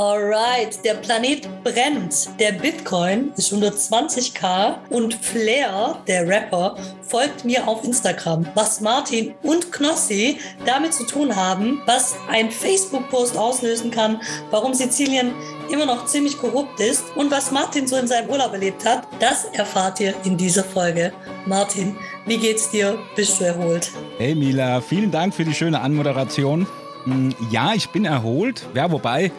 Alright, 0.00 0.82
der 0.82 0.94
Planet 0.94 1.46
brennt. 1.62 2.30
Der 2.40 2.52
Bitcoin 2.52 3.32
ist 3.36 3.52
unter 3.52 3.68
20k 3.68 4.76
und 4.88 5.12
Flair, 5.14 5.98
der 6.06 6.26
Rapper, 6.26 6.74
folgt 7.02 7.44
mir 7.44 7.68
auf 7.68 7.84
Instagram. 7.84 8.46
Was 8.54 8.80
Martin 8.80 9.34
und 9.42 9.70
Knossi 9.70 10.38
damit 10.64 10.94
zu 10.94 11.04
tun 11.04 11.36
haben, 11.36 11.82
was 11.84 12.16
ein 12.30 12.50
Facebook-Post 12.50 13.36
auslösen 13.36 13.90
kann, 13.90 14.22
warum 14.50 14.72
Sizilien 14.72 15.32
immer 15.70 15.84
noch 15.84 16.06
ziemlich 16.06 16.38
korrupt 16.38 16.80
ist 16.80 17.04
und 17.14 17.30
was 17.30 17.50
Martin 17.50 17.86
so 17.86 17.96
in 17.96 18.06
seinem 18.06 18.30
Urlaub 18.30 18.54
erlebt 18.54 18.86
hat, 18.86 19.06
das 19.18 19.44
erfahrt 19.52 20.00
ihr 20.00 20.14
in 20.24 20.38
dieser 20.38 20.64
Folge. 20.64 21.12
Martin, 21.44 21.94
wie 22.24 22.38
geht's 22.38 22.70
dir? 22.70 22.98
Bist 23.16 23.38
du 23.38 23.44
erholt? 23.44 23.92
Hey 24.16 24.34
Mila, 24.34 24.80
vielen 24.80 25.10
Dank 25.10 25.34
für 25.34 25.44
die 25.44 25.52
schöne 25.52 25.78
Anmoderation. 25.78 26.66
Hm, 27.04 27.34
ja, 27.50 27.74
ich 27.74 27.90
bin 27.90 28.06
erholt. 28.06 28.66
Ja, 28.74 28.90
wobei 28.90 29.30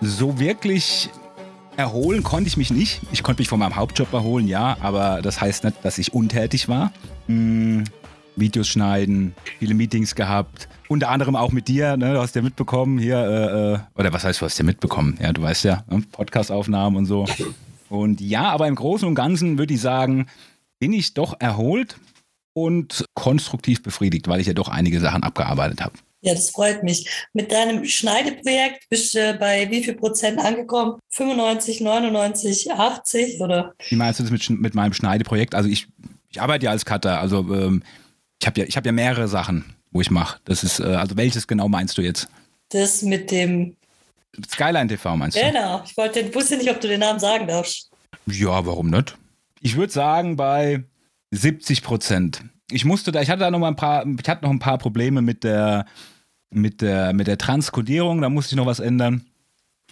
so 0.00 0.38
wirklich 0.38 1.10
erholen 1.76 2.22
konnte 2.22 2.48
ich 2.48 2.56
mich 2.56 2.70
nicht. 2.70 3.00
Ich 3.12 3.22
konnte 3.22 3.40
mich 3.40 3.48
von 3.48 3.58
meinem 3.58 3.76
Hauptjob 3.76 4.12
erholen, 4.12 4.48
ja, 4.48 4.76
aber 4.80 5.22
das 5.22 5.40
heißt 5.40 5.64
nicht, 5.64 5.76
dass 5.82 5.98
ich 5.98 6.12
untätig 6.12 6.68
war. 6.68 6.92
Hm, 7.26 7.84
Videos 8.36 8.68
schneiden, 8.68 9.34
viele 9.58 9.74
Meetings 9.74 10.14
gehabt, 10.14 10.68
unter 10.88 11.08
anderem 11.08 11.36
auch 11.36 11.52
mit 11.52 11.68
dir, 11.68 11.96
ne, 11.96 12.14
du 12.14 12.20
hast 12.20 12.34
ja 12.34 12.42
mitbekommen 12.42 12.98
hier, 12.98 13.16
äh, 13.16 13.74
äh, 13.74 13.78
oder 13.94 14.12
was 14.12 14.24
heißt, 14.24 14.40
du 14.40 14.46
hast 14.46 14.58
ja 14.58 14.64
mitbekommen, 14.64 15.18
ja, 15.20 15.32
du 15.32 15.42
weißt 15.42 15.64
ja, 15.64 15.84
ne, 15.88 16.02
Podcast-Aufnahmen 16.12 16.96
und 16.96 17.06
so. 17.06 17.26
Und 17.88 18.20
ja, 18.20 18.50
aber 18.50 18.68
im 18.68 18.76
Großen 18.76 19.06
und 19.06 19.14
Ganzen 19.14 19.58
würde 19.58 19.74
ich 19.74 19.80
sagen, 19.80 20.26
bin 20.78 20.92
ich 20.92 21.14
doch 21.14 21.34
erholt 21.40 21.98
und 22.54 23.04
konstruktiv 23.14 23.82
befriedigt, 23.82 24.28
weil 24.28 24.40
ich 24.40 24.46
ja 24.46 24.52
doch 24.52 24.68
einige 24.68 25.00
Sachen 25.00 25.22
abgearbeitet 25.22 25.82
habe. 25.82 25.94
Ja, 26.22 26.34
das 26.34 26.50
freut 26.50 26.82
mich. 26.82 27.08
Mit 27.32 27.50
deinem 27.50 27.84
Schneideprojekt 27.84 28.88
bist 28.90 29.14
du 29.14 29.34
bei 29.34 29.70
wie 29.70 29.82
viel 29.82 29.94
Prozent 29.94 30.38
angekommen? 30.38 30.98
95, 31.08 31.80
99, 31.80 32.72
80 32.72 33.40
oder? 33.40 33.74
Wie 33.88 33.96
meinst 33.96 34.20
du 34.20 34.24
das 34.24 34.32
mit, 34.32 34.50
mit 34.50 34.74
meinem 34.74 34.92
Schneideprojekt? 34.92 35.54
Also 35.54 35.68
ich, 35.68 35.86
ich 36.30 36.40
arbeite 36.40 36.66
ja 36.66 36.70
als 36.72 36.84
Cutter. 36.84 37.20
Also 37.20 37.38
ähm, 37.54 37.82
ich 38.40 38.46
habe 38.46 38.60
ja, 38.60 38.66
hab 38.66 38.84
ja 38.84 38.92
mehrere 38.92 39.28
Sachen, 39.28 39.76
wo 39.92 40.00
ich 40.00 40.10
mache. 40.10 40.38
Das 40.44 40.62
ist, 40.62 40.80
äh, 40.80 40.84
also 40.84 41.16
welches 41.16 41.46
genau 41.46 41.68
meinst 41.68 41.96
du 41.96 42.02
jetzt? 42.02 42.28
Das 42.68 43.02
mit 43.02 43.30
dem 43.30 43.76
Skyline 44.48 44.88
TV 44.88 45.16
meinst 45.16 45.36
du? 45.36 45.40
Genau. 45.40 45.82
Ich 45.84 45.96
wollte, 45.96 46.34
wusste 46.34 46.56
nicht, 46.56 46.70
ob 46.70 46.80
du 46.80 46.88
den 46.88 47.00
Namen 47.00 47.18
sagen 47.18 47.46
darfst. 47.46 47.90
Ja, 48.26 48.64
warum 48.66 48.90
nicht? 48.90 49.16
Ich 49.60 49.76
würde 49.76 49.92
sagen 49.92 50.36
bei 50.36 50.84
70 51.30 51.82
Prozent. 51.82 52.42
Ich 52.70 52.84
musste 52.84 53.12
da, 53.12 53.20
ich 53.20 53.30
hatte 53.30 53.40
da 53.40 53.50
noch 53.50 53.58
mal 53.58 53.68
ein 53.68 53.76
paar, 53.76 54.06
ich 54.06 54.28
hatte 54.28 54.44
noch 54.44 54.50
ein 54.50 54.58
paar 54.58 54.78
Probleme 54.78 55.22
mit 55.22 55.44
der 55.44 55.86
mit 56.50 56.80
der, 56.82 57.12
mit 57.12 57.26
der 57.26 57.38
Transkodierung, 57.38 58.20
da 58.20 58.28
musste 58.28 58.54
ich 58.54 58.56
noch 58.56 58.66
was 58.66 58.80
ändern. 58.80 59.24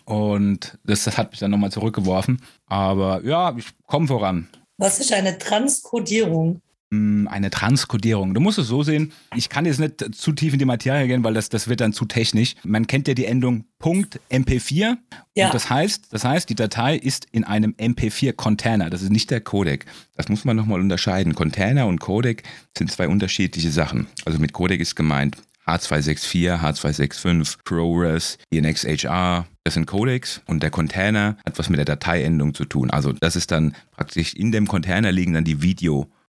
Und 0.04 0.78
das, 0.84 1.04
das 1.04 1.18
hat 1.18 1.30
mich 1.30 1.40
dann 1.40 1.50
nochmal 1.50 1.70
zurückgeworfen. 1.70 2.42
Aber 2.66 3.24
ja, 3.24 3.54
ich 3.56 3.66
komme 3.86 4.08
voran. 4.08 4.48
Was 4.78 5.00
ist 5.00 5.12
eine 5.12 5.38
Transkodierung? 5.38 6.60
Hm, 6.90 7.28
eine 7.30 7.50
Transkodierung. 7.50 8.32
Du 8.32 8.40
musst 8.40 8.58
es 8.58 8.68
so 8.68 8.82
sehen, 8.82 9.12
ich 9.36 9.50
kann 9.50 9.66
jetzt 9.66 9.78
nicht 9.78 10.14
zu 10.14 10.32
tief 10.32 10.54
in 10.54 10.58
die 10.58 10.64
Materie 10.64 11.06
gehen, 11.06 11.22
weil 11.22 11.34
das, 11.34 11.50
das 11.50 11.68
wird 11.68 11.82
dann 11.82 11.92
zu 11.92 12.06
technisch. 12.06 12.54
Man 12.64 12.86
kennt 12.86 13.08
ja 13.08 13.14
die 13.14 13.26
Endung 13.26 13.64
.mp4 13.78 14.96
ja. 15.34 15.46
und 15.46 15.54
das 15.54 15.68
heißt, 15.68 16.06
das 16.10 16.24
heißt, 16.24 16.48
die 16.48 16.54
Datei 16.54 16.96
ist 16.96 17.26
in 17.30 17.44
einem 17.44 17.74
MP4-Container. 17.78 18.88
Das 18.88 19.02
ist 19.02 19.10
nicht 19.10 19.30
der 19.30 19.42
Codec. 19.42 19.84
Das 20.16 20.30
muss 20.30 20.46
man 20.46 20.56
nochmal 20.56 20.80
unterscheiden. 20.80 21.34
Container 21.34 21.86
und 21.86 22.00
Codec 22.00 22.42
sind 22.76 22.90
zwei 22.90 23.06
unterschiedliche 23.06 23.70
Sachen. 23.70 24.06
Also 24.24 24.38
mit 24.38 24.54
Codec 24.54 24.80
ist 24.80 24.96
gemeint 24.96 25.36
H264, 25.66 26.62
H265, 26.62 27.58
ProRes, 27.64 28.38
ENXHR, 28.50 29.46
das 29.64 29.74
sind 29.74 29.86
Codecs 29.86 30.40
und 30.46 30.62
der 30.62 30.70
Container 30.70 31.36
hat 31.44 31.58
was 31.58 31.68
mit 31.68 31.76
der 31.76 31.84
Dateiendung 31.84 32.54
zu 32.54 32.64
tun. 32.64 32.88
Also 32.88 33.12
das 33.12 33.36
ist 33.36 33.50
dann 33.50 33.74
praktisch 33.94 34.32
in 34.32 34.50
dem 34.50 34.66
Container 34.66 35.12
liegen 35.12 35.34
dann 35.34 35.44
die 35.44 35.60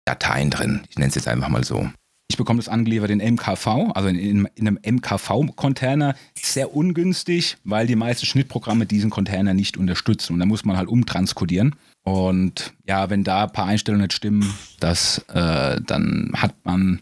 Videodateien 0.09 0.51
drin. 0.51 0.81
Ich 0.89 0.97
nenne 0.97 1.09
es 1.09 1.15
jetzt 1.15 1.29
einfach 1.29 1.49
mal 1.49 1.65
so. 1.65 1.91
Ich 2.31 2.37
bekomme 2.37 2.59
das 2.59 2.69
angeliefert 2.69 3.11
in 3.11 3.19
MKV, 3.35 3.93
also 3.95 4.09
in, 4.09 4.47
in 4.55 4.69
einem 4.69 4.79
MKV-Container. 4.85 6.15
Sehr 6.35 6.75
ungünstig, 6.75 7.57
weil 7.65 7.87
die 7.87 7.97
meisten 7.97 8.27
Schnittprogramme 8.27 8.87
diesen 8.87 9.11
Container 9.11 9.55
nicht 9.55 9.77
unterstützen. 9.77 10.35
Und 10.35 10.41
da 10.41 10.47
muss 10.47 10.65
man 10.65 10.77
halt 10.77 10.89
umtranskodieren. 10.89 11.75
Und 12.03 12.73
ja, 12.87 13.09
wenn 13.09 13.25
da 13.25 13.45
ein 13.45 13.53
paar 13.53 13.67
Einstellungen 13.67 14.05
nicht 14.05 14.15
stimmen, 14.15 14.53
das, 14.79 15.19
äh, 15.29 15.81
dann 15.81 16.33
hat 16.35 16.55
man, 16.65 17.01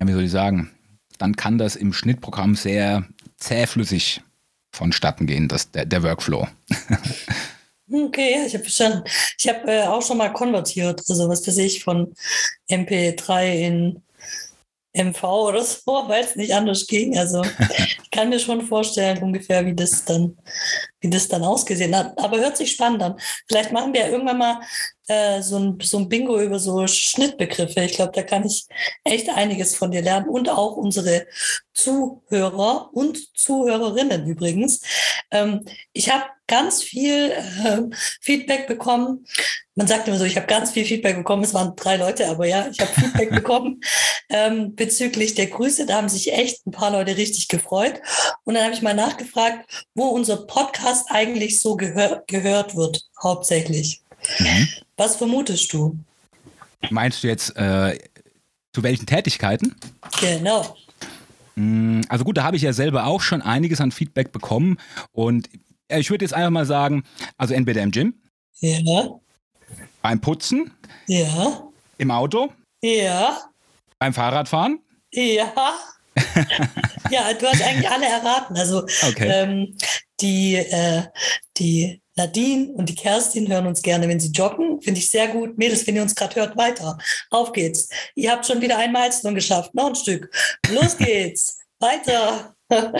ja, 0.00 0.08
wie 0.08 0.12
soll 0.12 0.24
ich 0.24 0.30
sagen, 0.30 0.70
dann 1.18 1.36
kann 1.36 1.58
das 1.58 1.76
im 1.76 1.92
Schnittprogramm 1.92 2.56
sehr 2.56 3.04
zähflüssig 3.36 4.22
vonstatten 4.72 5.26
gehen, 5.26 5.46
das, 5.46 5.70
der, 5.70 5.86
der 5.86 6.02
Workflow. 6.02 6.48
Okay, 7.90 8.46
ich 8.46 8.54
habe 8.54 8.64
verstanden. 8.64 9.04
Ich 9.38 9.46
habe 9.48 9.70
äh, 9.70 9.82
auch 9.86 10.02
schon 10.02 10.16
mal 10.16 10.32
konvertiert, 10.32 11.02
also 11.08 11.28
was 11.28 11.46
weiß 11.46 11.58
ich, 11.58 11.84
von 11.84 12.14
MP3 12.70 13.52
in 13.52 14.02
MV 14.94 15.22
oder 15.24 15.62
so, 15.64 16.04
weil 16.08 16.24
es 16.24 16.34
nicht 16.36 16.54
anders 16.54 16.86
ging. 16.86 17.18
Also 17.18 17.42
ich 17.42 18.10
kann 18.10 18.30
mir 18.30 18.38
schon 18.38 18.62
vorstellen, 18.62 19.22
ungefähr, 19.22 19.66
wie 19.66 19.74
das 19.74 20.04
dann, 20.04 20.38
wie 21.00 21.10
das 21.10 21.28
dann 21.28 21.42
ausgesehen 21.44 21.94
hat. 21.94 22.18
Aber 22.18 22.38
hört 22.38 22.56
sich 22.56 22.72
spannend 22.72 23.02
an. 23.02 23.20
Vielleicht 23.48 23.72
machen 23.72 23.92
wir 23.92 24.08
irgendwann 24.08 24.38
mal 24.38 24.60
äh, 25.08 25.42
so, 25.42 25.58
ein, 25.58 25.78
so 25.82 25.98
ein 25.98 26.08
Bingo 26.08 26.40
über 26.40 26.58
so 26.58 26.86
Schnittbegriffe. 26.86 27.80
Ich 27.82 27.94
glaube, 27.94 28.12
da 28.12 28.22
kann 28.22 28.46
ich 28.46 28.66
echt 29.04 29.28
einiges 29.28 29.76
von 29.76 29.90
dir 29.90 30.02
lernen 30.02 30.28
und 30.28 30.48
auch 30.48 30.76
unsere 30.76 31.26
Zuhörer 31.72 32.90
und 32.92 33.36
Zuhörerinnen 33.36 34.26
übrigens. 34.26 34.80
Ähm, 35.30 35.64
ich 35.92 36.10
habe 36.10 36.24
ganz 36.46 36.82
viel 36.82 37.30
äh, 37.32 37.82
Feedback 38.20 38.66
bekommen. 38.66 39.26
Man 39.74 39.86
sagt 39.86 40.06
immer 40.06 40.18
so, 40.18 40.24
ich 40.24 40.36
habe 40.36 40.46
ganz 40.46 40.70
viel 40.70 40.84
Feedback 40.84 41.16
bekommen. 41.16 41.42
Es 41.42 41.54
waren 41.54 41.74
drei 41.74 41.96
Leute, 41.96 42.28
aber 42.28 42.46
ja, 42.46 42.68
ich 42.70 42.80
habe 42.80 42.92
Feedback 42.92 43.30
bekommen 43.34 43.80
ähm, 44.28 44.74
bezüglich 44.74 45.34
der 45.34 45.46
Grüße. 45.46 45.86
Da 45.86 45.96
haben 45.96 46.08
sich 46.08 46.32
echt 46.32 46.66
ein 46.66 46.70
paar 46.70 46.92
Leute 46.92 47.16
richtig 47.16 47.48
gefreut. 47.48 48.00
Und 48.44 48.54
dann 48.54 48.64
habe 48.64 48.74
ich 48.74 48.82
mal 48.82 48.94
nachgefragt, 48.94 49.86
wo 49.94 50.04
unser 50.04 50.46
Podcast 50.46 51.06
eigentlich 51.10 51.60
so 51.60 51.76
gehör 51.76 52.22
gehört 52.26 52.76
wird, 52.76 53.08
hauptsächlich. 53.22 54.03
Mhm. 54.38 54.68
Was 54.96 55.16
vermutest 55.16 55.72
du? 55.72 55.98
Meinst 56.90 57.22
du 57.22 57.28
jetzt 57.28 57.56
äh, 57.56 57.98
zu 58.72 58.82
welchen 58.82 59.06
Tätigkeiten? 59.06 59.74
Genau. 60.20 60.76
Mm, 61.56 62.02
also 62.08 62.24
gut, 62.24 62.36
da 62.36 62.44
habe 62.44 62.56
ich 62.56 62.62
ja 62.62 62.72
selber 62.72 63.06
auch 63.06 63.20
schon 63.20 63.42
einiges 63.42 63.80
an 63.80 63.92
Feedback 63.92 64.32
bekommen 64.32 64.78
und 65.12 65.48
ich 65.88 66.10
würde 66.10 66.24
jetzt 66.24 66.34
einfach 66.34 66.50
mal 66.50 66.66
sagen, 66.66 67.04
also 67.36 67.54
entweder 67.54 67.82
im 67.82 67.90
Gym. 67.90 68.14
Ja. 68.60 69.08
Beim 70.02 70.20
Putzen. 70.20 70.72
Ja. 71.06 71.62
Im 71.98 72.10
Auto. 72.10 72.52
Ja. 72.82 73.38
Beim 73.98 74.14
Fahrradfahren. 74.14 74.80
Ja. 75.12 75.52
ja, 77.10 77.32
du 77.34 77.46
hast 77.46 77.62
eigentlich 77.62 77.88
alle 77.88 78.06
erraten. 78.06 78.56
Also 78.56 78.84
okay. 79.08 79.28
ähm, 79.28 79.76
die, 80.20 80.56
äh, 80.56 81.04
die 81.58 82.00
Nadine 82.16 82.72
und 82.72 82.88
die 82.88 82.94
Kerstin 82.94 83.48
hören 83.48 83.66
uns 83.66 83.82
gerne, 83.82 84.08
wenn 84.08 84.20
sie 84.20 84.30
joggen. 84.30 84.80
Finde 84.80 85.00
ich 85.00 85.10
sehr 85.10 85.28
gut. 85.28 85.58
Mädels, 85.58 85.86
wenn 85.86 85.96
ihr 85.96 86.02
uns 86.02 86.14
gerade 86.14 86.36
hört, 86.36 86.56
weiter. 86.56 86.98
Auf 87.30 87.52
geht's. 87.52 87.88
Ihr 88.14 88.30
habt 88.30 88.46
schon 88.46 88.60
wieder 88.60 88.78
ein 88.78 88.92
Milestone 88.92 89.34
geschafft. 89.34 89.74
Noch 89.74 89.88
ein 89.88 89.96
Stück. 89.96 90.30
Los 90.70 90.96
geht's. 90.96 91.58
weiter. 91.80 92.54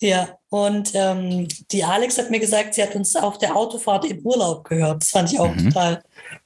ja, 0.00 0.38
und 0.50 0.92
ähm, 0.94 1.48
die 1.70 1.84
Alex 1.84 2.18
hat 2.18 2.30
mir 2.30 2.40
gesagt, 2.40 2.74
sie 2.74 2.82
hat 2.82 2.94
uns 2.94 3.16
auf 3.16 3.38
der 3.38 3.56
Autofahrt 3.56 4.04
im 4.04 4.18
Urlaub 4.24 4.64
gehört. 4.64 5.02
Das 5.02 5.10
fand 5.10 5.32
ich 5.32 5.38
auch 5.38 5.54
mhm. 5.54 5.68
total 5.68 6.02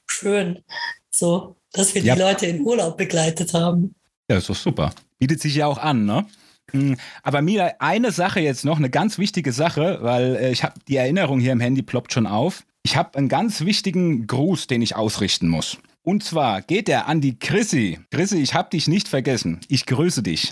schön. 0.07 0.63
So, 1.11 1.55
dass 1.73 1.93
wir 1.93 2.01
ja. 2.01 2.15
die 2.15 2.21
Leute 2.21 2.45
in 2.45 2.61
Urlaub 2.61 2.97
begleitet 2.97 3.53
haben. 3.53 3.95
Ja, 4.29 4.37
ist 4.37 4.49
doch 4.49 4.55
super. 4.55 4.93
Bietet 5.17 5.41
sich 5.41 5.55
ja 5.55 5.67
auch 5.67 5.77
an, 5.77 6.05
ne? 6.05 6.25
Hm, 6.71 6.97
aber 7.23 7.41
Mila, 7.41 7.73
eine 7.79 8.11
Sache 8.11 8.39
jetzt 8.39 8.65
noch, 8.65 8.77
eine 8.77 8.89
ganz 8.89 9.17
wichtige 9.17 9.51
Sache, 9.51 9.99
weil 10.01 10.35
äh, 10.35 10.51
ich 10.51 10.63
habe 10.63 10.79
die 10.87 10.97
Erinnerung 10.97 11.39
hier 11.39 11.51
im 11.51 11.59
Handy 11.59 11.81
ploppt 11.81 12.13
schon 12.13 12.27
auf. 12.27 12.63
Ich 12.83 12.95
habe 12.95 13.17
einen 13.17 13.29
ganz 13.29 13.61
wichtigen 13.61 14.27
Gruß, 14.27 14.67
den 14.67 14.81
ich 14.81 14.95
ausrichten 14.95 15.47
muss. 15.47 15.77
Und 16.01 16.23
zwar 16.23 16.61
geht 16.61 16.89
er 16.89 17.07
an 17.07 17.21
die 17.21 17.37
Chrissy. 17.37 17.99
Chrissy, 18.09 18.37
ich 18.41 18.53
habe 18.53 18.69
dich 18.69 18.87
nicht 18.87 19.07
vergessen. 19.07 19.59
Ich 19.67 19.85
grüße 19.85 20.23
dich. 20.23 20.51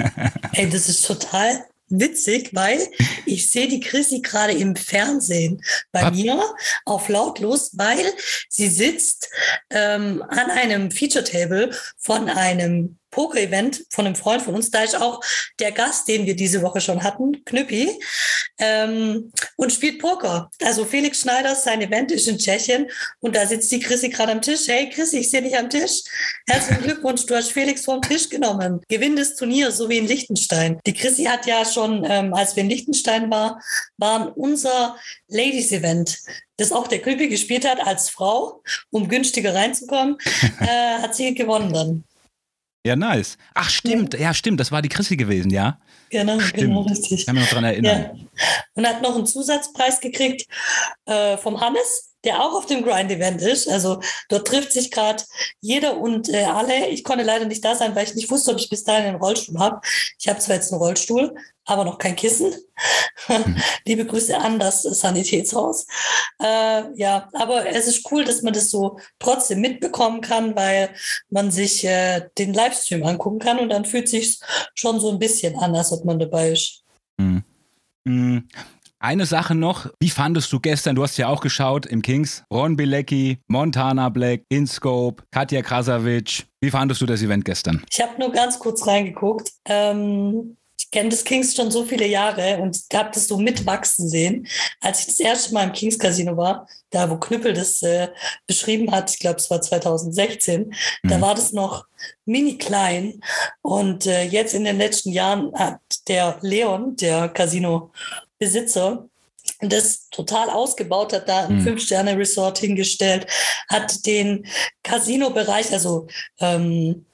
Ey, 0.52 0.68
das 0.68 0.88
ist 0.88 1.06
total 1.06 1.64
witzig, 1.88 2.50
weil 2.52 2.80
ich 3.26 3.50
sehe 3.50 3.68
die 3.68 3.80
Chrissy 3.80 4.20
gerade 4.20 4.52
im 4.52 4.76
Fernsehen 4.76 5.62
bei 5.92 6.02
Was? 6.02 6.12
mir 6.16 6.42
auf 6.84 7.08
lautlos, 7.08 7.70
weil 7.74 8.04
sie 8.48 8.68
sitzt 8.68 9.28
ähm, 9.70 10.22
an 10.28 10.50
einem 10.50 10.90
Feature 10.90 11.24
Table 11.24 11.70
von 11.98 12.28
einem 12.28 12.98
Poker-Event 13.12 13.84
von 13.90 14.06
einem 14.06 14.16
Freund 14.16 14.42
von 14.42 14.56
uns. 14.56 14.70
Da 14.70 14.82
ist 14.82 15.00
auch 15.00 15.20
der 15.60 15.70
Gast, 15.70 16.08
den 16.08 16.26
wir 16.26 16.34
diese 16.34 16.62
Woche 16.62 16.80
schon 16.80 17.04
hatten, 17.04 17.44
Knüppi, 17.44 17.88
ähm, 18.58 19.32
und 19.56 19.72
spielt 19.72 20.00
Poker. 20.00 20.50
Also 20.64 20.84
Felix 20.84 21.20
Schneider, 21.20 21.54
sein 21.54 21.80
Event 21.80 22.10
ist 22.10 22.26
in 22.26 22.38
Tschechien 22.38 22.90
und 23.20 23.36
da 23.36 23.46
sitzt 23.46 23.70
die 23.70 23.78
Chrissy 23.78 24.08
gerade 24.08 24.32
am 24.32 24.42
Tisch. 24.42 24.66
Hey 24.66 24.90
Chrissy, 24.90 25.18
ich 25.18 25.30
sehe 25.30 25.42
dich 25.42 25.56
am 25.56 25.70
Tisch. 25.70 26.02
Herzlichen 26.48 26.82
Glückwunsch, 26.82 27.24
du 27.26 27.36
hast 27.36 27.52
Felix 27.52 27.84
vom 27.84 28.02
Tisch 28.02 28.28
genommen. 28.28 28.80
Gewinn 28.88 29.14
des 29.14 29.36
Turniers, 29.36 29.76
so 29.76 29.88
wie 29.88 29.98
in 29.98 30.08
Liechtenstein. 30.08 30.80
Die 30.86 30.94
Chrissy 30.94 31.24
hat 31.24 31.46
ja 31.46 31.64
schon, 31.64 32.04
ähm, 32.08 32.34
als 32.34 32.56
wir 32.56 32.62
in 32.62 32.70
Liechtenstein 32.70 33.30
war, 33.30 33.60
waren 33.98 34.28
unser 34.28 34.96
Ladies-Event 35.28 36.18
das 36.58 36.70
auch 36.70 36.86
der 36.86 37.00
Knüppi 37.00 37.28
gespielt 37.28 37.68
hat 37.68 37.84
als 37.84 38.08
Frau, 38.10 38.62
um 38.90 39.08
günstiger 39.08 39.54
reinzukommen, 39.54 40.16
äh, 40.60 41.02
hat 41.02 41.14
sie 41.14 41.34
gewonnen 41.34 41.72
dann. 41.72 42.04
Ja, 42.84 42.96
nice. 42.96 43.38
Ach, 43.54 43.70
stimmt. 43.70 44.18
Ja, 44.18 44.34
stimmt. 44.34 44.58
Das 44.58 44.72
war 44.72 44.82
die 44.82 44.88
Chrissy 44.88 45.16
gewesen, 45.16 45.50
ja? 45.50 45.78
Genau, 46.10 46.40
stimmt. 46.40 46.62
genau, 46.62 46.82
richtig. 46.82 47.12
Ich 47.12 47.26
kann 47.26 47.36
mich 47.36 47.44
noch 47.44 47.50
daran 47.50 47.64
erinnern. 47.64 48.10
Ja. 48.14 48.26
Und 48.74 48.86
hat 48.86 49.02
noch 49.02 49.14
einen 49.14 49.26
Zusatzpreis 49.26 50.00
gekriegt 50.00 50.46
äh, 51.06 51.36
vom 51.36 51.60
Hannes 51.60 52.11
der 52.24 52.40
auch 52.42 52.54
auf 52.54 52.66
dem 52.66 52.84
Grind-Event 52.84 53.42
ist. 53.42 53.68
Also 53.68 54.00
dort 54.28 54.46
trifft 54.46 54.72
sich 54.72 54.90
gerade 54.90 55.22
jeder 55.60 55.98
und 55.98 56.28
äh, 56.28 56.44
alle. 56.44 56.88
Ich 56.88 57.04
konnte 57.04 57.24
leider 57.24 57.44
nicht 57.44 57.64
da 57.64 57.74
sein, 57.74 57.94
weil 57.94 58.04
ich 58.04 58.14
nicht 58.14 58.30
wusste, 58.30 58.52
ob 58.52 58.58
ich 58.58 58.70
bis 58.70 58.84
dahin 58.84 59.06
einen 59.06 59.16
Rollstuhl 59.16 59.58
habe. 59.58 59.80
Ich 60.18 60.28
habe 60.28 60.38
zwar 60.38 60.56
jetzt 60.56 60.72
einen 60.72 60.80
Rollstuhl, 60.80 61.34
aber 61.64 61.84
noch 61.84 61.98
kein 61.98 62.16
Kissen. 62.16 62.54
Mhm. 63.28 63.56
Liebe 63.86 64.06
Grüße 64.06 64.36
an 64.36 64.58
das 64.58 64.82
Sanitätshaus. 64.82 65.86
Äh, 66.40 66.84
ja, 66.94 67.28
aber 67.32 67.66
es 67.66 67.86
ist 67.86 68.10
cool, 68.10 68.24
dass 68.24 68.42
man 68.42 68.52
das 68.52 68.70
so 68.70 68.98
trotzdem 69.18 69.60
mitbekommen 69.60 70.20
kann, 70.20 70.56
weil 70.56 70.90
man 71.30 71.50
sich 71.50 71.84
äh, 71.84 72.28
den 72.38 72.54
Livestream 72.54 73.04
angucken 73.04 73.38
kann 73.38 73.58
und 73.58 73.68
dann 73.68 73.84
fühlt 73.84 74.08
sich 74.08 74.40
schon 74.74 75.00
so 75.00 75.10
ein 75.10 75.18
bisschen 75.18 75.56
an, 75.58 75.74
als 75.74 75.92
ob 75.92 76.04
man 76.04 76.18
dabei 76.18 76.50
ist. 76.50 76.82
Mhm. 78.04 78.48
Eine 79.02 79.26
Sache 79.26 79.56
noch, 79.56 79.88
wie 79.98 80.10
fandest 80.10 80.52
du 80.52 80.60
gestern, 80.60 80.94
du 80.94 81.02
hast 81.02 81.16
ja 81.16 81.26
auch 81.26 81.40
geschaut 81.40 81.86
im 81.86 82.02
Kings, 82.02 82.44
Ron 82.52 82.76
Bilecki, 82.76 83.38
Montana 83.48 84.08
Black, 84.10 84.42
InScope, 84.48 85.24
Katja 85.32 85.60
Krasavic. 85.60 86.44
Wie 86.60 86.70
fandest 86.70 87.00
du 87.00 87.06
das 87.06 87.20
Event 87.20 87.44
gestern? 87.44 87.82
Ich 87.90 88.00
habe 88.00 88.12
nur 88.20 88.30
ganz 88.30 88.60
kurz 88.60 88.86
reingeguckt. 88.86 89.50
Ähm, 89.64 90.56
ich 90.78 90.88
kenne 90.92 91.08
das 91.08 91.24
Kings 91.24 91.52
schon 91.56 91.72
so 91.72 91.84
viele 91.84 92.06
Jahre 92.06 92.58
und 92.58 92.78
habe 92.94 93.10
das 93.12 93.26
so 93.26 93.38
mitwachsen 93.38 94.08
sehen. 94.08 94.46
Als 94.80 95.00
ich 95.00 95.06
das 95.06 95.18
erste 95.18 95.52
Mal 95.52 95.64
im 95.64 95.72
Kings 95.72 95.98
Casino 95.98 96.36
war, 96.36 96.68
da 96.90 97.10
wo 97.10 97.16
Knüppel 97.16 97.54
das 97.54 97.82
äh, 97.82 98.06
beschrieben 98.46 98.92
hat, 98.92 99.10
ich 99.10 99.18
glaube 99.18 99.38
es 99.38 99.50
war 99.50 99.60
2016, 99.60 100.72
mhm. 101.02 101.08
da 101.08 101.20
war 101.20 101.34
das 101.34 101.52
noch 101.52 101.86
mini 102.24 102.56
klein 102.56 103.20
und 103.62 104.06
äh, 104.06 104.22
jetzt 104.22 104.54
in 104.54 104.62
den 104.62 104.78
letzten 104.78 105.10
Jahren 105.10 105.52
hat 105.54 105.80
der 106.06 106.38
Leon, 106.40 106.94
der 106.94 107.28
Casino 107.30 107.90
Besitzer 108.42 109.08
das 109.60 110.08
total 110.10 110.50
ausgebaut 110.50 111.12
hat, 111.12 111.28
da 111.28 111.46
ein 111.46 111.58
mhm. 111.58 111.60
Fünf-Sterne-Resort 111.62 112.58
hingestellt, 112.58 113.28
hat 113.68 114.04
den 114.04 114.46
Casino-Bereich, 114.82 115.72
also 115.72 116.08
ähm, 116.40 117.06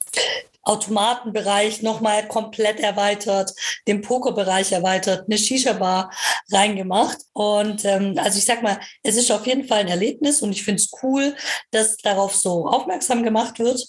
Automatenbereich 0.62 1.82
nochmal 1.82 2.26
komplett 2.28 2.80
erweitert, 2.80 3.52
den 3.86 4.00
Pokerbereich 4.00 4.72
erweitert, 4.72 5.24
eine 5.26 5.38
Shisha-Bar 5.38 6.10
reingemacht. 6.50 7.18
Und 7.34 7.84
ähm, 7.84 8.14
also 8.16 8.38
ich 8.38 8.46
sag 8.46 8.62
mal, 8.62 8.78
es 9.02 9.16
ist 9.16 9.30
auf 9.30 9.46
jeden 9.46 9.66
Fall 9.68 9.80
ein 9.80 9.88
Erlebnis 9.88 10.40
und 10.40 10.52
ich 10.52 10.64
finde 10.64 10.80
es 10.80 10.90
cool, 11.02 11.34
dass 11.70 11.98
darauf 11.98 12.34
so 12.34 12.66
aufmerksam 12.66 13.22
gemacht 13.22 13.58
wird. 13.58 13.82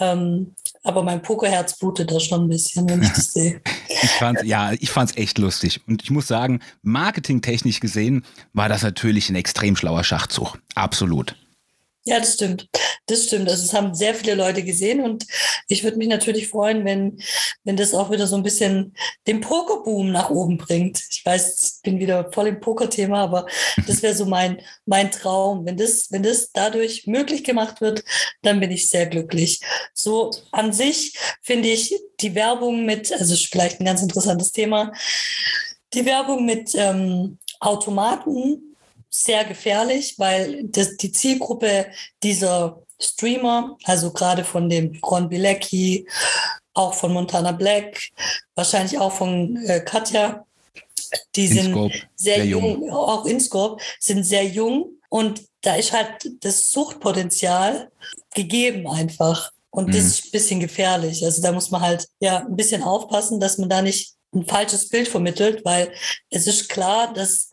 Ähm, 0.00 0.54
aber 0.82 1.02
mein 1.02 1.20
Pokerherz 1.20 1.78
blutet 1.78 2.10
da 2.10 2.18
schon 2.18 2.42
ein 2.42 2.48
bisschen, 2.48 2.88
wenn 2.88 3.02
ich 3.02 3.10
das 3.10 3.32
sehe. 3.34 3.60
ich 3.88 4.10
fand's, 4.10 4.42
ja, 4.44 4.72
ich 4.72 4.90
fand 4.90 5.10
es 5.10 5.16
echt 5.16 5.38
lustig. 5.38 5.80
Und 5.86 6.02
ich 6.02 6.10
muss 6.10 6.26
sagen, 6.26 6.60
marketingtechnisch 6.82 7.80
gesehen 7.80 8.24
war 8.54 8.68
das 8.68 8.82
natürlich 8.82 9.28
ein 9.28 9.36
extrem 9.36 9.76
schlauer 9.76 10.04
Schachzug. 10.04 10.58
Absolut. 10.74 11.36
Ja, 12.10 12.18
das 12.18 12.34
stimmt. 12.34 12.68
Das 13.06 13.26
stimmt. 13.26 13.48
Also 13.48 13.62
es 13.62 13.72
haben 13.72 13.94
sehr 13.94 14.16
viele 14.16 14.34
Leute 14.34 14.64
gesehen 14.64 15.00
und 15.00 15.24
ich 15.68 15.84
würde 15.84 15.96
mich 15.96 16.08
natürlich 16.08 16.48
freuen, 16.48 16.84
wenn, 16.84 17.22
wenn 17.62 17.76
das 17.76 17.94
auch 17.94 18.10
wieder 18.10 18.26
so 18.26 18.34
ein 18.34 18.42
bisschen 18.42 18.96
den 19.28 19.40
Pokerboom 19.40 20.10
nach 20.10 20.28
oben 20.28 20.56
bringt. 20.58 21.00
Ich 21.08 21.24
weiß, 21.24 21.76
ich 21.76 21.82
bin 21.82 22.00
wieder 22.00 22.28
voll 22.32 22.48
im 22.48 22.58
Poker-Thema, 22.58 23.22
aber 23.22 23.46
das 23.86 24.02
wäre 24.02 24.16
so 24.16 24.26
mein, 24.26 24.60
mein 24.86 25.12
Traum. 25.12 25.64
Wenn 25.64 25.76
das, 25.76 26.10
wenn 26.10 26.24
das 26.24 26.50
dadurch 26.50 27.06
möglich 27.06 27.44
gemacht 27.44 27.80
wird, 27.80 28.02
dann 28.42 28.58
bin 28.58 28.72
ich 28.72 28.88
sehr 28.88 29.06
glücklich. 29.06 29.60
So 29.94 30.32
an 30.50 30.72
sich 30.72 31.16
finde 31.42 31.68
ich 31.68 31.94
die 32.18 32.34
Werbung 32.34 32.86
mit, 32.86 33.12
also 33.12 33.36
vielleicht 33.36 33.78
ein 33.78 33.86
ganz 33.86 34.02
interessantes 34.02 34.50
Thema, 34.50 34.90
die 35.94 36.04
Werbung 36.06 36.44
mit 36.44 36.72
ähm, 36.74 37.38
Automaten 37.60 38.69
sehr 39.10 39.44
gefährlich, 39.44 40.14
weil 40.18 40.64
das, 40.64 40.96
die 40.96 41.12
Zielgruppe 41.12 41.86
dieser 42.22 42.82
Streamer, 43.00 43.76
also 43.84 44.12
gerade 44.12 44.44
von 44.44 44.68
dem 44.68 44.98
Ron 45.04 45.28
Bilecki, 45.28 46.06
auch 46.74 46.94
von 46.94 47.12
Montana 47.12 47.52
Black, 47.52 48.10
wahrscheinlich 48.54 48.98
auch 48.98 49.12
von 49.12 49.56
äh, 49.66 49.80
Katja, 49.80 50.46
die 51.34 51.46
in 51.46 51.52
sind 51.52 51.72
Scope, 51.72 51.94
sehr, 52.14 52.36
sehr 52.36 52.44
jung, 52.46 52.82
jung, 52.82 52.90
auch 52.92 53.26
in 53.26 53.40
Scope, 53.40 53.82
sind 53.98 54.24
sehr 54.24 54.44
jung 54.46 54.92
und 55.08 55.42
da 55.62 55.74
ist 55.74 55.92
halt 55.92 56.30
das 56.40 56.70
Suchtpotenzial 56.70 57.90
gegeben 58.34 58.88
einfach. 58.88 59.50
Und 59.70 59.88
mhm. 59.88 59.92
das 59.92 60.04
ist 60.04 60.24
ein 60.26 60.30
bisschen 60.30 60.60
gefährlich. 60.60 61.24
Also 61.24 61.42
da 61.42 61.52
muss 61.52 61.70
man 61.70 61.80
halt 61.80 62.08
ja 62.20 62.38
ein 62.38 62.56
bisschen 62.56 62.82
aufpassen, 62.82 63.40
dass 63.40 63.58
man 63.58 63.68
da 63.68 63.82
nicht 63.82 64.14
ein 64.32 64.46
falsches 64.46 64.88
Bild 64.88 65.08
vermittelt, 65.08 65.64
weil 65.64 65.92
es 66.30 66.46
ist 66.46 66.68
klar, 66.68 67.12
dass 67.12 67.50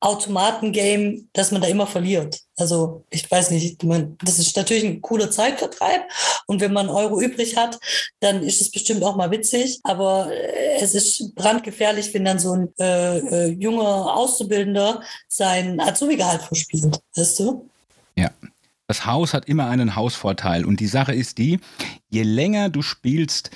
Automatengame, 0.00 1.24
dass 1.32 1.50
man 1.50 1.60
da 1.60 1.68
immer 1.68 1.86
verliert. 1.86 2.40
Also 2.56 3.04
ich 3.10 3.28
weiß 3.28 3.50
nicht, 3.50 3.82
man, 3.82 4.16
das 4.18 4.38
ist 4.38 4.56
natürlich 4.56 4.84
ein 4.84 5.00
cooler 5.00 5.30
Zeitvertreib 5.30 6.02
und 6.46 6.60
wenn 6.60 6.72
man 6.72 6.88
Euro 6.88 7.20
übrig 7.20 7.56
hat, 7.56 7.78
dann 8.20 8.42
ist 8.42 8.60
es 8.60 8.70
bestimmt 8.70 9.02
auch 9.02 9.16
mal 9.16 9.30
witzig, 9.30 9.80
aber 9.82 10.32
äh, 10.32 10.80
es 10.80 10.94
ist 10.94 11.34
brandgefährlich, 11.34 12.14
wenn 12.14 12.24
dann 12.24 12.38
so 12.38 12.52
ein 12.52 12.68
äh, 12.78 13.18
äh, 13.18 13.46
junger 13.48 14.16
Auszubildender 14.16 15.02
sein 15.28 15.80
Azubi-Gehalt 15.80 16.42
verspielt, 16.42 17.00
weißt 17.16 17.40
du? 17.40 17.68
Ja. 18.16 18.30
Das 18.86 19.04
Haus 19.04 19.34
hat 19.34 19.46
immer 19.48 19.68
einen 19.68 19.96
Hausvorteil 19.96 20.64
und 20.64 20.80
die 20.80 20.86
Sache 20.86 21.14
ist 21.14 21.36
die, 21.36 21.60
je 22.08 22.22
länger 22.22 22.70
du 22.70 22.80
spielst, 22.80 23.50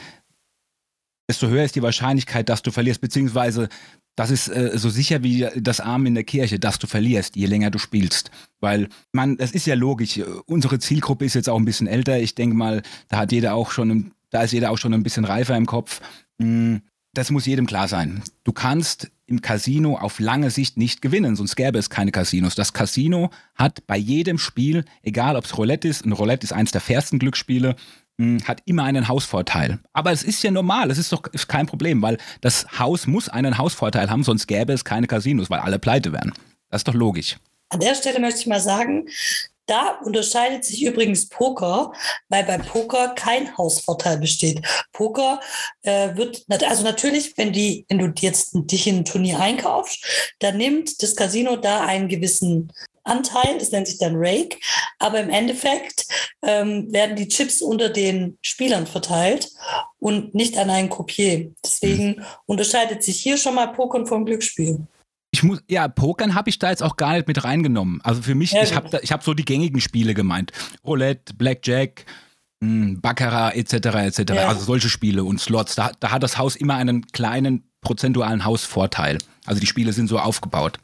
desto 1.27 1.49
höher 1.49 1.65
ist 1.65 1.75
die 1.75 1.83
Wahrscheinlichkeit, 1.83 2.51
dass 2.51 2.61
du 2.61 2.71
verlierst, 2.71 3.01
beziehungsweise 3.01 3.71
das 4.17 4.31
ist 4.31 4.49
äh, 4.49 4.73
so 4.75 4.91
sicher 4.91 5.23
wie 5.23 5.47
das 5.57 5.81
Arm 5.81 6.07
in 6.07 6.15
der 6.15 6.25
Kirche, 6.25 6.59
dass 6.59 6.79
du 6.79 6.87
verlierst, 6.87 7.37
je 7.37 7.47
länger 7.47 7.71
du 7.71 7.79
spielst. 7.79 8.31
Weil 8.61 8.89
man, 9.13 9.37
das 9.37 9.53
ist 9.53 9.67
ja 9.67 9.75
logisch. 9.75 10.21
Unsere 10.47 10.79
Zielgruppe 10.79 11.25
ist 11.25 11.35
jetzt 11.35 11.49
auch 11.49 11.59
ein 11.59 11.65
bisschen 11.65 11.87
älter. 11.87 12.19
Ich 12.21 12.35
denke 12.35 12.57
mal, 12.57 12.83
da 13.09 13.19
hat 13.19 13.33
jeder 13.33 13.55
auch 13.55 13.71
schon, 13.71 14.13
da 14.31 14.43
ist 14.43 14.53
jeder 14.53 14.71
auch 14.71 14.79
schon 14.79 14.95
ein 14.95 15.03
bisschen 15.03 15.25
reifer 15.25 15.57
im 15.57 15.67
Kopf. 15.67 16.01
Hm, 16.41 16.83
das 17.15 17.31
muss 17.31 17.47
jedem 17.47 17.67
klar 17.67 17.89
sein. 17.89 18.23
Du 18.45 18.53
kannst 18.53 19.11
im 19.27 19.41
Casino 19.41 19.97
auf 19.97 20.19
lange 20.19 20.51
Sicht 20.51 20.77
nicht 20.77 21.03
gewinnen, 21.03 21.37
sonst 21.37 21.57
gäbe 21.57 21.79
es 21.79 21.91
keine 21.91 22.11
Casinos. 22.11 22.55
Das 22.55 22.73
Casino 22.73 23.31
hat 23.55 23.87
bei 23.87 23.97
jedem 23.97 24.39
Spiel, 24.39 24.85
egal 25.03 25.37
ob 25.37 25.45
es 25.45 25.57
Roulette 25.57 25.89
ist, 25.89 26.05
und 26.05 26.13
Roulette 26.13 26.45
ist 26.45 26.53
eines 26.53 26.73
der 26.73 26.81
fairsten 26.81 27.19
Glücksspiele, 27.19 27.77
hm, 28.19 28.43
hat 28.47 28.63
immer 28.67 28.85
einen 28.85 29.09
Hausvorteil. 29.09 29.79
Aber 29.93 30.13
es 30.13 30.23
ist 30.23 30.43
ja 30.43 30.51
normal, 30.51 30.91
es 30.91 30.99
ist 30.99 31.13
doch 31.13 31.23
ist 31.33 31.49
kein 31.49 31.67
Problem, 31.67 32.03
weil 32.03 32.19
das 32.41 32.79
Haus 32.79 33.07
muss 33.07 33.29
einen 33.29 33.59
Hausvorteil 33.59 34.11
haben, 34.11 34.25
sonst 34.25 34.47
gäbe 34.47 34.73
es 34.73 34.85
keine 34.85 35.07
Casinos, 35.07 35.51
weil 35.51 35.61
alle 35.61 35.79
pleite 35.79 36.13
wären. 36.13 36.33
Das 36.71 36.81
ist 36.81 36.89
doch 36.89 36.95
logisch. 36.95 37.37
An 37.69 37.81
der 37.81 37.95
Stelle 37.95 38.21
möchte 38.21 38.41
ich 38.41 38.47
mal 38.47 38.61
sagen, 38.61 39.07
da 39.67 39.99
unterscheidet 40.05 40.65
sich 40.65 40.83
übrigens 40.85 41.29
Poker, 41.29 41.93
weil 42.29 42.45
beim 42.45 42.63
Poker 42.63 43.15
kein 43.15 43.57
Hausvorteil 43.57 44.19
besteht. 44.19 44.61
Poker 44.93 45.41
äh, 45.83 46.15
wird, 46.17 46.45
also 46.65 46.83
natürlich, 46.83 47.37
wenn, 47.39 47.53
die, 47.53 47.87
wenn 47.89 47.99
du 47.99 48.13
jetzt 48.19 48.51
dich 48.53 48.87
in 48.87 48.99
ein 48.99 49.05
Turnier 49.05 49.39
einkaufst, 49.39 50.05
dann 50.41 50.57
nimmt 50.57 51.03
das 51.03 51.15
Casino 51.15 51.57
da 51.57 51.85
einen 51.85 52.09
gewissen 52.09 52.73
Anteil, 53.05 53.59
das 53.59 53.73
nennt 53.73 53.89
sich 53.89 53.99
dann 53.99 54.15
Rake, 54.17 54.59
aber 54.99 55.21
im 55.21 55.31
Endeffekt 55.31 56.07
ähm, 56.43 56.93
werden 56.93 57.17
die 57.17 57.29
Chips 57.29 57.63
unter 57.63 57.89
den 57.89 58.39
Spielern 58.43 58.87
verteilt 58.87 59.51
und 59.99 60.35
nicht 60.35 60.57
an 60.57 60.71
einen 60.71 60.89
Kopier. 60.89 61.53
Deswegen 61.65 62.17
mhm. 62.17 62.25
unterscheidet 62.47 63.03
sich 63.03 63.21
hier 63.21 63.37
schon 63.37 63.55
mal 63.55 63.67
Pokern 63.67 64.07
vom 64.07 64.25
Glücksspiel. 64.25 64.87
Ich 65.35 65.43
muss, 65.43 65.61
ja, 65.69 65.89
Pokern 65.89 66.35
habe 66.35 66.51
ich 66.51 66.59
da 66.59 66.71
jetzt 66.71 66.83
auch 66.83 66.97
gar 66.97 67.15
nicht 67.15 67.27
mit 67.27 67.43
reingenommen. 67.43 68.01
Also 68.03 68.21
für 68.23 68.35
mich, 68.35 68.53
ja, 68.53 68.63
ich 68.63 68.75
habe 68.75 68.99
hab 68.99 69.25
so 69.25 69.33
die 69.33 69.45
gängigen 69.45 69.81
Spiele 69.81 70.13
gemeint. 70.13 70.53
Roulette, 70.85 71.33
Blackjack, 71.35 72.05
hm, 72.63 73.01
Baccarat 73.01 73.57
etc. 73.57 73.75
etc. 73.75 74.35
Ja. 74.35 74.49
Also 74.49 74.63
solche 74.63 74.91
Spiele 74.91 75.25
und 75.25 75.41
Slots. 75.41 75.75
Da, 75.75 75.93
da 75.99 76.11
hat 76.11 76.23
das 76.23 76.37
Haus 76.37 76.55
immer 76.55 76.77
einen 76.77 77.07
kleinen 77.09 77.69
prozentualen 77.81 78.45
Hausvorteil. 78.45 79.19
Also 79.47 79.61
die 79.61 79.67
Spiele 79.67 79.93
sind 79.93 80.09
so 80.09 80.19
aufgebaut. 80.19 80.79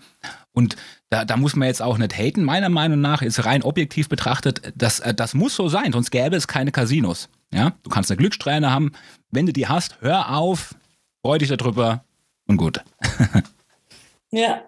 Und 0.52 0.76
da, 1.10 1.24
da 1.24 1.36
muss 1.36 1.56
man 1.56 1.68
jetzt 1.68 1.82
auch 1.82 1.98
nicht 1.98 2.16
haten. 2.16 2.44
Meiner 2.44 2.68
Meinung 2.68 3.00
nach 3.00 3.22
ist 3.22 3.44
rein 3.44 3.62
objektiv 3.62 4.08
betrachtet, 4.08 4.72
das, 4.74 5.00
äh, 5.00 5.14
das 5.14 5.34
muss 5.34 5.54
so 5.54 5.68
sein, 5.68 5.92
sonst 5.92 6.10
gäbe 6.10 6.36
es 6.36 6.46
keine 6.46 6.72
Casinos. 6.72 7.28
Ja, 7.52 7.72
du 7.82 7.90
kannst 7.90 8.10
eine 8.10 8.18
Glückssträhne 8.18 8.70
haben. 8.70 8.92
Wenn 9.30 9.46
du 9.46 9.52
die 9.52 9.68
hast, 9.68 9.96
hör 10.00 10.36
auf, 10.36 10.74
freu 11.22 11.38
dich 11.38 11.48
darüber 11.48 12.04
und 12.46 12.58
gut. 12.58 12.80
ja. 14.30 14.62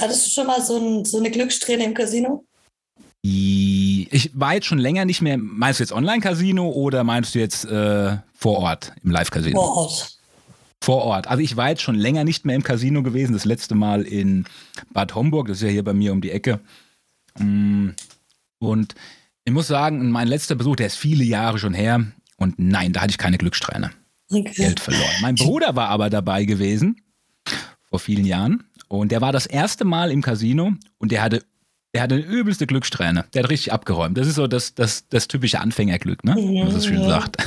Hattest 0.00 0.26
du 0.26 0.30
schon 0.30 0.46
mal 0.46 0.62
so, 0.62 0.78
ein, 0.78 1.04
so 1.04 1.18
eine 1.18 1.30
Glückssträhne 1.30 1.84
im 1.84 1.94
Casino? 1.94 2.44
Ich 3.24 4.30
war 4.34 4.54
jetzt 4.54 4.66
schon 4.66 4.78
länger 4.78 5.04
nicht 5.04 5.20
mehr. 5.20 5.38
Meinst 5.38 5.78
du 5.78 5.84
jetzt 5.84 5.92
Online-Casino 5.92 6.70
oder 6.70 7.04
meinst 7.04 7.34
du 7.34 7.38
jetzt 7.38 7.64
äh, 7.64 8.16
vor 8.34 8.58
Ort 8.58 8.92
im 9.02 9.10
Live-Casino? 9.10 9.60
Vor 9.60 9.76
Ort. 9.76 10.18
Vor 10.82 11.02
Ort. 11.04 11.28
Also 11.28 11.40
ich 11.42 11.56
war 11.56 11.68
jetzt 11.68 11.82
schon 11.82 11.94
länger 11.94 12.24
nicht 12.24 12.44
mehr 12.44 12.56
im 12.56 12.64
Casino 12.64 13.04
gewesen. 13.04 13.34
Das 13.34 13.44
letzte 13.44 13.76
Mal 13.76 14.02
in 14.02 14.46
Bad 14.92 15.14
Homburg. 15.14 15.46
Das 15.46 15.58
ist 15.58 15.62
ja 15.62 15.68
hier 15.68 15.84
bei 15.84 15.92
mir 15.92 16.12
um 16.12 16.20
die 16.20 16.32
Ecke. 16.32 16.58
Mm, 17.38 17.90
und 18.58 18.96
ich 19.44 19.52
muss 19.52 19.68
sagen, 19.68 20.10
mein 20.10 20.26
letzter 20.26 20.56
Besuch, 20.56 20.74
der 20.74 20.88
ist 20.88 20.96
viele 20.96 21.22
Jahre 21.22 21.60
schon 21.60 21.72
her. 21.72 22.04
Und 22.36 22.58
nein, 22.58 22.92
da 22.92 23.02
hatte 23.02 23.12
ich 23.12 23.18
keine 23.18 23.38
Glückssträhne. 23.38 23.92
Okay. 24.28 24.52
Geld 24.54 24.80
verloren. 24.80 25.12
Mein 25.20 25.36
Bruder 25.36 25.76
war 25.76 25.88
aber 25.88 26.10
dabei 26.10 26.44
gewesen 26.44 27.00
vor 27.82 28.00
vielen 28.00 28.24
Jahren. 28.24 28.64
Und 28.88 29.12
der 29.12 29.20
war 29.20 29.30
das 29.30 29.46
erste 29.46 29.84
Mal 29.84 30.10
im 30.10 30.20
Casino 30.20 30.72
und 30.98 31.12
der 31.12 31.22
hatte 31.22 31.44
der 31.94 32.02
hatte 32.02 32.14
eine 32.16 32.24
übelste 32.24 32.66
Glückssträhne. 32.66 33.26
Der 33.34 33.44
hat 33.44 33.50
richtig 33.50 33.72
abgeräumt. 33.72 34.16
Das 34.16 34.26
ist 34.26 34.36
so 34.36 34.46
das, 34.46 34.74
das, 34.74 35.08
das 35.10 35.28
typische 35.28 35.60
Anfängerglück, 35.60 36.24
ne? 36.24 36.34
Man 36.34 36.70
so 36.70 36.80
schön 36.80 37.04
sagt. 37.04 37.36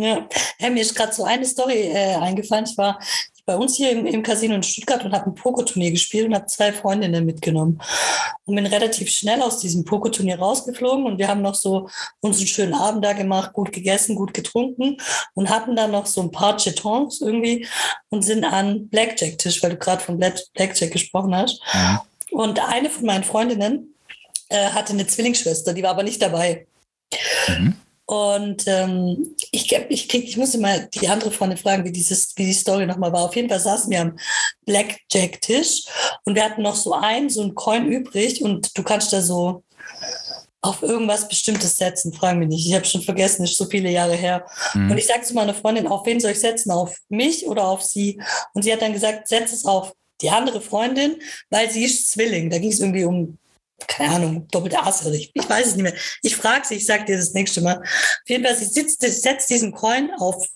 Ja, 0.00 0.26
hey, 0.58 0.70
mir 0.70 0.80
ist 0.80 0.94
gerade 0.94 1.12
so 1.12 1.24
eine 1.24 1.44
Story 1.44 1.90
äh, 1.92 2.14
eingefallen. 2.14 2.64
Ich 2.64 2.78
war 2.78 2.98
bei 3.44 3.54
uns 3.54 3.76
hier 3.76 3.90
im, 3.90 4.06
im 4.06 4.22
Casino 4.22 4.54
in 4.54 4.62
Stuttgart 4.62 5.04
und 5.04 5.12
habe 5.12 5.26
ein 5.26 5.34
Pokerturnier 5.34 5.90
gespielt 5.90 6.28
und 6.28 6.34
habe 6.34 6.46
zwei 6.46 6.72
Freundinnen 6.72 7.26
mitgenommen. 7.26 7.82
Und 8.46 8.54
bin 8.54 8.64
relativ 8.64 9.10
schnell 9.10 9.42
aus 9.42 9.58
diesem 9.58 9.84
Pokerturnier 9.84 10.38
rausgeflogen 10.38 11.04
und 11.04 11.18
wir 11.18 11.28
haben 11.28 11.42
noch 11.42 11.54
so 11.54 11.90
unseren 12.20 12.46
schönen 12.46 12.74
Abend 12.74 13.04
da 13.04 13.12
gemacht, 13.12 13.52
gut 13.52 13.72
gegessen, 13.72 14.14
gut 14.14 14.32
getrunken 14.32 14.96
und 15.34 15.50
hatten 15.50 15.76
dann 15.76 15.90
noch 15.90 16.06
so 16.06 16.22
ein 16.22 16.30
paar 16.30 16.56
Chetons 16.56 17.20
irgendwie 17.20 17.66
und 18.08 18.22
sind 18.22 18.44
an 18.44 18.88
Blackjack-Tisch, 18.88 19.62
weil 19.62 19.70
du 19.70 19.76
gerade 19.76 20.02
von 20.02 20.18
Blackjack 20.18 20.92
gesprochen 20.92 21.34
hast. 21.34 21.60
Ja. 21.74 22.06
Und 22.30 22.58
eine 22.60 22.88
von 22.88 23.04
meinen 23.04 23.24
Freundinnen 23.24 23.94
äh, 24.48 24.70
hatte 24.70 24.94
eine 24.94 25.06
Zwillingsschwester, 25.06 25.74
die 25.74 25.82
war 25.82 25.90
aber 25.90 26.04
nicht 26.04 26.22
dabei. 26.22 26.66
Mhm. 27.48 27.74
Und 28.10 28.64
ähm, 28.66 29.36
ich, 29.52 29.70
ich, 29.70 30.12
ich 30.12 30.36
musste 30.36 30.58
mal 30.58 30.88
die 30.92 31.06
andere 31.06 31.30
Freundin 31.30 31.56
fragen, 31.56 31.84
wie, 31.84 31.92
dieses, 31.92 32.32
wie 32.34 32.44
die 32.44 32.52
Story 32.52 32.84
nochmal 32.84 33.12
war. 33.12 33.22
Auf 33.22 33.36
jeden 33.36 33.48
Fall 33.48 33.60
saßen 33.60 33.88
wir 33.88 34.00
am 34.00 34.18
Blackjack-Tisch 34.66 35.84
und 36.24 36.34
wir 36.34 36.44
hatten 36.44 36.62
noch 36.62 36.74
so 36.74 36.92
einen, 36.92 37.30
so 37.30 37.40
einen 37.40 37.54
Coin 37.54 37.86
übrig 37.86 38.42
und 38.42 38.76
du 38.76 38.82
kannst 38.82 39.12
da 39.12 39.22
so 39.22 39.62
auf 40.60 40.82
irgendwas 40.82 41.28
Bestimmtes 41.28 41.76
setzen, 41.76 42.12
fragen 42.12 42.40
wir 42.40 42.48
nicht. 42.48 42.66
Ich 42.66 42.74
habe 42.74 42.84
schon 42.84 43.02
vergessen, 43.02 43.44
ist 43.44 43.56
so 43.56 43.66
viele 43.66 43.92
Jahre 43.92 44.16
her. 44.16 44.44
Mhm. 44.74 44.90
Und 44.90 44.98
ich 44.98 45.06
sagte 45.06 45.28
zu 45.28 45.34
meiner 45.34 45.54
Freundin, 45.54 45.86
auf 45.86 46.04
wen 46.04 46.18
soll 46.18 46.32
ich 46.32 46.40
setzen? 46.40 46.72
Auf 46.72 46.96
mich 47.10 47.46
oder 47.46 47.68
auf 47.68 47.82
sie? 47.82 48.20
Und 48.54 48.62
sie 48.62 48.72
hat 48.72 48.82
dann 48.82 48.92
gesagt, 48.92 49.28
setz 49.28 49.52
es 49.52 49.64
auf 49.64 49.92
die 50.20 50.30
andere 50.30 50.60
Freundin, 50.60 51.14
weil 51.48 51.70
sie 51.70 51.84
ist 51.84 52.10
Zwilling. 52.10 52.50
Da 52.50 52.58
ging 52.58 52.72
es 52.72 52.80
irgendwie 52.80 53.04
um, 53.04 53.38
keine 53.88 54.14
Ahnung, 54.14 54.48
doppelte 54.48 54.80
Ass 54.80 55.04
oder 55.04 55.14
ich, 55.14 55.30
ich 55.34 55.48
weiß 55.48 55.68
es 55.68 55.76
nicht 55.76 55.82
mehr. 55.82 55.94
Ich 56.22 56.36
frage 56.36 56.66
sie, 56.66 56.76
ich 56.76 56.86
sage 56.86 57.04
dir 57.04 57.16
das 57.16 57.32
nächste 57.32 57.60
Mal. 57.60 57.78
Auf 57.78 58.28
jeden 58.28 58.44
Fall, 58.44 58.56
sie 58.56 58.66
sitzt, 58.66 59.00
setzt 59.00 59.50
diesen 59.50 59.72
Coin 59.72 60.10
auf 60.18 60.46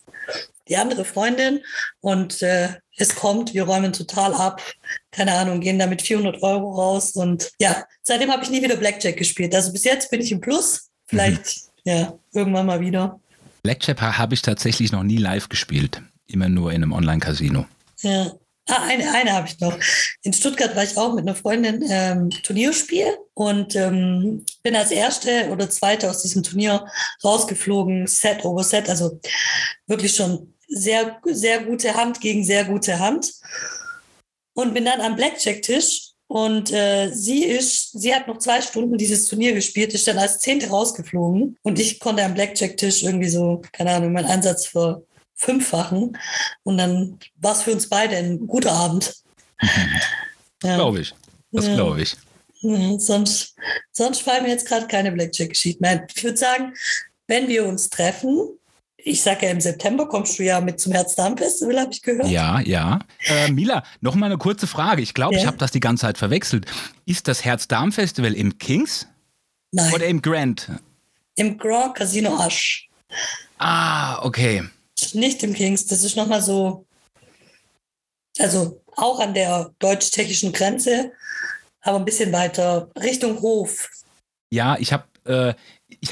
die 0.68 0.76
andere 0.76 1.04
Freundin 1.04 1.60
und 2.00 2.42
äh, 2.42 2.68
es 2.96 3.14
kommt, 3.14 3.54
wir 3.54 3.64
räumen 3.64 3.92
total 3.92 4.34
ab, 4.34 4.62
keine 5.10 5.32
Ahnung, 5.32 5.60
gehen 5.60 5.78
damit 5.78 6.02
400 6.02 6.42
Euro 6.42 6.74
raus 6.74 7.12
und 7.12 7.50
ja, 7.58 7.84
seitdem 8.02 8.30
habe 8.30 8.44
ich 8.44 8.50
nie 8.50 8.62
wieder 8.62 8.76
Blackjack 8.76 9.16
gespielt. 9.16 9.54
Also 9.54 9.72
bis 9.72 9.84
jetzt 9.84 10.10
bin 10.10 10.20
ich 10.20 10.32
im 10.32 10.40
Plus, 10.40 10.90
vielleicht 11.06 11.68
mhm. 11.84 11.90
ja, 11.90 12.18
irgendwann 12.32 12.66
mal 12.66 12.80
wieder. 12.80 13.20
Blackjack 13.62 14.00
habe 14.00 14.34
ich 14.34 14.42
tatsächlich 14.42 14.92
noch 14.92 15.02
nie 15.02 15.16
live 15.16 15.48
gespielt, 15.48 16.00
immer 16.26 16.48
nur 16.48 16.70
in 16.70 16.82
einem 16.82 16.92
Online-Casino. 16.92 17.66
Ja, 18.00 18.32
Ah, 18.66 18.86
eine, 18.86 19.12
eine 19.12 19.32
habe 19.32 19.46
ich 19.46 19.60
noch. 19.60 19.76
In 20.22 20.32
Stuttgart 20.32 20.74
war 20.74 20.84
ich 20.84 20.96
auch 20.96 21.14
mit 21.14 21.26
einer 21.26 21.34
Freundin 21.34 21.84
ähm, 21.86 22.30
Turnierspiel 22.30 23.06
und 23.34 23.76
ähm, 23.76 24.46
bin 24.62 24.74
als 24.74 24.90
erste 24.90 25.50
oder 25.50 25.68
zweite 25.68 26.08
aus 26.08 26.22
diesem 26.22 26.42
Turnier 26.42 26.86
rausgeflogen, 27.22 28.06
Set 28.06 28.42
over 28.44 28.64
Set, 28.64 28.88
also 28.88 29.20
wirklich 29.86 30.14
schon 30.14 30.54
sehr, 30.66 31.20
sehr 31.24 31.64
gute 31.64 31.94
Hand 31.94 32.22
gegen 32.22 32.42
sehr 32.42 32.64
gute 32.64 32.98
Hand. 32.98 33.32
Und 34.54 34.72
bin 34.72 34.84
dann 34.84 35.00
am 35.00 35.16
Blackjack-Tisch 35.16 36.12
und 36.28 36.72
äh, 36.72 37.10
sie 37.12 37.44
ist, 37.44 38.00
sie 38.00 38.14
hat 38.14 38.28
noch 38.28 38.38
zwei 38.38 38.62
Stunden 38.62 38.96
dieses 38.96 39.26
Turnier 39.26 39.52
gespielt, 39.52 39.92
ist 39.92 40.06
dann 40.06 40.18
als 40.18 40.38
Zehnte 40.38 40.68
rausgeflogen. 40.68 41.58
Und 41.62 41.78
ich 41.78 42.00
konnte 42.00 42.24
am 42.24 42.34
Blackjack-Tisch 42.34 43.02
irgendwie 43.02 43.28
so, 43.28 43.62
keine 43.72 43.90
Ahnung, 43.90 44.12
meinen 44.12 44.26
Einsatz 44.26 44.66
für 44.66 45.04
fünffachen. 45.34 46.16
Und 46.62 46.78
dann 46.78 47.18
war 47.36 47.52
es 47.52 47.62
für 47.62 47.72
uns 47.72 47.88
beide 47.88 48.16
ein 48.16 48.46
guter 48.46 48.72
Abend. 48.72 49.14
ja. 50.62 50.76
Glaube 50.76 51.00
ich. 51.00 51.14
Das 51.52 51.66
ja. 51.66 51.74
glaube 51.74 52.02
ich. 52.02 52.16
Ja, 52.62 52.98
sonst, 52.98 53.54
sonst 53.92 54.22
fallen 54.22 54.44
mir 54.44 54.50
jetzt 54.50 54.66
gerade 54.66 54.86
keine 54.86 55.12
Blackjack-Geschichten 55.12 55.82
mehr. 55.82 56.06
Ich 56.14 56.24
würde 56.24 56.36
sagen, 56.36 56.74
wenn 57.26 57.46
wir 57.48 57.66
uns 57.66 57.90
treffen, 57.90 58.48
ich 58.96 59.22
sage 59.22 59.46
ja 59.46 59.52
im 59.52 59.60
September 59.60 60.08
kommst 60.08 60.38
du 60.38 60.44
ja 60.44 60.62
mit 60.62 60.80
zum 60.80 60.92
Herz-Darm-Festival, 60.92 61.78
habe 61.78 61.92
ich 61.92 62.00
gehört. 62.00 62.28
Ja, 62.28 62.60
ja. 62.60 63.00
Äh, 63.26 63.50
Mila, 63.50 63.84
noch 64.00 64.14
mal 64.14 64.26
eine 64.26 64.38
kurze 64.38 64.66
Frage. 64.66 65.02
Ich 65.02 65.12
glaube, 65.12 65.34
ja. 65.34 65.40
ich 65.42 65.46
habe 65.46 65.58
das 65.58 65.72
die 65.72 65.80
ganze 65.80 66.02
Zeit 66.02 66.16
verwechselt. 66.16 66.66
Ist 67.04 67.28
das 67.28 67.44
Herz-Darm-Festival 67.44 68.32
im 68.32 68.56
Kings? 68.56 69.06
Nein. 69.72 69.92
Oder 69.92 70.06
im 70.06 70.22
Grand? 70.22 70.70
Im 71.36 71.58
Grand 71.58 71.94
Casino 71.96 72.34
Asch. 72.38 72.88
Ah, 73.58 74.24
okay 74.24 74.64
nicht 75.14 75.42
im 75.42 75.54
Kings. 75.54 75.86
Das 75.86 76.04
ist 76.04 76.16
nochmal 76.16 76.42
so, 76.42 76.86
also 78.38 78.80
auch 78.96 79.20
an 79.20 79.34
der 79.34 79.74
deutsch-tschechischen 79.78 80.52
Grenze, 80.52 81.12
aber 81.80 81.98
ein 81.98 82.04
bisschen 82.04 82.32
weiter 82.32 82.90
Richtung 83.00 83.40
Hof. 83.40 83.90
Ja, 84.50 84.76
ich 84.78 84.92
habe 84.92 85.04
äh, 85.24 85.54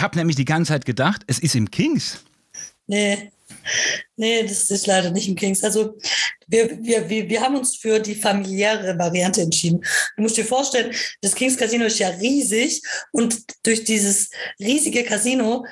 hab 0.00 0.16
nämlich 0.16 0.36
die 0.36 0.44
ganze 0.44 0.72
Zeit 0.72 0.84
gedacht, 0.84 1.22
es 1.26 1.38
ist 1.38 1.54
im 1.54 1.70
Kings. 1.70 2.18
Nee, 2.86 3.30
nee, 4.16 4.42
das 4.42 4.70
ist 4.70 4.86
leider 4.86 5.10
nicht 5.10 5.28
im 5.28 5.36
Kings. 5.36 5.62
Also 5.62 5.96
wir, 6.46 6.78
wir, 6.82 7.08
wir, 7.08 7.28
wir 7.28 7.40
haben 7.40 7.56
uns 7.56 7.76
für 7.76 7.98
die 8.00 8.14
familiäre 8.14 8.98
Variante 8.98 9.42
entschieden. 9.42 9.84
Du 10.16 10.22
musst 10.22 10.36
dir 10.36 10.44
vorstellen, 10.44 10.94
das 11.20 11.34
Kings 11.34 11.56
Casino 11.56 11.84
ist 11.84 11.98
ja 11.98 12.08
riesig 12.08 12.82
und 13.12 13.42
durch 13.64 13.84
dieses 13.84 14.30
riesige 14.58 15.04
Casino 15.04 15.64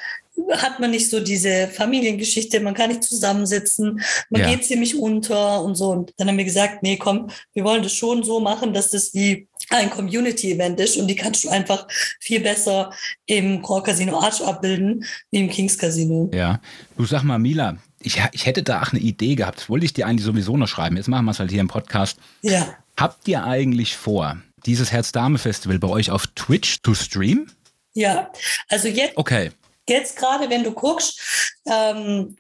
hat 0.53 0.81
man 0.81 0.91
nicht 0.91 1.11
so 1.11 1.21
diese 1.21 1.69
Familiengeschichte, 1.69 2.61
man 2.61 2.75
kann 2.75 2.91
nicht 2.91 3.05
zusammensitzen, 3.05 4.01
man 4.31 4.43
ja. 4.43 4.51
geht 4.51 4.65
ziemlich 4.65 4.99
unter 4.99 5.63
und 5.63 5.75
so. 5.75 5.91
Und 5.91 6.13
dann 6.17 6.29
haben 6.29 6.39
wir 6.39 6.45
gesagt, 6.45 6.83
nee, 6.83 6.97
komm, 6.97 7.31
wir 7.53 7.65
wollen 7.65 7.83
das 7.83 7.93
schon 7.93 8.23
so 8.23 8.41
machen, 8.41 8.73
dass 8.73 8.91
das 8.91 9.15
wie 9.15 9.49
ein 9.71 9.91
Community-Event 9.91 10.81
ist 10.81 10.97
und 10.97 11.07
die 11.07 11.17
kannst 11.17 11.45
du 11.45 11.49
einfach 11.49 11.87
viel 12.19 12.41
besser 12.41 12.93
im 13.27 13.63
Core 13.63 13.83
Casino 13.83 14.19
Arch 14.19 14.43
abbilden 14.43 15.05
wie 15.31 15.39
im 15.39 15.51
Kings 15.51 15.79
Casino. 15.79 16.31
Ja, 16.35 16.61
du 16.97 17.05
sag 17.05 17.23
mal, 17.23 17.39
Mila, 17.39 17.77
ich, 18.01 18.21
ich 18.33 18.47
hätte 18.47 18.63
da 18.63 18.83
auch 18.83 18.93
eine 18.93 19.01
Idee 19.01 19.37
gehabt, 19.37 19.61
das 19.61 19.69
wollte 19.69 19.85
ich 19.85 19.93
dir 19.93 20.07
eigentlich 20.07 20.25
sowieso 20.25 20.57
noch 20.57 20.69
schreiben, 20.69 20.97
jetzt 20.97 21.09
machen 21.09 21.25
wir 21.27 21.33
es 21.33 21.39
halt 21.39 21.51
hier 21.51 21.61
im 21.61 21.69
Podcast. 21.69 22.19
Ja. 22.43 22.75
Habt 22.97 23.29
ihr 23.29 23.45
eigentlich 23.45 23.97
vor, 23.97 24.39
dieses 24.67 24.91
Herz-Dame-Festival 24.91 25.79
bei 25.79 25.89
euch 25.89 26.11
auf 26.11 26.27
Twitch 26.29 26.79
zu 26.83 26.95
streamen? 26.95 27.51
Ja, 27.95 28.31
also 28.69 28.89
jetzt. 28.89 29.17
Okay 29.17 29.51
jetzt 29.89 30.17
gerade, 30.17 30.49
wenn 30.51 30.65
du 30.65 30.73
guckst, 30.73 31.21
ähm, 31.67 32.37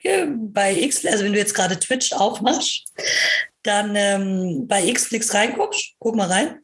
bei 0.52 0.74
X, 0.74 1.04
also 1.06 1.24
wenn 1.24 1.32
du 1.32 1.38
jetzt 1.38 1.54
gerade 1.54 1.78
Twitch 1.78 2.12
aufmachst, 2.12 2.92
dann 3.62 3.94
ähm, 3.94 4.66
bei 4.66 4.90
Xflix 4.90 5.34
reinguckst, 5.34 5.94
guck 5.98 6.16
mal 6.16 6.28
rein 6.28 6.60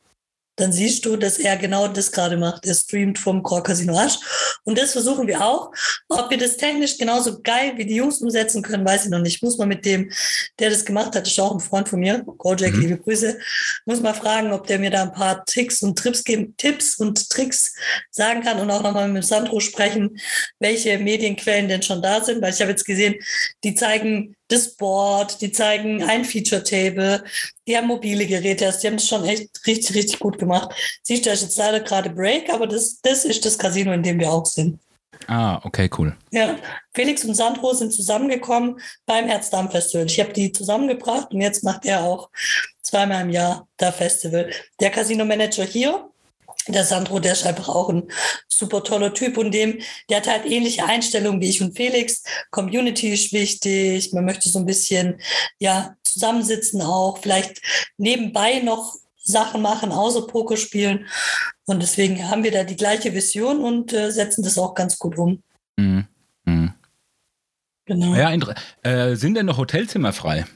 dann 0.56 0.72
siehst 0.72 1.04
du, 1.04 1.16
dass 1.16 1.38
er 1.38 1.56
genau 1.56 1.86
das 1.88 2.10
gerade 2.10 2.36
macht. 2.36 2.66
Er 2.66 2.74
streamt 2.74 3.18
vom 3.18 3.42
Core 3.42 3.62
Casino 3.62 3.98
Asch. 3.98 4.16
Und 4.64 4.78
das 4.78 4.92
versuchen 4.92 5.26
wir 5.26 5.44
auch. 5.44 5.70
Ob 6.08 6.30
wir 6.30 6.38
das 6.38 6.56
technisch 6.56 6.96
genauso 6.98 7.40
geil 7.42 7.74
wie 7.76 7.84
die 7.84 7.96
Jungs 7.96 8.20
umsetzen 8.20 8.62
können, 8.62 8.84
weiß 8.84 9.04
ich 9.04 9.10
noch 9.10 9.20
nicht. 9.20 9.42
Muss 9.42 9.58
man 9.58 9.68
mit 9.68 9.84
dem, 9.84 10.10
der 10.58 10.70
das 10.70 10.84
gemacht 10.84 11.14
hat, 11.14 11.26
ist 11.26 11.38
auch 11.38 11.52
ein 11.52 11.60
Freund 11.60 11.88
von 11.88 12.00
mir, 12.00 12.24
Gojek, 12.38 12.74
mhm. 12.74 12.80
liebe 12.80 12.98
Grüße, 12.98 13.38
muss 13.84 14.00
mal 14.00 14.14
fragen, 14.14 14.52
ob 14.52 14.66
der 14.66 14.78
mir 14.78 14.90
da 14.90 15.02
ein 15.02 15.12
paar 15.12 15.44
Tricks 15.44 15.82
und 15.82 15.98
Trips 15.98 16.24
geben, 16.24 16.54
Tipps 16.56 16.96
und 16.98 17.28
Tricks 17.28 17.74
sagen 18.10 18.42
kann 18.42 18.58
und 18.58 18.70
auch 18.70 18.82
nochmal 18.82 19.08
mit 19.08 19.24
Sandro 19.24 19.60
sprechen, 19.60 20.18
welche 20.58 20.98
Medienquellen 20.98 21.68
denn 21.68 21.82
schon 21.82 22.00
da 22.00 22.24
sind, 22.24 22.40
weil 22.40 22.52
ich 22.52 22.60
habe 22.60 22.70
jetzt 22.70 22.84
gesehen, 22.84 23.16
die 23.62 23.74
zeigen 23.74 24.35
das 24.48 24.76
Board, 24.76 25.40
die 25.40 25.52
zeigen 25.52 26.02
ein 26.02 26.24
Feature-Table, 26.24 27.24
die 27.66 27.76
haben 27.76 27.86
mobile 27.86 28.26
Geräte, 28.26 28.66
also 28.66 28.80
die 28.80 28.86
haben 28.86 28.96
das 28.96 29.08
schon 29.08 29.24
echt 29.24 29.50
richtig, 29.66 29.94
richtig 29.94 30.18
gut 30.18 30.38
gemacht. 30.38 30.70
Siehst 31.02 31.26
du, 31.26 31.30
ist 31.30 31.42
jetzt 31.42 31.58
leider 31.58 31.80
gerade 31.80 32.10
Break, 32.10 32.50
aber 32.50 32.66
das, 32.66 33.00
das 33.00 33.24
ist 33.24 33.44
das 33.44 33.58
Casino, 33.58 33.92
in 33.92 34.02
dem 34.02 34.20
wir 34.20 34.30
auch 34.30 34.46
sind. 34.46 34.78
Ah, 35.28 35.60
okay, 35.64 35.90
cool. 35.98 36.16
Ja, 36.30 36.56
Felix 36.94 37.24
und 37.24 37.34
Sandro 37.34 37.72
sind 37.74 37.92
zusammengekommen 37.92 38.78
beim 39.06 39.26
Herz-Darm-Festival. 39.26 40.06
Ich 40.06 40.20
habe 40.20 40.32
die 40.32 40.52
zusammengebracht 40.52 41.32
und 41.32 41.40
jetzt 41.40 41.64
macht 41.64 41.84
er 41.84 42.04
auch 42.04 42.30
zweimal 42.82 43.22
im 43.22 43.30
Jahr 43.30 43.66
da 43.76 43.90
Festival. 43.90 44.50
Der 44.78 44.90
Casino-Manager 44.90 45.64
hier 45.64 46.08
der 46.68 46.84
Sandro, 46.84 47.20
der 47.20 47.32
ist 47.32 47.46
einfach 47.46 47.68
auch 47.68 47.88
ein 47.88 48.10
super 48.48 48.82
toller 48.82 49.14
Typ 49.14 49.36
und 49.38 49.52
dem, 49.52 49.80
der 50.08 50.18
hat 50.18 50.28
halt 50.28 50.46
ähnliche 50.46 50.84
Einstellungen 50.84 51.40
wie 51.40 51.48
ich 51.48 51.62
und 51.62 51.76
Felix. 51.76 52.22
Community 52.50 53.12
ist 53.12 53.32
wichtig, 53.32 54.12
man 54.12 54.24
möchte 54.24 54.48
so 54.48 54.58
ein 54.58 54.66
bisschen, 54.66 55.20
ja, 55.58 55.96
zusammensitzen 56.02 56.82
auch, 56.82 57.18
vielleicht 57.18 57.60
nebenbei 57.98 58.60
noch 58.60 58.96
Sachen 59.16 59.60
machen, 59.60 59.92
außer 59.92 60.26
Poker 60.26 60.56
spielen. 60.56 61.06
Und 61.66 61.82
deswegen 61.82 62.28
haben 62.28 62.44
wir 62.44 62.52
da 62.52 62.64
die 62.64 62.76
gleiche 62.76 63.12
Vision 63.12 63.60
und 63.60 63.92
äh, 63.92 64.10
setzen 64.10 64.42
das 64.42 64.56
auch 64.56 64.74
ganz 64.74 64.98
gut 64.98 65.18
um. 65.18 65.42
Mhm. 65.76 66.06
Mhm. 66.44 66.72
Genau. 67.84 68.14
Ja, 68.14 68.32
äh, 68.82 69.14
sind 69.16 69.34
denn 69.34 69.46
noch 69.46 69.58
Hotelzimmer 69.58 70.12
frei? 70.12 70.46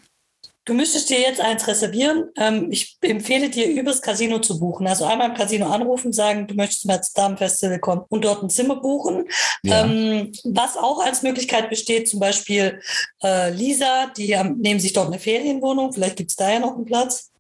Du 0.67 0.75
müsstest 0.75 1.09
dir 1.09 1.19
jetzt 1.19 1.41
eins 1.41 1.67
reservieren. 1.67 2.31
Ähm, 2.37 2.71
ich 2.71 2.99
empfehle 3.01 3.49
dir, 3.49 3.67
übers 3.67 4.03
Casino 4.03 4.41
zu 4.41 4.61
buchen. 4.61 4.87
Also 4.87 5.05
einmal 5.07 5.31
im 5.31 5.35
Casino 5.35 5.69
anrufen, 5.69 6.13
sagen, 6.13 6.47
du 6.47 6.55
möchtest 6.55 6.83
zum 6.83 6.93
Damenfestival 7.15 7.79
kommen 7.79 8.03
und 8.09 8.25
dort 8.25 8.43
ein 8.43 8.51
Zimmer 8.51 8.77
buchen. 8.77 9.25
Ja. 9.63 9.85
Ähm, 9.85 10.33
was 10.45 10.77
auch 10.77 11.01
als 11.05 11.23
Möglichkeit 11.23 11.71
besteht, 11.71 12.09
zum 12.09 12.21
Beispiel 12.21 12.81
äh, 13.23 13.51
Lisa, 13.53 14.13
die 14.17 14.37
nehmen 14.57 14.81
sich 14.81 14.93
dort 14.93 15.07
eine 15.07 15.19
Ferienwohnung. 15.19 15.93
Vielleicht 15.93 16.17
gibt 16.17 16.31
es 16.31 16.37
da 16.37 16.51
ja 16.53 16.59
noch 16.59 16.77
einen 16.77 16.85
Platz. 16.85 17.31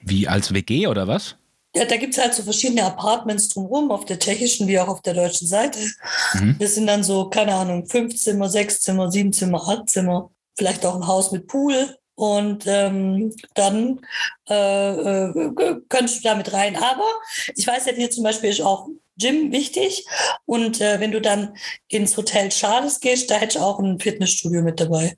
Wie 0.00 0.28
als 0.28 0.52
WG 0.52 0.86
oder 0.88 1.08
was? 1.08 1.36
Ja, 1.74 1.84
da 1.84 1.96
gibt 1.96 2.16
es 2.16 2.22
halt 2.22 2.34
so 2.34 2.42
verschiedene 2.42 2.84
Apartments 2.84 3.48
drumherum, 3.50 3.90
auf 3.90 4.04
der 4.04 4.18
tschechischen 4.18 4.66
wie 4.66 4.78
auch 4.78 4.88
auf 4.88 5.02
der 5.02 5.14
deutschen 5.14 5.46
Seite. 5.46 5.78
Mhm. 6.34 6.56
Das 6.58 6.74
sind 6.74 6.86
dann 6.86 7.04
so, 7.04 7.28
keine 7.28 7.54
Ahnung, 7.54 7.86
fünf 7.86 8.16
Zimmer, 8.16 8.48
sechs 8.48 8.80
Zimmer, 8.80 9.10
sieben 9.10 9.32
Zimmer, 9.32 9.62
acht 9.66 9.88
Zimmer 9.88 10.30
vielleicht 10.56 10.84
auch 10.84 10.96
ein 10.96 11.06
Haus 11.06 11.32
mit 11.32 11.46
Pool. 11.46 11.96
Und 12.14 12.64
ähm, 12.66 13.34
dann 13.54 14.00
äh, 14.48 15.24
äh, 15.24 15.54
könntest 15.90 16.18
du 16.18 16.28
damit 16.28 16.52
rein. 16.52 16.76
Aber 16.76 17.04
ich 17.54 17.66
weiß 17.66 17.86
ja, 17.86 17.92
hier 17.92 18.10
zum 18.10 18.24
Beispiel 18.24 18.48
ist 18.48 18.62
auch 18.62 18.88
Gym 19.18 19.52
wichtig. 19.52 20.06
Und 20.46 20.80
äh, 20.80 20.98
wenn 20.98 21.12
du 21.12 21.20
dann 21.20 21.54
ins 21.88 22.16
Hotel 22.16 22.48
Charles 22.48 23.00
gehst, 23.00 23.30
da 23.30 23.34
hättest 23.34 23.56
du 23.56 23.60
auch 23.60 23.78
ein 23.78 24.00
Fitnessstudio 24.00 24.62
mit 24.62 24.80
dabei. 24.80 25.16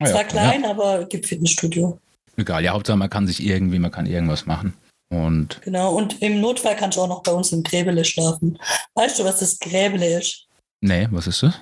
Ah, 0.00 0.06
Zwar 0.06 0.22
ja, 0.22 0.28
klein, 0.28 0.62
ja. 0.64 0.70
aber 0.70 1.06
gibt 1.06 1.26
Fitnessstudio. 1.26 1.98
Egal, 2.36 2.64
ja, 2.64 2.72
Hauptsache 2.72 2.96
man 2.96 3.10
kann 3.10 3.26
sich 3.26 3.42
irgendwie, 3.42 3.78
man 3.78 3.90
kann 3.90 4.06
irgendwas 4.06 4.44
machen. 4.44 4.74
Und 5.10 5.60
genau, 5.62 5.94
und 5.94 6.20
im 6.22 6.40
Notfall 6.40 6.76
kannst 6.76 6.96
du 6.96 7.02
auch 7.02 7.08
noch 7.08 7.22
bei 7.22 7.32
uns 7.32 7.52
im 7.52 7.62
Gräbele 7.62 8.04
schlafen. 8.04 8.58
Weißt 8.94 9.18
du, 9.18 9.24
was 9.24 9.38
das 9.38 9.58
Gräbele 9.58 10.18
ist? 10.18 10.46
Nee, 10.80 11.06
was 11.10 11.26
ist 11.26 11.42
das? 11.42 11.54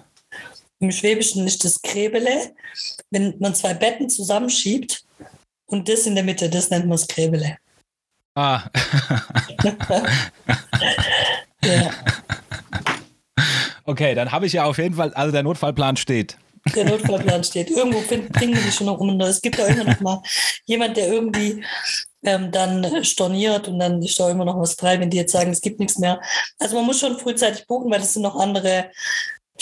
Im 0.82 0.90
Schwäbischen 0.90 1.46
ist 1.46 1.64
das 1.64 1.80
Gräbele, 1.80 2.52
wenn 3.10 3.36
man 3.38 3.54
zwei 3.54 3.72
Betten 3.72 4.10
zusammenschiebt 4.10 5.04
und 5.66 5.88
das 5.88 6.06
in 6.06 6.16
der 6.16 6.24
Mitte, 6.24 6.50
das 6.50 6.70
nennt 6.70 6.86
man 6.86 6.98
das 6.98 7.06
Gräbele. 7.06 7.56
Ah. 8.34 8.64
ja. 11.64 11.90
Okay, 13.84 14.16
dann 14.16 14.32
habe 14.32 14.46
ich 14.46 14.54
ja 14.54 14.64
auf 14.64 14.78
jeden 14.78 14.96
Fall, 14.96 15.14
also 15.14 15.30
der 15.30 15.44
Notfallplan 15.44 15.96
steht. 15.96 16.36
Der 16.74 16.84
Notfallplan 16.84 17.44
steht. 17.44 17.70
Irgendwo 17.70 18.00
bringen 18.00 18.56
wir 18.56 18.62
die 18.62 18.72
schon 18.72 18.86
noch 18.86 18.98
rum. 18.98 19.20
Es 19.20 19.40
gibt 19.40 19.58
ja 19.58 19.66
immer 19.66 19.84
noch 19.84 20.00
mal 20.00 20.20
jemand, 20.64 20.96
der 20.96 21.06
irgendwie 21.12 21.64
ähm, 22.24 22.50
dann 22.50 23.04
storniert 23.04 23.68
und 23.68 23.78
dann 23.78 24.02
ist 24.02 24.18
da 24.18 24.28
immer 24.28 24.44
noch 24.44 24.58
was 24.58 24.74
frei, 24.74 24.98
wenn 24.98 25.10
die 25.10 25.18
jetzt 25.18 25.32
sagen, 25.32 25.52
es 25.52 25.60
gibt 25.60 25.78
nichts 25.78 25.98
mehr. 25.98 26.20
Also 26.58 26.74
man 26.74 26.86
muss 26.86 26.98
schon 26.98 27.20
frühzeitig 27.20 27.68
buchen, 27.68 27.88
weil 27.88 28.00
es 28.00 28.14
sind 28.14 28.22
noch 28.22 28.34
andere 28.34 28.90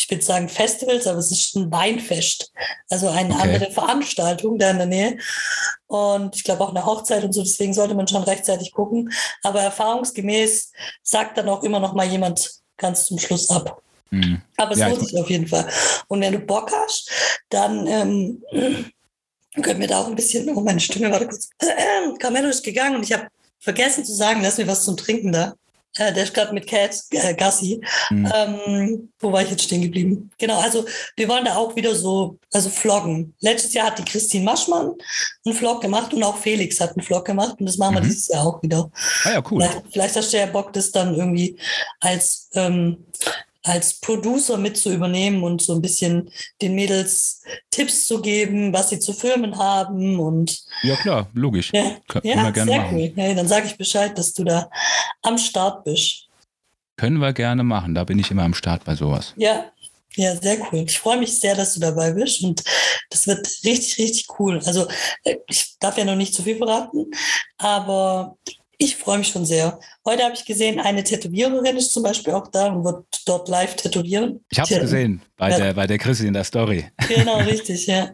ich 0.01 0.11
würde 0.11 0.25
sagen 0.25 0.49
Festivals, 0.49 1.07
aber 1.07 1.19
es 1.19 1.31
ist 1.31 1.55
ein 1.57 1.71
Weinfest. 1.71 2.53
Also 2.89 3.09
eine 3.09 3.35
okay. 3.35 3.43
andere 3.43 3.71
Veranstaltung 3.71 4.59
da 4.59 4.71
in 4.71 4.79
der 4.79 4.87
Nähe. 4.87 5.19
Und 5.87 6.35
ich 6.37 6.45
glaube 6.45 6.65
auch 6.65 6.71
eine 6.71 6.87
Hochzeit 6.87 7.23
und 7.23 7.33
so, 7.33 7.43
deswegen 7.43 7.75
sollte 7.75 7.95
man 7.95 8.09
schon 8.09 8.23
rechtzeitig 8.23 8.73
gucken. 8.73 9.13
Aber 9.43 9.61
erfahrungsgemäß 9.61 10.73
sagt 11.03 11.37
dann 11.37 11.49
auch 11.49 11.63
immer 11.63 11.81
noch 11.81 11.95
mal 11.95 12.07
jemand 12.07 12.51
ganz 12.79 13.05
zum 13.05 13.19
Schluss 13.19 13.51
ab. 13.51 13.83
Mhm. 14.11 14.41
Aber 14.57 14.73
es 14.73 14.79
ja, 14.79 14.89
lohnt 14.89 15.07
sich 15.07 15.21
auf 15.21 15.29
jeden 15.29 15.47
Fall. 15.47 15.69
Und 16.09 16.23
wenn 16.23 16.33
du 16.33 16.41
Bock 16.41 16.73
hast, 16.73 17.11
dann 17.51 17.87
ähm, 17.87 18.43
können 19.63 19.81
wir 19.81 19.89
da 19.89 20.01
auch 20.01 20.07
ein 20.07 20.17
bisschen, 20.17 20.49
oh 20.57 20.61
meine 20.63 20.81
Stimme, 20.81 21.11
warte 21.11 21.29
kurz. 21.29 21.51
Carmelo 22.19 22.49
ist 22.49 22.65
gegangen 22.65 22.97
und 22.97 23.05
ich 23.05 23.13
habe 23.13 23.29
vergessen 23.59 24.05
zu 24.05 24.15
sagen, 24.15 24.41
lass 24.43 24.57
mir 24.57 24.67
was 24.67 24.85
zum 24.85 24.97
Trinken 24.97 25.33
da. 25.33 25.55
Äh, 25.97 26.13
der 26.13 26.25
ist 26.25 26.35
gerade 26.35 26.53
mit 26.55 26.67
Cat, 26.69 26.97
äh, 27.11 27.35
Gassi. 27.35 27.81
Mhm. 28.11 28.33
Ähm, 28.35 29.13
wo 29.19 29.33
war 29.33 29.43
ich 29.43 29.51
jetzt 29.51 29.65
stehen 29.65 29.83
geblieben? 29.83 30.31
Genau, 30.39 30.61
also 30.61 30.85
wir 31.17 31.29
wollen 31.29 31.45
da 31.45 31.57
auch 31.57 31.75
wieder 31.75 31.95
so, 31.95 32.39
also 32.53 32.71
vloggen. 32.71 33.35
Letztes 33.41 33.75
Jahr 33.75 33.87
hat 33.87 33.99
die 33.99 34.05
Christine 34.05 34.45
Maschmann 34.45 34.93
einen 35.45 35.55
Vlog 35.55 35.81
gemacht 35.81 36.15
und 36.15 36.23
auch 36.23 36.37
Felix 36.37 36.81
hat 36.81 36.97
einen 36.97 37.05
Vlog 37.05 37.25
gemacht 37.25 37.57
und 37.59 37.67
das 37.67 37.77
machen 37.77 37.95
wir 37.95 38.03
mhm. 38.03 38.07
dieses 38.07 38.29
Jahr 38.29 38.47
auch 38.47 38.63
wieder. 38.63 38.91
Ah 39.25 39.33
ja, 39.33 39.43
cool. 39.51 39.63
Vielleicht, 39.63 39.83
vielleicht 39.93 40.17
hast 40.17 40.33
du 40.33 40.39
ja 40.39 40.47
Bock, 40.47 40.73
das 40.73 40.93
dann 40.93 41.15
irgendwie 41.15 41.57
als 42.01 42.49
ähm, 42.55 43.05
als 43.63 44.01
Producer 44.01 44.57
mit 44.57 44.77
zu 44.77 44.93
übernehmen 44.93 45.43
und 45.43 45.61
so 45.61 45.75
ein 45.75 45.83
bisschen 45.83 46.31
den 46.63 46.75
Mädels 46.75 47.43
Tipps 47.71 48.07
zu 48.07 48.21
geben, 48.21 48.73
was 48.73 48.91
sie 48.91 48.99
zu 48.99 49.13
filmen 49.13 49.59
haben 49.59 50.19
und 50.19 50.63
ja 50.83 50.97
klar, 50.97 51.29
logisch. 51.35 51.71
Ja, 51.73 51.97
Können 52.09 52.27
ja, 52.27 52.43
wir 52.43 52.53
gerne 52.53 52.71
sehr 52.71 52.81
machen. 52.81 52.97
cool. 52.97 53.13
Ja, 53.17 53.35
dann 53.35 53.49
sage 53.49 53.67
ich 53.67 53.77
Bescheid, 53.77 54.17
dass 54.17 54.33
du 54.33 54.45
da 54.45 54.71
am 55.23 55.37
Start 55.37 55.85
bist. 55.85 56.29
Können 56.97 57.19
wir 57.19 57.33
gerne 57.33 57.63
machen. 57.63 57.95
Da 57.95 58.05
bin 58.05 58.19
ich 58.19 58.31
immer 58.31 58.45
am 58.45 58.55
Start 58.55 58.85
bei 58.85 58.95
sowas. 58.95 59.35
Ja, 59.37 59.71
ja, 60.17 60.35
sehr 60.37 60.59
cool. 60.61 60.85
Ich 60.87 60.99
freue 60.99 61.19
mich 61.19 61.39
sehr, 61.39 61.55
dass 61.55 61.75
du 61.75 61.81
dabei 61.81 62.13
bist 62.13 62.43
und 62.43 62.63
das 63.11 63.27
wird 63.27 63.47
richtig, 63.65 63.99
richtig 63.99 64.27
cool. 64.39 64.61
Also 64.65 64.89
äh, 65.25 65.37
ich 65.49 65.77
darf 65.79 65.97
ja 65.99 66.05
noch 66.05 66.17
nicht 66.17 66.35
zu 66.35 66.43
viel 66.43 66.57
verraten, 66.57 67.11
aber 67.59 68.37
ich 68.81 68.97
freue 68.97 69.19
mich 69.19 69.29
schon 69.29 69.45
sehr. 69.45 69.79
Heute 70.07 70.25
habe 70.25 70.35
ich 70.35 70.47
gesehen, 70.47 70.81
eine 70.81 71.05
Tätowiererin 71.05 71.77
ist 71.77 71.93
zum 71.93 72.03
Beispiel 72.03 72.33
auch 72.33 72.47
da 72.49 72.69
und 72.69 72.83
wird 72.83 73.05
dort 73.27 73.47
live 73.51 73.77
tätowieren. 73.77 74.43
Ich 74.49 74.59
habe 74.59 74.73
es 74.73 74.81
gesehen 74.81 75.21
bei, 75.37 75.51
ja. 75.51 75.59
der, 75.59 75.75
bei 75.75 75.87
der 75.87 75.99
Chrissy 75.99 76.27
in 76.27 76.33
der 76.33 76.45
Story. 76.45 76.87
Genau, 77.07 77.37
richtig, 77.41 77.87
ja. 77.87 78.11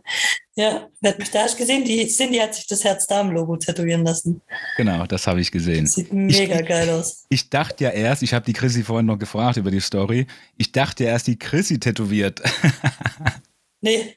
Ja, 0.57 0.89
wer 1.01 1.13
hat 1.13 1.19
mich 1.21 1.31
da 1.31 1.47
gesehen? 1.47 1.85
Die 1.85 2.09
Cindy 2.09 2.39
hat 2.39 2.55
sich 2.55 2.67
das 2.67 2.83
Herz-Darm-Logo 2.83 3.59
tätowieren 3.59 4.05
lassen. 4.05 4.43
Genau, 4.77 5.07
das 5.07 5.29
habe 5.29 5.41
ich 5.41 5.53
gesehen. 5.53 5.87
Sieht 5.87 6.13
mega 6.13 6.59
ich, 6.59 6.67
geil 6.67 6.91
aus. 6.91 7.27
Ich 7.29 7.49
dachte 7.49 7.85
ja 7.85 7.91
erst, 7.91 8.25
ich 8.25 8.35
habe 8.35 8.45
die 8.45 8.53
Chrissy 8.53 8.83
vorhin 8.83 9.07
noch 9.07 9.19
gefragt 9.19 9.59
über 9.59 9.71
die 9.71 9.81
Story, 9.81 10.27
ich 10.57 10.73
dachte 10.73 11.05
ja 11.05 11.11
erst, 11.11 11.29
die 11.29 11.39
Chrissy 11.39 11.79
tätowiert. 11.79 12.43
nee. 13.81 14.17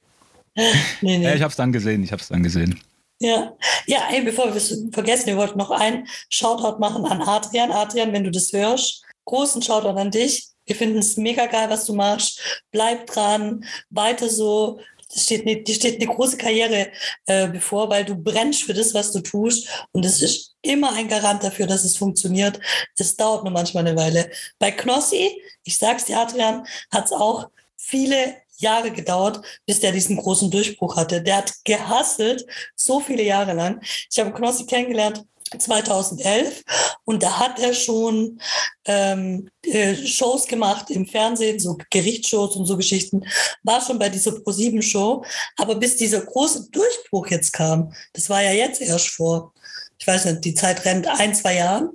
Nee, 1.01 1.17
nee. 1.19 1.23
Ja, 1.23 1.35
ich 1.35 1.41
habe 1.41 1.51
es 1.51 1.55
dann 1.55 1.71
gesehen, 1.71 2.03
ich 2.03 2.12
habe 2.12 2.21
es 2.21 2.27
dann 2.27 2.43
gesehen. 2.43 2.77
Ja, 3.21 3.53
ja, 3.86 4.08
ey, 4.12 4.21
bevor 4.21 4.45
wir 4.45 4.55
es 4.55 4.82
vergessen, 4.93 5.27
wir 5.27 5.38
wollten 5.38 5.58
noch 5.58 5.71
einen 5.71 6.08
Shoutout 6.29 6.79
machen 6.79 7.05
an 7.05 7.21
Adrian. 7.21 7.71
Adrian, 7.71 8.13
wenn 8.13 8.23
du 8.23 8.32
das 8.32 8.53
hörst, 8.53 9.03
großen 9.25 9.62
Shoutout 9.62 9.99
an 9.99 10.12
dich. 10.12 10.47
Wir 10.65 10.75
finden 10.75 10.99
es 10.99 11.17
mega 11.17 11.45
geil, 11.47 11.69
was 11.69 11.86
du 11.86 11.93
machst. 11.93 12.39
Bleib 12.71 13.08
dran, 13.08 13.65
weiter 13.89 14.29
so. 14.29 14.79
Dir 15.13 15.19
steht 15.19 15.41
eine, 15.41 15.62
dir 15.63 15.73
steht 15.73 16.01
eine 16.01 16.13
große 16.13 16.38
Karriere 16.38 16.91
äh, 17.25 17.47
bevor, 17.47 17.89
weil 17.89 18.05
du 18.05 18.15
brennst 18.15 18.63
für 18.63 18.73
das, 18.73 18.93
was 18.93 19.12
du 19.12 19.19
tust. 19.19 19.67
Und 19.91 20.05
es 20.05 20.21
ist 20.21 20.55
immer 20.62 20.93
ein 20.93 21.08
Garant 21.08 21.43
dafür, 21.43 21.67
dass 21.67 21.84
es 21.84 21.97
funktioniert. 21.97 22.60
Es 22.95 23.17
dauert 23.17 23.43
nur 23.43 23.51
manchmal 23.51 23.86
eine 23.86 23.97
Weile. 23.97 24.29
Bei 24.60 24.71
Knossi, 24.71 25.41
ich 25.63 25.77
sag's 25.77 26.05
dir, 26.05 26.19
Adrian, 26.19 26.65
hat 26.91 27.05
es 27.05 27.12
auch 27.12 27.49
viele 27.75 28.36
Jahre 28.60 28.91
gedauert, 28.91 29.41
bis 29.65 29.80
der 29.80 29.91
diesen 29.91 30.17
großen 30.17 30.52
Durchbruch 30.52 30.95
hatte. 30.95 31.22
Der 31.22 31.38
hat 31.38 31.54
gehasselt, 31.63 32.45
so 32.76 33.00
viele 33.00 33.24
Jahre 33.24 33.54
lang. 33.54 33.82
Ich 34.12 34.19
habe 34.19 34.32
Knossi 34.32 34.65
kennengelernt 34.65 35.26
2011 35.58 36.63
und 37.06 37.24
da 37.24 37.39
hat 37.39 37.60
er 37.60 37.74
schon 37.74 38.39
ähm, 38.86 39.50
äh, 39.63 39.95
Shows 39.95 40.45
gemacht 40.45 40.89
im 40.91 41.08
Fernsehen, 41.08 41.60
so 41.60 41.78
Gerichtsshows 41.89 42.56
und 42.56 42.65
so 42.65 42.78
Geschichten, 42.78 43.26
war 43.63 43.82
schon 43.82 43.98
bei 43.98 44.10
dieser 44.10 44.32
Pro7-Show. 44.32 45.24
Aber 45.58 45.76
bis 45.76 45.98
dieser 45.98 46.22
große 46.22 46.69
Durchbruch 46.72 47.28
jetzt 47.28 47.52
kam, 47.54 47.91
das 48.13 48.30
war 48.30 48.43
ja 48.43 48.52
jetzt 48.52 48.82
erst 48.82 49.10
vor, 49.10 49.54
ich 49.98 50.06
weiß 50.06 50.26
nicht, 50.26 50.45
die 50.45 50.54
Zeit 50.54 50.86
rennt 50.86 51.08
ein, 51.08 51.34
zwei 51.34 51.56
Jahren, 51.56 51.89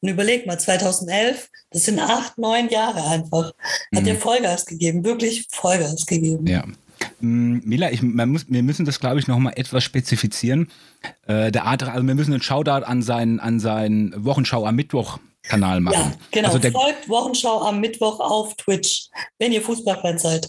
und 0.00 0.08
überleg 0.08 0.46
mal, 0.46 0.58
2011, 0.58 1.48
das 1.70 1.84
sind 1.84 1.98
acht, 1.98 2.38
neun 2.38 2.68
Jahre 2.68 3.04
einfach. 3.04 3.52
Hat 3.94 4.02
mhm. 4.02 4.08
er 4.08 4.16
Vollgas 4.16 4.66
gegeben, 4.66 5.04
wirklich 5.04 5.46
Vollgas 5.50 6.06
gegeben. 6.06 6.46
Ja. 6.46 6.64
Mm, 7.20 7.60
Mila, 7.64 7.90
ich, 7.90 8.02
muss, 8.02 8.46
wir 8.48 8.62
müssen 8.62 8.84
das, 8.84 9.00
glaube 9.00 9.18
ich, 9.18 9.26
nochmal 9.26 9.54
etwas 9.56 9.84
spezifizieren. 9.84 10.70
Äh, 11.26 11.50
der 11.50 11.64
Art, 11.64 11.82
also 11.82 12.06
wir 12.06 12.14
müssen 12.14 12.32
einen 12.32 12.42
Shoutout 12.42 12.84
an 12.84 13.02
seinen, 13.02 13.40
an 13.40 13.60
seinen 13.60 14.24
Wochenschau 14.24 14.66
am 14.66 14.76
Mittwoch 14.76 15.18
Kanal 15.42 15.80
machen. 15.80 16.12
Ja, 16.12 16.12
genau. 16.30 16.52
Also 16.52 16.70
Folgt 16.70 17.08
Wochenschau 17.08 17.62
am 17.62 17.80
Mittwoch 17.80 18.20
auf 18.20 18.54
Twitch, 18.56 19.08
wenn 19.38 19.52
ihr 19.52 19.62
Fußballfans 19.62 20.22
seid 20.22 20.48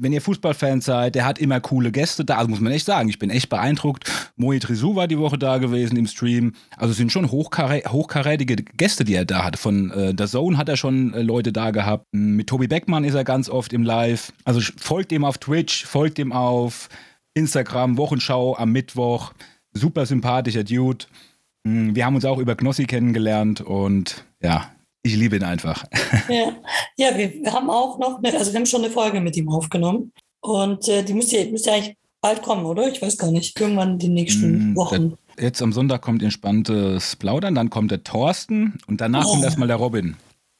wenn 0.00 0.12
ihr 0.12 0.22
Fußballfans 0.22 0.86
seid, 0.86 1.14
der 1.14 1.26
hat 1.26 1.38
immer 1.38 1.60
coole 1.60 1.92
Gäste 1.92 2.24
da, 2.24 2.38
also 2.38 2.48
muss 2.48 2.60
man 2.60 2.72
echt 2.72 2.86
sagen, 2.86 3.08
ich 3.08 3.18
bin 3.18 3.28
echt 3.28 3.50
beeindruckt. 3.50 4.10
Moe 4.36 4.58
Trisou 4.58 4.96
war 4.96 5.06
die 5.06 5.18
Woche 5.18 5.38
da 5.38 5.58
gewesen 5.58 5.96
im 5.96 6.06
Stream. 6.06 6.54
Also 6.76 6.92
es 6.92 6.96
sind 6.96 7.12
schon 7.12 7.30
hochkarä 7.30 7.82
hochkarätige 7.86 8.56
Gäste, 8.56 9.04
die 9.04 9.14
er 9.14 9.26
da 9.26 9.44
hat. 9.44 9.58
Von 9.58 9.90
äh, 9.90 10.14
der 10.14 10.26
Zone 10.26 10.56
hat 10.56 10.68
er 10.68 10.76
schon 10.76 11.12
äh, 11.12 11.22
Leute 11.22 11.52
da 11.52 11.70
gehabt. 11.70 12.06
Mit 12.12 12.48
Tobi 12.48 12.66
Beckmann 12.66 13.04
ist 13.04 13.14
er 13.14 13.24
ganz 13.24 13.50
oft 13.50 13.72
im 13.72 13.82
Live. 13.82 14.32
Also 14.44 14.60
folgt 14.78 15.12
ihm 15.12 15.24
auf 15.24 15.38
Twitch, 15.38 15.84
folgt 15.84 16.18
ihm 16.18 16.32
auf 16.32 16.88
Instagram, 17.34 17.98
Wochenschau 17.98 18.56
am 18.56 18.72
Mittwoch. 18.72 19.32
Super 19.72 20.06
sympathischer 20.06 20.64
Dude. 20.64 21.04
Hm, 21.66 21.94
wir 21.94 22.06
haben 22.06 22.14
uns 22.14 22.24
auch 22.24 22.38
über 22.38 22.56
Knossi 22.56 22.84
kennengelernt 22.84 23.60
und 23.60 24.24
ja, 24.42 24.70
ich 25.02 25.16
liebe 25.16 25.36
ihn 25.36 25.44
einfach. 25.44 25.84
Ja, 26.28 26.56
ja 26.96 27.16
wir 27.16 27.52
haben 27.52 27.70
auch 27.70 27.98
noch, 27.98 28.22
eine, 28.22 28.36
also 28.36 28.52
wir 28.52 28.58
haben 28.58 28.66
schon 28.66 28.84
eine 28.84 28.92
Folge 28.92 29.20
mit 29.20 29.36
ihm 29.36 29.48
aufgenommen 29.48 30.12
und 30.40 30.88
äh, 30.88 31.02
die 31.02 31.14
müsste, 31.14 31.44
müsste 31.46 31.72
eigentlich 31.72 31.96
bald 32.20 32.42
kommen, 32.42 32.64
oder? 32.66 32.88
Ich 32.88 33.00
weiß 33.00 33.16
gar 33.18 33.30
nicht. 33.30 33.58
Irgendwann 33.58 33.98
die 33.98 34.08
nächsten 34.08 34.72
mm, 34.72 34.76
Wochen. 34.76 35.16
Jetzt 35.38 35.62
am 35.62 35.72
Sonntag 35.72 36.02
kommt 36.02 36.22
entspanntes 36.22 37.16
Plaudern, 37.16 37.54
dann 37.54 37.70
kommt 37.70 37.90
der 37.90 38.04
Thorsten 38.04 38.78
und 38.86 39.00
danach 39.00 39.26
oh. 39.26 39.30
kommt 39.30 39.44
erstmal 39.44 39.68
der 39.68 39.78
Robin. 39.78 40.16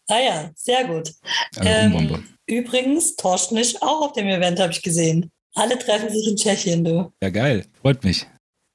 Ah 0.09 0.19
ja, 0.19 0.51
sehr 0.57 0.87
gut. 0.87 1.13
Ähm, 1.61 2.25
übrigens, 2.47 3.15
Thorsten 3.17 3.57
ist 3.59 3.81
auch 3.83 4.03
auf 4.03 4.13
dem 4.13 4.27
Event, 4.27 4.59
habe 4.59 4.73
ich 4.73 4.83
gesehen. 4.83 5.31
Alle 5.55 5.79
treffen 5.79 6.11
sich 6.11 6.27
in 6.29 6.37
Tschechien, 6.37 6.85
du. 6.85 7.13
Ja, 7.23 7.31
geil. 7.31 7.67
Freut 7.81 8.03
mich. 8.03 8.27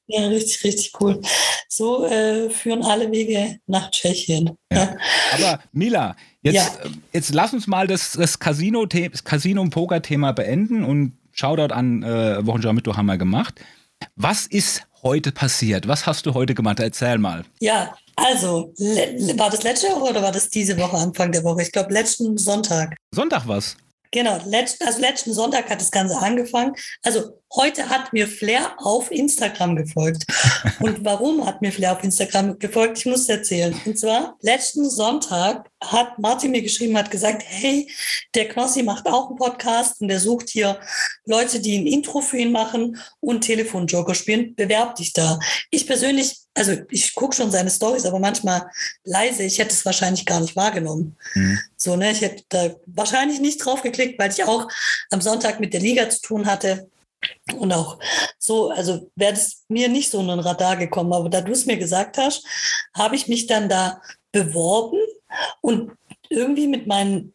Ja, 0.08 0.28
richtig, 0.28 0.64
richtig 0.64 0.92
cool. 1.00 1.20
So 1.68 2.06
äh, 2.06 2.50
führen 2.50 2.84
alle 2.84 3.12
Wege 3.12 3.60
nach 3.66 3.90
Tschechien. 3.90 4.52
Ja. 4.72 4.96
Aber 5.34 5.60
Mila, 5.72 6.16
jetzt, 6.42 6.56
ja. 6.56 6.68
Äh, 6.84 6.90
jetzt 7.14 7.34
lass 7.34 7.54
uns 7.54 7.66
mal 7.66 7.88
das, 7.88 8.14
das 8.14 8.38
Casino, 8.38 8.86
das 8.86 9.24
Casino- 9.24 9.62
und 9.62 9.72
Poker-Thema 9.72 10.32
beenden 10.34 10.84
und 10.84 11.18
Shoutout 11.32 11.74
an 11.74 12.04
äh, 12.04 12.46
Wochenschau 12.46 12.72
Mittwoch 12.72 12.98
haben 12.98 13.08
wir 13.08 13.18
gemacht. 13.18 13.60
Was 14.16 14.46
ist 14.46 14.84
heute 15.04 15.32
passiert? 15.32 15.88
Was 15.88 16.06
hast 16.06 16.26
du 16.26 16.34
heute 16.34 16.54
gemacht? 16.54 16.80
Erzähl 16.80 17.18
mal. 17.18 17.44
Ja, 17.60 17.96
also, 18.16 18.74
war 18.78 19.50
das 19.50 19.64
letzte 19.64 19.88
Woche 19.88 20.12
oder 20.12 20.22
war 20.22 20.32
das 20.32 20.50
diese 20.50 20.78
Woche, 20.78 20.98
Anfang 20.98 21.32
der 21.32 21.44
Woche? 21.44 21.64
Ich 21.64 21.72
glaube, 21.72 21.94
letzten 21.94 22.38
Sonntag. 22.38 22.96
Sonntag 23.12 23.48
was? 23.48 23.76
Genau, 24.12 24.40
letzt, 24.46 24.82
also 24.86 25.02
letzten 25.02 25.34
Sonntag 25.34 25.70
hat 25.70 25.82
das 25.82 25.92
Ganze 25.92 26.18
angefangen. 26.18 26.74
Also 27.04 27.42
heute 27.54 27.90
hat 27.90 28.14
mir 28.14 28.28
Flair 28.28 28.74
auf 28.78 29.12
Instagram 29.12 29.76
gefolgt. 29.76 30.26
Und 30.80 31.04
warum 31.06 31.46
hat 31.46 31.62
mir 31.62 31.72
Flair 31.72 31.94
auf 31.94 32.04
Instagram 32.04 32.60
gefolgt? 32.60 32.98
Ich 33.00 33.06
muss 33.06 33.30
erzählen. 33.30 33.80
Und 33.86 33.98
zwar, 33.98 34.38
letzten 34.42 34.90
Sonntag 34.90 35.70
hat 35.84 36.18
Martin 36.20 36.52
mir 36.52 36.62
geschrieben, 36.62 36.98
hat 36.98 37.12
gesagt, 37.12 37.44
hey, 37.46 37.90
der 38.34 38.48
Knossi 38.48 38.84
macht 38.84 39.08
auch 39.08 39.30
einen 39.30 39.38
Podcast 39.38 40.02
und 40.02 40.08
der 40.08 40.20
sucht 40.20 40.50
hier 40.50 40.80
Leute, 41.26 41.60
die 41.60 41.78
ein 41.78 41.88
Intro 41.88 42.22
für 42.22 42.38
ihn 42.38 42.52
machen 42.52 42.98
und 43.20 43.42
Telefonjoker 43.42 44.16
spielen. 44.16 44.56
Bewerb 44.56 44.96
dich 44.96 45.14
da. 45.14 45.40
Ich 45.72 45.88
persönlich 45.88 46.46
also 46.56 46.72
ich 46.90 47.14
gucke 47.14 47.36
schon 47.36 47.52
seine 47.52 47.70
Stories, 47.70 48.06
aber 48.06 48.18
manchmal 48.18 48.66
leise. 49.04 49.44
Ich 49.44 49.60
hätte 49.60 49.74
es 49.74 49.86
wahrscheinlich 49.86 50.26
gar 50.26 50.40
nicht 50.40 50.56
wahrgenommen. 50.56 51.18
Mhm. 51.34 51.60
So, 51.76 51.98
ne, 51.98 52.12
ich 52.12 52.22
hätte 52.22 52.44
da 52.50 52.74
wahrscheinlich 52.86 53.42
nicht 53.42 53.64
drauf 53.64 53.84
geklickt, 53.84 54.18
weil 54.18 54.32
ich 54.32 54.44
auch 54.46 54.68
am 55.12 55.22
Sonntag 55.22 55.60
mit 55.60 55.74
der 55.74 55.82
Liga 55.82 56.10
zu 56.10 56.22
tun 56.22 56.46
hatte. 56.46 56.90
Und 57.58 57.72
auch 57.72 58.00
so, 58.38 58.70
also 58.70 59.12
wäre 59.16 59.34
es 59.34 59.64
mir 59.68 59.88
nicht 59.88 60.10
so 60.10 60.20
in 60.20 60.30
ein 60.30 60.40
Radar 60.40 60.78
gekommen. 60.78 61.14
Aber 61.14 61.30
da 61.30 61.42
du 61.42 61.52
es 61.52 61.66
mir 61.66 61.78
gesagt 61.78 62.18
hast, 62.18 62.46
habe 62.94 63.16
ich 63.16 63.28
mich 63.28 63.48
dann 63.48 63.70
da 63.70 64.02
beworben 64.32 65.00
und 65.62 65.92
irgendwie 66.30 66.68
mit 66.68 66.88
meinen 66.88 67.34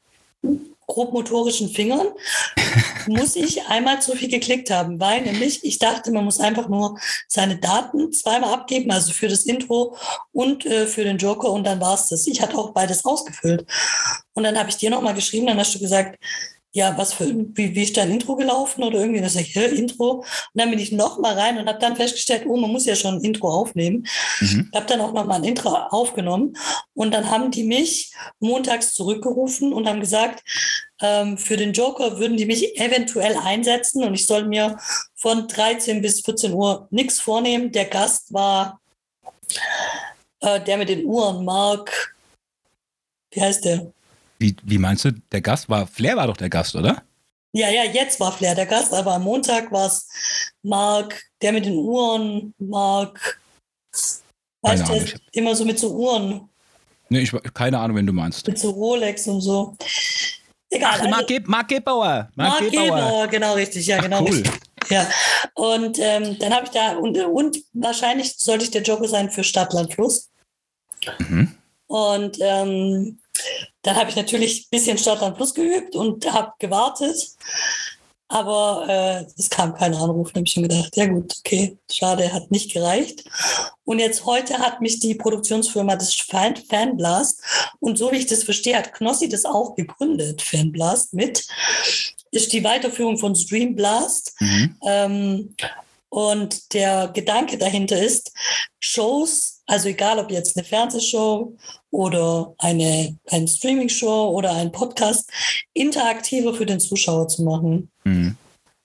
grobmotorischen 0.90 1.68
Fingern 1.68 2.08
muss 3.06 3.36
ich 3.36 3.66
einmal 3.66 4.02
zu 4.02 4.16
viel 4.16 4.28
geklickt 4.28 4.70
haben, 4.70 4.98
weil 4.98 5.22
nämlich 5.22 5.64
ich 5.64 5.78
dachte, 5.78 6.10
man 6.10 6.24
muss 6.24 6.40
einfach 6.40 6.68
nur 6.68 6.98
seine 7.28 7.58
Daten 7.58 8.12
zweimal 8.12 8.52
abgeben, 8.52 8.90
also 8.90 9.12
für 9.12 9.28
das 9.28 9.44
Intro 9.44 9.96
und 10.32 10.66
äh, 10.66 10.86
für 10.86 11.04
den 11.04 11.18
Joker 11.18 11.50
und 11.50 11.64
dann 11.64 11.80
war 11.80 11.94
es 11.94 12.08
das. 12.08 12.26
Ich 12.26 12.42
hatte 12.42 12.58
auch 12.58 12.72
beides 12.72 13.04
ausgefüllt. 13.04 13.66
Und 14.34 14.42
dann 14.42 14.58
habe 14.58 14.68
ich 14.68 14.76
dir 14.76 14.90
nochmal 14.90 15.14
geschrieben, 15.14 15.46
dann 15.46 15.58
hast 15.58 15.74
du 15.74 15.78
gesagt, 15.78 16.18
ja, 16.72 16.96
was 16.96 17.14
für, 17.14 17.26
wie, 17.26 17.74
wie 17.74 17.82
ist 17.82 17.96
dein 17.96 18.12
Intro 18.12 18.36
gelaufen 18.36 18.84
oder 18.84 19.00
irgendwie, 19.00 19.20
das 19.20 19.34
ich, 19.34 19.56
Intro. 19.56 20.18
Und 20.18 20.26
dann 20.54 20.70
bin 20.70 20.78
ich 20.78 20.92
noch 20.92 21.18
mal 21.18 21.36
rein 21.36 21.58
und 21.58 21.66
habe 21.66 21.80
dann 21.80 21.96
festgestellt, 21.96 22.44
oh, 22.46 22.56
man 22.56 22.70
muss 22.70 22.86
ja 22.86 22.94
schon 22.94 23.16
ein 23.16 23.24
Intro 23.24 23.48
aufnehmen. 23.48 24.06
Mhm. 24.40 24.70
habe 24.74 24.86
dann 24.86 25.00
auch 25.00 25.12
noch 25.12 25.26
mal 25.26 25.36
ein 25.36 25.44
Intro 25.44 25.70
aufgenommen 25.70 26.56
und 26.94 27.12
dann 27.12 27.30
haben 27.30 27.50
die 27.50 27.64
mich 27.64 28.12
montags 28.38 28.94
zurückgerufen 28.94 29.72
und 29.72 29.88
haben 29.88 30.00
gesagt, 30.00 30.44
ähm, 31.00 31.38
für 31.38 31.56
den 31.56 31.72
Joker 31.72 32.18
würden 32.18 32.36
die 32.36 32.46
mich 32.46 32.78
eventuell 32.78 33.36
einsetzen 33.36 34.04
und 34.04 34.14
ich 34.14 34.26
soll 34.26 34.44
mir 34.44 34.78
von 35.16 35.48
13 35.48 36.00
bis 36.02 36.20
14 36.20 36.52
Uhr 36.52 36.86
nichts 36.90 37.18
vornehmen. 37.18 37.72
Der 37.72 37.86
Gast 37.86 38.32
war 38.32 38.80
äh, 40.40 40.60
der 40.60 40.76
mit 40.76 40.88
den 40.88 41.04
Uhren, 41.04 41.44
Mark, 41.44 42.14
wie 43.32 43.40
heißt 43.40 43.64
der? 43.64 43.92
Wie, 44.40 44.56
wie 44.62 44.78
meinst 44.78 45.04
du, 45.04 45.12
der 45.12 45.42
Gast 45.42 45.68
war, 45.68 45.86
Flair 45.86 46.16
war 46.16 46.26
doch 46.26 46.36
der 46.36 46.48
Gast, 46.48 46.74
oder? 46.74 47.02
Ja, 47.52 47.68
ja, 47.68 47.84
jetzt 47.84 48.18
war 48.20 48.32
Flair 48.32 48.54
der 48.54 48.64
Gast, 48.64 48.92
aber 48.94 49.14
am 49.14 49.24
Montag 49.24 49.70
war 49.70 49.86
es 49.86 50.08
Marc, 50.62 51.22
der 51.42 51.52
mit 51.52 51.66
den 51.66 51.76
Uhren, 51.76 52.54
Marc, 52.58 53.38
weißt 54.62 54.88
du, 54.88 55.04
immer 55.32 55.54
so 55.54 55.64
mit 55.66 55.78
so 55.78 55.94
Uhren. 55.94 56.48
Nee, 57.10 57.20
ich 57.20 57.32
keine 57.52 57.78
Ahnung, 57.78 57.98
wen 57.98 58.06
du 58.06 58.14
meinst. 58.14 58.46
Mit 58.46 58.58
so 58.58 58.70
Rolex 58.70 59.26
und 59.26 59.42
so. 59.42 59.76
Egal. 60.70 60.90
Ach, 60.94 60.98
also, 61.00 61.10
Marc, 61.10 61.26
Ge 61.26 61.42
Marc 61.44 61.68
Gebauer. 61.68 62.30
Marc, 62.34 62.60
Marc 62.60 62.70
Gebauer. 62.70 62.86
Gebauer, 62.86 63.28
genau 63.28 63.54
richtig, 63.54 63.86
ja, 63.86 63.98
Ach, 63.98 64.02
genau. 64.02 64.20
Cool. 64.20 64.28
Richtig. 64.28 64.52
Ja, 64.88 65.06
und 65.54 65.98
ähm, 66.00 66.38
dann 66.38 66.54
habe 66.54 66.64
ich 66.64 66.70
da, 66.70 66.96
und, 66.96 67.18
und 67.18 67.58
wahrscheinlich 67.74 68.36
sollte 68.38 68.64
ich 68.64 68.70
der 68.70 68.82
Joker 68.82 69.06
sein 69.06 69.30
für 69.30 69.44
Stadtland 69.44 69.92
Fluss. 69.92 70.30
Mhm. 71.18 71.54
Und 71.88 72.38
ähm, 72.40 73.18
dann 73.82 73.96
habe 73.96 74.10
ich 74.10 74.16
natürlich 74.16 74.62
ein 74.62 74.70
bisschen 74.70 74.98
Stadtland 74.98 75.36
Plus 75.36 75.54
geübt 75.54 75.96
und 75.96 76.30
habe 76.32 76.52
gewartet. 76.58 77.28
Aber 78.28 78.86
äh, 78.88 79.26
es 79.36 79.50
kam 79.50 79.74
kein 79.74 79.92
Anruf. 79.92 80.30
Da 80.30 80.36
habe 80.36 80.46
ich 80.46 80.52
schon 80.52 80.62
gedacht, 80.62 80.96
ja 80.96 81.06
gut, 81.06 81.34
okay, 81.40 81.76
schade, 81.90 82.32
hat 82.32 82.50
nicht 82.52 82.72
gereicht. 82.72 83.24
Und 83.84 83.98
jetzt 83.98 84.24
heute 84.24 84.58
hat 84.58 84.80
mich 84.80 85.00
die 85.00 85.16
Produktionsfirma 85.16 85.96
des 85.96 86.14
Fan 86.14 86.54
Fanblast 86.54 87.42
und 87.80 87.98
so 87.98 88.12
wie 88.12 88.18
ich 88.18 88.26
das 88.26 88.44
verstehe, 88.44 88.76
hat 88.76 88.92
Knossi 88.92 89.28
das 89.28 89.44
auch 89.44 89.74
gegründet, 89.74 90.42
Fanblast 90.42 91.12
mit. 91.12 91.44
Ist 92.30 92.52
die 92.52 92.62
Weiterführung 92.62 93.18
von 93.18 93.34
Streamblast. 93.34 94.34
Mhm. 94.38 94.76
Ähm, 94.86 95.56
und 96.08 96.74
der 96.74 97.08
Gedanke 97.08 97.58
dahinter 97.58 98.00
ist, 98.00 98.32
Shows, 98.78 99.59
also 99.70 99.88
egal 99.88 100.18
ob 100.18 100.32
jetzt 100.32 100.56
eine 100.56 100.66
Fernsehshow 100.66 101.56
oder 101.92 102.52
eine, 102.58 103.16
eine 103.28 103.46
Streaming-Show 103.46 104.30
oder 104.30 104.52
ein 104.52 104.72
Podcast, 104.72 105.30
interaktiver 105.74 106.52
für 106.54 106.66
den 106.66 106.80
Zuschauer 106.80 107.28
zu 107.28 107.44
machen. 107.44 107.88
Mhm. 108.02 108.36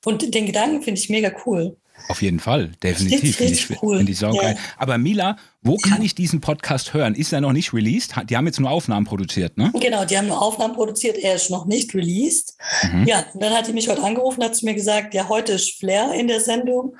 Und 0.06 0.36
den 0.36 0.46
Gedanken 0.46 0.84
finde 0.84 1.02
ich 1.02 1.10
mega 1.10 1.32
cool. 1.46 1.76
Auf 2.08 2.22
jeden 2.22 2.40
Fall, 2.40 2.72
definitiv. 2.84 3.36
Finde 3.38 3.54
ich, 3.54 3.82
cool. 3.82 3.98
find 3.98 4.10
ich 4.10 4.20
saugeil. 4.20 4.54
Ja. 4.56 4.62
Aber 4.78 4.98
Mila, 4.98 5.38
wo 5.62 5.78
kann 5.78 6.02
ich 6.02 6.14
diesen 6.14 6.40
Podcast 6.42 6.94
hören? 6.94 7.16
Ist 7.16 7.34
er 7.34 7.42
noch 7.42 7.54
nicht 7.54 7.74
released? 7.74 8.14
Die 8.30 8.38
haben 8.38 8.46
jetzt 8.46 8.60
nur 8.60 8.70
Aufnahmen 8.70 9.06
produziert, 9.06 9.58
ne? 9.58 9.72
Genau, 9.80 10.06
die 10.06 10.18
haben 10.18 10.28
nur 10.28 10.42
Aufnahmen 10.42 10.76
produziert. 10.76 11.18
Er 11.18 11.36
ist 11.36 11.50
noch 11.50 11.66
nicht 11.66 11.96
released. 11.96 12.58
Mhm. 12.84 13.08
Ja, 13.08 13.26
und 13.34 13.42
dann 13.42 13.54
hat 13.54 13.68
die 13.68 13.74
mich 13.74 13.90
heute 13.90 14.04
angerufen, 14.04 14.44
hat 14.44 14.56
zu 14.56 14.66
mir 14.66 14.76
gesagt, 14.76 15.14
ja, 15.14 15.28
heute 15.30 15.54
ist 15.54 15.80
Flair 15.80 16.14
in 16.14 16.28
der 16.28 16.42
Sendung 16.42 16.96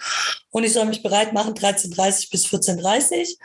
und 0.50 0.64
ich 0.64 0.74
soll 0.74 0.86
mich 0.86 1.04
bereit 1.04 1.34
machen, 1.34 1.54
13.30 1.54 2.32
bis 2.32 2.46
14.30 2.48 3.36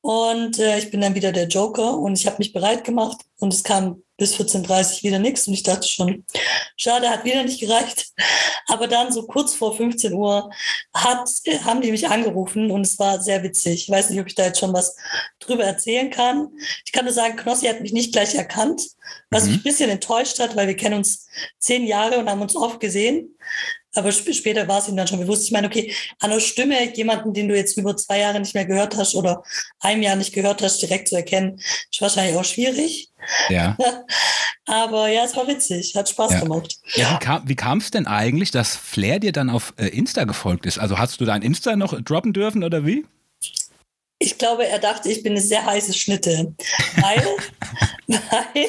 und 0.00 0.58
äh, 0.58 0.78
ich 0.78 0.90
bin 0.90 1.00
dann 1.02 1.14
wieder 1.14 1.32
der 1.32 1.46
Joker 1.46 1.98
und 1.98 2.18
ich 2.18 2.26
habe 2.26 2.38
mich 2.38 2.52
bereit 2.52 2.84
gemacht 2.84 3.18
und 3.38 3.52
es 3.52 3.62
kam 3.62 4.02
bis 4.20 4.34
14.30 4.34 4.98
Uhr 4.98 5.02
wieder 5.04 5.18
nichts 5.18 5.48
und 5.48 5.54
ich 5.54 5.62
dachte 5.62 5.88
schon, 5.88 6.26
schade, 6.76 7.08
hat 7.08 7.24
wieder 7.24 7.42
nicht 7.42 7.58
gereicht. 7.58 8.12
Aber 8.66 8.86
dann 8.86 9.10
so 9.12 9.26
kurz 9.26 9.54
vor 9.54 9.74
15 9.74 10.12
Uhr 10.12 10.50
hat, 10.92 11.26
haben 11.64 11.80
die 11.80 11.90
mich 11.90 12.06
angerufen 12.06 12.70
und 12.70 12.82
es 12.82 12.98
war 12.98 13.22
sehr 13.22 13.42
witzig. 13.42 13.84
Ich 13.84 13.90
weiß 13.90 14.10
nicht, 14.10 14.20
ob 14.20 14.26
ich 14.26 14.34
da 14.34 14.44
jetzt 14.44 14.60
schon 14.60 14.74
was 14.74 14.94
drüber 15.38 15.64
erzählen 15.64 16.10
kann. 16.10 16.50
Ich 16.84 16.92
kann 16.92 17.06
nur 17.06 17.14
sagen, 17.14 17.36
Knossi 17.36 17.66
hat 17.66 17.80
mich 17.80 17.94
nicht 17.94 18.12
gleich 18.12 18.34
erkannt, 18.34 18.82
was 19.30 19.44
mhm. 19.44 19.52
mich 19.52 19.60
ein 19.60 19.62
bisschen 19.62 19.90
enttäuscht 19.90 20.38
hat, 20.38 20.54
weil 20.54 20.68
wir 20.68 20.76
kennen 20.76 20.96
uns 20.96 21.26
zehn 21.58 21.86
Jahre 21.86 22.18
und 22.18 22.28
haben 22.28 22.42
uns 22.42 22.54
oft 22.54 22.78
gesehen. 22.78 23.38
Aber 23.94 24.12
später 24.12 24.68
war 24.68 24.78
es 24.78 24.88
ihm 24.88 24.96
dann 24.96 25.08
schon 25.08 25.20
bewusst. 25.20 25.44
Ich 25.44 25.52
meine, 25.52 25.66
okay, 25.66 25.92
an 26.20 26.30
der 26.30 26.40
Stimme 26.40 26.94
jemanden, 26.94 27.32
den 27.32 27.48
du 27.48 27.56
jetzt 27.56 27.76
über 27.76 27.96
zwei 27.96 28.20
Jahre 28.20 28.38
nicht 28.38 28.54
mehr 28.54 28.64
gehört 28.64 28.96
hast 28.96 29.14
oder 29.14 29.42
einem 29.80 30.02
Jahr 30.02 30.16
nicht 30.16 30.32
gehört 30.32 30.62
hast, 30.62 30.80
direkt 30.80 31.08
zu 31.08 31.16
erkennen, 31.16 31.56
ist 31.90 32.00
wahrscheinlich 32.00 32.36
auch 32.36 32.44
schwierig. 32.44 33.10
Ja. 33.48 33.76
Aber 34.66 35.08
ja, 35.08 35.24
es 35.24 35.36
war 35.36 35.48
witzig, 35.48 35.94
hat 35.96 36.08
Spaß 36.08 36.32
ja. 36.32 36.40
gemacht. 36.40 36.76
Ja, 36.94 37.42
wie 37.44 37.56
kam 37.56 37.78
es 37.78 37.90
denn 37.90 38.06
eigentlich, 38.06 38.52
dass 38.52 38.76
Flair 38.76 39.18
dir 39.18 39.32
dann 39.32 39.50
auf 39.50 39.74
äh, 39.76 39.88
Insta 39.88 40.24
gefolgt 40.24 40.66
ist? 40.66 40.78
Also 40.78 40.98
hast 40.98 41.20
du 41.20 41.24
dein 41.24 41.42
Insta 41.42 41.74
noch 41.74 42.00
droppen 42.00 42.32
dürfen 42.32 42.62
oder 42.62 42.86
wie? 42.86 43.04
Ich 44.22 44.36
glaube, 44.36 44.66
er 44.66 44.78
dachte, 44.78 45.10
ich 45.10 45.22
bin 45.22 45.32
eine 45.32 45.40
sehr 45.40 45.64
heiße 45.64 45.94
Schnitte, 45.94 46.54
weil, 47.00 47.26
weil 48.06 48.66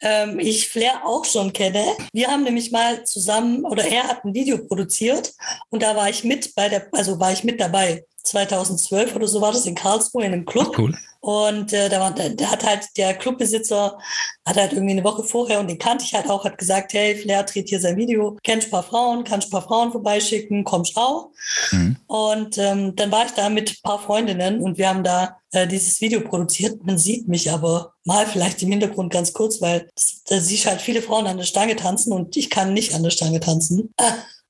ähm, 0.00 0.40
ich 0.40 0.68
Flair 0.68 1.06
auch 1.06 1.24
schon 1.24 1.52
kenne. 1.52 1.84
Wir 2.12 2.26
haben 2.26 2.42
nämlich 2.42 2.72
mal 2.72 3.04
zusammen, 3.04 3.64
oder 3.64 3.84
er 3.84 4.08
hat 4.08 4.24
ein 4.24 4.34
Video 4.34 4.58
produziert 4.66 5.32
und 5.70 5.82
da 5.82 5.94
war 5.94 6.10
ich 6.10 6.24
mit 6.24 6.54
bei 6.56 6.68
der, 6.68 6.88
also 6.92 7.20
war 7.20 7.32
ich 7.32 7.44
mit 7.44 7.60
dabei. 7.60 8.04
2012 8.24 9.14
oder 9.14 9.28
so 9.28 9.40
war 9.40 9.52
das 9.52 9.66
in 9.66 9.76
Karlsruhe 9.76 10.24
in 10.24 10.32
einem 10.32 10.44
Club. 10.44 10.72
Ach, 10.72 10.78
cool. 10.78 10.98
Und 11.26 11.72
äh, 11.72 11.88
da, 11.88 11.98
war, 11.98 12.12
da 12.12 12.50
hat 12.52 12.64
halt 12.64 12.86
der 12.96 13.12
Clubbesitzer, 13.14 13.98
hat 14.46 14.56
halt 14.56 14.72
irgendwie 14.72 14.92
eine 14.92 15.02
Woche 15.02 15.24
vorher, 15.24 15.58
und 15.58 15.66
den 15.66 15.76
kannte 15.76 16.04
ich 16.04 16.14
halt 16.14 16.30
auch, 16.30 16.44
hat 16.44 16.56
gesagt, 16.56 16.92
hey, 16.92 17.16
Flair 17.16 17.42
dreht 17.42 17.68
hier 17.68 17.80
sein 17.80 17.96
Video, 17.96 18.36
kennst 18.44 18.68
ein 18.68 18.70
paar 18.70 18.84
Frauen, 18.84 19.24
kannst 19.24 19.48
ein 19.48 19.50
paar 19.50 19.62
Frauen 19.62 19.90
vorbeischicken, 19.90 20.62
komm 20.62 20.84
schau. 20.84 21.32
Mhm. 21.72 21.96
Und 22.06 22.58
ähm, 22.58 22.94
dann 22.94 23.10
war 23.10 23.26
ich 23.26 23.32
da 23.32 23.48
mit 23.48 23.70
ein 23.70 23.82
paar 23.82 23.98
Freundinnen 23.98 24.60
und 24.60 24.78
wir 24.78 24.88
haben 24.88 25.02
da 25.02 25.38
äh, 25.50 25.66
dieses 25.66 26.00
Video 26.00 26.20
produziert. 26.20 26.86
Man 26.86 26.96
sieht 26.96 27.26
mich 27.26 27.50
aber 27.50 27.94
mal 28.04 28.24
vielleicht 28.24 28.62
im 28.62 28.70
Hintergrund 28.70 29.12
ganz 29.12 29.32
kurz, 29.32 29.60
weil 29.60 29.88
da 30.28 30.38
siehst 30.38 30.66
halt 30.66 30.80
viele 30.80 31.02
Frauen 31.02 31.26
an 31.26 31.38
der 31.38 31.44
Stange 31.44 31.74
tanzen 31.74 32.12
und 32.12 32.36
ich 32.36 32.50
kann 32.50 32.72
nicht 32.72 32.94
an 32.94 33.02
der 33.02 33.10
Stange 33.10 33.40
tanzen. 33.40 33.92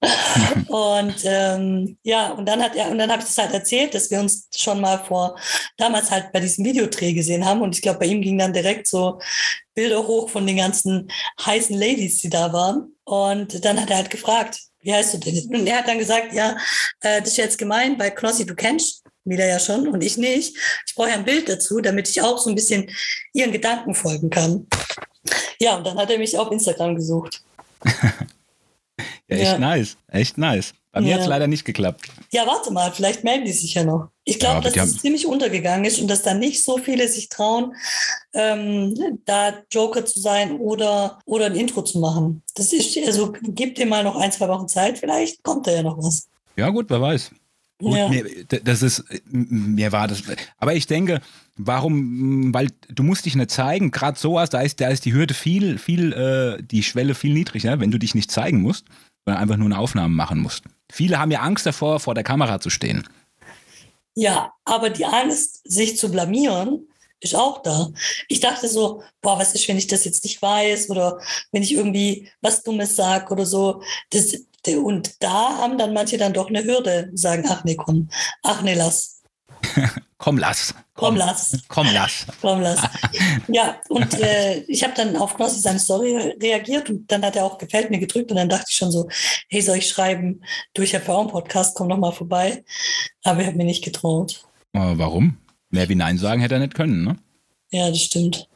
und 0.68 1.14
ähm, 1.24 1.96
ja, 2.02 2.30
und 2.32 2.46
dann 2.46 2.62
hat 2.62 2.76
er, 2.76 2.90
und 2.90 2.98
dann 2.98 3.10
habe 3.10 3.22
ich 3.22 3.28
das 3.28 3.38
halt 3.38 3.52
erzählt, 3.52 3.94
dass 3.94 4.10
wir 4.10 4.20
uns 4.20 4.48
schon 4.54 4.80
mal 4.80 4.98
vor 4.98 5.38
damals 5.78 6.10
halt 6.10 6.32
bei 6.32 6.40
diesem 6.40 6.64
Videodreh 6.64 7.12
gesehen 7.14 7.44
haben. 7.44 7.62
Und 7.62 7.74
ich 7.74 7.82
glaube, 7.82 8.00
bei 8.00 8.06
ihm 8.06 8.20
ging 8.20 8.38
dann 8.38 8.52
direkt 8.52 8.86
so 8.86 9.18
Bilder 9.74 10.06
hoch 10.06 10.28
von 10.28 10.46
den 10.46 10.58
ganzen 10.58 11.10
heißen 11.44 11.76
Ladies, 11.76 12.20
die 12.20 12.28
da 12.28 12.52
waren. 12.52 12.94
Und 13.04 13.64
dann 13.64 13.80
hat 13.80 13.90
er 13.90 13.96
halt 13.96 14.10
gefragt, 14.10 14.60
wie 14.80 14.92
heißt 14.92 15.14
du 15.14 15.18
denn? 15.18 15.54
Und 15.54 15.66
er 15.66 15.78
hat 15.78 15.88
dann 15.88 15.98
gesagt, 15.98 16.32
ja, 16.32 16.56
äh, 17.00 17.20
das 17.20 17.30
ist 17.30 17.38
jetzt 17.38 17.58
gemein, 17.58 17.98
weil 17.98 18.12
Knossi, 18.12 18.44
du 18.44 18.54
kennst 18.54 19.02
wieder 19.24 19.46
ja 19.46 19.58
schon 19.58 19.88
und 19.88 20.04
ich 20.04 20.16
nicht. 20.16 20.56
Ich 20.86 20.94
brauche 20.94 21.08
ja 21.08 21.14
ein 21.14 21.24
Bild 21.24 21.48
dazu, 21.48 21.80
damit 21.80 22.08
ich 22.08 22.22
auch 22.22 22.38
so 22.38 22.50
ein 22.50 22.54
bisschen 22.54 22.88
ihren 23.32 23.50
Gedanken 23.52 23.94
folgen 23.94 24.30
kann. 24.30 24.66
Ja, 25.58 25.76
und 25.76 25.86
dann 25.86 25.98
hat 25.98 26.10
er 26.10 26.18
mich 26.18 26.38
auf 26.38 26.52
Instagram 26.52 26.94
gesucht. 26.94 27.42
Ja, 29.28 29.36
echt 29.36 29.52
ja. 29.52 29.58
nice. 29.58 29.96
Echt 30.08 30.38
nice. 30.38 30.74
Bei 30.96 31.02
mir 31.02 31.10
ja. 31.10 31.14
hat 31.16 31.22
es 31.24 31.28
leider 31.28 31.46
nicht 31.46 31.66
geklappt. 31.66 32.08
Ja, 32.32 32.46
warte 32.46 32.72
mal, 32.72 32.90
vielleicht 32.90 33.22
melden 33.22 33.44
die 33.44 33.52
sich 33.52 33.74
ja 33.74 33.84
noch. 33.84 34.08
Ich 34.24 34.38
glaube, 34.38 34.62
dass 34.62 34.72
das 34.72 34.96
ziemlich 34.96 35.26
untergegangen 35.26 35.84
ist 35.84 36.00
und 36.00 36.08
dass 36.08 36.22
da 36.22 36.32
nicht 36.32 36.64
so 36.64 36.78
viele 36.78 37.06
sich 37.06 37.28
trauen, 37.28 37.74
ähm, 38.32 39.20
da 39.26 39.52
Joker 39.70 40.06
zu 40.06 40.20
sein 40.20 40.56
oder, 40.56 41.18
oder 41.26 41.46
ein 41.46 41.54
Intro 41.54 41.82
zu 41.82 41.98
machen. 41.98 42.42
Das 42.54 42.72
ist, 42.72 42.96
also 43.06 43.34
gib 43.42 43.74
dir 43.74 43.84
mal 43.84 44.04
noch 44.04 44.16
ein, 44.16 44.32
zwei 44.32 44.48
Wochen 44.48 44.68
Zeit, 44.68 44.98
vielleicht 44.98 45.42
kommt 45.42 45.66
da 45.66 45.72
ja 45.72 45.82
noch 45.82 45.98
was. 45.98 46.28
Ja, 46.56 46.70
gut, 46.70 46.86
wer 46.88 47.02
weiß. 47.02 47.30
Gut, 47.78 47.94
ja. 47.94 48.08
mir, 48.08 48.24
das 48.64 48.82
ist, 48.82 49.04
mir 49.30 49.92
war 49.92 50.08
das, 50.08 50.22
aber 50.56 50.72
ich 50.72 50.86
denke, 50.86 51.20
warum, 51.56 52.54
weil 52.54 52.68
du 52.88 53.02
musst 53.02 53.26
dich 53.26 53.34
nicht 53.34 53.50
zeigen, 53.50 53.90
gerade 53.90 54.18
sowas, 54.18 54.48
da 54.48 54.62
ist, 54.62 54.80
da 54.80 54.88
ist 54.88 55.04
die 55.04 55.12
Hürde 55.12 55.34
viel, 55.34 55.76
viel, 55.76 56.14
äh, 56.14 56.62
die 56.62 56.82
Schwelle 56.82 57.14
viel 57.14 57.34
niedriger, 57.34 57.80
wenn 57.80 57.90
du 57.90 57.98
dich 57.98 58.14
nicht 58.14 58.30
zeigen 58.30 58.62
musst 58.62 58.86
sondern 59.26 59.42
einfach 59.42 59.56
nur 59.56 59.66
eine 59.66 59.78
Aufnahme 59.78 60.14
machen 60.14 60.40
musst. 60.40 60.62
Viele 60.90 61.18
haben 61.18 61.30
ja 61.30 61.40
Angst 61.40 61.66
davor, 61.66 62.00
vor 62.00 62.14
der 62.14 62.24
Kamera 62.24 62.60
zu 62.60 62.70
stehen. 62.70 63.06
Ja, 64.14 64.52
aber 64.64 64.88
die 64.88 65.04
Angst, 65.04 65.60
sich 65.70 65.98
zu 65.98 66.10
blamieren, 66.10 66.88
ist 67.20 67.34
auch 67.34 67.62
da. 67.62 67.88
Ich 68.28 68.40
dachte 68.40 68.68
so, 68.68 69.02
boah, 69.20 69.38
was 69.38 69.54
ist, 69.54 69.66
wenn 69.68 69.78
ich 69.78 69.88
das 69.88 70.04
jetzt 70.04 70.24
nicht 70.24 70.40
weiß 70.40 70.88
oder 70.90 71.20
wenn 71.50 71.62
ich 71.62 71.74
irgendwie 71.74 72.30
was 72.40 72.62
Dummes 72.62 72.94
sage 72.94 73.32
oder 73.32 73.44
so. 73.44 73.82
Das, 74.10 74.34
und 74.66 75.22
da 75.22 75.58
haben 75.58 75.76
dann 75.76 75.92
manche 75.92 76.18
dann 76.18 76.32
doch 76.32 76.48
eine 76.48 76.64
Hürde, 76.64 77.10
sagen, 77.14 77.44
ach 77.48 77.64
nee, 77.64 77.76
komm, 77.76 78.08
ach 78.42 78.62
nee, 78.62 78.74
lass. 78.74 79.22
Komm, 80.26 80.38
lass. 80.38 80.74
Komm, 80.94 81.10
komm 81.10 81.16
lass. 81.18 81.56
Komm, 81.68 81.86
lass. 81.92 82.26
Komm, 82.40 82.60
lass. 82.60 82.80
ja, 83.46 83.76
und 83.88 84.12
äh, 84.20 84.58
ich 84.66 84.82
habe 84.82 84.92
dann 84.96 85.14
auf 85.16 85.36
Knossi 85.36 85.60
seine 85.60 85.78
Story 85.78 86.34
reagiert 86.42 86.90
und 86.90 87.12
dann 87.12 87.24
hat 87.24 87.36
er 87.36 87.44
auch 87.44 87.58
gefällt 87.58 87.90
mir 87.90 88.00
gedrückt 88.00 88.32
und 88.32 88.36
dann 88.36 88.48
dachte 88.48 88.66
ich 88.68 88.76
schon 88.76 88.90
so, 88.90 89.08
hey, 89.48 89.62
soll 89.62 89.76
ich 89.76 89.88
schreiben, 89.88 90.42
durch 90.74 90.94
habe 90.94 91.28
Podcast, 91.28 91.76
komm 91.76 91.86
noch 91.86 91.98
mal 91.98 92.10
vorbei. 92.10 92.64
Aber 93.22 93.40
ich 93.40 93.46
habe 93.46 93.56
mir 93.56 93.66
nicht 93.66 93.84
getraut. 93.84 94.42
warum? 94.98 95.36
Mehr 95.70 95.88
wie 95.88 95.94
Nein 95.94 96.18
sagen 96.18 96.40
hätte 96.40 96.54
er 96.54 96.60
nicht 96.60 96.74
können, 96.74 97.04
ne? 97.04 97.16
Ja, 97.70 97.88
das 97.88 98.00
stimmt. 98.00 98.48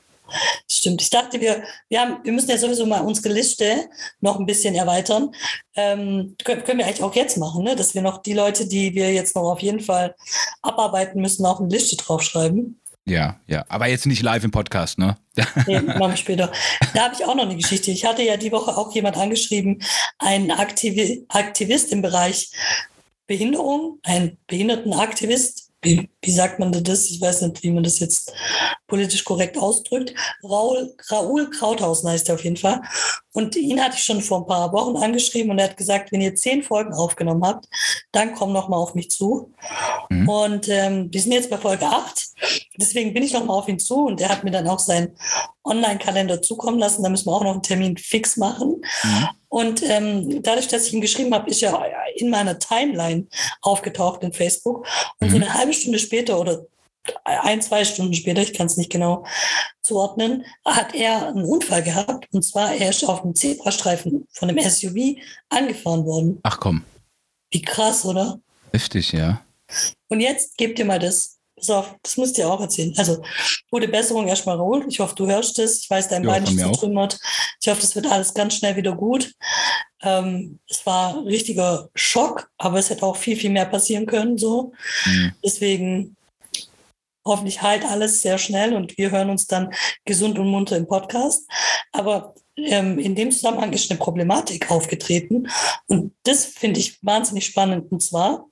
Stimmt. 0.70 1.02
Ich 1.02 1.10
dachte, 1.10 1.40
wir, 1.40 1.62
wir, 1.88 2.00
haben, 2.00 2.18
wir 2.24 2.32
müssen 2.32 2.50
ja 2.50 2.58
sowieso 2.58 2.86
mal 2.86 3.00
unsere 3.00 3.32
Liste 3.34 3.88
noch 4.20 4.38
ein 4.38 4.46
bisschen 4.46 4.74
erweitern. 4.74 5.34
Ähm, 5.76 6.36
können, 6.44 6.64
können 6.64 6.78
wir 6.78 6.86
eigentlich 6.86 7.02
auch 7.02 7.14
jetzt 7.14 7.36
machen, 7.36 7.64
ne? 7.64 7.76
dass 7.76 7.94
wir 7.94 8.02
noch 8.02 8.22
die 8.22 8.32
Leute, 8.32 8.66
die 8.66 8.94
wir 8.94 9.12
jetzt 9.12 9.36
noch 9.36 9.50
auf 9.50 9.60
jeden 9.60 9.80
Fall 9.80 10.14
abarbeiten 10.62 11.20
müssen, 11.20 11.46
auf 11.46 11.60
eine 11.60 11.68
Liste 11.68 11.96
draufschreiben. 11.96 12.80
Ja, 13.06 13.40
ja, 13.46 13.64
aber 13.68 13.88
jetzt 13.88 14.06
nicht 14.06 14.22
live 14.22 14.44
im 14.44 14.50
Podcast, 14.50 14.98
ne? 14.98 15.16
nee, 15.66 15.80
machen 15.80 16.12
wir 16.12 16.16
später. 16.16 16.52
Da 16.94 17.04
habe 17.04 17.14
ich 17.14 17.24
auch 17.24 17.34
noch 17.34 17.44
eine 17.44 17.56
Geschichte. 17.56 17.90
Ich 17.90 18.04
hatte 18.04 18.22
ja 18.22 18.36
die 18.36 18.52
Woche 18.52 18.76
auch 18.76 18.94
jemand 18.94 19.16
angeschrieben, 19.16 19.82
ein 20.18 20.50
Aktiv 20.50 21.24
Aktivist 21.28 21.92
im 21.92 22.02
Bereich 22.02 22.50
Behinderung, 23.26 23.98
ein 24.02 24.36
Behindertenaktivist, 24.46 25.69
wie, 25.82 26.10
wie 26.20 26.30
sagt 26.30 26.58
man 26.58 26.72
das? 26.72 27.10
Ich 27.10 27.20
weiß 27.20 27.42
nicht, 27.42 27.62
wie 27.62 27.70
man 27.70 27.82
das 27.82 27.98
jetzt 28.00 28.32
politisch 28.86 29.24
korrekt 29.24 29.56
ausdrückt. 29.56 30.14
Raul, 30.44 30.94
Raoul 31.08 31.48
Krauthausen 31.50 32.10
heißt 32.10 32.28
er 32.28 32.34
auf 32.34 32.44
jeden 32.44 32.56
Fall. 32.56 32.82
Und 33.32 33.56
ihn 33.56 33.82
hatte 33.82 33.96
ich 33.96 34.04
schon 34.04 34.20
vor 34.20 34.40
ein 34.40 34.46
paar 34.46 34.72
Wochen 34.72 34.96
angeschrieben 34.96 35.50
und 35.50 35.58
er 35.58 35.70
hat 35.70 35.76
gesagt, 35.76 36.12
wenn 36.12 36.20
ihr 36.20 36.34
zehn 36.34 36.62
Folgen 36.62 36.92
aufgenommen 36.92 37.44
habt, 37.44 37.66
dann 38.12 38.34
komm 38.34 38.52
noch 38.52 38.68
mal 38.68 38.76
auf 38.76 38.94
mich 38.94 39.10
zu. 39.10 39.54
Mhm. 40.10 40.28
Und 40.28 40.68
ähm, 40.68 41.08
wir 41.10 41.20
sind 41.20 41.32
jetzt 41.32 41.50
bei 41.50 41.56
Folge 41.56 41.86
acht. 41.86 42.28
Deswegen 42.76 43.14
bin 43.14 43.22
ich 43.22 43.32
noch 43.32 43.44
mal 43.44 43.54
auf 43.54 43.68
ihn 43.68 43.78
zu 43.78 44.06
und 44.06 44.20
er 44.20 44.28
hat 44.28 44.44
mir 44.44 44.50
dann 44.50 44.68
auch 44.68 44.80
seinen 44.80 45.16
Online-Kalender 45.64 46.42
zukommen 46.42 46.78
lassen. 46.78 47.02
Da 47.02 47.08
müssen 47.08 47.26
wir 47.26 47.32
auch 47.32 47.44
noch 47.44 47.52
einen 47.52 47.62
Termin 47.62 47.96
fix 47.96 48.36
machen. 48.36 48.82
Mhm. 49.02 49.28
Und 49.50 49.82
ähm, 49.82 50.42
dadurch, 50.44 50.68
dass 50.68 50.86
ich 50.86 50.94
ihm 50.94 51.00
geschrieben 51.00 51.34
habe, 51.34 51.50
ist 51.50 51.62
er 51.62 51.84
in 52.14 52.30
meiner 52.30 52.58
Timeline 52.58 53.26
aufgetaucht 53.62 54.22
in 54.22 54.32
Facebook. 54.32 54.86
Und 55.18 55.28
mhm. 55.28 55.30
so 55.30 55.36
eine 55.36 55.54
halbe 55.54 55.72
Stunde 55.72 55.98
später 55.98 56.40
oder 56.40 56.66
ein, 57.24 57.60
zwei 57.60 57.84
Stunden 57.84 58.14
später, 58.14 58.42
ich 58.42 58.52
kann 58.52 58.66
es 58.66 58.76
nicht 58.76 58.92
genau 58.92 59.26
zuordnen, 59.82 60.44
hat 60.64 60.94
er 60.94 61.28
einen 61.28 61.44
Unfall 61.44 61.82
gehabt. 61.82 62.28
Und 62.32 62.42
zwar, 62.42 62.74
er 62.74 62.90
ist 62.90 63.04
auf 63.04 63.22
dem 63.22 63.34
Zebrastreifen 63.34 64.28
von 64.30 64.48
einem 64.48 64.70
SUV 64.70 65.16
angefahren 65.48 66.04
worden. 66.04 66.38
Ach 66.44 66.60
komm. 66.60 66.84
Wie 67.50 67.62
krass, 67.62 68.04
oder? 68.04 68.38
Heftig, 68.72 69.10
ja. 69.10 69.42
Und 70.08 70.20
jetzt 70.20 70.56
gebt 70.58 70.78
ihr 70.78 70.84
mal 70.84 71.00
das. 71.00 71.39
Pass 71.60 71.70
auf, 71.70 71.94
das 72.02 72.16
musst 72.16 72.36
du 72.36 72.42
dir 72.42 72.48
auch 72.50 72.60
erzählen. 72.60 72.94
Also, 72.96 73.22
gute 73.70 73.88
Besserung 73.88 74.26
erstmal, 74.26 74.56
Raoul. 74.56 74.86
Ich 74.88 74.98
hoffe, 75.00 75.14
du 75.14 75.26
hörst 75.26 75.58
es. 75.58 75.80
Ich 75.80 75.90
weiß, 75.90 76.08
dein 76.08 76.24
ja, 76.24 76.30
Bein 76.30 76.44
ist 76.44 76.58
zertrümmert. 76.58 77.18
Ich 77.60 77.68
hoffe, 77.68 77.80
das 77.80 77.94
wird 77.94 78.06
alles 78.06 78.34
ganz 78.34 78.54
schnell 78.54 78.76
wieder 78.76 78.94
gut. 78.94 79.32
Ähm, 80.02 80.58
es 80.68 80.84
war 80.86 81.18
ein 81.18 81.26
richtiger 81.26 81.88
Schock, 81.94 82.50
aber 82.56 82.78
es 82.78 82.88
hätte 82.90 83.04
auch 83.04 83.16
viel, 83.16 83.36
viel 83.36 83.50
mehr 83.50 83.66
passieren 83.66 84.06
können. 84.06 84.38
So. 84.38 84.72
Mhm. 85.04 85.32
Deswegen 85.44 86.16
hoffentlich 87.24 87.62
halt 87.62 87.84
alles 87.84 88.22
sehr 88.22 88.38
schnell 88.38 88.74
und 88.74 88.96
wir 88.96 89.10
hören 89.10 89.30
uns 89.30 89.46
dann 89.46 89.72
gesund 90.04 90.38
und 90.38 90.48
munter 90.48 90.76
im 90.76 90.86
Podcast. 90.86 91.46
Aber 91.92 92.34
ähm, 92.56 92.98
in 92.98 93.14
dem 93.14 93.30
Zusammenhang 93.30 93.72
ist 93.72 93.90
eine 93.90 93.98
Problematik 93.98 94.70
aufgetreten 94.70 95.48
und 95.86 96.14
das 96.22 96.44
finde 96.44 96.80
ich 96.80 96.98
wahnsinnig 97.02 97.46
spannend. 97.46 97.92
Und 97.92 98.02
zwar, 98.02 98.46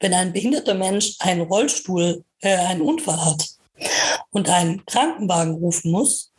wenn 0.00 0.14
ein 0.14 0.32
behinderter 0.32 0.74
Mensch 0.74 1.16
einen 1.20 1.42
Rollstuhl, 1.42 2.24
äh, 2.40 2.56
einen 2.56 2.82
Unfall 2.82 3.24
hat 3.24 3.48
und 4.30 4.48
einen 4.48 4.84
Krankenwagen 4.86 5.54
rufen 5.54 5.90
muss 5.90 6.32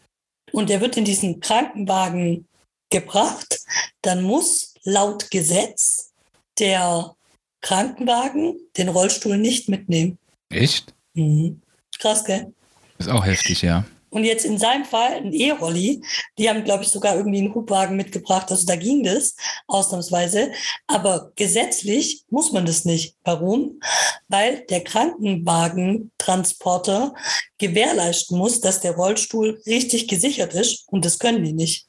und 0.51 0.69
er 0.69 0.81
wird 0.81 0.97
in 0.97 1.05
diesen 1.05 1.39
Krankenwagen 1.39 2.47
gebracht, 2.89 3.59
dann 4.01 4.23
muss 4.23 4.73
laut 4.83 5.31
Gesetz 5.31 6.11
der 6.59 7.15
Krankenwagen 7.61 8.59
den 8.77 8.89
Rollstuhl 8.89 9.37
nicht 9.37 9.69
mitnehmen. 9.69 10.19
Echt? 10.49 10.93
Mhm. 11.13 11.61
Krass, 11.99 12.23
gell? 12.25 12.53
Ist 12.97 13.09
auch 13.09 13.25
heftig, 13.25 13.61
ja. 13.61 13.85
Und 14.13 14.23
jetzt 14.25 14.45
in 14.45 14.59
seinem 14.59 14.85
Fall 14.85 15.13
ein 15.13 15.33
E-Rolli. 15.33 16.03
Die 16.37 16.47
haben, 16.47 16.63
glaube 16.63 16.83
ich, 16.83 16.89
sogar 16.89 17.15
irgendwie 17.15 17.39
einen 17.39 17.55
Hubwagen 17.55 17.97
mitgebracht. 17.97 18.51
Also 18.51 18.67
da 18.67 18.75
ging 18.75 19.03
das 19.03 19.35
ausnahmsweise. 19.65 20.51
Aber 20.85 21.31
gesetzlich 21.35 22.23
muss 22.29 22.51
man 22.51 22.67
das 22.67 22.85
nicht. 22.85 23.15
Warum? 23.23 23.79
Weil 24.27 24.67
der 24.69 24.83
Krankenwagentransporter 24.83 27.15
gewährleisten 27.57 28.37
muss, 28.37 28.61
dass 28.61 28.81
der 28.81 28.91
Rollstuhl 28.91 29.59
richtig 29.65 30.07
gesichert 30.07 30.53
ist. 30.53 30.83
Und 30.89 31.05
das 31.05 31.17
können 31.17 31.43
die 31.43 31.53
nicht. 31.53 31.87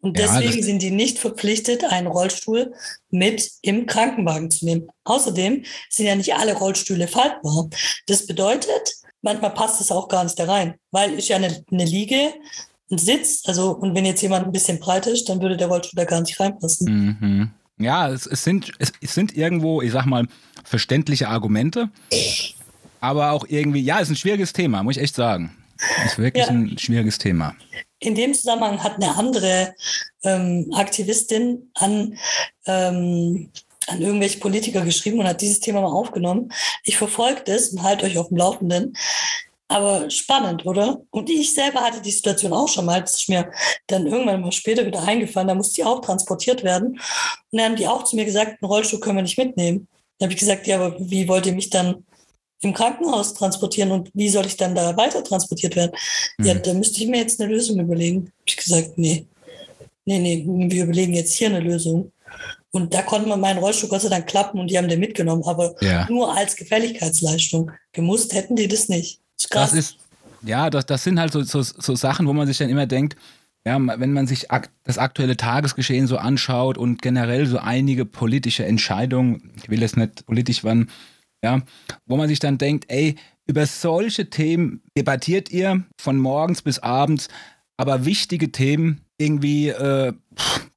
Und 0.00 0.18
deswegen 0.18 0.58
ja, 0.58 0.64
sind 0.64 0.80
die 0.80 0.92
nicht 0.92 1.18
verpflichtet, 1.18 1.82
einen 1.82 2.06
Rollstuhl 2.06 2.72
mit 3.10 3.50
im 3.62 3.86
Krankenwagen 3.86 4.48
zu 4.50 4.64
nehmen. 4.64 4.86
Außerdem 5.02 5.64
sind 5.90 6.06
ja 6.06 6.14
nicht 6.14 6.34
alle 6.34 6.54
Rollstühle 6.54 7.08
faltbar. 7.08 7.68
Das 8.06 8.26
bedeutet, 8.26 9.01
manchmal 9.22 9.54
passt 9.54 9.80
es 9.80 9.90
auch 9.90 10.08
gar 10.08 10.24
nicht 10.24 10.38
da 10.38 10.44
rein, 10.44 10.74
weil 10.90 11.14
ist 11.14 11.28
ja 11.28 11.36
eine, 11.36 11.64
eine 11.70 11.84
Liege, 11.84 12.34
ein 12.90 12.98
Sitz, 12.98 13.42
also 13.46 13.70
und 13.70 13.94
wenn 13.94 14.04
jetzt 14.04 14.20
jemand 14.20 14.46
ein 14.46 14.52
bisschen 14.52 14.78
breit 14.78 15.06
ist, 15.06 15.28
dann 15.28 15.40
würde 15.40 15.56
der 15.56 15.68
Rollstuhl 15.68 15.96
da 15.96 16.04
gar 16.04 16.20
nicht 16.20 16.38
reinpassen. 16.38 17.16
Mhm. 17.20 17.50
Ja, 17.78 18.10
es, 18.10 18.26
es, 18.26 18.44
sind, 18.44 18.72
es, 18.78 18.92
es 19.00 19.14
sind 19.14 19.34
irgendwo, 19.36 19.80
ich 19.80 19.92
sag 19.92 20.04
mal, 20.06 20.26
verständliche 20.62 21.28
Argumente, 21.28 21.90
aber 23.00 23.32
auch 23.32 23.46
irgendwie, 23.48 23.80
ja, 23.80 23.96
es 23.96 24.02
ist 24.02 24.10
ein 24.10 24.16
schwieriges 24.16 24.52
Thema, 24.52 24.82
muss 24.82 24.96
ich 24.96 25.02
echt 25.02 25.14
sagen. 25.14 25.56
Es 26.04 26.12
ist 26.12 26.18
wirklich 26.18 26.46
ja. 26.46 26.52
ein 26.52 26.78
schwieriges 26.78 27.18
Thema. 27.18 27.54
In 27.98 28.14
dem 28.14 28.34
Zusammenhang 28.34 28.82
hat 28.82 28.96
eine 28.96 29.16
andere 29.16 29.74
ähm, 30.22 30.70
Aktivistin 30.74 31.70
an, 31.74 32.16
ähm, 32.66 33.50
an 33.88 34.00
irgendwelche 34.00 34.38
Politiker 34.38 34.82
geschrieben 34.82 35.20
und 35.20 35.28
hat 35.28 35.40
dieses 35.40 35.60
Thema 35.60 35.80
mal 35.80 35.92
aufgenommen. 35.92 36.52
Ich 36.84 36.96
verfolge 36.96 37.42
das 37.44 37.68
und 37.68 37.82
halte 37.82 38.06
euch 38.06 38.18
auf 38.18 38.28
dem 38.28 38.36
Laufenden. 38.36 38.96
Aber 39.68 40.10
spannend, 40.10 40.66
oder? 40.66 41.00
Und 41.10 41.30
ich 41.30 41.54
selber 41.54 41.80
hatte 41.80 42.02
die 42.02 42.10
Situation 42.10 42.52
auch 42.52 42.68
schon 42.68 42.84
mal. 42.84 43.00
Das 43.00 43.14
ist 43.14 43.28
mir 43.30 43.50
dann 43.86 44.06
irgendwann 44.06 44.42
mal 44.42 44.52
später 44.52 44.84
wieder 44.84 45.02
eingefallen. 45.02 45.48
Da 45.48 45.54
musste 45.54 45.76
die 45.76 45.84
auch 45.84 46.00
transportiert 46.00 46.62
werden. 46.62 46.88
Und 46.88 47.58
dann 47.58 47.70
haben 47.70 47.76
die 47.76 47.88
auch 47.88 48.04
zu 48.04 48.16
mir 48.16 48.26
gesagt, 48.26 48.62
einen 48.62 48.70
Rollstuhl 48.70 49.00
können 49.00 49.16
wir 49.16 49.22
nicht 49.22 49.38
mitnehmen. 49.38 49.88
Dann 50.18 50.26
habe 50.26 50.34
ich 50.34 50.40
gesagt, 50.40 50.66
ja, 50.66 50.76
aber 50.78 50.96
wie 50.98 51.26
wollt 51.26 51.46
ihr 51.46 51.54
mich 51.54 51.70
dann 51.70 52.04
im 52.60 52.74
Krankenhaus 52.74 53.34
transportieren 53.34 53.90
und 53.90 54.10
wie 54.14 54.28
soll 54.28 54.46
ich 54.46 54.56
dann 54.56 54.74
da 54.74 54.96
weiter 54.96 55.24
transportiert 55.24 55.74
werden? 55.74 55.92
Mhm. 56.38 56.44
Ja, 56.44 56.54
da 56.54 56.74
müsste 56.74 57.02
ich 57.02 57.08
mir 57.08 57.20
jetzt 57.20 57.40
eine 57.40 57.50
Lösung 57.50 57.80
überlegen. 57.80 58.26
Habe 58.26 58.32
ich 58.44 58.56
gesagt, 58.56 58.98
nee, 58.98 59.26
nee, 60.04 60.18
nee, 60.18 60.44
wir 60.70 60.84
überlegen 60.84 61.14
jetzt 61.14 61.32
hier 61.32 61.48
eine 61.48 61.60
Lösung. 61.60 62.11
Und 62.74 62.94
da 62.94 63.02
konnte 63.02 63.28
man 63.28 63.40
meinen 63.40 63.58
Rollstuhl 63.58 63.90
Gott 63.90 64.00
sei 64.00 64.08
Dank 64.08 64.26
klappen 64.26 64.58
und 64.58 64.68
die 64.68 64.78
haben 64.78 64.88
den 64.88 64.98
mitgenommen, 64.98 65.44
aber 65.44 65.74
ja. 65.82 66.06
nur 66.08 66.34
als 66.34 66.56
Gefälligkeitsleistung. 66.56 67.70
Gemusst 67.92 68.32
hätten 68.32 68.56
die 68.56 68.66
das 68.66 68.88
nicht. 68.88 69.20
Das 69.36 69.44
ist, 69.44 69.50
krass. 69.50 69.70
Das 69.70 69.78
ist 69.78 69.96
ja, 70.42 70.70
das, 70.70 70.86
das 70.86 71.04
sind 71.04 71.20
halt 71.20 71.32
so, 71.32 71.42
so, 71.42 71.62
so 71.62 71.94
Sachen, 71.94 72.26
wo 72.26 72.32
man 72.32 72.46
sich 72.46 72.58
dann 72.58 72.68
immer 72.68 72.86
denkt, 72.86 73.16
ja, 73.64 73.78
wenn 73.78 74.12
man 74.12 74.26
sich 74.26 74.50
ak 74.50 74.70
das 74.82 74.98
aktuelle 74.98 75.36
Tagesgeschehen 75.36 76.08
so 76.08 76.16
anschaut 76.16 76.76
und 76.76 77.00
generell 77.00 77.46
so 77.46 77.58
einige 77.58 78.04
politische 78.04 78.64
Entscheidungen, 78.64 79.52
ich 79.56 79.70
will 79.70 79.80
jetzt 79.80 79.96
nicht 79.96 80.26
politisch 80.26 80.64
wann, 80.64 80.90
ja, 81.44 81.62
wo 82.06 82.16
man 82.16 82.28
sich 82.28 82.40
dann 82.40 82.58
denkt, 82.58 82.86
ey, 82.88 83.16
über 83.46 83.66
solche 83.66 84.30
Themen 84.30 84.82
debattiert 84.96 85.50
ihr 85.50 85.84
von 86.00 86.16
morgens 86.16 86.62
bis 86.62 86.80
abends, 86.80 87.28
aber 87.76 88.04
wichtige 88.04 88.50
Themen 88.50 89.02
irgendwie 89.18 89.68
äh, 89.68 90.12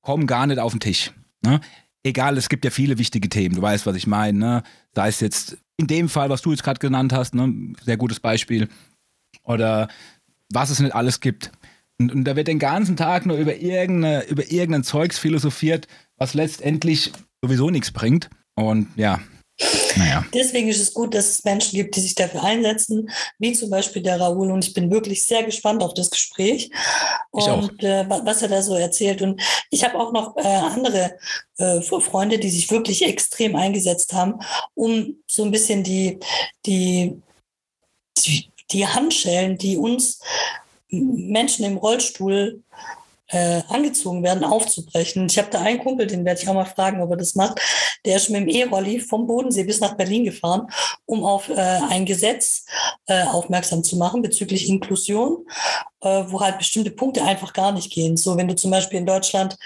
kommen 0.02 0.28
gar 0.28 0.46
nicht 0.46 0.60
auf 0.60 0.72
den 0.72 0.80
Tisch. 0.80 1.12
Ne? 1.42 1.62
Egal, 2.06 2.38
es 2.38 2.50
gibt 2.50 2.64
ja 2.64 2.70
viele 2.70 3.00
wichtige 3.00 3.30
Themen, 3.30 3.56
du 3.56 3.64
weißt, 3.64 3.88
was 3.88 3.96
ich 3.96 4.06
meine. 4.06 4.38
Ne? 4.38 4.64
Sei 4.94 5.08
es 5.08 5.22
jetzt 5.22 5.58
in 5.76 5.88
dem 5.88 6.08
Fall, 6.08 6.30
was 6.30 6.44
du 6.44 6.52
jetzt 6.52 6.64
gerade 6.64 6.80
genannt 6.80 7.12
hast, 7.12 7.34
ne? 7.34 7.74
sehr 7.82 7.98
gutes 7.98 8.20
Beispiel. 8.20 8.70
Oder 9.44 9.88
was 10.54 10.70
es 10.70 10.80
nicht 10.80 10.94
alles 10.94 11.20
gibt. 11.20 11.52
Und, 12.00 12.14
und, 12.14 12.24
da 12.26 12.36
wird 12.36 12.48
den 12.48 12.60
ganzen 12.60 12.96
Tag 12.96 13.26
nur 13.26 13.38
über, 13.38 13.56
irgendeine, 13.56 14.24
über 14.28 14.52
irgendein 14.52 14.84
Zeugs 14.84 15.18
philosophiert, 15.18 15.88
was 16.16 16.36
letztendlich 16.36 17.12
sowieso 17.44 17.72
nichts 17.72 17.90
bringt. 17.90 18.30
Und 18.54 18.88
ja, 18.96 19.20
naja. 19.96 20.26
Deswegen 20.34 20.68
ist 20.68 20.82
es 20.82 20.94
gut, 20.94 21.14
dass 21.14 21.30
es 21.30 21.44
Menschen 21.46 21.78
gibt, 21.78 21.96
die 21.96 22.02
sich 22.02 22.16
dafür 22.16 22.44
einsetzen, 22.44 23.10
wie 23.40 23.54
zum 23.54 23.70
Beispiel 23.70 24.02
der 24.02 24.20
Raoul. 24.20 24.52
Und 24.52 24.66
ich 24.66 24.74
bin 24.74 24.92
wirklich 24.92 25.26
sehr 25.26 25.44
gespannt 25.44 25.82
auf 25.82 25.94
das 25.94 26.10
Gespräch 26.10 26.70
und 27.32 27.82
äh, 27.84 28.06
was 28.10 28.42
er 28.42 28.50
da 28.50 28.62
so 28.62 28.76
erzählt. 28.76 29.22
Und 29.22 29.42
ich 29.70 29.84
habe 29.84 29.98
auch 29.98 30.12
noch 30.12 30.36
äh, 30.36 30.42
andere 30.42 31.18
äh, 31.58 31.82
Freunde, 31.82 32.38
die 32.38 32.50
sich 32.50 32.70
wirklich 32.70 33.06
extrem 33.06 33.56
eingesetzt 33.56 34.14
haben, 34.14 34.40
um 34.74 35.16
so 35.26 35.44
ein 35.44 35.52
bisschen 35.52 35.84
die, 35.84 36.20
die, 36.66 37.22
die, 38.72 38.88
Handschellen, 38.88 39.58
die 39.58 39.78
uns 39.78 40.20
Menschen 40.90 41.66
im 41.66 41.78
Rollstuhl 41.78 42.62
äh, 42.72 43.05
angezogen 43.36 44.24
werden, 44.24 44.44
aufzubrechen. 44.44 45.28
Ich 45.28 45.38
habe 45.38 45.50
da 45.52 45.62
einen 45.62 45.80
Kumpel, 45.80 46.08
den 46.08 46.26
werde 46.26 46.42
ich 46.42 46.48
auch 46.48 46.54
mal 46.54 46.66
fragen, 46.66 47.02
ob 47.02 47.12
er 47.12 47.18
das 47.18 47.36
macht. 47.36 47.60
Der 48.06 48.18
ist 48.18 48.30
mit 48.30 48.42
dem 48.42 48.48
E-Rolli 48.48 49.00
vom 49.00 49.28
Bodensee 49.28 49.64
bis 49.64 49.80
nach 49.80 49.96
Berlin 49.96 50.26
gefahren, 50.26 50.68
um 51.06 51.24
auf 51.24 51.50
äh, 51.50 51.54
ein 51.56 52.06
Gesetz 52.06 52.66
äh, 53.08 53.24
aufmerksam 53.24 53.84
zu 53.84 53.98
machen 53.98 54.22
bezüglich 54.22 54.70
Inklusion, 54.70 55.46
äh, 56.02 56.24
wo 56.28 56.40
halt 56.40 56.58
bestimmte 56.58 56.92
Punkte 56.92 57.24
einfach 57.24 57.54
gar 57.54 57.72
nicht 57.72 57.92
gehen. 57.92 58.18
So, 58.18 58.38
wenn 58.38 58.48
du 58.48 58.56
zum 58.56 58.72
Beispiel 58.72 59.00
in 59.00 59.06
Deutschland, 59.06 59.58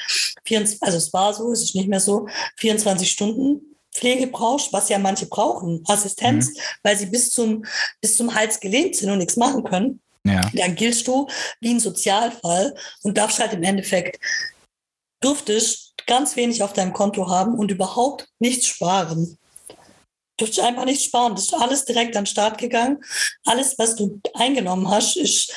24, 0.45 0.81
also 0.81 0.97
es 0.97 1.13
war 1.13 1.33
so, 1.33 1.51
es 1.51 1.63
ist 1.63 1.75
nicht 1.75 1.89
mehr 1.89 1.99
so, 1.99 2.27
24 2.57 3.09
Stunden 3.09 3.61
Pflege 3.91 4.27
brauchst, 4.27 4.71
was 4.71 4.89
ja 4.89 4.99
manche 4.99 5.25
brauchen, 5.25 5.83
Assistenz, 5.87 6.49
mhm. 6.49 6.59
weil 6.83 6.97
sie 6.97 7.07
bis 7.07 7.31
zum, 7.31 7.65
bis 8.01 8.15
zum 8.15 8.33
Hals 8.33 8.59
gelehnt 8.59 8.95
sind 8.95 9.09
und 9.09 9.17
nichts 9.17 9.35
machen 9.35 9.63
können 9.63 10.01
ja. 10.25 10.41
dann 10.53 10.75
giltst 10.75 11.07
du 11.07 11.27
wie 11.59 11.73
ein 11.73 11.79
Sozialfall 11.79 12.75
und 13.03 13.17
darfst 13.17 13.39
halt 13.39 13.53
im 13.53 13.63
Endeffekt, 13.63 14.19
durftest 15.21 15.93
ganz 16.07 16.35
wenig 16.35 16.63
auf 16.63 16.73
deinem 16.73 16.93
Konto 16.93 17.29
haben 17.29 17.53
und 17.55 17.71
überhaupt 17.71 18.27
nichts 18.39 18.67
sparen. 18.67 19.37
Du 19.67 20.45
Durftest 20.45 20.65
einfach 20.65 20.85
nicht 20.85 21.03
sparen. 21.03 21.35
Das 21.35 21.45
ist 21.45 21.53
alles 21.53 21.85
direkt 21.85 22.15
an 22.15 22.23
den 22.23 22.27
Start 22.27 22.57
gegangen. 22.57 23.03
Alles, 23.45 23.77
was 23.77 23.95
du 23.95 24.21
eingenommen 24.33 24.89
hast, 24.89 25.17
ist 25.17 25.53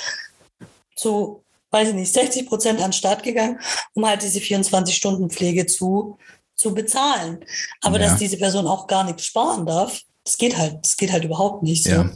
zu, 0.96 1.44
weiß 1.70 1.88
ich 1.90 1.94
nicht, 1.94 2.12
60 2.12 2.48
Prozent 2.48 2.80
an 2.80 2.90
den 2.90 2.92
Start 2.92 3.22
gegangen, 3.22 3.60
um 3.94 4.04
halt 4.04 4.22
diese 4.22 4.40
24-Stunden-Pflege 4.40 5.66
zu, 5.66 6.18
zu 6.56 6.74
bezahlen. 6.74 7.44
Aber 7.80 8.00
ja. 8.00 8.08
dass 8.08 8.18
diese 8.18 8.36
Person 8.36 8.66
auch 8.66 8.86
gar 8.88 9.04
nichts 9.04 9.26
sparen 9.26 9.64
darf, 9.64 10.00
das 10.24 10.36
geht 10.38 10.56
halt, 10.56 10.78
das 10.82 10.96
geht 10.96 11.10
halt 11.10 11.24
überhaupt 11.24 11.64
nicht 11.64 11.82
so. 11.82 11.90
Ja. 11.90 12.10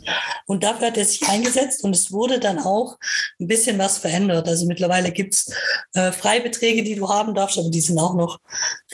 Und 0.47 0.63
dafür 0.63 0.89
hat 0.89 0.97
er 0.97 1.05
sich 1.05 1.27
eingesetzt 1.29 1.83
und 1.83 1.95
es 1.95 2.13
wurde 2.13 2.39
dann 2.39 2.61
auch 2.61 2.99
ein 3.41 3.49
bisschen 3.49 3.79
was 3.79 3.99
verändert. 3.99 4.47
Also 4.47 4.67
mittlerweile 4.67 5.11
gibt's 5.11 5.53
äh, 5.95 6.13
Freibeträge, 6.13 6.85
die 6.85 6.95
du 6.95 7.09
haben 7.09 7.35
darfst, 7.35 7.59
aber 7.59 7.69
die 7.69 7.81
sind 7.81 7.99
auch 7.99 8.15
noch 8.15 8.39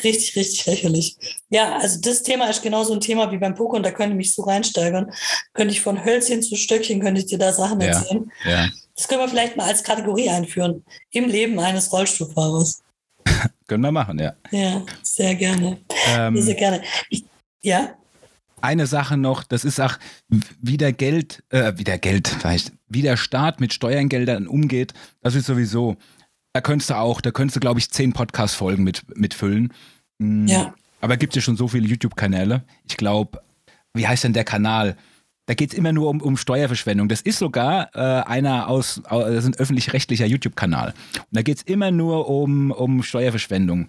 richtig, 0.02 0.34
richtig 0.34 0.64
lächerlich. 0.64 1.16
Ja, 1.50 1.76
also 1.76 2.00
das 2.00 2.22
Thema 2.22 2.48
ist 2.48 2.62
genauso 2.62 2.94
ein 2.94 3.00
Thema 3.00 3.30
wie 3.30 3.38
beim 3.38 3.54
Poker 3.54 3.76
und 3.76 3.84
da 3.84 3.90
könnte 3.90 4.12
ich 4.12 4.16
mich 4.16 4.34
so 4.34 4.42
reinsteigern. 4.42 5.12
Könnte 5.52 5.74
ich 5.74 5.82
von 5.82 6.02
Hölzchen 6.02 6.42
zu 6.42 6.56
Stöckchen, 6.56 7.00
könnte 7.00 7.20
ich 7.20 7.26
dir 7.26 7.38
da 7.38 7.52
Sachen 7.52 7.80
ja. 7.82 7.88
erzählen. 7.88 8.32
Ja. 8.44 8.68
Das 8.96 9.08
können 9.08 9.20
wir 9.20 9.28
vielleicht 9.28 9.56
mal 9.56 9.66
als 9.66 9.82
Kategorie 9.82 10.30
einführen. 10.30 10.84
Im 11.10 11.28
Leben 11.28 11.58
eines 11.58 11.92
Rollstuhlfahrers. 11.92 12.82
können 13.66 13.82
wir 13.82 13.92
machen, 13.92 14.18
ja. 14.18 14.32
Ja, 14.50 14.84
sehr 15.02 15.34
gerne. 15.34 15.80
Ähm, 16.08 16.40
sehr 16.40 16.54
gerne. 16.54 16.82
Ich, 17.10 17.24
ja 17.62 17.94
eine 18.62 18.86
Sache 18.86 19.16
noch, 19.16 19.44
das 19.44 19.64
ist 19.64 19.80
auch, 19.80 19.98
wie 20.60 20.76
der 20.76 20.92
Geld, 20.92 21.42
äh, 21.50 21.72
wie 21.76 21.84
der 21.84 21.98
Geld, 21.98 22.28
vielleicht, 22.28 22.72
wie 22.88 23.02
der 23.02 23.16
Staat 23.16 23.60
mit 23.60 23.72
Steuergeldern 23.72 24.46
umgeht, 24.46 24.94
das 25.20 25.34
ist 25.34 25.46
sowieso, 25.46 25.96
da 26.52 26.60
könntest 26.60 26.90
du 26.90 26.94
auch, 26.94 27.20
da 27.20 27.30
könntest 27.30 27.56
du, 27.56 27.60
glaube 27.60 27.80
ich, 27.80 27.90
zehn 27.90 28.12
Podcast-Folgen 28.12 28.84
mit, 28.84 29.04
mitfüllen. 29.16 29.72
Mhm. 30.18 30.46
Ja. 30.46 30.74
Aber 31.00 31.16
gibt 31.16 31.32
es 31.32 31.36
ja 31.36 31.42
schon 31.42 31.56
so 31.56 31.68
viele 31.68 31.86
YouTube-Kanäle. 31.86 32.62
Ich 32.88 32.96
glaube, 32.96 33.42
wie 33.94 34.06
heißt 34.06 34.24
denn 34.24 34.32
der 34.32 34.44
Kanal? 34.44 34.96
Da 35.46 35.54
geht 35.54 35.72
es 35.72 35.78
immer 35.78 35.92
nur 35.92 36.08
um, 36.08 36.20
um 36.20 36.36
Steuerverschwendung. 36.36 37.08
Das 37.08 37.20
ist 37.20 37.38
sogar 37.38 37.90
äh, 37.94 38.22
einer 38.24 38.68
aus, 38.68 39.02
das 39.10 39.44
ist 39.44 39.46
ein 39.46 39.56
öffentlich-rechtlicher 39.56 40.26
YouTube-Kanal. 40.26 40.94
Und 41.16 41.26
da 41.32 41.42
geht 41.42 41.56
es 41.58 41.62
immer 41.64 41.90
nur 41.90 42.28
um, 42.28 42.70
um 42.70 43.02
Steuerverschwendung. 43.02 43.88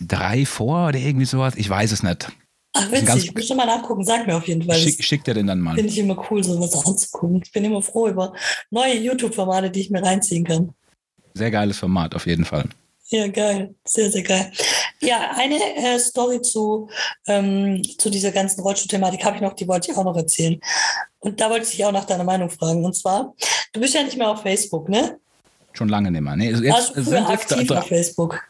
Drei 0.00 0.46
vor 0.46 0.88
oder 0.88 0.98
irgendwie 0.98 1.26
sowas? 1.26 1.54
Ich 1.56 1.68
weiß 1.68 1.92
es 1.92 2.02
nicht. 2.02 2.32
Ach, 2.74 2.90
witzig, 2.90 3.26
ich 3.26 3.34
muss 3.34 3.46
schon 3.46 3.58
mal 3.58 3.66
nachgucken, 3.66 4.04
sag 4.04 4.26
mir 4.26 4.36
auf 4.36 4.48
jeden 4.48 4.62
Fall. 4.62 4.76
Schick, 4.76 5.04
schickt 5.04 5.28
er 5.28 5.34
den 5.34 5.46
dann 5.46 5.60
mal. 5.60 5.74
Finde 5.74 5.90
ich 5.90 5.98
immer 5.98 6.24
cool, 6.30 6.42
sowas 6.42 6.74
anzugucken. 6.86 7.42
Ich 7.44 7.52
bin 7.52 7.64
immer 7.64 7.82
froh 7.82 8.08
über 8.08 8.32
neue 8.70 8.96
YouTube-Formate, 8.96 9.70
die 9.70 9.80
ich 9.80 9.90
mir 9.90 10.02
reinziehen 10.02 10.44
kann. 10.44 10.72
Sehr 11.34 11.50
geiles 11.50 11.78
Format, 11.78 12.14
auf 12.14 12.26
jeden 12.26 12.44
Fall. 12.44 12.64
Ja, 13.08 13.28
geil. 13.28 13.74
Sehr, 13.84 14.10
sehr 14.10 14.22
geil. 14.22 14.50
Ja, 15.02 15.32
eine 15.36 15.58
äh, 15.76 15.98
Story 15.98 16.40
zu, 16.40 16.88
ähm, 17.26 17.82
zu 17.98 18.08
dieser 18.08 18.32
ganzen 18.32 18.62
Rollstuhl-Thematik 18.62 19.22
habe 19.24 19.36
ich 19.36 19.42
noch, 19.42 19.52
die 19.52 19.68
wollte 19.68 19.90
ich 19.90 19.96
auch 19.96 20.04
noch 20.04 20.16
erzählen. 20.16 20.58
Und 21.18 21.38
da 21.38 21.50
wollte 21.50 21.66
ich 21.66 21.72
dich 21.72 21.84
auch 21.84 21.92
nach 21.92 22.06
deiner 22.06 22.24
Meinung 22.24 22.48
fragen. 22.48 22.84
Und 22.84 22.96
zwar, 22.96 23.34
du 23.74 23.80
bist 23.80 23.94
ja 23.94 24.02
nicht 24.02 24.16
mehr 24.16 24.30
auf 24.30 24.40
Facebook, 24.40 24.88
ne? 24.88 25.18
Schon 25.74 25.90
lange 25.90 26.10
nicht 26.10 26.22
mehr. 26.22 26.36
Nee, 26.36 26.52
also 26.52 26.64
jetzt, 26.64 26.96
also 26.96 27.10
sind 27.10 27.28
jetzt 27.28 27.52
aktiv 27.52 27.70
auf 27.70 27.86
Facebook. 27.86 28.42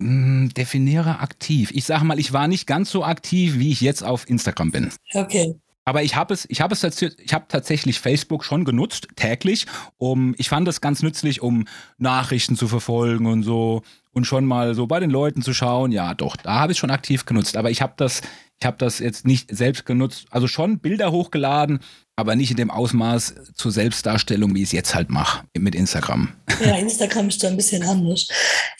Hm, 0.00 0.50
definiere 0.54 1.18
aktiv. 1.20 1.70
Ich 1.72 1.84
sage 1.84 2.04
mal, 2.04 2.18
ich 2.18 2.32
war 2.32 2.46
nicht 2.46 2.66
ganz 2.66 2.90
so 2.90 3.04
aktiv, 3.04 3.58
wie 3.58 3.72
ich 3.72 3.80
jetzt 3.80 4.02
auf 4.02 4.28
Instagram 4.28 4.70
bin. 4.70 4.90
Okay. 5.12 5.56
Aber 5.84 6.02
ich 6.02 6.16
habe 6.16 6.34
es, 6.34 6.44
ich 6.50 6.60
habe 6.60 6.74
es, 6.74 7.02
ich 7.02 7.32
habe 7.32 7.46
tatsächlich 7.48 7.98
Facebook 7.98 8.44
schon 8.44 8.66
genutzt, 8.66 9.08
täglich. 9.16 9.66
Um, 9.96 10.34
ich 10.36 10.50
fand 10.50 10.68
es 10.68 10.82
ganz 10.82 11.02
nützlich, 11.02 11.40
um 11.40 11.64
Nachrichten 11.96 12.56
zu 12.56 12.68
verfolgen 12.68 13.24
und 13.24 13.42
so 13.42 13.82
und 14.12 14.26
schon 14.26 14.44
mal 14.44 14.74
so 14.74 14.86
bei 14.86 15.00
den 15.00 15.08
Leuten 15.08 15.40
zu 15.40 15.54
schauen. 15.54 15.90
Ja, 15.90 16.12
doch, 16.12 16.36
da 16.36 16.60
habe 16.60 16.72
ich 16.72 16.78
schon 16.78 16.90
aktiv 16.90 17.24
genutzt. 17.24 17.56
Aber 17.56 17.70
ich 17.70 17.80
habe 17.80 17.94
das, 17.96 18.20
ich 18.60 18.66
habe 18.66 18.76
das 18.76 18.98
jetzt 18.98 19.26
nicht 19.26 19.48
selbst 19.50 19.86
genutzt. 19.86 20.26
Also 20.30 20.46
schon 20.46 20.78
Bilder 20.78 21.10
hochgeladen, 21.10 21.80
aber 22.18 22.34
nicht 22.34 22.50
in 22.50 22.56
dem 22.56 22.72
Ausmaß 22.72 23.34
zur 23.54 23.70
Selbstdarstellung, 23.70 24.52
wie 24.52 24.62
ich 24.62 24.70
es 24.70 24.72
jetzt 24.72 24.92
halt 24.92 25.08
mache 25.08 25.44
mit 25.56 25.74
Instagram. 25.74 26.34
Ja, 26.64 26.76
Instagram 26.76 27.28
ist 27.28 27.44
da 27.44 27.46
ein 27.46 27.56
bisschen 27.56 27.84
anders. 27.84 28.26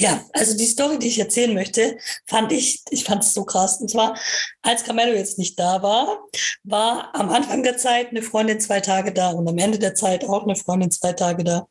Ja, 0.00 0.20
also 0.32 0.56
die 0.56 0.66
Story, 0.66 0.98
die 0.98 1.06
ich 1.06 1.20
erzählen 1.20 1.54
möchte, 1.54 1.96
fand 2.26 2.50
ich, 2.50 2.82
ich 2.90 3.04
fand 3.04 3.22
es 3.22 3.32
so 3.32 3.44
krass. 3.44 3.80
Und 3.80 3.88
zwar, 3.88 4.18
als 4.62 4.82
Carmelo 4.82 5.12
jetzt 5.12 5.38
nicht 5.38 5.56
da 5.60 5.80
war, 5.80 6.18
war 6.64 7.14
am 7.14 7.30
Anfang 7.30 7.62
der 7.62 7.76
Zeit 7.76 8.08
eine 8.10 8.22
Freundin 8.22 8.58
zwei 8.58 8.80
Tage 8.80 9.12
da 9.12 9.30
und 9.30 9.46
am 9.46 9.56
Ende 9.58 9.78
der 9.78 9.94
Zeit 9.94 10.24
auch 10.24 10.42
eine 10.42 10.56
Freundin 10.56 10.90
zwei 10.90 11.12
Tage 11.12 11.44
da. 11.44 11.68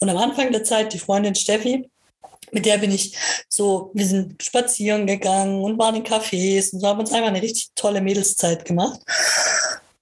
Und 0.00 0.08
am 0.08 0.16
Anfang 0.16 0.50
der 0.50 0.64
Zeit 0.64 0.92
die 0.92 0.98
Freundin 0.98 1.36
Steffi, 1.36 1.88
mit 2.50 2.66
der 2.66 2.78
bin 2.78 2.90
ich 2.90 3.16
so, 3.48 3.92
wir 3.94 4.06
sind 4.06 4.42
spazieren 4.42 5.06
gegangen 5.06 5.62
und 5.62 5.78
waren 5.78 5.94
in 5.94 6.02
Cafés 6.02 6.72
und 6.72 6.80
so 6.80 6.88
haben 6.88 6.98
uns 6.98 7.12
einfach 7.12 7.28
eine 7.28 7.42
richtig 7.42 7.70
tolle 7.76 8.00
Mädelszeit 8.00 8.64
gemacht. 8.64 8.98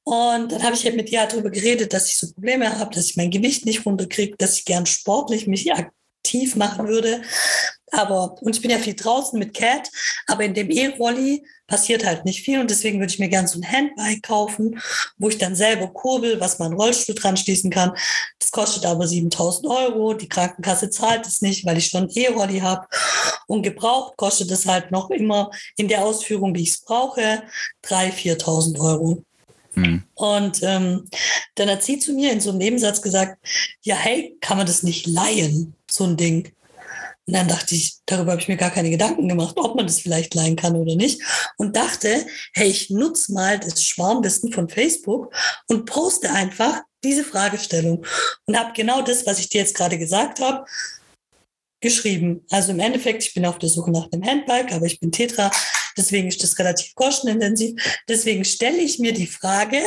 Und 0.04 0.52
dann 0.52 0.62
habe 0.62 0.74
ich 0.74 0.84
halt 0.84 0.96
mit 0.96 1.10
ihr 1.10 1.26
darüber 1.26 1.50
geredet, 1.50 1.92
dass 1.92 2.08
ich 2.08 2.18
so 2.18 2.30
Probleme 2.32 2.78
habe, 2.78 2.94
dass 2.94 3.06
ich 3.06 3.16
mein 3.16 3.30
Gewicht 3.30 3.64
nicht 3.64 3.86
runterkriege, 3.86 4.36
dass 4.36 4.58
ich 4.58 4.64
gern 4.64 4.86
sportlich 4.86 5.46
mich 5.46 5.72
aktiv 5.72 6.56
machen 6.56 6.86
würde, 6.88 7.22
Aber, 7.96 8.36
und 8.42 8.56
ich 8.56 8.62
bin 8.62 8.70
ja 8.70 8.78
viel 8.78 8.94
draußen 8.94 9.38
mit 9.38 9.54
Cat, 9.54 9.88
aber 10.26 10.44
in 10.44 10.54
dem 10.54 10.70
E-Rolli 10.70 11.46
passiert 11.66 12.04
halt 12.04 12.24
nicht 12.24 12.44
viel 12.44 12.60
und 12.60 12.70
deswegen 12.70 12.98
würde 12.98 13.12
ich 13.12 13.18
mir 13.18 13.28
gerne 13.28 13.48
so 13.48 13.58
ein 13.58 13.70
Handbike 13.70 14.22
kaufen, 14.22 14.80
wo 15.16 15.28
ich 15.28 15.38
dann 15.38 15.54
selber 15.54 15.88
kurbel, 15.88 16.40
was 16.40 16.58
man 16.58 16.74
Rollstuhl 16.74 17.14
dran 17.14 17.36
schließen 17.36 17.70
kann. 17.70 17.92
Das 18.38 18.50
kostet 18.50 18.84
aber 18.84 19.06
7000 19.06 19.66
Euro. 19.66 20.14
Die 20.14 20.28
Krankenkasse 20.28 20.90
zahlt 20.90 21.26
es 21.26 21.40
nicht, 21.40 21.64
weil 21.64 21.78
ich 21.78 21.86
schon 21.86 22.10
E-Rolli 22.12 22.60
habe. 22.60 22.86
Und 23.46 23.62
gebraucht 23.62 24.16
kostet 24.16 24.50
es 24.50 24.66
halt 24.66 24.90
noch 24.90 25.10
immer 25.10 25.50
in 25.76 25.88
der 25.88 26.04
Ausführung, 26.04 26.54
wie 26.54 26.62
ich 26.62 26.70
es 26.70 26.80
brauche, 26.80 27.44
3.000, 27.84 28.40
4.000 28.42 28.80
Euro. 28.80 29.22
Mhm. 29.74 30.02
Und 30.14 30.62
ähm, 30.62 31.08
dann 31.54 31.70
hat 31.70 31.82
sie 31.82 31.98
zu 31.98 32.12
mir 32.12 32.32
in 32.32 32.40
so 32.40 32.50
einem 32.50 32.58
Nebensatz 32.58 33.02
gesagt, 33.02 33.38
ja, 33.82 33.96
hey, 33.96 34.36
kann 34.40 34.56
man 34.56 34.66
das 34.66 34.82
nicht 34.82 35.06
leihen, 35.06 35.74
so 35.90 36.04
ein 36.04 36.16
Ding? 36.16 36.52
Und 37.26 37.34
dann 37.34 37.48
dachte 37.48 37.74
ich, 37.74 37.96
darüber 38.04 38.32
habe 38.32 38.42
ich 38.42 38.48
mir 38.48 38.56
gar 38.56 38.70
keine 38.70 38.90
Gedanken 38.90 39.28
gemacht, 39.28 39.56
ob 39.56 39.76
man 39.76 39.86
das 39.86 40.00
vielleicht 40.00 40.34
leihen 40.34 40.56
kann 40.56 40.76
oder 40.76 40.94
nicht. 40.94 41.22
Und 41.56 41.74
dachte, 41.74 42.26
hey, 42.52 42.68
ich 42.68 42.90
nutze 42.90 43.32
mal 43.32 43.58
das 43.58 43.82
Schwarmwissen 43.82 44.52
von 44.52 44.68
Facebook 44.68 45.34
und 45.68 45.86
poste 45.86 46.30
einfach 46.30 46.82
diese 47.02 47.24
Fragestellung. 47.24 48.04
Und 48.44 48.58
habe 48.58 48.72
genau 48.74 49.00
das, 49.00 49.26
was 49.26 49.38
ich 49.38 49.48
dir 49.48 49.62
jetzt 49.62 49.74
gerade 49.74 49.98
gesagt 49.98 50.40
habe, 50.40 50.66
geschrieben. 51.80 52.44
Also 52.50 52.72
im 52.72 52.80
Endeffekt, 52.80 53.22
ich 53.22 53.34
bin 53.34 53.46
auf 53.46 53.58
der 53.58 53.68
Suche 53.68 53.90
nach 53.90 54.10
einem 54.10 54.24
Handbike, 54.24 54.72
aber 54.72 54.86
ich 54.86 55.00
bin 55.00 55.12
Tetra, 55.12 55.50
deswegen 55.96 56.28
ist 56.28 56.42
das 56.42 56.58
relativ 56.58 56.94
kostenintensiv. 56.94 57.80
Deswegen 58.08 58.44
stelle 58.44 58.78
ich 58.78 58.98
mir 58.98 59.12
die 59.12 59.26
Frage, 59.26 59.82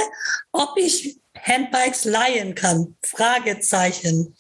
ob 0.51 0.77
ich 0.77 1.19
Handbikes 1.41 2.05
leihen 2.05 2.55
kann. 2.55 2.95
Fragezeichen. 3.03 4.35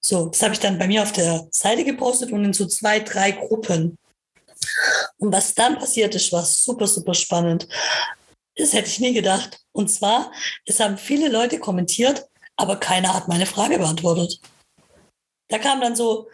So, 0.00 0.26
das 0.26 0.42
habe 0.42 0.54
ich 0.54 0.60
dann 0.60 0.78
bei 0.78 0.86
mir 0.86 1.02
auf 1.02 1.12
der 1.12 1.48
Seite 1.50 1.84
gepostet 1.84 2.30
und 2.32 2.44
in 2.44 2.52
so 2.52 2.66
zwei, 2.66 3.00
drei 3.00 3.32
Gruppen. 3.32 3.98
Und 5.18 5.32
was 5.32 5.54
dann 5.54 5.78
passiert 5.78 6.14
ist, 6.14 6.32
war 6.32 6.44
super, 6.44 6.86
super 6.86 7.14
spannend. 7.14 7.68
Das 8.56 8.72
hätte 8.72 8.88
ich 8.88 9.00
nie 9.00 9.12
gedacht. 9.12 9.60
Und 9.72 9.88
zwar, 9.88 10.32
es 10.64 10.80
haben 10.80 10.96
viele 10.98 11.28
Leute 11.28 11.58
kommentiert, 11.58 12.26
aber 12.56 12.76
keiner 12.76 13.14
hat 13.14 13.28
meine 13.28 13.46
Frage 13.46 13.78
beantwortet. 13.78 14.40
Da 15.48 15.58
kam 15.58 15.80
dann 15.80 15.94
so, 15.94 16.28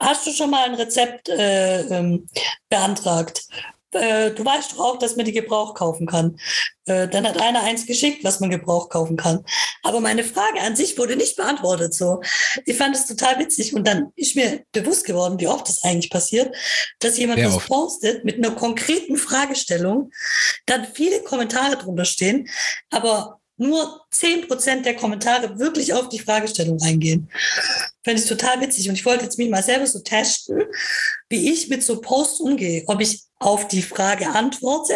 hast 0.00 0.26
du 0.26 0.32
schon 0.32 0.50
mal 0.50 0.64
ein 0.64 0.74
Rezept 0.74 1.28
äh, 1.28 1.82
ähm, 1.82 2.26
beantragt? 2.68 3.44
Äh, 3.92 4.30
du 4.30 4.44
weißt 4.44 4.72
doch 4.72 4.78
auch, 4.78 4.98
dass 4.98 5.16
man 5.16 5.26
die 5.26 5.32
Gebrauch 5.32 5.74
kaufen 5.74 6.06
kann. 6.06 6.38
Äh, 6.86 7.08
dann 7.08 7.26
hat 7.26 7.40
einer 7.40 7.62
eins 7.62 7.86
geschickt, 7.86 8.22
was 8.22 8.38
man 8.38 8.50
Gebrauch 8.50 8.88
kaufen 8.88 9.16
kann. 9.16 9.44
Aber 9.82 10.00
meine 10.00 10.22
Frage 10.22 10.60
an 10.60 10.76
sich 10.76 10.96
wurde 10.96 11.16
nicht 11.16 11.36
beantwortet. 11.36 11.94
So, 11.94 12.22
ich 12.66 12.76
fand 12.76 12.94
es 12.94 13.06
total 13.06 13.38
witzig 13.40 13.74
und 13.74 13.86
dann 13.86 14.12
ist 14.14 14.36
mir 14.36 14.62
bewusst 14.72 15.04
geworden, 15.04 15.40
wie 15.40 15.48
oft 15.48 15.68
das 15.68 15.82
eigentlich 15.82 16.10
passiert, 16.10 16.54
dass 17.00 17.18
jemand 17.18 17.42
was 17.42 17.66
postet 17.66 18.24
mit 18.24 18.36
einer 18.36 18.54
konkreten 18.54 19.16
Fragestellung, 19.16 20.12
dann 20.66 20.86
viele 20.86 21.22
Kommentare 21.22 21.76
drunter 21.76 22.04
stehen, 22.04 22.48
aber 22.90 23.39
nur 23.60 24.00
10% 24.12 24.82
der 24.82 24.96
Kommentare 24.96 25.58
wirklich 25.58 25.92
auf 25.92 26.08
die 26.08 26.18
Fragestellung 26.18 26.80
eingehen. 26.80 27.30
Fände 28.02 28.22
ich 28.22 28.28
total 28.28 28.60
witzig. 28.60 28.88
Und 28.88 28.94
ich 28.94 29.04
wollte 29.04 29.24
jetzt 29.24 29.36
mich 29.36 29.50
mal 29.50 29.62
selber 29.62 29.86
so 29.86 29.98
testen, 30.00 30.62
wie 31.28 31.52
ich 31.52 31.68
mit 31.68 31.82
so 31.82 32.00
Posts 32.00 32.40
umgehe. 32.40 32.84
Ob 32.86 33.00
ich 33.00 33.22
auf 33.38 33.68
die 33.68 33.82
Frage 33.82 34.30
antworte 34.30 34.94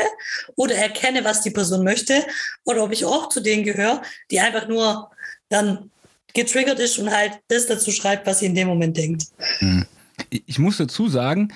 oder 0.56 0.74
erkenne, 0.76 1.24
was 1.24 1.42
die 1.42 1.50
Person 1.50 1.84
möchte. 1.84 2.24
Oder 2.64 2.84
ob 2.84 2.92
ich 2.92 3.04
auch 3.04 3.28
zu 3.28 3.40
denen 3.40 3.64
gehöre, 3.64 4.00
die 4.30 4.40
einfach 4.40 4.66
nur 4.66 5.10
dann 5.50 5.90
getriggert 6.32 6.80
ist 6.80 6.98
und 6.98 7.10
halt 7.10 7.32
das 7.48 7.66
dazu 7.66 7.92
schreibt, 7.92 8.26
was 8.26 8.38
sie 8.38 8.46
in 8.46 8.54
dem 8.54 8.68
Moment 8.68 8.96
denkt. 8.96 9.24
Hm. 9.58 9.84
Ich 10.30 10.58
muss 10.58 10.78
dazu 10.78 11.08
sagen, 11.08 11.52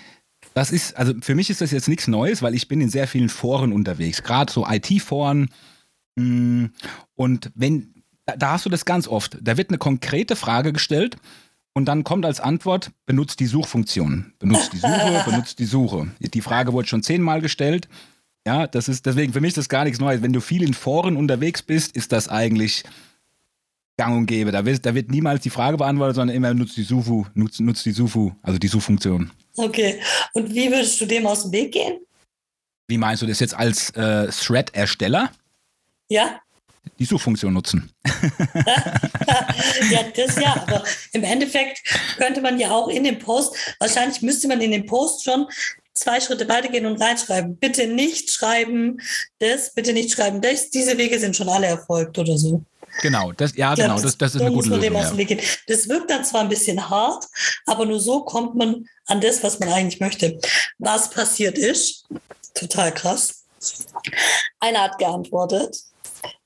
das 0.52 0.72
ist, 0.72 0.94
also 0.96 1.14
für 1.22 1.34
mich 1.34 1.48
ist 1.48 1.62
das 1.62 1.70
jetzt 1.70 1.88
nichts 1.88 2.06
Neues, 2.06 2.42
weil 2.42 2.54
ich 2.54 2.68
bin 2.68 2.82
in 2.82 2.90
sehr 2.90 3.08
vielen 3.08 3.28
Foren 3.30 3.72
unterwegs, 3.72 4.22
gerade 4.22 4.52
so 4.52 4.66
IT-Foren, 4.66 5.50
und 7.14 7.50
wenn, 7.54 7.94
da 8.24 8.52
hast 8.52 8.66
du 8.66 8.70
das 8.70 8.84
ganz 8.84 9.08
oft. 9.08 9.38
Da 9.40 9.56
wird 9.56 9.70
eine 9.70 9.78
konkrete 9.78 10.36
Frage 10.36 10.72
gestellt 10.72 11.16
und 11.74 11.86
dann 11.86 12.04
kommt 12.04 12.26
als 12.26 12.40
Antwort, 12.40 12.90
benutzt 13.06 13.40
die 13.40 13.46
Suchfunktion. 13.46 14.32
Benutzt 14.38 14.72
die 14.72 14.78
Suche, 14.78 15.22
benutzt 15.30 15.58
die 15.58 15.64
Suche. 15.64 16.08
Die 16.18 16.40
Frage 16.40 16.72
wurde 16.72 16.88
schon 16.88 17.02
zehnmal 17.02 17.40
gestellt. 17.40 17.88
Ja, 18.46 18.66
das 18.66 18.88
ist 18.88 19.06
deswegen 19.06 19.32
für 19.32 19.40
mich 19.40 19.48
ist 19.48 19.58
das 19.58 19.68
gar 19.68 19.84
nichts 19.84 20.00
Neues. 20.00 20.22
Wenn 20.22 20.32
du 20.32 20.40
viel 20.40 20.62
in 20.62 20.74
Foren 20.74 21.16
unterwegs 21.16 21.62
bist, 21.62 21.94
ist 21.96 22.12
das 22.12 22.28
eigentlich 22.28 22.84
gang 23.98 24.16
und 24.16 24.26
gäbe. 24.26 24.52
Da 24.52 24.64
wird, 24.64 24.86
da 24.86 24.94
wird 24.94 25.10
niemals 25.10 25.42
die 25.42 25.50
Frage 25.50 25.76
beantwortet, 25.76 26.16
sondern 26.16 26.34
immer 26.34 26.54
nutzt 26.54 26.76
die 26.76 26.84
Sufu, 26.84 27.26
nutzt, 27.34 27.60
nutzt 27.60 27.84
die 27.84 27.92
Sufu, 27.92 28.32
also 28.42 28.58
die 28.58 28.68
Suchfunktion. 28.68 29.30
Okay. 29.56 30.00
Und 30.32 30.54
wie 30.54 30.70
würdest 30.70 31.00
du 31.00 31.06
dem 31.06 31.26
aus 31.26 31.42
dem 31.42 31.52
Weg 31.52 31.72
gehen? 31.72 31.98
Wie 32.86 32.96
meinst 32.96 33.22
du 33.22 33.26
das 33.26 33.40
jetzt 33.40 33.54
als 33.54 33.90
äh, 33.90 34.28
Thread-Ersteller? 34.28 35.30
Ja. 36.08 36.40
Die 36.98 37.04
Suchfunktion 37.04 37.52
nutzen. 37.52 37.92
ja, 39.90 40.02
das 40.16 40.36
ja, 40.36 40.64
aber 40.66 40.82
im 41.12 41.22
Endeffekt 41.22 41.80
könnte 42.16 42.40
man 42.40 42.58
ja 42.58 42.70
auch 42.70 42.88
in 42.88 43.04
dem 43.04 43.18
Post, 43.18 43.54
wahrscheinlich 43.78 44.22
müsste 44.22 44.48
man 44.48 44.60
in 44.60 44.72
dem 44.72 44.86
Post 44.86 45.24
schon 45.24 45.46
zwei 45.98 46.20
Schritte 46.20 46.48
weitergehen 46.48 46.86
und 46.86 47.00
reinschreiben. 47.00 47.56
Bitte 47.56 47.86
nicht 47.86 48.30
schreiben 48.30 49.00
das, 49.38 49.74
bitte 49.74 49.92
nicht 49.92 50.12
schreiben 50.12 50.40
das. 50.40 50.70
Diese 50.70 50.96
Wege 50.96 51.18
sind 51.18 51.36
schon 51.36 51.48
alle 51.48 51.66
erfolgt 51.66 52.18
oder 52.18 52.38
so. 52.38 52.62
Genau, 53.00 53.32
das, 53.32 53.54
ja, 53.54 53.74
genau, 53.74 54.00
das, 54.00 54.16
das 54.18 54.34
ist 54.34 54.40
eine 54.40 54.52
gute 54.52 54.70
Lösung. 54.70 55.18
Ja. 55.18 55.36
Das 55.66 55.88
wirkt 55.88 56.10
dann 56.10 56.24
zwar 56.24 56.40
ein 56.40 56.48
bisschen 56.48 56.88
hart, 56.88 57.26
aber 57.66 57.84
nur 57.84 58.00
so 58.00 58.22
kommt 58.22 58.56
man 58.56 58.86
an 59.06 59.20
das, 59.20 59.42
was 59.42 59.60
man 59.60 59.68
eigentlich 59.68 60.00
möchte. 60.00 60.38
Was 60.78 61.10
passiert 61.10 61.58
ist, 61.58 62.06
total 62.54 62.92
krass. 62.92 63.44
Einer 64.58 64.82
hat 64.82 64.98
geantwortet, 64.98 65.76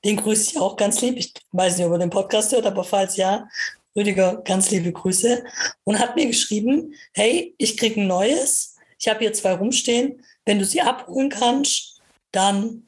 den 0.03 0.17
grüße 0.17 0.51
ich 0.51 0.59
auch 0.59 0.75
ganz 0.75 1.01
lieb. 1.01 1.17
Ich 1.17 1.33
weiß 1.51 1.77
nicht, 1.77 1.85
ob 1.85 1.93
er 1.93 1.99
den 1.99 2.09
Podcast 2.09 2.51
hört, 2.51 2.65
aber 2.65 2.83
falls 2.83 3.17
ja, 3.17 3.47
Rüdiger, 3.95 4.41
ganz 4.43 4.71
liebe 4.71 4.91
Grüße. 4.91 5.43
Und 5.83 5.99
hat 5.99 6.15
mir 6.15 6.27
geschrieben, 6.27 6.93
hey, 7.13 7.53
ich 7.57 7.77
kriege 7.77 8.01
ein 8.01 8.07
neues. 8.07 8.75
Ich 8.99 9.07
habe 9.07 9.19
hier 9.19 9.33
zwei 9.33 9.53
rumstehen. 9.53 10.23
Wenn 10.45 10.59
du 10.59 10.65
sie 10.65 10.81
abholen 10.81 11.29
kannst, 11.29 12.01
dann 12.31 12.87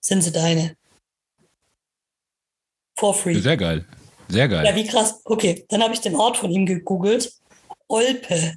sind 0.00 0.22
sie 0.22 0.32
deine. 0.32 0.76
For 2.96 3.14
free. 3.14 3.40
Sehr 3.40 3.56
geil. 3.56 3.84
Sehr 4.28 4.48
geil. 4.48 4.64
Ja, 4.64 4.74
wie 4.74 4.86
krass. 4.86 5.20
Okay, 5.24 5.64
dann 5.68 5.82
habe 5.82 5.94
ich 5.94 6.00
den 6.00 6.16
Ort 6.16 6.36
von 6.36 6.50
ihm 6.50 6.66
gegoogelt. 6.66 7.32
Olpe. 7.88 8.56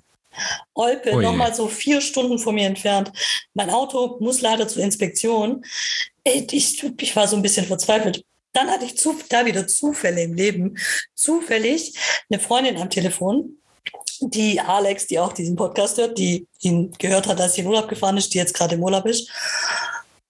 Olpe, 0.74 1.12
oh 1.12 1.22
nochmal 1.22 1.54
so 1.54 1.68
vier 1.68 2.00
Stunden 2.00 2.40
von 2.40 2.56
mir 2.56 2.66
entfernt. 2.66 3.12
Mein 3.54 3.70
Auto 3.70 4.18
muss 4.20 4.42
leider 4.42 4.68
zur 4.68 4.84
Inspektion. 4.84 5.64
Ich, 6.24 6.84
ich 6.84 7.16
war 7.16 7.28
so 7.28 7.36
ein 7.36 7.42
bisschen 7.42 7.66
verzweifelt. 7.66 8.24
Dann 8.54 8.70
hatte 8.70 8.86
ich 8.86 8.98
zu, 8.98 9.16
da 9.30 9.46
wieder 9.46 9.68
Zufälle 9.68 10.24
im 10.24 10.34
Leben. 10.34 10.78
Zufällig 11.16 11.94
eine 12.30 12.40
Freundin 12.40 12.78
am 12.78 12.90
Telefon, 12.90 13.58
die 14.20 14.60
Alex, 14.60 15.08
die 15.08 15.20
auch 15.20 15.34
diesen 15.34 15.56
Podcast 15.56 15.98
hört, 15.98 16.18
die 16.18 16.48
ihn 16.60 16.92
gehört 17.00 17.28
hat, 17.28 17.40
als 17.40 17.56
sie 17.56 17.62
in 17.62 17.68
Urlaub 17.68 17.88
gefahren 17.88 18.18
ist, 18.18 18.34
die 18.34 18.38
jetzt 18.38 18.54
gerade 18.54 18.76
im 18.76 18.84
Urlaub 18.84 19.06
ist. 19.06 19.30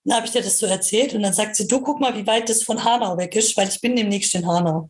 Dann 0.04 0.18
habe 0.18 0.26
ich 0.26 0.32
dir 0.32 0.42
das 0.42 0.58
so 0.58 0.66
erzählt 0.66 1.14
und 1.14 1.24
dann 1.24 1.34
sagt 1.34 1.56
sie, 1.56 1.68
du 1.68 1.82
guck 1.82 2.00
mal, 2.00 2.16
wie 2.16 2.26
weit 2.26 2.50
das 2.50 2.64
von 2.64 2.84
Hanau 2.84 3.18
weg 3.18 3.36
ist, 3.36 3.56
weil 3.58 3.68
ich 3.68 3.80
bin 3.82 3.96
demnächst 3.96 4.34
in 4.34 4.48
Hanau. 4.48 4.90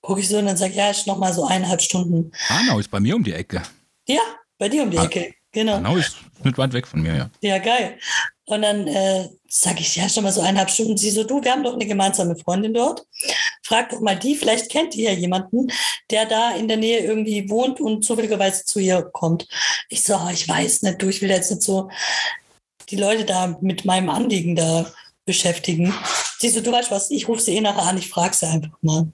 Gucke 0.00 0.20
ich 0.20 0.28
so 0.28 0.38
und 0.38 0.46
dann 0.46 0.56
sage 0.56 0.70
ich, 0.70 0.76
ja, 0.76 0.90
ist 0.90 1.06
noch 1.06 1.18
mal 1.18 1.32
so 1.32 1.44
eineinhalb 1.44 1.82
Stunden. 1.82 2.30
Hanau 2.48 2.78
ist 2.78 2.90
bei 2.90 3.00
mir 3.00 3.16
um 3.16 3.24
die 3.24 3.32
Ecke. 3.32 3.62
Ja, 4.06 4.20
bei 4.58 4.68
dir 4.68 4.84
um 4.84 4.90
die 4.90 4.96
Ecke, 4.96 5.34
genau. 5.52 5.74
Hanau 5.74 5.96
ist 5.96 6.16
nicht 6.44 6.56
weit 6.56 6.72
weg 6.72 6.86
von 6.86 7.02
mir, 7.02 7.16
ja. 7.16 7.30
Ja, 7.40 7.58
geil. 7.58 7.98
Und 8.46 8.62
dann 8.62 8.86
äh, 8.86 9.28
sage 9.58 9.80
ich, 9.80 9.96
ja, 9.96 10.08
schon 10.08 10.22
mal 10.22 10.32
so 10.32 10.42
eineinhalb 10.42 10.70
Stunden. 10.70 10.98
Sie 10.98 11.10
so, 11.10 11.24
du, 11.24 11.42
wir 11.42 11.50
haben 11.50 11.64
doch 11.64 11.72
eine 11.72 11.86
gemeinsame 11.86 12.36
Freundin 12.36 12.74
dort. 12.74 13.06
Frag 13.62 13.88
doch 13.88 14.00
mal 14.00 14.18
die, 14.18 14.36
vielleicht 14.36 14.70
kennt 14.70 14.94
ihr 14.94 15.12
ja 15.12 15.16
jemanden, 15.16 15.72
der 16.10 16.26
da 16.26 16.54
in 16.54 16.68
der 16.68 16.76
Nähe 16.76 17.00
irgendwie 17.00 17.48
wohnt 17.48 17.80
und 17.80 18.04
zufälligerweise 18.04 18.64
zu 18.66 18.80
ihr 18.80 19.02
kommt. 19.02 19.48
Ich 19.88 20.02
so, 20.02 20.14
oh, 20.14 20.28
ich 20.30 20.46
weiß 20.46 20.82
nicht, 20.82 21.00
du, 21.00 21.08
ich 21.08 21.22
will 21.22 21.30
jetzt 21.30 21.50
nicht 21.50 21.62
so 21.62 21.88
die 22.90 22.96
Leute 22.96 23.24
da 23.24 23.56
mit 23.62 23.86
meinem 23.86 24.10
Anliegen 24.10 24.56
da 24.56 24.92
beschäftigen. 25.24 25.92
Sie 26.38 26.50
so, 26.50 26.60
du 26.60 26.70
weißt 26.70 26.90
was, 26.90 27.10
ich 27.10 27.26
rufe 27.26 27.40
sie 27.40 27.56
eh 27.56 27.60
nachher 27.62 27.84
an, 27.84 27.98
ich 27.98 28.10
frage 28.10 28.36
sie 28.36 28.46
einfach 28.46 28.76
mal. 28.82 29.08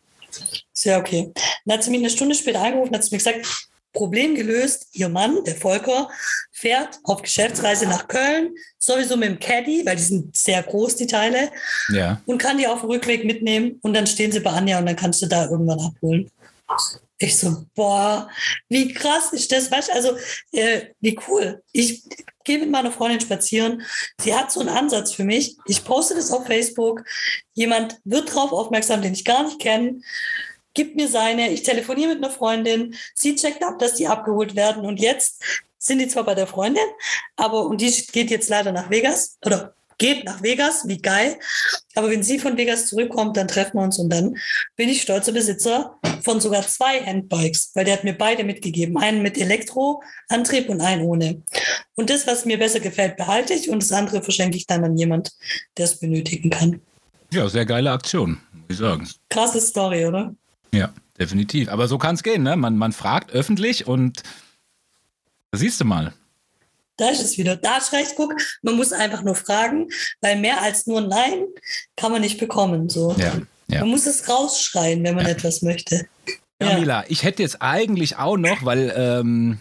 Sehr 0.73 0.99
okay. 0.99 1.33
Dann 1.65 1.77
hat 1.77 1.85
sie 1.85 1.91
mich 1.91 2.01
eine 2.01 2.11
Stunde 2.11 2.35
später 2.35 2.63
angerufen, 2.63 2.95
hat 2.95 3.05
sie 3.05 3.15
mir 3.15 3.19
gesagt, 3.19 3.47
Problem 3.93 4.35
gelöst. 4.35 4.89
Ihr 4.93 5.09
Mann, 5.09 5.45
der 5.45 5.57
Volker, 5.57 6.09
fährt 6.53 6.99
auf 7.05 7.23
Geschäftsreise 7.23 7.87
nach 7.87 8.09
Köln, 8.09 8.55
sowieso 8.79 9.17
mit 9.17 9.29
dem 9.29 9.39
Caddy, 9.39 9.85
weil 9.85 9.97
die 9.97 10.03
sind 10.03 10.37
sehr 10.37 10.63
groß, 10.63 10.97
die 10.97 11.07
Teile, 11.07 11.51
ja. 11.89 12.21
und 12.27 12.39
kann 12.39 12.59
die 12.59 12.67
auf 12.67 12.81
dem 12.81 12.91
Rückweg 12.91 13.25
mitnehmen 13.25 13.79
und 13.83 13.95
dann 13.95 14.07
stehen 14.07 14.33
sie 14.33 14.41
bei 14.41 14.51
Anja 14.51 14.79
und 14.79 14.87
dann 14.87 14.97
kannst 14.97 15.23
du 15.23 15.27
da 15.27 15.49
irgendwann 15.49 15.81
abholen. 15.81 16.31
Ich 17.19 17.39
so, 17.39 17.65
boah, 17.75 18.29
wie 18.69 18.93
krass 18.93 19.33
ist 19.33 19.53
das? 19.53 19.71
Weißt 19.71 19.93
also, 19.93 20.17
äh, 20.51 20.87
wie 21.01 21.19
cool. 21.29 21.63
Ich 21.73 22.03
gehe 22.45 22.59
mit 22.59 22.71
meiner 22.71 22.91
Freundin 22.91 23.21
spazieren. 23.21 23.83
Sie 24.21 24.35
hat 24.35 24.51
so 24.51 24.61
einen 24.61 24.71
Ansatz 24.71 25.13
für 25.13 25.23
mich. 25.23 25.57
Ich 25.67 25.85
poste 25.85 26.15
das 26.15 26.33
auf 26.33 26.47
Facebook. 26.47 27.05
Jemand 27.53 28.01
wird 28.05 28.31
darauf 28.31 28.53
aufmerksam, 28.53 29.03
den 29.03 29.13
ich 29.13 29.25
gar 29.25 29.45
nicht 29.45 29.61
kenne 29.61 30.01
gibt 30.75 30.97
mir 30.97 31.09
seine, 31.09 31.51
ich 31.51 31.63
telefoniere 31.63 32.15
mit 32.15 32.25
einer 32.25 32.33
Freundin, 32.33 32.95
sie 33.15 33.37
checkt 33.37 33.63
ab, 33.63 33.79
dass 33.79 33.95
die 33.95 34.07
abgeholt 34.07 34.57
werden 34.57 34.85
und 34.85 35.01
jetzt 35.01 35.43
sind 35.79 35.99
die 35.99 36.09
zwar 36.09 36.25
bei 36.25 36.35
der 36.35 36.47
Freundin, 36.47 36.85
aber 37.37 37.67
und 37.67 37.81
die 37.81 37.91
geht 38.13 38.31
jetzt 38.31 38.49
leider 38.49 38.73
nach 38.73 38.91
Vegas 38.91 39.37
oder 39.45 39.75
geht 40.03 40.25
nach 40.25 40.43
Vegas, 40.43 40.87
wie 40.89 40.99
geil. 40.99 41.39
Aber 41.95 42.11
wenn 42.11 42.23
sie 42.23 42.39
von 42.39 42.57
Vegas 42.57 42.87
zurückkommt, 42.87 43.37
dann 43.37 43.47
treffen 43.47 43.79
wir 43.79 43.83
uns 43.83 43.99
und 43.99 44.11
dann 44.11 44.37
bin 44.75 44.89
ich 44.89 45.03
stolzer 45.03 45.33
Besitzer 45.33 45.97
von 46.23 46.41
sogar 46.41 46.67
zwei 46.67 47.01
Handbikes, 47.05 47.71
weil 47.75 47.85
der 47.85 47.95
hat 47.95 48.05
mir 48.05 48.17
beide 48.17 48.43
mitgegeben. 48.43 48.97
Einen 48.97 49.23
mit 49.23 49.39
Elektroantrieb 49.39 50.69
und 50.69 50.81
einen 50.81 51.03
ohne. 51.03 51.43
Und 51.95 52.11
das, 52.11 52.27
was 52.27 52.45
mir 52.45 52.59
besser 52.59 52.81
gefällt, 52.81 53.17
behalte 53.17 53.55
ich 53.55 53.71
und 53.71 53.81
das 53.83 53.93
andere 53.93 54.23
verschenke 54.23 54.57
ich 54.57 54.67
dann 54.67 54.83
an 54.83 54.97
jemand, 54.97 55.33
der 55.77 55.85
es 55.85 55.99
benötigen 55.99 56.51
kann. 56.51 56.81
Ja, 57.33 57.49
sehr 57.49 57.65
geile 57.65 57.93
Aktion, 57.93 58.41
muss 58.53 58.71
ich 58.71 58.79
sagen. 58.79 59.09
Krasse 59.31 59.61
Story, 59.61 60.05
oder? 60.05 60.35
Ja, 60.75 60.93
definitiv. 61.19 61.69
Aber 61.69 61.89
so 61.89 61.99
kann 61.99 62.15
es 62.15 62.23
gehen, 62.23 62.43
ne? 62.43 62.57
Man, 62.57 62.77
man 62.77 62.93
fragt 62.93 63.33
öffentlich 63.33 63.87
und 63.87 64.23
da 65.51 65.59
siehst 65.59 65.81
du 65.81 65.85
mal. 65.85 66.13
Da 66.97 67.11
ist 67.11 67.23
es 67.23 67.39
wieder. 67.39 67.57
Da 67.57 67.79
ist 67.79 67.93
recht, 67.93 68.13
guck, 68.17 68.35
man 68.63 68.77
muss 68.77 68.93
einfach 68.93 69.23
nur 69.23 69.35
fragen, 69.35 69.89
weil 70.21 70.39
mehr 70.39 70.63
als 70.63 70.87
nur 70.87 71.01
Nein 71.01 71.45
kann 71.97 72.13
man 72.13 72.21
nicht 72.21 72.39
bekommen. 72.39 72.89
So. 72.89 73.15
Ja, 73.19 73.33
ja. 73.69 73.81
Man 73.81 73.91
muss 73.91 74.07
es 74.07 74.29
rausschreien, 74.29 75.03
wenn 75.03 75.15
man 75.15 75.25
ja. 75.25 75.33
etwas 75.33 75.63
möchte. 75.63 76.07
Ja, 76.61 76.79
Mila, 76.79 77.05
ich 77.09 77.25
hätte 77.25 77.43
jetzt 77.43 77.61
eigentlich 77.61 78.19
auch 78.19 78.37
noch, 78.37 78.65
weil 78.65 78.93
ähm, 78.97 79.59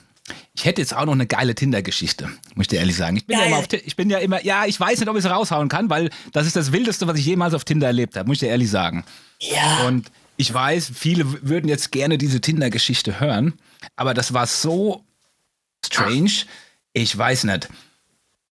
ich 0.54 0.66
hätte 0.66 0.82
jetzt 0.82 0.96
auch 0.96 1.06
noch 1.06 1.14
eine 1.14 1.26
geile 1.26 1.56
Tinder-Geschichte, 1.56 2.30
muss 2.56 2.66
ich 2.66 2.68
dir 2.68 2.80
ehrlich 2.80 2.96
sagen. 2.96 3.18
Ich 3.18 3.26
bin, 3.26 3.40
ja 3.40 3.46
immer 3.46 3.58
auf, 3.58 3.74
ich 3.74 3.96
bin 3.96 4.10
ja 4.10 4.20
immer, 4.20 4.44
ja, 4.44 4.66
ich 4.66 4.80
weiß 4.80 5.00
nicht, 5.00 5.10
ob 5.10 5.18
ich 5.18 5.26
es 5.26 5.32
raushauen 5.32 5.70
kann, 5.70 5.90
weil 5.90 6.10
das 6.34 6.46
ist 6.46 6.56
das 6.56 6.72
Wildeste, 6.72 7.08
was 7.08 7.18
ich 7.18 7.26
jemals 7.26 7.54
auf 7.54 7.64
Tinder 7.64 7.88
erlebt 7.88 8.16
habe, 8.16 8.28
muss 8.28 8.36
ich 8.36 8.42
dir 8.42 8.50
ehrlich 8.50 8.70
sagen. 8.70 9.04
Ja. 9.40 9.88
Und 9.88 10.12
ich 10.42 10.52
weiß, 10.52 10.92
viele 10.96 11.48
würden 11.48 11.68
jetzt 11.68 11.92
gerne 11.92 12.18
diese 12.18 12.42
Tinder-Geschichte 12.42 13.20
hören, 13.20 13.54
aber 13.96 14.16
das 14.16 14.34
war 14.34 14.48
so 14.48 15.06
strange. 15.86 16.32
Ich 16.94 17.16
weiß 17.16 17.44
nicht. 17.44 17.70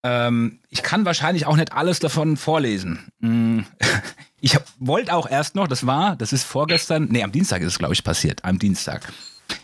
Ähm, 0.03 0.59
ich 0.69 0.81
kann 0.81 1.05
wahrscheinlich 1.05 1.45
auch 1.45 1.55
nicht 1.55 1.73
alles 1.73 1.99
davon 1.99 2.38
vorlesen. 2.38 3.07
Hm. 3.21 3.65
Ich 4.41 4.59
wollte 4.77 5.11
auch 5.15 5.27
erst 5.27 5.55
noch, 5.55 5.67
das 5.67 5.88
war, 5.88 6.15
das 6.15 6.31
ist 6.31 6.43
vorgestern, 6.43 7.07
nee, 7.09 7.23
am 7.23 7.31
Dienstag 7.31 7.63
ist 7.63 7.67
es, 7.69 7.79
glaube 7.79 7.95
ich, 7.95 8.03
passiert, 8.03 8.45
am 8.45 8.59
Dienstag. 8.59 9.11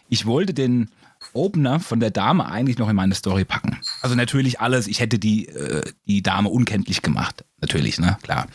Ich 0.10 0.26
wollte 0.26 0.56
den 0.56 0.90
Opener 1.34 1.80
von 1.80 2.00
der 2.00 2.10
Dame 2.10 2.48
eigentlich 2.48 2.80
noch 2.80 2.90
in 2.90 2.96
meine 2.96 3.14
Story 3.14 3.46
packen. 3.46 3.78
Also 4.02 4.16
natürlich 4.16 4.60
alles, 4.60 4.88
ich 4.88 5.00
hätte 5.00 5.20
die, 5.20 5.50
äh, 5.50 5.84
die 6.08 6.24
Dame 6.24 6.50
unkenntlich 6.50 7.04
gemacht. 7.04 7.46
Natürlich, 7.60 8.00
ne, 8.00 8.18
klar. 8.24 8.48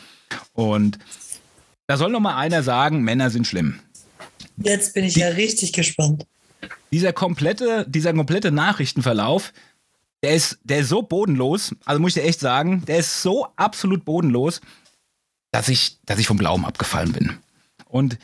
Und 0.52 0.98
da 1.86 1.96
soll 1.96 2.10
noch 2.10 2.20
mal 2.20 2.36
einer 2.36 2.62
sagen, 2.62 3.02
Männer 3.02 3.30
sind 3.30 3.46
schlimm. 3.46 3.80
Jetzt 4.56 4.94
bin 4.94 5.04
ich 5.04 5.14
die, 5.14 5.20
ja 5.20 5.28
richtig 5.28 5.72
gespannt. 5.72 6.26
Dieser 6.92 7.12
komplette, 7.12 7.84
dieser 7.88 8.14
komplette 8.14 8.50
Nachrichtenverlauf, 8.50 9.52
der 10.22 10.34
ist, 10.34 10.58
der 10.64 10.78
ist 10.78 10.88
so 10.88 11.02
bodenlos, 11.02 11.74
also 11.84 12.00
muss 12.00 12.16
ich 12.16 12.22
dir 12.22 12.28
echt 12.28 12.40
sagen, 12.40 12.84
der 12.86 12.98
ist 12.98 13.22
so 13.22 13.48
absolut 13.56 14.04
bodenlos, 14.04 14.60
dass 15.52 15.68
ich, 15.68 15.98
dass 16.04 16.18
ich 16.18 16.26
vom 16.26 16.38
Glauben 16.38 16.64
abgefallen 16.64 17.12
bin. 17.12 17.38
Und 17.86 18.18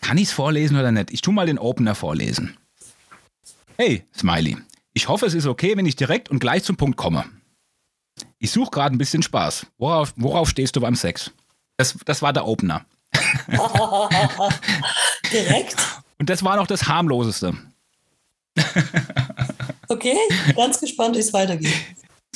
kann 0.00 0.18
ich 0.18 0.28
es 0.28 0.32
vorlesen 0.32 0.78
oder 0.78 0.92
nicht? 0.92 1.10
Ich 1.10 1.20
tue 1.20 1.34
mal 1.34 1.46
den 1.46 1.58
Opener 1.58 1.94
vorlesen. 1.94 2.56
Hey, 3.76 4.04
Smiley, 4.16 4.56
ich 4.92 5.08
hoffe, 5.08 5.26
es 5.26 5.34
ist 5.34 5.46
okay, 5.46 5.76
wenn 5.76 5.86
ich 5.86 5.96
direkt 5.96 6.30
und 6.30 6.38
gleich 6.38 6.64
zum 6.64 6.76
Punkt 6.76 6.96
komme. 6.96 7.24
Ich 8.38 8.50
suche 8.50 8.70
gerade 8.70 8.94
ein 8.94 8.98
bisschen 8.98 9.22
Spaß. 9.22 9.66
Worauf, 9.78 10.14
worauf 10.16 10.48
stehst 10.48 10.76
du 10.76 10.80
beim 10.80 10.94
Sex? 10.94 11.30
Das, 11.80 11.96
das 12.04 12.20
war 12.20 12.34
der 12.34 12.46
Opener. 12.46 12.84
direkt? 15.32 15.76
Und 16.18 16.28
das 16.28 16.44
war 16.44 16.56
noch 16.56 16.66
das 16.66 16.86
harmloseste. 16.86 17.54
Okay, 19.88 20.14
ganz 20.54 20.78
gespannt, 20.78 21.16
wie 21.16 21.20
es 21.20 21.32
weitergeht. 21.32 21.72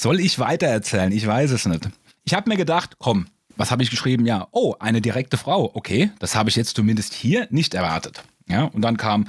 Soll 0.01 0.19
ich 0.21 0.39
weitererzählen? 0.39 1.13
Ich 1.13 1.27
weiß 1.27 1.51
es 1.51 1.67
nicht. 1.67 1.91
Ich 2.25 2.33
habe 2.33 2.49
mir 2.49 2.57
gedacht, 2.57 2.97
komm, 2.99 3.27
was 3.55 3.71
habe 3.71 3.83
ich 3.83 3.91
geschrieben? 3.91 4.25
Ja, 4.25 4.49
oh, 4.51 4.77
eine 4.79 5.03
direkte 5.03 5.37
Frau. 5.37 5.71
Okay, 5.75 6.11
das 6.21 6.35
habe 6.35 6.49
ich 6.49 6.57
jetzt 6.57 6.75
zumindest 6.75 7.13
hier 7.13 7.47
nicht 7.51 7.75
erwartet. 7.75 8.25
Ja, 8.49 8.65
und 8.65 8.81
dann 8.81 8.97
kam 8.97 9.29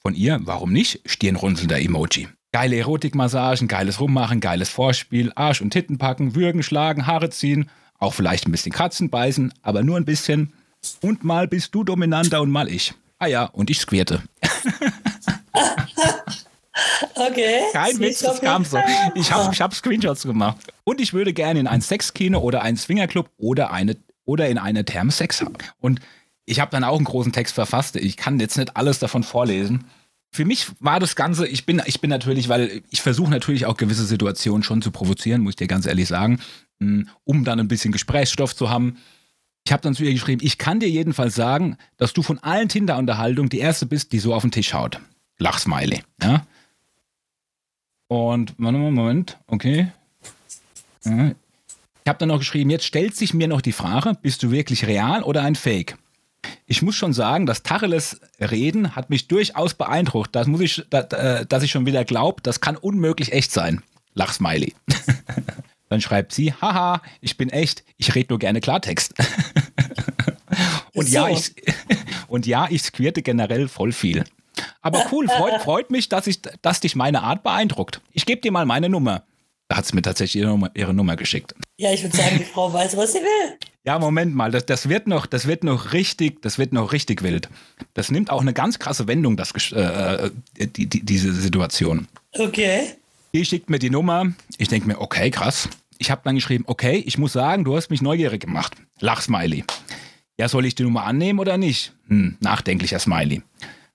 von 0.00 0.14
ihr, 0.14 0.38
warum 0.44 0.72
nicht, 0.72 1.00
stirnrunzelnder 1.06 1.80
Emoji. 1.80 2.28
Geile 2.52 2.76
Erotikmassagen, 2.76 3.66
geiles 3.66 3.98
Rummachen, 3.98 4.38
geiles 4.38 4.68
Vorspiel, 4.68 5.32
Arsch 5.34 5.60
und 5.60 5.70
Titten 5.70 5.98
packen, 5.98 6.36
würgen, 6.36 6.62
schlagen, 6.62 7.08
Haare 7.08 7.30
ziehen, 7.30 7.68
auch 8.00 8.14
vielleicht 8.14 8.46
ein 8.46 8.52
bisschen 8.52 8.72
Katzen 8.72 9.10
beißen, 9.10 9.54
aber 9.62 9.82
nur 9.82 9.96
ein 9.96 10.04
bisschen. 10.04 10.52
Und 11.00 11.22
mal 11.22 11.46
bist 11.46 11.74
du 11.74 11.84
dominanter 11.84 12.40
und 12.40 12.50
mal 12.50 12.68
ich. 12.68 12.94
Ah 13.18 13.26
ja, 13.26 13.44
und 13.44 13.70
ich 13.70 13.78
squirte. 13.78 14.22
Okay. 17.14 17.60
Kein 17.72 17.98
Witz, 18.00 18.20
das 18.20 18.40
kam 18.40 18.64
so. 18.64 18.78
Ich 19.14 19.30
habe 19.30 19.52
ich 19.52 19.60
hab 19.60 19.74
Screenshots 19.74 20.22
gemacht. 20.22 20.56
Und 20.84 21.00
ich 21.00 21.12
würde 21.12 21.32
gerne 21.32 21.60
in 21.60 21.66
ein 21.66 21.82
Sexkino 21.82 22.38
oder 22.38 22.62
einen 22.62 22.76
Swingerclub 22.76 23.28
oder, 23.36 23.72
eine, 23.72 23.96
oder 24.24 24.48
in 24.48 24.56
eine 24.58 24.84
Therme 24.84 25.12
Sex 25.12 25.42
haben. 25.42 25.54
Und 25.80 26.00
ich 26.46 26.60
habe 26.60 26.70
dann 26.70 26.84
auch 26.84 26.96
einen 26.96 27.04
großen 27.04 27.32
Text 27.32 27.54
verfasst. 27.54 27.96
Ich 27.96 28.16
kann 28.16 28.40
jetzt 28.40 28.56
nicht 28.56 28.76
alles 28.76 28.98
davon 28.98 29.22
vorlesen. 29.22 29.84
Für 30.32 30.44
mich 30.44 30.68
war 30.78 31.00
das 31.00 31.16
Ganze, 31.16 31.46
ich 31.46 31.66
bin, 31.66 31.82
ich 31.86 32.00
bin 32.00 32.08
natürlich, 32.08 32.48
weil 32.48 32.82
ich 32.90 33.02
versuche 33.02 33.30
natürlich 33.30 33.66
auch 33.66 33.76
gewisse 33.76 34.04
Situationen 34.04 34.62
schon 34.62 34.80
zu 34.80 34.90
provozieren, 34.90 35.42
muss 35.42 35.52
ich 35.52 35.56
dir 35.56 35.66
ganz 35.66 35.86
ehrlich 35.86 36.08
sagen, 36.08 36.40
um 36.80 37.44
dann 37.44 37.60
ein 37.60 37.68
bisschen 37.68 37.92
Gesprächsstoff 37.92 38.56
zu 38.56 38.70
haben. 38.70 38.96
Ich 39.66 39.72
habe 39.72 39.82
dann 39.82 39.94
zu 39.94 40.02
ihr 40.02 40.12
geschrieben, 40.12 40.40
ich 40.44 40.58
kann 40.58 40.80
dir 40.80 40.88
jedenfalls 40.88 41.34
sagen, 41.34 41.76
dass 41.98 42.12
du 42.12 42.22
von 42.22 42.38
allen 42.38 42.68
Tinder-Unterhaltungen 42.68 43.50
die 43.50 43.58
erste 43.58 43.86
bist, 43.86 44.12
die 44.12 44.18
so 44.18 44.34
auf 44.34 44.42
den 44.42 44.50
Tisch 44.50 44.72
haut. 44.72 45.00
Lachsmiley. 45.38 46.02
Ja? 46.22 46.46
Und, 48.08 48.58
mal, 48.58 48.72
Moment, 48.72 49.38
okay. 49.46 49.92
Ich 51.04 52.08
habe 52.08 52.18
dann 52.18 52.28
noch 52.28 52.38
geschrieben, 52.38 52.70
jetzt 52.70 52.84
stellt 52.84 53.14
sich 53.14 53.34
mir 53.34 53.48
noch 53.48 53.60
die 53.60 53.72
Frage, 53.72 54.14
bist 54.20 54.42
du 54.42 54.50
wirklich 54.50 54.86
real 54.86 55.22
oder 55.22 55.42
ein 55.42 55.54
Fake? 55.54 55.96
Ich 56.66 56.82
muss 56.82 56.96
schon 56.96 57.12
sagen, 57.12 57.46
das 57.46 57.62
Tacheles 57.62 58.20
Reden 58.40 58.96
hat 58.96 59.10
mich 59.10 59.28
durchaus 59.28 59.74
beeindruckt. 59.74 60.34
Das 60.34 60.46
muss 60.46 60.60
ich, 60.60 60.84
äh, 60.92 61.44
dass 61.46 61.62
ich 61.62 61.70
schon 61.70 61.86
wieder 61.86 62.04
glaube, 62.04 62.42
das 62.42 62.60
kann 62.60 62.76
unmöglich 62.76 63.32
echt 63.32 63.52
sein. 63.52 63.82
Lachsmiley. 64.14 64.74
dann 65.90 66.00
schreibt 66.00 66.32
sie, 66.32 66.54
haha, 66.54 67.02
ich 67.20 67.36
bin 67.36 67.50
echt, 67.50 67.84
ich 67.98 68.14
rede 68.14 68.28
nur 68.30 68.38
gerne 68.38 68.60
Klartext. 68.60 69.12
und, 70.94 71.08
so. 71.08 71.12
ja, 71.12 71.28
ich, 71.28 71.52
und 72.28 72.46
ja, 72.46 72.68
ich 72.70 72.82
squirte 72.82 73.22
generell 73.22 73.68
voll 73.68 73.92
viel. 73.92 74.24
Aber 74.80 75.04
cool, 75.12 75.28
freut, 75.28 75.60
freut 75.62 75.90
mich, 75.90 76.08
dass, 76.08 76.26
ich, 76.26 76.40
dass 76.62 76.80
dich 76.80 76.94
meine 76.94 77.22
Art 77.22 77.42
beeindruckt. 77.42 78.00
Ich 78.12 78.24
gebe 78.24 78.40
dir 78.40 78.52
mal 78.52 78.66
meine 78.66 78.88
Nummer. 78.88 79.24
Da 79.68 79.76
hat 79.76 79.86
sie 79.86 79.94
mir 79.94 80.02
tatsächlich 80.02 80.42
ihre 80.42 80.50
Nummer, 80.50 80.70
ihre 80.74 80.94
Nummer, 80.94 81.16
geschickt. 81.16 81.54
Ja, 81.76 81.92
ich 81.92 82.02
würde 82.02 82.16
sagen, 82.16 82.38
die 82.38 82.44
Frau 82.44 82.72
weiß, 82.72 82.96
was 82.96 83.12
sie 83.12 83.18
will. 83.18 83.58
Ja, 83.84 83.98
Moment 83.98 84.34
mal, 84.34 84.50
das, 84.50 84.66
das, 84.66 84.88
wird 84.88 85.06
noch, 85.06 85.26
das 85.26 85.46
wird 85.46 85.64
noch 85.64 85.92
richtig, 85.92 86.42
das 86.42 86.58
wird 86.58 86.72
noch 86.72 86.92
richtig 86.92 87.22
wild. 87.22 87.48
Das 87.94 88.10
nimmt 88.10 88.30
auch 88.30 88.42
eine 88.42 88.52
ganz 88.52 88.78
krasse 88.78 89.08
Wendung, 89.08 89.36
das, 89.36 89.52
äh, 89.72 89.80
äh, 89.80 90.30
die, 90.56 90.86
die, 90.86 91.02
diese 91.02 91.32
Situation. 91.32 92.06
Okay. 92.36 92.94
Die 93.32 93.44
schickt 93.44 93.70
mir 93.70 93.78
die 93.78 93.90
Nummer. 93.90 94.32
Ich 94.58 94.68
denke 94.68 94.88
mir, 94.88 95.00
okay, 95.00 95.30
krass. 95.30 95.68
Ich 96.00 96.10
habe 96.10 96.22
dann 96.24 96.34
geschrieben, 96.34 96.64
okay, 96.66 96.96
ich 97.06 97.18
muss 97.18 97.34
sagen, 97.34 97.62
du 97.62 97.76
hast 97.76 97.90
mich 97.90 98.00
neugierig 98.00 98.40
gemacht. 98.40 98.74
Lachsmiley. 99.00 99.64
Ja, 100.38 100.48
soll 100.48 100.64
ich 100.64 100.74
die 100.74 100.82
Nummer 100.82 101.04
annehmen 101.04 101.38
oder 101.38 101.58
nicht? 101.58 101.92
Hm, 102.08 102.38
nachdenklicher 102.40 102.98
Smiley. 102.98 103.42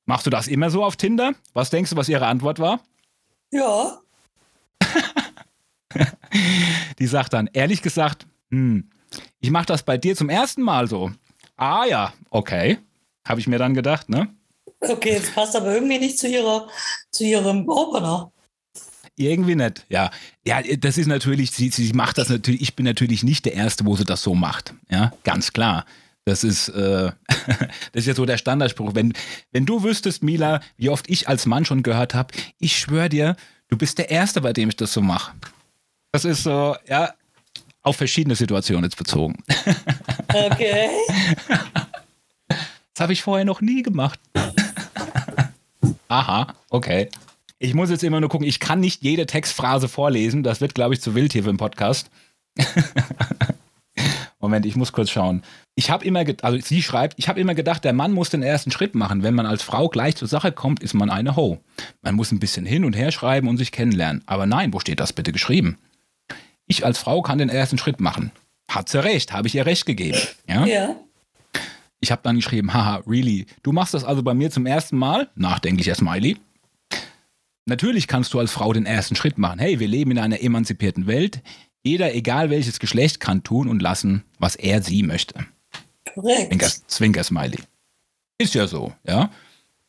Machst 0.05 0.27
du 0.27 0.29
das 0.29 0.47
immer 0.47 0.69
so 0.69 0.83
auf 0.83 0.97
Tinder? 0.97 1.33
Was 1.53 1.71
denkst 1.71 1.89
du, 1.89 1.95
was 1.95 2.07
ihre 2.07 2.27
Antwort 2.27 2.59
war? 2.59 2.79
Ja. 3.49 3.97
Die 6.99 7.07
sagt 7.07 7.33
dann, 7.33 7.49
ehrlich 7.53 7.81
gesagt, 7.81 8.27
hm, 8.51 8.87
ich 9.39 9.49
mache 9.49 9.65
das 9.65 9.81
bei 9.81 9.97
dir 9.97 10.15
zum 10.15 10.29
ersten 10.29 10.61
Mal 10.61 10.87
so. 10.87 11.11
Ah 11.57 11.85
ja, 11.85 12.13
okay. 12.29 12.77
Habe 13.27 13.39
ich 13.39 13.47
mir 13.47 13.57
dann 13.57 13.73
gedacht, 13.73 14.09
ne? 14.09 14.29
Okay, 14.79 15.13
jetzt 15.13 15.33
passt 15.33 15.55
aber 15.55 15.73
irgendwie 15.73 15.97
nicht 15.97 16.19
zu, 16.19 16.27
ihrer, 16.27 16.67
zu 17.09 17.23
ihrem 17.23 17.67
Opener. 17.67 18.31
Irgendwie 19.17 19.55
nicht, 19.55 19.85
ja. 19.89 20.11
Ja, 20.45 20.61
das 20.61 20.97
ist 20.97 21.07
natürlich, 21.07 21.51
sie, 21.51 21.69
sie 21.69 21.93
macht 21.93 22.17
das 22.17 22.29
natürlich, 22.29 22.61
ich 22.61 22.75
bin 22.75 22.85
natürlich 22.85 23.23
nicht 23.23 23.45
der 23.45 23.53
Erste, 23.53 23.85
wo 23.85 23.95
sie 23.95 24.03
das 24.03 24.21
so 24.21 24.35
macht. 24.35 24.73
Ja, 24.89 25.13
ganz 25.23 25.53
klar. 25.53 25.85
Das 26.25 26.43
ist, 26.43 26.69
äh, 26.69 27.11
das 27.27 27.67
ist 27.93 28.07
ja 28.07 28.15
so 28.15 28.25
der 28.25 28.37
Standardspruch. 28.37 28.95
Wenn, 28.95 29.13
wenn 29.51 29.65
du 29.65 29.83
wüsstest, 29.83 30.23
Mila, 30.23 30.59
wie 30.75 30.89
oft 30.89 31.09
ich 31.09 31.29
als 31.29 31.45
Mann 31.45 31.65
schon 31.65 31.83
gehört 31.83 32.13
habe, 32.13 32.33
ich 32.59 32.77
schwöre 32.77 33.09
dir, 33.09 33.35
du 33.69 33.77
bist 33.77 33.99
der 33.99 34.09
Erste, 34.09 34.41
bei 34.41 34.51
dem 34.51 34.69
ich 34.69 34.75
das 34.75 34.91
so 34.91 35.01
mache. 35.01 35.33
Das 36.11 36.25
ist 36.25 36.43
so, 36.43 36.75
ja, 36.87 37.13
auf 37.83 37.97
verschiedene 37.97 38.35
Situationen 38.35 38.83
jetzt 38.85 38.97
bezogen. 38.97 39.43
Okay. 40.33 40.89
Das 42.49 42.99
habe 42.99 43.13
ich 43.13 43.21
vorher 43.21 43.45
noch 43.45 43.61
nie 43.61 43.83
gemacht. 43.83 44.19
Aha, 46.09 46.53
okay. 46.69 47.09
Ich 47.59 47.73
muss 47.73 47.89
jetzt 47.89 48.03
immer 48.03 48.19
nur 48.19 48.29
gucken, 48.29 48.47
ich 48.47 48.59
kann 48.59 48.79
nicht 48.79 49.01
jede 49.01 49.25
Textphrase 49.25 49.87
vorlesen. 49.87 50.43
Das 50.43 50.61
wird, 50.61 50.75
glaube 50.75 50.93
ich, 50.93 51.01
zu 51.01 51.15
wild 51.15 51.33
hier 51.33 51.43
für 51.43 51.51
den 51.51 51.57
Podcast. 51.57 52.09
Moment, 54.39 54.65
ich 54.65 54.75
muss 54.75 54.91
kurz 54.91 55.09
schauen. 55.09 55.41
Ich 55.75 55.89
habe 55.89 56.05
immer, 56.05 56.23
also 56.41 56.59
sie 56.59 56.83
schreibt, 56.83 57.17
ich 57.17 57.29
habe 57.29 57.39
immer 57.39 57.55
gedacht, 57.55 57.83
der 57.83 57.93
Mann 57.93 58.11
muss 58.11 58.29
den 58.29 58.43
ersten 58.43 58.71
Schritt 58.71 58.93
machen. 58.93 59.23
Wenn 59.23 59.33
man 59.33 59.45
als 59.45 59.63
Frau 59.63 59.89
gleich 59.89 60.15
zur 60.15 60.27
Sache 60.27 60.51
kommt, 60.51 60.83
ist 60.83 60.93
man 60.93 61.09
eine 61.09 61.35
Ho. 61.35 61.59
Man 62.01 62.15
muss 62.15 62.31
ein 62.31 62.39
bisschen 62.39 62.65
hin 62.65 62.85
und 62.85 62.95
her 62.95 63.11
schreiben 63.11 63.47
und 63.47 63.57
sich 63.57 63.71
kennenlernen. 63.71 64.21
Aber 64.27 64.45
nein, 64.45 64.73
wo 64.73 64.79
steht 64.79 64.99
das 64.99 65.13
bitte 65.13 65.31
geschrieben? 65.31 65.77
Ich 66.67 66.85
als 66.85 66.99
Frau 66.99 67.21
kann 67.21 67.37
den 67.37 67.49
ersten 67.49 67.77
Schritt 67.77 67.99
machen. 67.99 68.31
Hat 68.69 68.89
sie 68.89 69.03
recht, 69.03 69.33
habe 69.33 69.47
ich 69.47 69.55
ihr 69.55 69.65
recht 69.65 69.85
gegeben. 69.85 70.19
Ja. 70.47 70.65
ja. 70.65 70.95
Ich 71.99 72.11
habe 72.11 72.21
dann 72.23 72.35
geschrieben, 72.35 72.73
haha, 72.73 73.01
really? 73.07 73.47
Du 73.63 73.71
machst 73.71 73.93
das 73.93 74.03
also 74.03 74.21
bei 74.21 74.33
mir 74.33 74.51
zum 74.51 74.65
ersten 74.65 74.97
Mal? 74.97 75.29
Nachdenklicher 75.35 75.95
Smiley. 75.95 76.37
Natürlich 77.65 78.07
kannst 78.07 78.33
du 78.33 78.39
als 78.39 78.51
Frau 78.51 78.73
den 78.73 78.85
ersten 78.85 79.15
Schritt 79.15 79.37
machen. 79.37 79.59
Hey, 79.59 79.79
wir 79.79 79.87
leben 79.87 80.11
in 80.11 80.19
einer 80.19 80.41
emanzipierten 80.41 81.07
Welt. 81.07 81.41
Jeder, 81.83 82.13
egal 82.13 82.49
welches 82.49 82.79
Geschlecht, 82.79 83.19
kann 83.19 83.43
tun 83.43 83.67
und 83.67 83.81
lassen, 83.81 84.23
was 84.39 84.55
er 84.55 84.81
sie 84.81 85.03
möchte. 85.03 85.45
Korrekt. 86.13 86.47
Zwinker, 86.49 86.69
Zwinker 86.87 87.23
Smiley. 87.23 87.59
Ist 88.37 88.53
ja 88.53 88.67
so, 88.67 88.93
ja. 89.05 89.31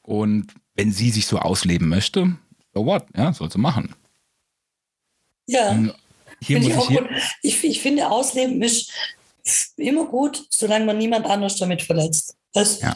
Und 0.02 0.54
wenn 0.74 0.92
sie 0.92 1.10
sich 1.10 1.26
so 1.26 1.38
ausleben 1.38 1.88
möchte, 1.88 2.36
so 2.72 2.86
what, 2.86 3.06
ja, 3.16 3.32
soll 3.32 3.50
sie 3.50 3.58
machen. 3.58 3.94
Ja. 5.46 5.70
Und 5.70 5.94
hier 6.40 6.60
muss 6.60 6.68
ich, 6.68 6.76
ich, 6.76 6.88
hier 6.88 7.10
ich, 7.42 7.64
ich, 7.64 7.80
finde, 7.80 8.10
Ausleben 8.10 8.62
ist 8.62 8.92
immer 9.76 10.06
gut, 10.06 10.46
solange 10.50 10.84
man 10.84 10.98
niemand 10.98 11.26
anders 11.26 11.56
damit 11.56 11.82
verletzt. 11.82 12.35
Das, 12.52 12.80
ja. 12.80 12.94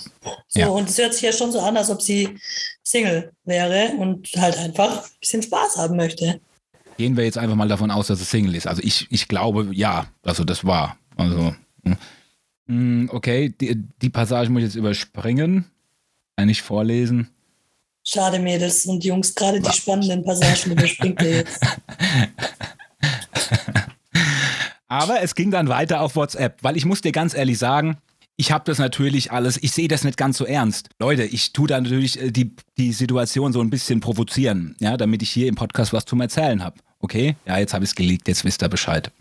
So, 0.49 0.61
ja. 0.61 0.69
Und 0.69 0.89
es 0.89 0.99
hört 0.99 1.13
sich 1.13 1.23
ja 1.23 1.33
schon 1.33 1.53
so 1.53 1.61
an, 1.61 1.77
als 1.77 1.91
ob 1.91 2.01
sie 2.01 2.39
Single 2.83 3.33
wäre 3.45 3.93
und 3.99 4.29
halt 4.37 4.57
einfach 4.59 5.05
ein 5.05 5.11
bisschen 5.21 5.43
Spaß 5.43 5.77
haben 5.77 5.97
möchte. 5.97 6.41
Gehen 6.97 7.17
wir 7.17 7.25
jetzt 7.25 7.39
einfach 7.39 7.57
mal 7.57 7.69
davon 7.69 7.91
aus, 7.91 8.09
dass 8.09 8.21
es 8.21 8.31
Single 8.31 8.55
ist. 8.55 8.67
Also 8.67 8.83
ich, 8.83 9.07
ich 9.11 9.29
glaube, 9.29 9.69
ja, 9.73 10.07
also 10.23 10.45
das 10.45 10.65
war. 10.65 10.97
Also, 11.17 11.55
hm. 11.85 11.97
Hm, 12.67 13.11
okay, 13.13 13.55
die, 13.61 13.83
die 14.01 14.11
Passage 14.11 14.51
muss 14.51 14.61
ich 14.61 14.69
jetzt 14.69 14.77
überspringen. 14.77 15.65
Kann 16.37 16.49
ich 16.49 16.63
vorlesen. 16.63 17.29
Schade, 18.03 18.39
Mädels 18.39 18.87
und 18.87 19.05
Jungs, 19.05 19.35
gerade 19.35 19.61
die 19.61 19.73
spannenden 19.73 20.25
Passagen 20.25 20.73
überspringt 20.73 21.21
ihr 21.21 21.39
jetzt. 21.39 21.61
Aber 24.89 25.21
es 25.21 25.35
ging 25.35 25.51
dann 25.51 25.69
weiter 25.69 26.01
auf 26.01 26.17
WhatsApp, 26.17 26.63
weil 26.63 26.77
ich 26.77 26.85
muss 26.85 27.01
dir 27.01 27.13
ganz 27.13 27.35
ehrlich 27.35 27.59
sagen, 27.59 27.99
ich 28.41 28.53
habe 28.53 28.65
das 28.65 28.79
natürlich 28.79 29.33
alles, 29.33 29.63
ich 29.63 29.73
sehe 29.73 29.87
das 29.87 30.03
nicht 30.03 30.17
ganz 30.17 30.39
so 30.39 30.47
ernst. 30.47 30.89
Leute, 30.99 31.25
ich 31.25 31.53
tue 31.53 31.69
da 31.69 31.79
natürlich 31.79 32.19
äh, 32.19 32.31
die, 32.31 32.57
die 32.79 32.95
Situation 32.95 33.53
so 33.53 33.61
ein 33.61 33.69
bisschen 33.69 34.01
provozieren, 34.01 34.77
ja, 34.81 34.97
damit 34.97 35.21
ich 35.21 35.31
hier 35.31 35.47
im 35.47 35.57
Podcast 35.57 35.93
was 35.93 36.07
zum 36.07 36.23
Erzählen 36.23 36.65
habe. 36.65 36.81
Okay? 37.01 37.37
Ja, 37.45 37.59
jetzt 37.59 37.75
habe 37.75 37.85
ich 37.85 37.91
es 37.91 37.95
geleakt, 37.95 38.29
jetzt 38.29 38.43
wisst 38.47 38.63
ihr 38.63 38.71
Bescheid. 38.71 39.13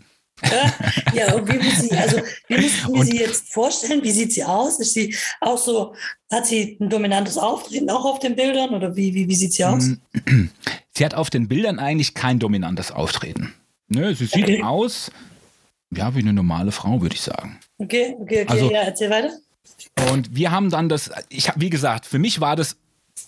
ja, 1.12 1.34
und 1.34 1.46
wie 1.52 1.58
muss 1.58 1.82
sie, 1.82 1.90
also 1.92 2.16
wie 2.48 2.56
müssen 2.56 2.94
wir 2.94 3.04
sie 3.04 3.18
jetzt 3.18 3.52
vorstellen? 3.52 4.02
Wie 4.02 4.10
sieht 4.10 4.32
sie 4.32 4.42
aus? 4.42 4.80
Ist 4.80 4.94
sie 4.94 5.14
auch 5.42 5.58
so, 5.58 5.94
hat 6.32 6.46
sie 6.46 6.78
ein 6.80 6.88
dominantes 6.88 7.36
Auftreten 7.36 7.90
auch 7.90 8.06
auf 8.06 8.20
den 8.20 8.34
Bildern 8.36 8.70
oder 8.70 8.96
wie, 8.96 9.12
wie, 9.12 9.28
wie 9.28 9.34
sieht 9.34 9.52
sie 9.52 9.66
aus? 9.66 9.84
Sie 10.96 11.04
hat 11.04 11.14
auf 11.14 11.30
den 11.30 11.48
Bildern 11.48 11.78
eigentlich 11.78 12.12
kein 12.12 12.38
dominantes 12.38 12.90
Auftreten. 12.90 13.54
Nö, 13.88 14.14
sie 14.14 14.26
sieht 14.26 14.42
okay. 14.42 14.62
aus, 14.62 15.10
ja, 15.94 16.14
wie 16.14 16.18
eine 16.18 16.34
normale 16.34 16.72
Frau, 16.72 17.00
würde 17.00 17.14
ich 17.14 17.22
sagen. 17.22 17.58
Okay, 17.80 18.14
okay, 18.20 18.42
okay, 18.42 18.46
also, 18.46 18.70
ja, 18.70 18.82
erzähl 18.82 19.10
weiter. 19.10 19.32
Und 20.12 20.34
wir 20.34 20.50
haben 20.50 20.70
dann 20.70 20.88
das, 20.88 21.10
ich 21.30 21.48
habe, 21.48 21.60
wie 21.60 21.70
gesagt, 21.70 22.04
für 22.04 22.18
mich 22.18 22.40
war 22.40 22.54
das 22.54 22.76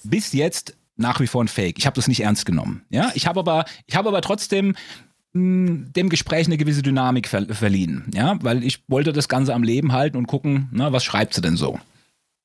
bis 0.05 0.33
jetzt 0.33 0.77
nach 0.97 1.21
wie 1.21 1.27
vor 1.27 1.43
ein 1.43 1.49
Fake. 1.49 1.79
Ich 1.79 1.87
habe 1.87 1.97
das 1.97 2.07
nicht 2.07 2.21
ernst 2.21 2.45
genommen. 2.45 2.85
Ja, 2.91 3.11
ich 3.15 3.27
habe 3.27 3.41
aber, 3.41 3.65
ich 3.87 3.97
habe 3.97 4.09
aber 4.09 4.21
trotzdem 4.21 4.77
mh, 5.33 5.69
hm, 5.69 5.93
dem 5.95 6.09
Gespräch 6.11 6.47
eine 6.47 6.59
gewisse 6.59 6.83
Dynamik 6.83 7.29
ver 7.29 7.47
verliehen. 7.55 8.11
Ja, 8.15 8.39
weil 8.43 8.63
ich 8.63 8.85
wollte 8.89 9.13
das 9.15 9.29
Ganze 9.29 9.55
am 9.55 9.63
Leben 9.63 9.93
halten 9.93 10.19
und 10.19 10.27
gucken, 10.27 10.69
na, 10.71 10.93
was 10.93 11.05
schreibt 11.05 11.33
sie 11.33 11.41
denn 11.41 11.57
so? 11.57 11.81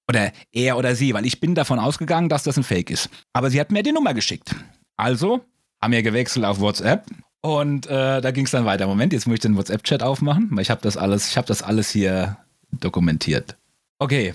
Oder 0.10 0.32
er 0.54 0.78
oder 0.78 0.96
sie, 0.96 1.14
weil 1.14 1.26
ich 1.26 1.42
bin 1.42 1.54
davon 1.56 1.80
ausgegangen, 1.80 2.30
dass 2.30 2.44
das 2.44 2.58
ein 2.58 2.64
Fake 2.64 2.90
ist. 2.90 3.10
Aber 3.34 3.50
sie 3.50 3.60
hat 3.60 3.72
mir 3.72 3.84
die 3.84 3.92
Nummer 3.92 4.14
geschickt. 4.14 4.56
Also 4.96 5.42
haben 5.82 5.92
wir 5.92 6.02
gewechselt 6.02 6.46
auf 6.46 6.62
WhatsApp 6.62 7.06
und 7.48 7.88
äh, 7.88 8.20
da 8.20 8.32
ging 8.32 8.46
es 8.46 8.52
dann 8.52 8.66
weiter. 8.66 8.88
Moment, 8.88 9.14
jetzt 9.14 9.26
muss 9.26 9.36
ich 9.36 9.40
den 9.40 9.56
WhatsApp-Chat 9.56 10.04
aufmachen, 10.04 10.50
weil 10.52 10.62
ich 10.62 10.70
habe 10.70 10.82
das 10.82 10.98
alles, 10.98 11.30
ich 11.30 11.46
das 11.46 11.62
alles 11.64 11.90
hier 11.90 12.38
dokumentiert. 12.72 13.56
Okay. 14.00 14.34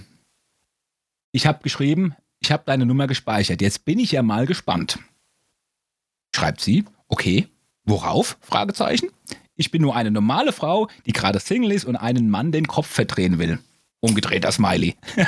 Ich 1.31 1.47
habe 1.47 1.63
geschrieben, 1.63 2.15
ich 2.41 2.51
habe 2.51 2.63
deine 2.65 2.87
Nummer 2.87 3.07
gespeichert. 3.07 3.61
Jetzt 3.61 3.85
bin 3.85 3.99
ich 3.99 4.13
ja 4.13 4.23
mal 4.23 4.47
gespannt. 4.47 4.99
Schreibt 6.35 6.63
sie, 6.63 6.87
okay, 7.09 7.49
worauf? 7.85 8.39
Fragezeichen. 8.41 9.11
Ich 9.57 9.71
bin 9.71 9.83
nur 9.83 9.95
eine 9.95 10.11
normale 10.11 10.53
Frau, 10.53 10.89
die 11.05 11.13
gerade 11.13 11.39
Single 11.39 11.73
ist 11.73 11.85
und 11.85 11.97
einen 11.97 12.31
Mann 12.31 12.51
den 12.51 12.67
Kopf 12.67 12.87
verdrehen 12.87 13.39
will. 13.39 13.59
Umgedrehter 14.01 14.51
Smiley. 14.51 14.97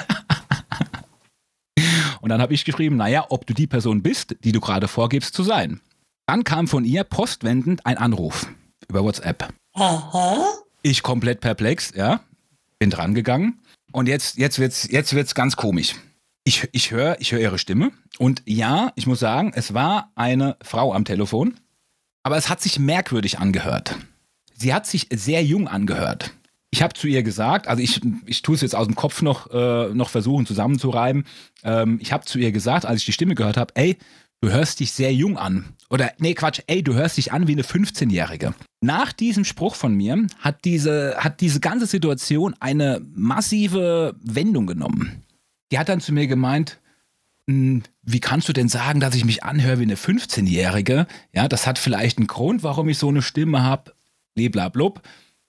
und 2.23 2.31
dann 2.31 2.41
habe 2.41 2.55
ich 2.55 2.65
geschrieben, 2.65 2.97
naja, 2.97 3.27
ob 3.29 3.47
du 3.47 3.53
die 3.53 3.67
Person 3.67 4.03
bist, 4.03 4.37
die 4.43 4.53
du 4.53 4.61
gerade 4.61 4.89
vorgibst 4.89 5.35
zu 5.35 5.43
sein. 5.43 5.81
Dann 6.27 6.45
kam 6.45 6.69
von 6.69 6.85
ihr 6.85 7.05
postwendend 7.05 7.85
ein 7.85 7.99
Anruf 7.99 8.47
über 8.89 9.05
WhatsApp. 9.05 9.53
Aha. 9.75 10.47
Ich 10.83 11.03
komplett 11.03 11.41
perplex, 11.41 11.93
ja. 11.95 12.21
Bin 12.79 12.91
dran 12.91 13.15
gegangen. 13.15 13.61
Und 13.93 14.09
jetzt, 14.09 14.37
jetzt 14.37 14.59
wird's, 14.59 14.89
jetzt 14.91 15.15
wird's 15.15 15.35
ganz 15.35 15.57
komisch. 15.57 15.95
Ich, 16.45 16.69
ich 16.73 16.91
höre 16.91 17.17
ich 17.21 17.33
hör 17.33 17.41
ihre 17.41 17.59
Stimme. 17.59 17.91
Und 18.19 18.43
ja, 18.45 18.93
ich 18.97 19.07
muss 19.07 19.21
sagen, 19.21 19.53
es 19.55 19.73
war 19.73 20.13
eine 20.15 20.57
Frau 20.63 20.93
am 20.93 21.05
Telefon. 21.05 21.55
Aber 22.23 22.37
es 22.37 22.49
hat 22.49 22.61
sich 22.61 22.79
merkwürdig 22.79 23.39
angehört. 23.39 23.97
Sie 24.57 24.73
hat 24.73 24.87
sich 24.87 25.09
sehr 25.13 25.45
jung 25.45 25.69
angehört. 25.69 26.33
Ich 26.71 26.83
habe 26.83 26.95
zu 26.95 27.07
ihr 27.07 27.23
gesagt, 27.23 27.69
also 27.69 27.83
ich, 27.83 28.01
ich 28.27 28.43
tue 28.43 28.57
es 28.57 28.61
jetzt 28.61 28.75
aus 28.75 28.87
dem 28.87 28.97
Kopf 28.97 29.23
noch, 29.23 29.51
äh, 29.53 29.95
noch 29.95 30.09
versuchen 30.09 30.45
zusammenzureiben. 30.45 31.25
Ähm, 31.63 31.99
ich 32.03 32.13
habe 32.13 32.25
zu 32.25 32.39
ihr 32.39 32.51
gesagt, 32.51 32.85
als 32.85 33.01
ich 33.01 33.07
die 33.07 33.13
Stimme 33.13 33.37
gehört 33.37 33.57
habe, 33.57 33.73
ey, 33.77 33.97
du 34.45 34.53
hörst 34.53 34.81
dich 34.81 34.93
sehr 34.93 35.13
jung 35.15 35.39
an. 35.39 35.65
Oder, 35.89 36.13
nee, 36.19 36.35
Quatsch, 36.35 36.61
ey, 36.67 36.83
du 36.83 36.95
hörst 36.95 37.17
dich 37.17 37.33
an 37.33 37.49
wie 37.49 37.53
eine 37.53 37.63
15-Jährige. 37.63 38.55
Nach 38.83 39.13
diesem 39.13 39.45
Spruch 39.45 39.75
von 39.75 39.95
mir 39.95 40.27
hat 40.39 40.65
diese, 40.67 41.17
hat 41.19 41.41
diese 41.41 41.61
ganze 41.61 41.87
Situation 41.87 42.55
eine 42.61 43.01
massive 43.15 44.15
Wendung 44.23 44.67
genommen. 44.67 45.23
Die 45.73 45.79
hat 45.79 45.89
dann 45.89 46.03
zu 46.03 46.13
mir 46.13 46.27
gemeint, 46.27 46.79
hm, 47.49 47.85
wie 48.03 48.21
kannst 48.21 48.49
du 48.49 48.53
denn 48.53 48.69
sagen, 48.69 49.01
dass 49.01 49.15
ich 49.15 49.25
mich 49.25 49.45
anhöre 49.45 49.79
wie 49.79 49.85
eine 49.85 49.97
15-Jährige? 49.97 51.07
Ja, 51.33 51.49
das 51.49 51.67
hat 51.67 51.79
vielleicht 51.79 52.19
einen 52.19 52.27
Grund, 52.27 52.63
warum 52.63 52.89
ich 52.91 52.99
so 52.99 53.09
eine 53.09 53.23
Stimme 53.23 53.63
habe. 53.63 53.95
Blablablub. 54.35 55.01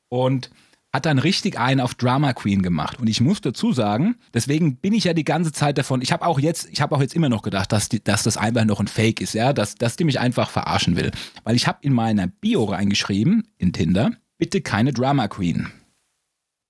Und 0.07 0.51
hat 0.95 1.05
dann 1.05 1.19
richtig 1.19 1.59
einen 1.59 1.81
auf 1.81 1.93
Drama 1.93 2.33
Queen 2.33 2.61
gemacht. 2.61 2.99
Und 2.99 3.07
ich 3.07 3.19
muss 3.19 3.41
dazu 3.41 3.73
sagen, 3.73 4.15
deswegen 4.33 4.77
bin 4.77 4.93
ich 4.93 5.03
ja 5.03 5.13
die 5.13 5.25
ganze 5.25 5.51
Zeit 5.51 5.77
davon, 5.77 6.01
ich 6.01 6.13
habe 6.13 6.25
auch 6.25 6.39
jetzt, 6.39 6.69
ich 6.71 6.81
habe 6.81 6.95
auch 6.95 7.01
jetzt 7.01 7.13
immer 7.13 7.27
noch 7.27 7.41
gedacht, 7.41 7.71
dass, 7.73 7.89
die, 7.89 8.01
dass 8.01 8.23
das 8.23 8.37
einfach 8.37 8.63
noch 8.63 8.79
ein 8.79 8.87
Fake 8.87 9.19
ist, 9.19 9.33
ja, 9.33 9.51
dass, 9.51 9.75
dass 9.75 9.97
die 9.97 10.05
mich 10.05 10.19
einfach 10.19 10.49
verarschen 10.49 10.95
will. 10.95 11.11
Weil 11.43 11.55
ich 11.55 11.67
habe 11.67 11.79
in 11.81 11.91
meiner 11.91 12.27
Bio 12.27 12.63
reingeschrieben, 12.63 13.43
in 13.57 13.73
Tinder, 13.73 14.11
bitte 14.37 14.61
keine 14.61 14.93
Drama 14.93 15.27
Queen. 15.27 15.67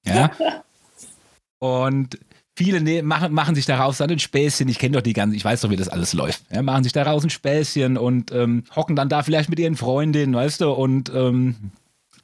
Ja. 0.05 0.31
Und 1.59 2.19
viele 2.57 2.81
ne 2.81 3.03
machen, 3.03 3.31
machen 3.31 3.53
sich 3.53 3.67
daraus 3.67 3.97
dann 3.97 4.09
ein 4.09 4.19
Späßchen. 4.19 4.67
Ich 4.69 4.79
kenne 4.79 4.97
doch 4.97 5.03
die 5.03 5.13
ganze, 5.13 5.35
ich 5.35 5.45
weiß 5.45 5.61
doch, 5.61 5.69
wie 5.69 5.75
das 5.75 5.89
alles 5.89 6.13
läuft. 6.13 6.43
Ja, 6.51 6.63
machen 6.63 6.83
sich 6.83 6.93
daraus 6.93 7.23
ein 7.23 7.29
Späßchen 7.29 7.97
und 7.97 8.31
ähm, 8.31 8.63
hocken 8.75 8.95
dann 8.95 9.09
da 9.09 9.21
vielleicht 9.21 9.49
mit 9.49 9.59
ihren 9.59 9.75
Freundinnen, 9.75 10.33
weißt 10.33 10.61
du, 10.61 10.71
und 10.71 11.11
ähm, 11.13 11.71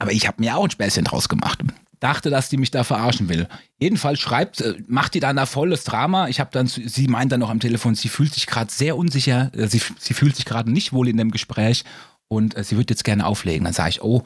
aber 0.01 0.11
ich 0.11 0.27
habe 0.27 0.41
mir 0.41 0.57
auch 0.57 0.63
ein 0.63 0.71
Späßchen 0.71 1.05
draus 1.05 1.29
gemacht 1.29 1.59
dachte, 2.01 2.29
dass 2.29 2.49
die 2.49 2.57
mich 2.57 2.71
da 2.71 2.83
verarschen 2.83 3.29
will. 3.29 3.47
Jedenfalls 3.79 4.19
schreibt, 4.19 4.59
äh, 4.59 4.75
macht 4.87 5.13
die 5.13 5.19
dann 5.19 5.37
da 5.37 5.45
volles 5.45 5.83
Drama. 5.85 6.27
Ich 6.27 6.39
habe 6.39 6.49
dann, 6.51 6.67
sie 6.67 7.07
meint 7.07 7.31
dann 7.31 7.39
noch 7.39 7.49
am 7.49 7.59
Telefon, 7.59 7.95
sie 7.95 8.09
fühlt 8.09 8.33
sich 8.33 8.47
gerade 8.47 8.71
sehr 8.71 8.97
unsicher, 8.97 9.51
äh, 9.55 9.67
sie, 9.67 9.81
sie 9.99 10.13
fühlt 10.13 10.35
sich 10.35 10.45
gerade 10.45 10.69
nicht 10.69 10.91
wohl 10.91 11.07
in 11.07 11.17
dem 11.17 11.31
Gespräch 11.31 11.85
und 12.27 12.57
äh, 12.57 12.63
sie 12.63 12.75
würde 12.75 12.91
jetzt 12.91 13.03
gerne 13.03 13.25
auflegen. 13.25 13.63
Dann 13.63 13.73
sage 13.73 13.91
ich, 13.91 14.01
oh, 14.01 14.23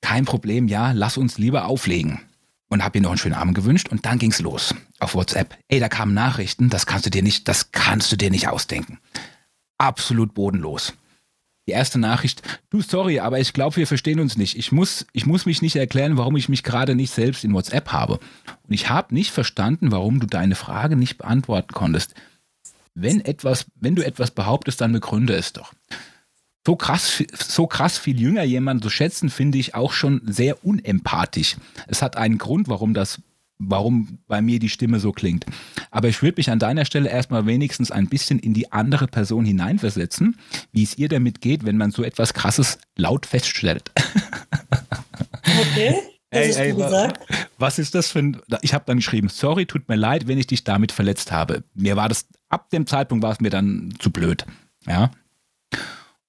kein 0.00 0.24
Problem, 0.24 0.66
ja, 0.66 0.90
lass 0.92 1.16
uns 1.16 1.38
lieber 1.38 1.66
auflegen. 1.66 2.20
Und 2.68 2.82
habe 2.82 2.98
ihr 2.98 3.02
noch 3.02 3.10
einen 3.10 3.18
schönen 3.18 3.34
Abend 3.34 3.54
gewünscht 3.54 3.88
und 3.88 4.06
dann 4.06 4.18
ging's 4.18 4.40
los 4.40 4.74
auf 4.98 5.14
WhatsApp. 5.14 5.56
Ey, 5.68 5.78
da 5.78 5.88
kamen 5.88 6.14
Nachrichten, 6.14 6.70
das 6.70 6.86
kannst 6.86 7.06
du 7.06 7.10
dir 7.10 7.22
nicht, 7.22 7.46
das 7.46 7.70
kannst 7.70 8.10
du 8.10 8.16
dir 8.16 8.30
nicht 8.30 8.48
ausdenken. 8.48 8.98
Absolut 9.78 10.34
bodenlos. 10.34 10.94
Die 11.72 11.76
erste 11.78 11.98
Nachricht, 11.98 12.42
du 12.68 12.82
sorry, 12.82 13.20
aber 13.20 13.40
ich 13.40 13.54
glaube, 13.54 13.76
wir 13.76 13.86
verstehen 13.86 14.20
uns 14.20 14.36
nicht. 14.36 14.58
Ich 14.58 14.72
muss, 14.72 15.06
ich 15.14 15.24
muss 15.24 15.46
mich 15.46 15.62
nicht 15.62 15.74
erklären, 15.74 16.18
warum 16.18 16.36
ich 16.36 16.50
mich 16.50 16.62
gerade 16.62 16.94
nicht 16.94 17.14
selbst 17.14 17.44
in 17.44 17.54
WhatsApp 17.54 17.92
habe. 17.92 18.20
Und 18.68 18.74
ich 18.74 18.90
habe 18.90 19.14
nicht 19.14 19.30
verstanden, 19.30 19.90
warum 19.90 20.20
du 20.20 20.26
deine 20.26 20.54
Frage 20.54 20.96
nicht 20.96 21.16
beantworten 21.16 21.72
konntest. 21.72 22.12
Wenn 22.94 23.22
etwas, 23.22 23.64
wenn 23.74 23.94
du 23.94 24.04
etwas 24.04 24.32
behauptest, 24.32 24.82
dann 24.82 24.92
begründe 24.92 25.32
es 25.32 25.54
doch. 25.54 25.72
So 26.66 26.76
krass, 26.76 27.24
so 27.32 27.66
krass 27.66 27.96
viel 27.96 28.20
jünger 28.20 28.42
jemanden 28.42 28.82
zu 28.82 28.90
schätzen, 28.90 29.30
finde 29.30 29.56
ich 29.56 29.74
auch 29.74 29.92
schon 29.92 30.20
sehr 30.26 30.66
unempathisch. 30.66 31.56
Es 31.86 32.02
hat 32.02 32.18
einen 32.18 32.36
Grund, 32.36 32.68
warum 32.68 32.92
das 32.92 33.22
warum 33.68 34.18
bei 34.26 34.42
mir 34.42 34.58
die 34.58 34.68
Stimme 34.68 35.00
so 35.00 35.12
klingt. 35.12 35.46
Aber 35.90 36.08
ich 36.08 36.22
würde 36.22 36.38
mich 36.38 36.50
an 36.50 36.58
deiner 36.58 36.84
Stelle 36.84 37.08
erstmal 37.08 37.46
wenigstens 37.46 37.90
ein 37.90 38.08
bisschen 38.08 38.38
in 38.38 38.54
die 38.54 38.72
andere 38.72 39.06
Person 39.06 39.44
hineinversetzen, 39.44 40.36
wie 40.72 40.82
es 40.82 40.98
ihr 40.98 41.08
damit 41.08 41.40
geht, 41.40 41.64
wenn 41.64 41.76
man 41.76 41.90
so 41.90 42.02
etwas 42.02 42.34
Krasses 42.34 42.78
laut 42.96 43.26
feststellt. 43.26 43.90
Okay. 45.44 45.94
ey, 46.30 46.52
ey, 46.52 46.74
was 47.58 47.78
ist 47.78 47.94
das 47.94 48.10
für 48.10 48.20
ein. 48.20 48.40
Ich 48.62 48.74
habe 48.74 48.84
dann 48.86 48.98
geschrieben, 48.98 49.28
sorry, 49.28 49.66
tut 49.66 49.88
mir 49.88 49.96
leid, 49.96 50.26
wenn 50.26 50.38
ich 50.38 50.46
dich 50.46 50.64
damit 50.64 50.92
verletzt 50.92 51.30
habe. 51.30 51.64
Mir 51.74 51.96
war 51.96 52.08
das, 52.08 52.26
ab 52.48 52.70
dem 52.70 52.86
Zeitpunkt 52.86 53.22
war 53.22 53.32
es 53.32 53.40
mir 53.40 53.50
dann 53.50 53.94
zu 53.98 54.10
blöd. 54.10 54.44
Ja. 54.86 55.10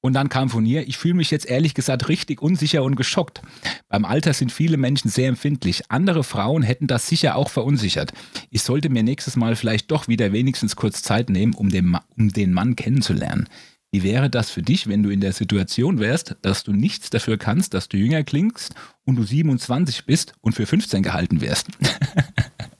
Und 0.06 0.12
dann 0.14 0.28
kam 0.28 0.49
von 0.49 0.66
ihr, 0.66 0.86
ich 0.86 0.97
fühle 0.97 1.14
mich 1.14 1.32
jetzt 1.32 1.45
ehrlich 1.45 1.74
gesagt 1.74 2.10
richtig 2.10 2.41
unsicher 2.41 2.84
und 2.84 2.97
geschockt. 2.97 3.41
Beim 3.88 4.04
Alter 4.04 4.34
sind 4.34 4.51
viele 4.51 4.76
Menschen 4.76 5.10
sehr 5.10 5.30
empfindlich. 5.30 5.84
Andere 5.88 6.26
Frauen 6.26 6.62
hätten 6.62 6.88
das 6.88 7.08
sicher 7.08 7.38
auch 7.38 7.49
verunsichert. 7.49 8.12
Ich 8.49 8.64
sollte 8.64 8.89
mir 8.89 9.01
nächstes 9.01 9.38
Mal 9.38 9.56
vielleicht 9.56 9.91
doch 9.91 10.10
wieder 10.10 10.34
wenigstens 10.34 10.76
kurz 10.76 11.04
Zeit 11.04 11.30
nehmen, 11.30 11.54
um 11.54 11.70
den, 11.70 11.97
um 12.18 12.34
den 12.34 12.51
Mann 12.51 12.76
kennenzulernen. 12.76 13.47
Wie 13.93 14.04
wäre 14.04 14.30
das 14.30 14.49
für 14.49 14.62
dich, 14.62 14.88
wenn 14.88 15.04
du 15.04 15.10
in 15.10 15.22
der 15.22 15.32
Situation 15.32 15.99
wärst, 15.99 16.36
dass 16.41 16.66
du 16.66 16.74
nichts 16.74 17.10
dafür 17.10 17.38
kannst, 17.38 17.74
dass 17.74 17.88
du 17.88 17.95
jünger 17.95 18.26
klingst 18.26 18.76
und 19.06 19.16
du 19.16 19.24
27 19.24 20.04
bist 20.06 20.34
und 20.41 20.51
für 20.51 20.66
15 20.66 21.01
gehalten 21.01 21.39
wärst? 21.39 21.70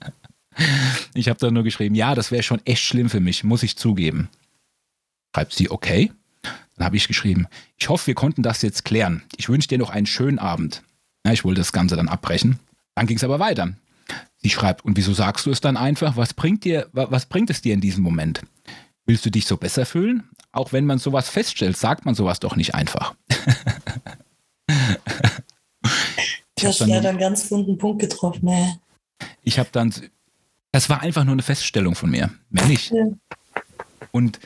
ich 1.14 1.30
habe 1.30 1.40
da 1.40 1.50
nur 1.52 1.64
geschrieben, 1.64 1.96
ja, 1.96 2.16
das 2.16 2.32
wäre 2.32 2.44
schon 2.44 2.60
echt 2.66 2.84
schlimm 2.84 3.10
für 3.10 3.22
mich, 3.22 3.46
muss 3.46 3.64
ich 3.64 3.78
zugeben. 3.78 4.28
Schreibt 5.34 5.54
sie, 5.54 5.72
okay. 5.72 6.12
Dann 6.84 6.88
habe 6.88 6.98
ich 6.98 7.08
geschrieben, 7.08 7.48
ich 7.78 7.88
hoffe, 7.88 8.08
wir 8.08 8.14
konnten 8.14 8.44
das 8.44 8.62
jetzt 8.62 8.84
klären. 8.84 9.24
Ich 9.38 9.48
wünsche 9.48 9.70
dir 9.70 9.78
noch 9.78 9.90
einen 9.90 10.06
schönen 10.06 10.38
Abend. 10.38 10.84
Ja, 11.26 11.32
ich 11.32 11.46
wollte 11.46 11.62
das 11.62 11.72
Ganze 11.72 11.96
dann 11.96 12.10
abbrechen. 12.10 12.60
Dann 12.94 13.08
ging 13.08 13.16
es 13.16 13.24
aber 13.24 13.40
weiter. 13.40 13.72
Sie 14.40 14.50
schreibt, 14.50 14.84
und 14.84 14.98
wieso 14.98 15.14
sagst 15.14 15.46
du 15.46 15.52
es 15.52 15.62
dann 15.62 15.78
einfach? 15.78 16.18
Was 16.18 16.34
bringt, 16.34 16.66
dir, 16.66 16.90
was 16.92 17.28
bringt 17.28 17.50
es 17.50 17.62
dir 17.62 17.74
in 17.74 17.80
diesem 17.80 18.04
Moment? 18.04 18.42
Willst 19.06 19.26
du 19.26 19.30
dich 19.30 19.46
so 19.46 19.56
besser 19.56 19.86
fühlen? 19.86 20.24
Auch 20.52 20.74
wenn 20.74 20.86
man 20.86 21.00
sowas 21.00 21.30
feststellt, 21.30 21.78
sagt 21.78 22.04
man 22.04 22.16
sowas 22.16 22.42
doch 22.42 22.58
nicht 22.58 22.76
einfach. 22.76 23.16
du 24.68 24.76
hast 26.64 26.82
leider 26.82 27.12
einen 27.12 27.18
ganz 27.18 27.50
wunden 27.50 27.78
Punkt 27.78 28.02
getroffen. 28.02 28.46
Ey. 28.50 28.74
Ich 29.42 29.58
habe 29.58 29.70
dann, 29.72 29.94
das 30.74 30.90
war 30.90 31.02
einfach 31.02 31.24
nur 31.24 31.32
eine 31.32 31.44
Feststellung 31.44 31.96
von 31.96 32.12
mir, 32.12 32.30
mehr 32.50 32.66
nicht. 32.66 32.92
Ja. 32.92 33.06
Und 34.12 34.42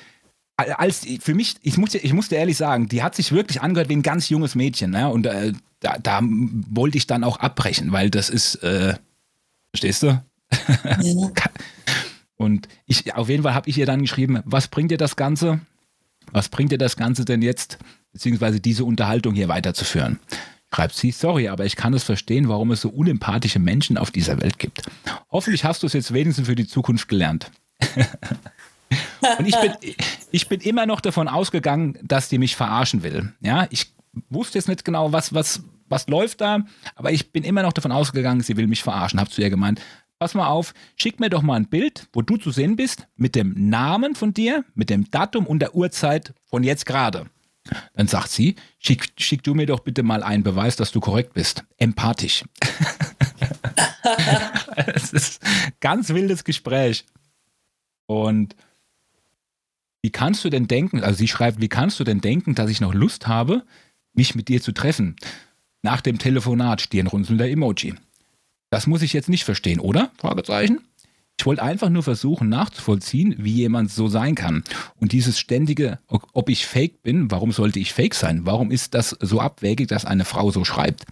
als 0.57 1.05
für 1.21 1.35
mich, 1.35 1.55
ich 1.61 1.77
musste, 1.77 1.99
ich 1.99 2.13
musste 2.13 2.35
ehrlich 2.35 2.57
sagen, 2.57 2.89
die 2.89 3.03
hat 3.03 3.15
sich 3.15 3.31
wirklich 3.31 3.61
angehört 3.61 3.89
wie 3.89 3.95
ein 3.95 4.01
ganz 4.01 4.29
junges 4.29 4.55
Mädchen. 4.55 4.91
Ne? 4.91 5.07
Und 5.09 5.27
äh, 5.27 5.53
da, 5.79 5.97
da, 6.01 6.19
wollte 6.23 6.97
ich 6.97 7.05
dann 7.05 7.23
auch 7.23 7.37
abbrechen, 7.37 7.91
weil 7.91 8.09
das 8.09 8.29
ist, 8.29 8.55
äh, 8.63 8.95
verstehst 9.71 10.03
du? 10.03 10.07
Ja. 10.07 11.27
Und 12.37 12.67
ich, 12.85 13.15
auf 13.15 13.29
jeden 13.29 13.43
Fall 13.43 13.55
habe 13.55 13.69
ich 13.69 13.77
ihr 13.77 13.85
dann 13.85 14.01
geschrieben, 14.01 14.41
was 14.45 14.67
bringt 14.67 14.91
dir 14.91 14.97
das 14.97 15.15
Ganze? 15.15 15.59
Was 16.31 16.49
bringt 16.49 16.71
dir 16.71 16.77
das 16.77 16.95
Ganze 16.95 17.25
denn 17.25 17.41
jetzt, 17.41 17.79
beziehungsweise 18.11 18.59
diese 18.59 18.85
Unterhaltung 18.85 19.33
hier 19.33 19.47
weiterzuführen? 19.47 20.19
Schreibt 20.73 20.95
sie, 20.95 21.11
sorry, 21.11 21.47
aber 21.47 21.65
ich 21.65 21.75
kann 21.75 21.93
es 21.93 22.03
verstehen, 22.03 22.49
warum 22.49 22.71
es 22.71 22.81
so 22.81 22.89
unempathische 22.89 23.59
Menschen 23.59 23.97
auf 23.97 24.11
dieser 24.11 24.39
Welt 24.41 24.59
gibt. 24.59 24.83
Hoffentlich 25.31 25.63
hast 25.63 25.81
du 25.81 25.87
es 25.87 25.93
jetzt 25.93 26.13
wenigstens 26.13 26.47
für 26.47 26.55
die 26.55 26.67
Zukunft 26.67 27.07
gelernt. 27.07 27.51
Und 29.39 29.47
ich 29.47 29.55
bin, 29.59 29.71
ich 30.31 30.47
bin 30.47 30.61
immer 30.61 30.85
noch 30.85 31.01
davon 31.01 31.27
ausgegangen, 31.27 31.97
dass 32.03 32.29
die 32.29 32.37
mich 32.37 32.55
verarschen 32.55 33.03
will. 33.03 33.33
Ja, 33.39 33.67
ich 33.69 33.93
wusste 34.29 34.57
jetzt 34.57 34.67
nicht 34.67 34.85
genau, 34.85 35.13
was, 35.13 35.33
was, 35.33 35.63
was 35.87 36.07
läuft 36.07 36.41
da, 36.41 36.65
aber 36.95 37.11
ich 37.11 37.31
bin 37.31 37.43
immer 37.43 37.63
noch 37.63 37.73
davon 37.73 37.91
ausgegangen, 37.91 38.41
sie 38.41 38.57
will 38.57 38.67
mich 38.67 38.83
verarschen. 38.83 39.19
Hab 39.19 39.31
zu 39.31 39.41
ihr 39.41 39.49
gemeint, 39.49 39.81
pass 40.19 40.33
mal 40.33 40.47
auf, 40.47 40.73
schick 40.95 41.19
mir 41.19 41.29
doch 41.29 41.41
mal 41.41 41.55
ein 41.55 41.67
Bild, 41.67 42.07
wo 42.13 42.21
du 42.21 42.37
zu 42.37 42.51
sehen 42.51 42.75
bist, 42.75 43.07
mit 43.15 43.35
dem 43.35 43.69
Namen 43.69 44.15
von 44.15 44.33
dir, 44.33 44.65
mit 44.75 44.89
dem 44.89 45.09
Datum 45.11 45.45
und 45.45 45.59
der 45.59 45.75
Uhrzeit 45.75 46.33
von 46.45 46.63
jetzt 46.63 46.85
gerade. 46.85 47.27
Dann 47.93 48.07
sagt 48.07 48.29
sie, 48.29 48.55
schick, 48.79 49.09
schick 49.17 49.43
du 49.43 49.53
mir 49.53 49.65
doch 49.65 49.81
bitte 49.81 50.01
mal 50.01 50.23
einen 50.23 50.43
Beweis, 50.43 50.77
dass 50.77 50.91
du 50.91 50.99
korrekt 50.99 51.33
bist. 51.33 51.63
Empathisch. 51.77 52.43
Es 54.85 55.11
ist 55.11 55.43
ein 55.43 55.73
ganz 55.79 56.09
wildes 56.09 56.43
Gespräch. 56.43 57.05
Und 58.05 58.55
wie 60.01 60.11
kannst 60.11 60.43
du 60.45 60.49
denn 60.49 60.67
denken, 60.67 61.03
also 61.03 61.17
sie 61.17 61.27
schreibt, 61.27 61.61
wie 61.61 61.69
kannst 61.69 61.99
du 61.99 62.03
denn 62.03 62.21
denken, 62.21 62.55
dass 62.55 62.69
ich 62.69 62.81
noch 62.81 62.93
Lust 62.93 63.27
habe, 63.27 63.63
mich 64.13 64.35
mit 64.35 64.47
dir 64.47 64.61
zu 64.61 64.71
treffen? 64.71 65.15
Nach 65.81 66.01
dem 66.01 66.17
Telefonat 66.17 66.81
stirnrunzelnder 66.81 67.49
Emoji. 67.49 67.95
Das 68.69 68.87
muss 68.87 69.01
ich 69.01 69.13
jetzt 69.13 69.29
nicht 69.29 69.43
verstehen, 69.43 69.79
oder? 69.79 70.11
Fragezeichen. 70.17 70.81
Ich 71.39 71.45
wollte 71.45 71.61
einfach 71.61 71.89
nur 71.89 72.01
versuchen 72.01 72.49
nachzuvollziehen, 72.49 73.35
wie 73.37 73.53
jemand 73.53 73.91
so 73.91 74.07
sein 74.07 74.33
kann. 74.33 74.63
Und 74.99 75.11
dieses 75.11 75.39
ständige, 75.39 75.99
ob 76.07 76.49
ich 76.49 76.65
fake 76.65 77.03
bin, 77.03 77.29
warum 77.29 77.51
sollte 77.51 77.79
ich 77.79 77.93
fake 77.93 78.15
sein? 78.15 78.45
Warum 78.45 78.71
ist 78.71 78.95
das 78.95 79.15
so 79.21 79.39
abwägig, 79.39 79.87
dass 79.87 80.03
eine 80.03 80.25
Frau 80.25 80.49
so 80.49 80.65
schreibt? 80.65 81.05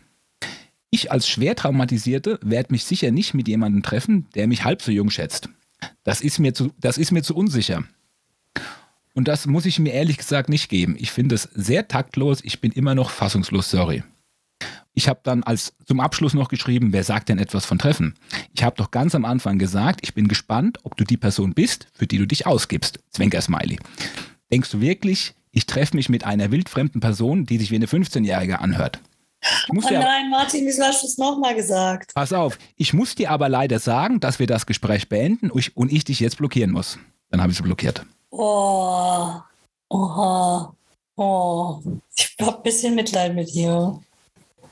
Ich 0.90 1.12
als 1.12 1.28
schwer 1.28 1.56
traumatisierte 1.56 2.40
werde 2.42 2.72
mich 2.72 2.86
sicher 2.86 3.12
nicht 3.12 3.34
mit 3.34 3.48
jemandem 3.48 3.84
treffen, 3.84 4.28
der 4.34 4.48
mich 4.48 4.64
halb 4.64 4.82
so 4.82 4.92
jung 4.92 5.10
schätzt. 5.12 5.50
Das 6.04 6.22
ist 6.22 6.40
mir 6.40 6.54
zu, 6.54 6.72
das 6.80 6.98
ist 6.98 7.12
mir 7.12 7.22
zu 7.22 7.36
unsicher. 7.36 7.84
Und 9.16 9.30
das 9.30 9.48
muss 9.48 9.66
ich 9.66 9.80
mir 9.80 9.94
ehrlich 9.94 10.18
gesagt 10.18 10.50
nicht 10.50 10.70
geben. 10.70 10.96
Ich 11.00 11.10
finde 11.10 11.36
es 11.36 11.44
sehr 11.54 11.88
taktlos. 11.88 12.42
Ich 12.44 12.60
bin 12.60 12.74
immer 12.74 12.96
noch 12.96 13.10
fassungslos, 13.10 13.72
sorry. 13.72 14.04
Ich 14.94 15.08
habe 15.08 15.22
dann 15.24 15.44
als 15.44 15.74
zum 15.86 16.02
Abschluss 16.02 16.34
noch 16.34 16.50
geschrieben, 16.50 16.92
wer 16.92 17.04
sagt 17.04 17.30
denn 17.30 17.40
etwas 17.40 17.66
von 17.66 17.80
Treffen? 17.80 18.16
Ich 18.54 18.64
habe 18.64 18.76
doch 18.76 18.92
ganz 18.92 19.16
am 19.16 19.26
Anfang 19.26 19.58
gesagt, 19.58 20.02
ich 20.04 20.14
bin 20.14 20.28
gespannt, 20.28 20.80
ob 20.84 20.98
du 20.98 21.06
die 21.06 21.18
Person 21.18 21.54
bist, 21.54 21.88
für 21.94 22.08
die 22.08 22.18
du 22.18 22.28
dich 22.28 22.46
ausgibst. 22.46 23.00
Zwinker-Smiley. 23.12 23.80
Denkst 24.52 24.72
du 24.72 24.82
wirklich, 24.82 25.34
ich 25.52 25.66
treffe 25.66 25.96
mich 25.96 26.10
mit 26.10 26.26
einer 26.26 26.52
wildfremden 26.52 27.00
Person, 27.00 27.46
die 27.46 27.58
sich 27.58 27.72
wie 27.72 27.76
eine 27.76 27.88
15-Jährige 27.88 28.60
anhört? 28.60 29.00
oh 29.70 29.80
nein, 29.80 30.30
Martin, 30.30 30.66
wieso 30.66 30.84
hast 30.84 31.04
du 31.04 31.08
es 31.08 31.18
nochmal 31.18 31.56
gesagt? 31.56 32.14
Pass 32.16 32.34
auf, 32.34 32.58
ich 32.76 32.94
muss 32.94 33.16
dir 33.16 33.32
aber 33.32 33.48
leider 33.48 33.80
sagen, 33.80 34.20
dass 34.20 34.40
wir 34.40 34.48
das 34.48 34.66
Gespräch 34.66 35.08
beenden 35.08 35.52
und 35.52 35.92
ich 35.92 36.04
dich 36.04 36.20
jetzt 36.20 36.38
blockieren 36.38 36.72
muss. 36.72 36.98
Dann 37.30 37.42
habe 37.42 37.52
ich 37.52 37.58
sie 37.58 37.64
blockiert. 37.64 38.06
Oh, 38.38 39.42
oha, 39.88 40.76
oh, 41.16 41.82
ich 42.18 42.36
habe 42.42 42.58
ein 42.58 42.64
bisschen 42.64 42.94
Mitleid 42.94 43.34
mit 43.34 43.54
ihr. 43.56 43.98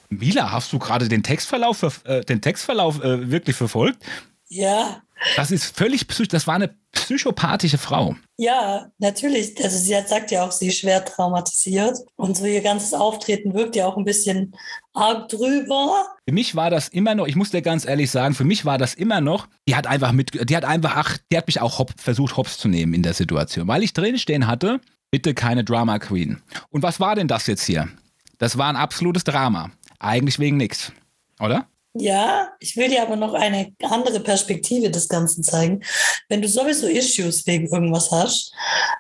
Mila, 0.10 0.52
hast 0.52 0.74
du 0.74 0.80
gerade 0.80 1.08
den 1.08 1.24
Textverlauf, 1.24 2.04
äh, 2.04 2.22
den 2.26 2.42
Textverlauf 2.42 3.02
äh, 3.02 3.32
wirklich 3.32 3.56
verfolgt? 3.56 4.04
Ja. 4.50 5.03
Das 5.36 5.52
ist 5.52 5.76
völlig 5.76 6.08
psychisch, 6.08 6.30
das 6.30 6.48
war 6.48 6.56
eine 6.56 6.76
psychopathische 6.92 7.78
Frau. 7.78 8.16
Ja, 8.38 8.92
natürlich. 8.98 9.56
Also 9.64 9.78
sie 9.78 9.96
hat, 9.96 10.10
sagt 10.10 10.32
ja 10.32 10.46
auch, 10.46 10.52
sie 10.52 10.68
ist 10.68 10.80
schwer 10.80 11.04
traumatisiert. 11.04 11.98
Und 12.16 12.38
so 12.38 12.46
ihr 12.46 12.62
ganzes 12.62 12.94
Auftreten 12.94 13.54
wirkt 13.54 13.76
ja 13.76 13.88
auch 13.88 13.98
ein 13.98 14.06
bisschen 14.06 14.56
arg 14.94 15.30
drüber. 15.30 16.06
Für 16.28 16.34
mich 16.34 16.56
war 16.56 16.70
das 16.70 16.88
immer 16.88 17.16
noch, 17.16 17.28
ich 17.28 17.36
muss 17.36 17.52
dir 17.52 17.62
ganz 17.62 17.86
ehrlich 17.86 18.12
sagen, 18.12 18.36
für 18.36 18.44
mich 18.44 18.66
war 18.66 18.78
das 18.78 18.94
immer 18.94 19.22
noch, 19.22 19.48
die 19.68 19.76
hat 19.76 19.88
einfach 19.88 20.12
mit, 20.12 20.50
die 20.50 20.56
hat 20.56 20.66
einfach, 20.66 20.96
ach, 20.96 21.18
die 21.32 21.38
hat 21.38 21.48
mich 21.48 21.62
auch 21.62 21.80
hop, 21.80 21.92
versucht, 21.98 22.38
hops 22.38 22.58
zu 22.58 22.68
nehmen 22.68 22.94
in 22.94 23.04
der 23.04 23.14
Situation. 23.14 23.68
Weil 23.68 23.84
ich 23.84 23.94
drinstehen 23.94 24.48
hatte, 24.48 24.80
bitte 25.12 25.34
keine 25.34 25.64
Drama 25.64 26.00
Queen. 26.00 26.42
Und 26.70 26.84
was 26.84 27.00
war 27.00 27.16
denn 27.16 27.28
das 27.28 27.48
jetzt 27.48 27.66
hier? 27.66 27.90
Das 28.38 28.58
war 28.58 28.70
ein 28.70 28.76
absolutes 28.76 29.24
Drama. 29.24 29.72
Eigentlich 30.00 30.40
wegen 30.40 30.58
nichts, 30.58 30.92
oder? 31.40 31.68
Ja, 31.96 32.52
ich 32.60 32.76
will 32.76 32.90
dir 32.90 33.04
aber 33.04 33.16
noch 33.16 33.36
eine 33.36 33.72
andere 33.84 34.20
Perspektive 34.20 34.90
des 34.90 35.08
Ganzen 35.08 35.44
zeigen. 35.44 35.84
Wenn 36.28 36.42
du 36.42 36.48
sowieso 36.48 36.88
Issues 36.88 37.46
wegen 37.46 37.68
irgendwas 37.68 38.10
hast 38.10 38.52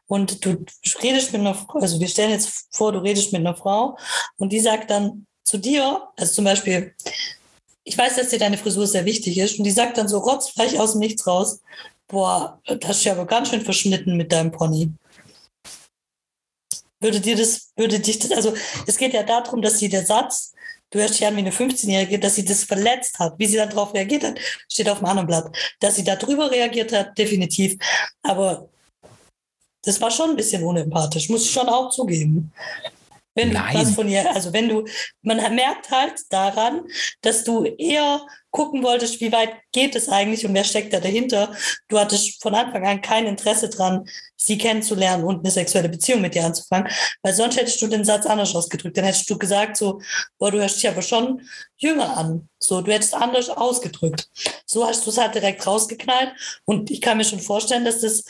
und 0.05 0.45
du 0.45 0.63
redest 1.01 1.33
mit 1.33 1.41
einer 1.41 1.55
Frau, 1.55 1.79
also 1.79 1.99
wir 1.99 2.07
stellen 2.07 2.29
jetzt 2.29 2.67
vor, 2.71 2.91
du 2.91 2.99
redest 2.99 3.33
mit 3.33 3.41
einer 3.41 3.55
Frau 3.55 3.97
und 4.37 4.53
die 4.53 4.59
sagt 4.59 4.91
dann 4.91 5.25
zu 5.43 5.57
dir, 5.57 6.07
also 6.17 6.33
zum 6.33 6.45
Beispiel, 6.45 6.93
ich 7.83 7.97
weiß, 7.97 8.15
dass 8.15 8.29
dir 8.29 8.39
deine 8.39 8.59
Frisur 8.59 8.85
sehr 8.85 9.05
wichtig 9.05 9.39
ist 9.39 9.57
und 9.57 9.63
die 9.63 9.71
sagt 9.71 9.97
dann 9.97 10.07
so 10.07 10.19
rotzfrech 10.19 10.79
aus 10.79 10.91
dem 10.91 10.99
Nichts 10.99 11.25
raus, 11.25 11.61
boah, 12.07 12.61
das 12.65 12.97
ist 12.97 13.05
ja 13.05 13.13
aber 13.13 13.25
ganz 13.25 13.49
schön 13.49 13.61
verschnitten 13.61 14.17
mit 14.17 14.31
deinem 14.31 14.51
Pony. 14.51 14.91
Würde 16.99 17.19
dir 17.19 17.35
das, 17.35 17.71
würde 17.75 17.99
dich 17.99 18.19
das, 18.19 18.31
also 18.31 18.53
es 18.85 18.97
geht 18.97 19.13
ja 19.13 19.23
darum, 19.23 19.63
dass 19.63 19.79
sie 19.79 19.89
der 19.89 20.05
Satz, 20.05 20.52
du 20.93 20.99
hörst 20.99 21.19
dich 21.19 21.25
an 21.25 21.35
wie 21.35 21.39
eine 21.39 21.51
15-Jährige, 21.51 22.19
dass 22.19 22.35
sie 22.35 22.45
das 22.45 22.63
verletzt 22.63 23.17
hat. 23.19 23.33
Wie 23.37 23.47
sie 23.47 23.57
dann 23.57 23.69
darauf 23.69 23.93
reagiert 23.93 24.23
hat, 24.23 24.39
steht 24.71 24.87
auf 24.87 24.99
dem 24.99 25.07
anderen 25.07 25.27
Blatt. 25.27 25.55
Dass 25.79 25.95
sie 25.95 26.03
darüber 26.03 26.51
reagiert 26.51 26.93
hat, 26.93 27.17
definitiv. 27.17 27.77
Aber 28.21 28.69
das 29.83 29.99
war 29.99 30.11
schon 30.11 30.31
ein 30.31 30.35
bisschen 30.35 30.63
unempathisch, 30.63 31.29
muss 31.29 31.45
ich 31.45 31.51
schon 31.51 31.67
auch 31.67 31.89
zugeben. 31.89 32.53
Wenn 33.35 33.51
Nein. 33.51 33.73
du 33.73 33.81
was 33.81 33.95
von 33.95 34.07
ihr, 34.07 34.29
also 34.33 34.53
wenn 34.53 34.69
du, 34.69 34.85
man 35.23 35.37
merkt 35.55 35.89
halt 35.89 36.13
daran, 36.29 36.83
dass 37.21 37.43
du 37.43 37.65
eher 37.65 38.21
gucken 38.53 38.83
wolltest, 38.83 39.19
wie 39.19 39.31
weit 39.31 39.55
geht 39.71 39.95
es 39.95 40.07
eigentlich 40.07 40.45
und 40.45 40.53
wer 40.53 40.63
steckt 40.63 40.93
da 40.93 40.99
dahinter. 40.99 41.53
Du 41.87 41.99
hattest 41.99 42.41
von 42.41 42.53
Anfang 42.53 42.85
an 42.85 43.01
kein 43.01 43.25
Interesse 43.25 43.67
dran, 43.67 44.07
sie 44.37 44.59
kennenzulernen 44.59 45.23
und 45.23 45.39
eine 45.39 45.49
sexuelle 45.49 45.89
Beziehung 45.89 46.21
mit 46.21 46.35
ihr 46.35 46.45
anzufangen, 46.45 46.87
weil 47.23 47.33
sonst 47.33 47.57
hättest 47.57 47.81
du 47.81 47.87
den 47.87 48.05
Satz 48.05 48.27
anders 48.27 48.55
ausgedrückt. 48.55 48.95
Dann 48.95 49.05
hättest 49.05 49.27
du 49.29 49.39
gesagt 49.39 49.75
so, 49.75 50.01
boah, 50.37 50.51
du 50.51 50.59
hörst 50.59 50.77
dich 50.77 50.87
aber 50.87 51.01
schon 51.01 51.41
jünger 51.77 52.15
an. 52.15 52.47
So, 52.59 52.81
du 52.81 52.93
hättest 52.93 53.15
anders 53.15 53.49
ausgedrückt. 53.49 54.29
So 54.67 54.85
hast 54.85 55.03
du 55.05 55.09
es 55.09 55.17
halt 55.17 55.33
direkt 55.33 55.65
rausgeknallt 55.65 56.33
und 56.65 56.91
ich 56.91 57.01
kann 57.01 57.17
mir 57.17 57.25
schon 57.25 57.39
vorstellen, 57.39 57.85
dass 57.85 58.01
das, 58.01 58.23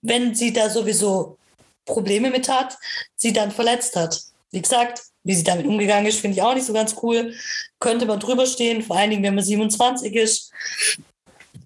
wenn 0.00 0.34
sie 0.34 0.54
da 0.54 0.70
sowieso 0.70 1.36
Probleme 1.84 2.30
mit 2.30 2.48
hat, 2.48 2.78
sie 3.16 3.34
dann 3.34 3.50
verletzt 3.50 3.96
hat. 3.96 4.18
Wie 4.50 4.62
gesagt, 4.62 5.02
wie 5.24 5.34
sie 5.34 5.44
damit 5.44 5.66
umgegangen 5.66 6.06
ist, 6.06 6.20
finde 6.20 6.36
ich 6.36 6.42
auch 6.42 6.54
nicht 6.54 6.66
so 6.66 6.72
ganz 6.72 6.96
cool. 7.02 7.32
Könnte 7.78 8.06
man 8.06 8.20
drüber 8.20 8.46
stehen, 8.46 8.82
vor 8.82 8.96
allen 8.96 9.10
Dingen, 9.10 9.22
wenn 9.22 9.34
man 9.34 9.44
27 9.44 10.14
ist. 10.14 10.52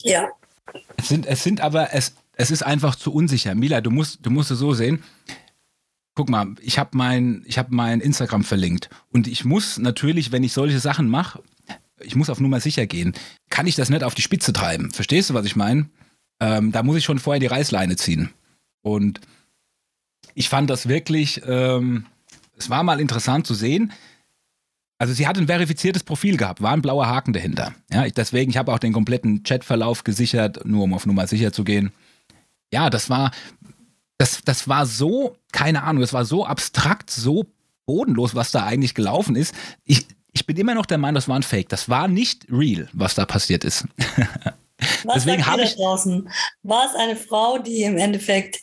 Ja. 0.03 0.29
Es 0.97 1.09
sind, 1.09 1.27
es 1.27 1.43
sind 1.43 1.61
aber, 1.61 1.95
es, 1.95 2.15
es 2.37 2.51
ist 2.51 2.63
einfach 2.63 2.97
zu 2.97 3.13
unsicher. 3.13 3.55
Mila, 3.55 3.81
du 3.81 3.91
musst, 3.91 4.19
du 4.23 4.31
musst 4.31 4.51
es 4.51 4.59
so 4.59 4.75
sehen. 4.75 5.03
Guck 6.15 6.29
mal, 6.29 6.55
ich 6.61 6.79
habe 6.79 6.91
mein, 6.97 7.45
hab 7.51 7.71
mein 7.71 8.01
Instagram 8.01 8.43
verlinkt 8.43 8.89
und 9.13 9.29
ich 9.29 9.45
muss 9.45 9.79
natürlich, 9.79 10.33
wenn 10.33 10.45
ich 10.45 10.55
solche 10.55 10.81
Sachen 10.81 11.09
mache, 11.09 11.43
ich 12.01 12.17
muss 12.17 12.31
auf 12.31 12.41
Nummer 12.41 12.61
sicher 12.61 12.87
gehen. 12.87 13.15
Kann 13.51 13.67
ich 13.67 13.75
das 13.75 13.91
nicht 13.91 14.03
auf 14.03 14.15
die 14.15 14.23
Spitze 14.23 14.53
treiben? 14.53 14.91
Verstehst 14.91 15.31
du, 15.31 15.35
was 15.35 15.47
ich 15.47 15.57
meine? 15.57 15.89
Ähm, 16.41 16.73
da 16.73 16.83
muss 16.83 16.97
ich 16.97 17.05
schon 17.05 17.19
vorher 17.19 17.41
die 17.41 17.47
Reißleine 17.47 17.97
ziehen. 17.97 18.31
Und 18.83 19.21
ich 20.35 20.49
fand 20.49 20.69
das 20.69 20.89
wirklich, 20.89 21.43
ähm, 21.47 22.07
es 22.57 22.71
war 22.71 22.83
mal 22.83 23.01
interessant 23.01 23.47
zu 23.47 23.55
sehen. 23.55 23.93
Also 24.99 25.13
sie 25.13 25.27
hat 25.27 25.37
ein 25.37 25.47
verifiziertes 25.47 26.05
Profil 26.05 26.37
gehabt, 26.37 26.63
war 26.63 26.73
ein 26.73 26.81
blauer 26.81 27.07
Haken 27.07 27.35
dahinter. 27.35 27.75
Ja, 27.93 28.07
ich, 28.07 28.15
deswegen, 28.15 28.51
ich 28.51 28.57
habe 28.57 28.73
auch 28.73 28.79
den 28.79 28.95
kompletten 28.95 29.43
Chatverlauf 29.43 30.05
gesichert, 30.05 30.65
nur 30.65 30.85
um 30.85 30.95
auf 30.95 31.05
Nummer 31.05 31.27
sicher 31.27 31.53
zu 31.53 31.65
gehen. 31.65 31.93
Ja, 32.73 32.89
das 32.89 33.11
war, 33.11 33.31
das, 34.17 34.41
das 34.45 34.69
war 34.69 34.87
so, 34.87 35.37
keine 35.53 35.83
Ahnung, 35.83 36.01
das 36.01 36.15
war 36.15 36.25
so 36.25 36.47
abstrakt, 36.47 37.11
so 37.11 37.45
bodenlos, 37.85 38.35
was 38.35 38.51
da 38.51 38.65
eigentlich 38.65 38.95
gelaufen 38.95 39.37
ist. 39.37 39.55
Ich, 39.85 40.07
ich 40.33 40.47
bin 40.47 40.57
immer 40.57 40.75
noch 40.75 40.87
der 40.87 40.99
Meinung, 40.99 41.17
das 41.17 41.29
war 41.29 41.37
ein 41.37 41.43
Fake. 41.43 41.69
Das 41.69 41.91
war 41.91 42.09
nicht 42.09 42.47
real, 42.51 42.89
was 42.93 43.15
da 43.15 43.27
passiert 43.27 43.65
ist. 43.65 43.87
Was 45.05 45.25
Deswegen 45.25 45.47
habe 45.47 45.63
ich 45.63 45.75
draußen. 45.77 46.29
War 46.63 46.85
es 46.85 46.95
eine 46.95 47.17
Frau, 47.17 47.59
die 47.59 47.83
im 47.83 47.97
Endeffekt 47.97 48.61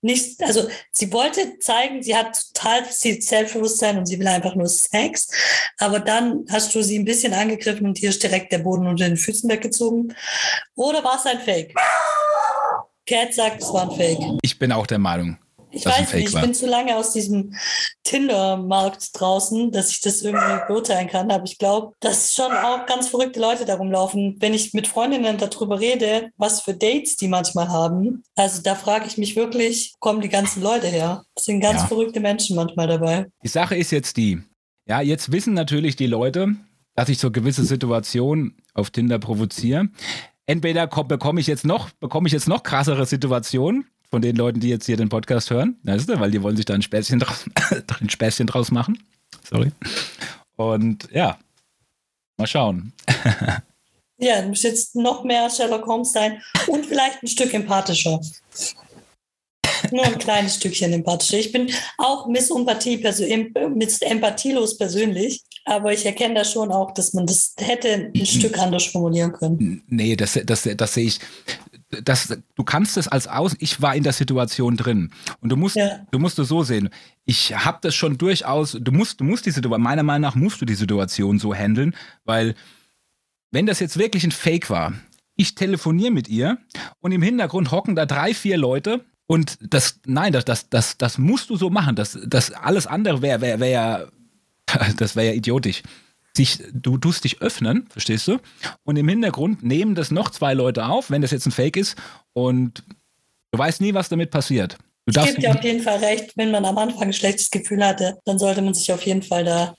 nicht, 0.00 0.42
also 0.42 0.68
sie 0.90 1.12
wollte 1.12 1.58
zeigen, 1.58 2.02
sie 2.02 2.16
hat 2.16 2.38
total 2.54 2.84
viel 2.84 3.20
Selbstbewusstsein 3.20 3.98
und 3.98 4.06
sie 4.06 4.18
will 4.18 4.28
einfach 4.28 4.54
nur 4.54 4.68
Sex, 4.68 5.28
aber 5.78 6.00
dann 6.00 6.44
hast 6.50 6.74
du 6.74 6.82
sie 6.82 6.98
ein 6.98 7.04
bisschen 7.04 7.34
angegriffen 7.34 7.86
und 7.86 7.98
hier 7.98 8.10
ist 8.10 8.22
direkt 8.22 8.52
der 8.52 8.58
Boden 8.58 8.86
unter 8.86 9.08
den 9.08 9.16
Füßen 9.16 9.50
weggezogen. 9.50 10.14
Oder 10.76 11.02
war 11.02 11.16
es 11.16 11.26
ein 11.26 11.40
Fake? 11.40 11.74
Cat 13.06 13.34
sagt, 13.34 13.62
es 13.62 13.72
war 13.72 13.90
ein 13.90 13.96
Fake. 13.96 14.18
Ich 14.42 14.58
bin 14.58 14.70
auch 14.70 14.86
der 14.86 14.98
Meinung. 14.98 15.38
Ich 15.78 15.86
weiß 15.86 16.14
nicht, 16.14 16.34
ich 16.34 16.40
bin 16.40 16.54
zu 16.54 16.66
lange 16.66 16.96
aus 16.96 17.12
diesem 17.12 17.54
Tinder-Markt 18.04 19.10
draußen, 19.18 19.70
dass 19.70 19.90
ich 19.90 20.00
das 20.00 20.22
irgendwie 20.22 20.66
beurteilen 20.66 21.08
kann. 21.08 21.30
Aber 21.30 21.44
ich 21.44 21.58
glaube, 21.58 21.94
dass 22.00 22.32
schon 22.32 22.52
auch 22.52 22.86
ganz 22.86 23.08
verrückte 23.08 23.40
Leute 23.40 23.64
darum 23.64 23.90
laufen. 23.92 24.36
Wenn 24.40 24.54
ich 24.54 24.74
mit 24.74 24.86
Freundinnen 24.86 25.38
darüber 25.38 25.78
rede, 25.78 26.30
was 26.36 26.62
für 26.62 26.74
Dates 26.74 27.16
die 27.16 27.28
manchmal 27.28 27.68
haben, 27.68 28.22
also 28.34 28.62
da 28.62 28.74
frage 28.74 29.06
ich 29.06 29.18
mich 29.18 29.36
wirklich, 29.36 29.94
kommen 30.00 30.20
die 30.20 30.28
ganzen 30.28 30.62
Leute 30.62 30.88
her? 30.88 31.24
Es 31.34 31.44
sind 31.44 31.60
ganz 31.60 31.82
ja. 31.82 31.86
verrückte 31.86 32.20
Menschen 32.20 32.56
manchmal 32.56 32.88
dabei. 32.88 33.26
Die 33.42 33.48
Sache 33.48 33.76
ist 33.76 33.92
jetzt 33.92 34.16
die, 34.16 34.42
ja, 34.86 35.00
jetzt 35.00 35.30
wissen 35.30 35.54
natürlich 35.54 35.96
die 35.96 36.06
Leute, 36.06 36.56
dass 36.94 37.08
ich 37.08 37.18
so 37.18 37.30
gewisse 37.30 37.64
Situationen 37.64 38.56
auf 38.74 38.90
Tinder 38.90 39.18
provoziere. 39.18 39.88
Entweder 40.46 40.86
bekomme 40.86 41.40
ich 41.40 41.46
jetzt 41.46 41.64
noch, 41.64 41.90
bekomme 42.00 42.26
ich 42.26 42.32
jetzt 42.32 42.48
noch 42.48 42.62
krassere 42.62 43.04
Situationen, 43.06 43.84
von 44.10 44.22
den 44.22 44.36
Leuten, 44.36 44.60
die 44.60 44.68
jetzt 44.68 44.86
hier 44.86 44.96
den 44.96 45.08
Podcast 45.08 45.50
hören. 45.50 45.78
Weißt 45.82 46.08
du, 46.08 46.18
weil 46.18 46.30
die 46.30 46.42
wollen 46.42 46.56
sich 46.56 46.64
da 46.64 46.74
ein 46.74 46.82
Späßchen 46.82 47.18
draus, 47.18 47.44
ein 48.00 48.10
Späßchen 48.10 48.46
draus 48.46 48.70
machen. 48.70 49.02
Sorry. 49.48 49.70
Und 50.56 51.08
ja, 51.12 51.38
mal 52.38 52.46
schauen. 52.46 52.92
ja, 54.18 54.42
du 54.42 54.48
musst 54.48 54.64
jetzt 54.64 54.96
noch 54.96 55.24
mehr 55.24 55.48
Sherlock 55.50 55.86
Holmes 55.86 56.12
sein 56.12 56.42
und 56.66 56.86
vielleicht 56.86 57.22
ein 57.22 57.28
Stück 57.28 57.52
empathischer. 57.52 58.20
Nur 59.92 60.04
ein 60.04 60.18
kleines 60.18 60.56
Stückchen 60.56 60.92
empathischer. 60.92 61.38
Ich 61.38 61.52
bin 61.52 61.70
auch 61.98 62.26
Miss 62.26 62.50
Empathie, 62.50 62.96
Miss 63.74 64.02
Empathielos 64.02 64.76
persönlich, 64.76 65.42
aber 65.64 65.92
ich 65.92 66.04
erkenne 66.04 66.34
da 66.34 66.44
schon 66.44 66.72
auch, 66.72 66.92
dass 66.92 67.12
man 67.12 67.26
das 67.26 67.54
hätte 67.58 68.10
ein 68.14 68.26
Stück 68.26 68.58
anders 68.58 68.86
formulieren 68.86 69.32
können. 69.32 69.82
Nee, 69.86 70.16
das, 70.16 70.38
das, 70.44 70.68
das 70.76 70.94
sehe 70.94 71.06
ich 71.06 71.20
das, 71.90 72.36
du 72.54 72.64
kannst 72.64 72.96
es 72.96 73.08
als 73.08 73.26
aus, 73.28 73.56
ich 73.58 73.80
war 73.80 73.94
in 73.94 74.02
der 74.02 74.12
Situation 74.12 74.76
drin. 74.76 75.10
Und 75.40 75.50
du 75.50 75.56
musst, 75.56 75.76
ja. 75.76 76.06
du 76.10 76.18
musst 76.18 76.38
es 76.38 76.48
so 76.48 76.62
sehen. 76.62 76.90
Ich 77.24 77.56
habe 77.56 77.78
das 77.80 77.94
schon 77.94 78.18
durchaus, 78.18 78.76
du 78.78 78.92
musst, 78.92 79.20
du 79.20 79.24
musst 79.24 79.46
die 79.46 79.50
Situation, 79.50 79.82
meiner 79.82 80.02
Meinung 80.02 80.22
nach 80.22 80.34
musst 80.34 80.60
du 80.60 80.66
die 80.66 80.74
Situation 80.74 81.38
so 81.38 81.54
handeln, 81.54 81.94
weil 82.24 82.54
wenn 83.50 83.66
das 83.66 83.80
jetzt 83.80 83.98
wirklich 83.98 84.24
ein 84.24 84.32
Fake 84.32 84.68
war, 84.68 84.92
ich 85.36 85.54
telefoniere 85.54 86.10
mit 86.10 86.28
ihr 86.28 86.58
und 87.00 87.12
im 87.12 87.22
Hintergrund 87.22 87.70
hocken 87.70 87.96
da 87.96 88.04
drei, 88.04 88.34
vier 88.34 88.58
Leute 88.58 89.04
und 89.26 89.58
das, 89.60 90.00
nein, 90.04 90.32
das, 90.32 90.44
das, 90.44 90.68
das, 90.68 90.98
das 90.98 91.16
musst 91.16 91.48
du 91.48 91.56
so 91.56 91.70
machen. 91.70 91.96
Das, 91.96 92.18
das 92.26 92.52
alles 92.52 92.86
andere 92.86 93.22
wäre 93.22 93.40
wär, 93.40 93.60
wär 93.60 93.68
ja, 93.68 94.04
das 94.96 95.16
wäre 95.16 95.28
ja 95.28 95.32
idiotisch 95.32 95.82
sich, 96.38 96.62
du 96.72 96.96
tust 96.96 97.24
dich 97.24 97.42
öffnen, 97.42 97.86
verstehst 97.90 98.26
du? 98.26 98.38
Und 98.84 98.96
im 98.96 99.08
Hintergrund 99.08 99.62
nehmen 99.62 99.94
das 99.94 100.10
noch 100.10 100.30
zwei 100.30 100.54
Leute 100.54 100.86
auf, 100.86 101.10
wenn 101.10 101.20
das 101.22 101.30
jetzt 101.30 101.46
ein 101.46 101.52
Fake 101.52 101.76
ist 101.76 101.96
und 102.32 102.82
du 103.52 103.58
weißt 103.58 103.82
nie, 103.82 103.92
was 103.92 104.08
damit 104.08 104.30
passiert. 104.30 104.78
Du 105.06 105.18
ich 105.20 105.26
gebe 105.26 105.40
dir 105.40 105.50
auf 105.52 105.64
jeden 105.64 105.82
Fall 105.82 105.98
recht, 105.98 106.36
wenn 106.36 106.50
man 106.50 106.64
am 106.64 106.76
Anfang 106.76 107.04
ein 107.04 107.12
schlechtes 107.12 107.50
Gefühl 107.50 107.84
hatte, 107.84 108.18
dann 108.24 108.38
sollte 108.38 108.60
man 108.60 108.74
sich 108.74 108.92
auf 108.92 109.02
jeden 109.06 109.22
Fall 109.22 109.44
da 109.44 109.74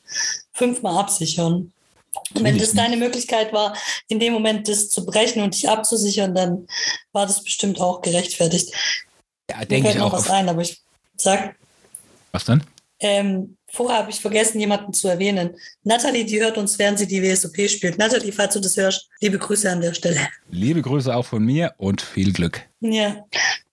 fünfmal 0.54 0.98
absichern. 0.98 1.72
Und 2.34 2.44
wenn 2.44 2.58
das 2.58 2.74
deine 2.74 2.98
Möglichkeit 2.98 3.54
war, 3.54 3.76
in 4.08 4.20
dem 4.20 4.34
Moment 4.34 4.68
das 4.68 4.90
zu 4.90 5.06
brechen 5.06 5.44
und 5.44 5.54
dich 5.54 5.70
abzusichern, 5.70 6.34
dann 6.34 6.68
war 7.12 7.28
das 7.28 7.44
bestimmt 7.44 7.80
auch 7.80 8.02
gerechtfertigt. 8.02 8.74
Ja, 9.50 9.64
denke 9.66 9.90
ich 9.90 9.96
noch 9.96 10.08
auch. 10.08 10.14
was 10.14 10.30
ein, 10.30 10.50
aber 10.50 10.62
ich 10.62 10.82
sag. 11.16 11.56
Was 12.32 12.46
dann? 12.46 12.64
Ähm, 13.00 13.56
Vorher 13.72 14.00
habe 14.00 14.12
ich 14.12 14.20
vergessen, 14.20 14.60
jemanden 14.60 14.94
zu 14.94 15.08
erwähnen. 15.08 15.56
Nathalie, 15.84 16.26
die 16.26 16.42
hört 16.42 16.58
uns, 16.58 16.78
während 16.80 17.00
sie 17.00 17.08
die 17.08 17.22
WSOP 17.22 17.70
spielt. 17.70 17.98
Nathalie, 17.98 18.32
falls 18.32 18.54
du 18.54 18.60
das 18.60 18.78
hörst, 18.78 19.10
liebe 19.20 19.38
Grüße 19.38 19.70
an 19.70 19.82
der 19.82 19.94
Stelle. 19.94 20.28
Liebe 20.50 20.82
Grüße 20.82 21.16
auch 21.16 21.26
von 21.26 21.44
mir 21.44 21.74
und 21.78 22.02
viel 22.02 22.34
Glück. 22.34 22.62
Ja. 22.80 23.26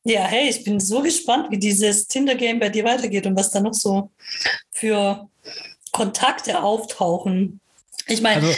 Ja, 0.05 0.21
hey, 0.21 0.49
ich 0.49 0.63
bin 0.63 0.79
so 0.79 1.03
gespannt, 1.03 1.51
wie 1.51 1.59
dieses 1.59 2.07
Tinder-Game 2.07 2.61
bei 2.61 2.69
dir 2.69 2.85
weitergeht 2.85 3.27
und 3.27 3.37
was 3.37 3.51
da 3.51 3.59
noch 3.59 3.75
so 3.75 4.11
für 4.71 5.29
Kontakte 5.91 6.63
auftauchen. 6.63 7.61
Ich 8.07 8.23
meine, 8.23 8.47
also, 8.47 8.55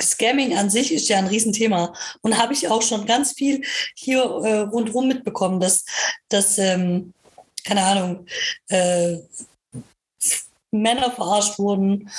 Scamming 0.00 0.56
an 0.56 0.70
sich 0.70 0.92
ist 0.92 1.08
ja 1.08 1.18
ein 1.18 1.26
Riesenthema 1.26 1.92
und 2.20 2.38
habe 2.38 2.52
ich 2.52 2.68
auch 2.68 2.82
schon 2.82 3.06
ganz 3.06 3.32
viel 3.32 3.62
hier 3.94 4.20
äh, 4.20 4.58
rundherum 4.60 5.08
mitbekommen, 5.08 5.58
dass, 5.58 5.84
dass 6.28 6.58
ähm, 6.58 7.12
keine 7.64 7.82
Ahnung, 7.82 8.26
äh, 8.68 9.18
Männer 10.72 11.10
verarscht 11.10 11.58
wurden. 11.58 12.10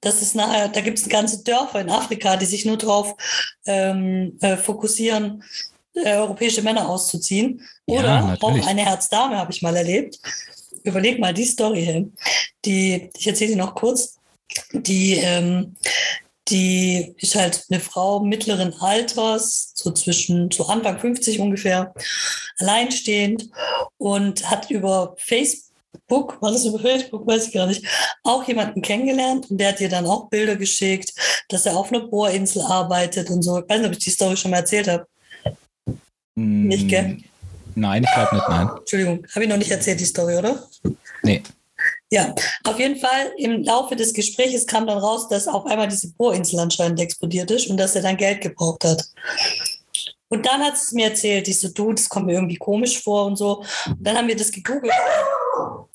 Das 0.00 0.20
ist 0.20 0.34
nachher, 0.34 0.68
da 0.68 0.80
gibt 0.80 0.98
es 0.98 1.08
ganze 1.08 1.42
Dörfer 1.44 1.80
in 1.80 1.88
Afrika, 1.88 2.36
die 2.36 2.46
sich 2.46 2.64
nur 2.64 2.76
darauf 2.76 3.14
ähm, 3.66 4.36
äh, 4.40 4.56
fokussieren, 4.56 5.44
äh, 5.94 6.16
europäische 6.16 6.62
Männer 6.62 6.88
auszuziehen. 6.88 7.62
Oder 7.86 8.04
ja, 8.04 8.36
auch 8.40 8.66
eine 8.66 8.84
Herzdame 8.84 9.38
habe 9.38 9.52
ich 9.52 9.62
mal 9.62 9.76
erlebt. 9.76 10.18
Überleg 10.82 11.20
mal 11.20 11.32
die 11.32 11.44
Story 11.44 11.84
hin. 11.84 12.14
Die, 12.64 13.10
ich 13.16 13.26
erzähle 13.26 13.50
sie 13.50 13.56
noch 13.56 13.74
kurz. 13.76 14.18
Die, 14.72 15.14
ähm, 15.14 15.76
die 16.48 17.14
ist 17.18 17.36
halt 17.36 17.64
eine 17.70 17.78
Frau 17.78 18.20
mittleren 18.20 18.74
Alters, 18.80 19.72
so 19.76 19.92
zwischen 19.92 20.50
so 20.50 20.66
Anfang 20.66 20.98
50 20.98 21.38
ungefähr, 21.38 21.94
alleinstehend 22.58 23.48
und 23.98 24.50
hat 24.50 24.70
über 24.70 25.14
Facebook 25.18 25.71
Facebook, 25.92 26.40
war 26.40 26.52
das 26.52 26.64
über 26.64 26.78
Facebook, 26.78 27.26
weiß 27.26 27.46
ich 27.46 27.52
gar 27.52 27.66
nicht, 27.66 27.84
auch 28.24 28.46
jemanden 28.46 28.82
kennengelernt 28.82 29.50
und 29.50 29.58
der 29.58 29.68
hat 29.68 29.80
dir 29.80 29.88
dann 29.88 30.06
auch 30.06 30.28
Bilder 30.28 30.56
geschickt, 30.56 31.12
dass 31.48 31.66
er 31.66 31.76
auf 31.76 31.92
einer 31.92 32.06
Bohrinsel 32.06 32.62
arbeitet 32.62 33.30
und 33.30 33.42
so. 33.42 33.58
Ich 33.58 33.68
weiß 33.68 33.78
nicht, 33.78 33.88
ob 33.88 33.92
ich 33.92 34.04
die 34.04 34.10
Story 34.10 34.36
schon 34.36 34.50
mal 34.50 34.58
erzählt 34.58 34.88
habe. 34.88 35.06
Mm, 36.34 36.68
nicht, 36.68 36.88
gell? 36.88 37.18
Nein, 37.74 38.04
ich 38.04 38.12
glaube 38.12 38.36
nicht, 38.36 38.48
nein. 38.48 38.68
Entschuldigung, 38.78 39.26
habe 39.34 39.44
ich 39.44 39.50
noch 39.50 39.56
nicht 39.56 39.70
erzählt, 39.70 40.00
die 40.00 40.04
Story, 40.04 40.36
oder? 40.36 40.62
Nee. 41.22 41.42
Ja, 42.10 42.34
auf 42.64 42.78
jeden 42.78 43.00
Fall 43.00 43.32
im 43.38 43.62
Laufe 43.62 43.96
des 43.96 44.12
Gesprächs 44.12 44.66
kam 44.66 44.86
dann 44.86 44.98
raus, 44.98 45.28
dass 45.28 45.48
auf 45.48 45.64
einmal 45.64 45.88
diese 45.88 46.12
Bohrinsel 46.12 46.58
anscheinend 46.60 47.00
explodiert 47.00 47.50
ist 47.50 47.68
und 47.68 47.78
dass 47.78 47.96
er 47.96 48.02
dann 48.02 48.18
Geld 48.18 48.42
gebraucht 48.42 48.84
hat. 48.84 49.02
Und 50.32 50.46
dann 50.46 50.62
hat 50.62 50.76
es 50.76 50.92
mir 50.92 51.08
erzählt, 51.08 51.46
ich 51.46 51.60
so, 51.60 51.68
du, 51.68 51.92
das 51.92 52.08
kommt 52.08 52.24
mir 52.24 52.32
irgendwie 52.32 52.56
komisch 52.56 53.02
vor 53.02 53.26
und 53.26 53.36
so. 53.36 53.58
Und 53.86 53.98
dann 54.00 54.16
haben 54.16 54.28
wir 54.28 54.36
das 54.36 54.50
gegoogelt 54.50 54.90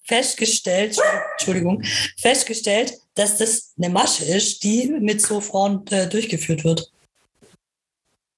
festgestellt, 0.03 0.95
Entschuldigung, 1.31 1.81
festgestellt, 2.19 2.93
dass 3.15 3.37
das 3.37 3.73
eine 3.79 3.89
Masche 3.89 4.25
ist, 4.25 4.63
die 4.63 4.95
mit 4.99 5.23
so 5.23 5.41
Frauen 5.41 5.87
äh, 5.87 6.07
durchgeführt 6.07 6.63
wird. 6.63 6.91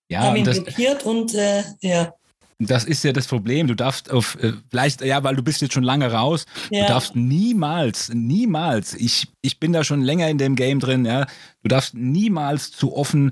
Ja, 0.07 0.21
haben 0.21 0.37
ihn 0.37 0.45
das, 0.45 0.63
blockiert 0.63 1.03
und 1.03 1.35
äh, 1.35 1.63
ja. 1.81 2.13
Das 2.59 2.85
ist 2.85 3.03
ja 3.03 3.11
das 3.11 3.27
Problem. 3.27 3.67
Du 3.67 3.75
darfst 3.75 4.09
auf, 4.09 4.41
äh, 4.41 4.53
vielleicht, 4.69 5.01
ja, 5.01 5.21
weil 5.25 5.35
du 5.35 5.43
bist 5.43 5.61
jetzt 5.61 5.73
schon 5.73 5.83
lange 5.83 6.13
raus, 6.13 6.45
ja. 6.71 6.83
du 6.83 6.87
darfst 6.87 7.13
niemals, 7.13 8.09
niemals, 8.13 8.93
ich, 8.93 9.27
ich 9.41 9.59
bin 9.59 9.73
da 9.73 9.83
schon 9.83 10.01
länger 10.01 10.29
in 10.29 10.37
dem 10.37 10.55
Game 10.55 10.79
drin, 10.79 11.03
ja, 11.03 11.27
du 11.61 11.67
darfst 11.67 11.93
niemals 11.93 12.71
zu 12.71 12.95
offen 12.95 13.31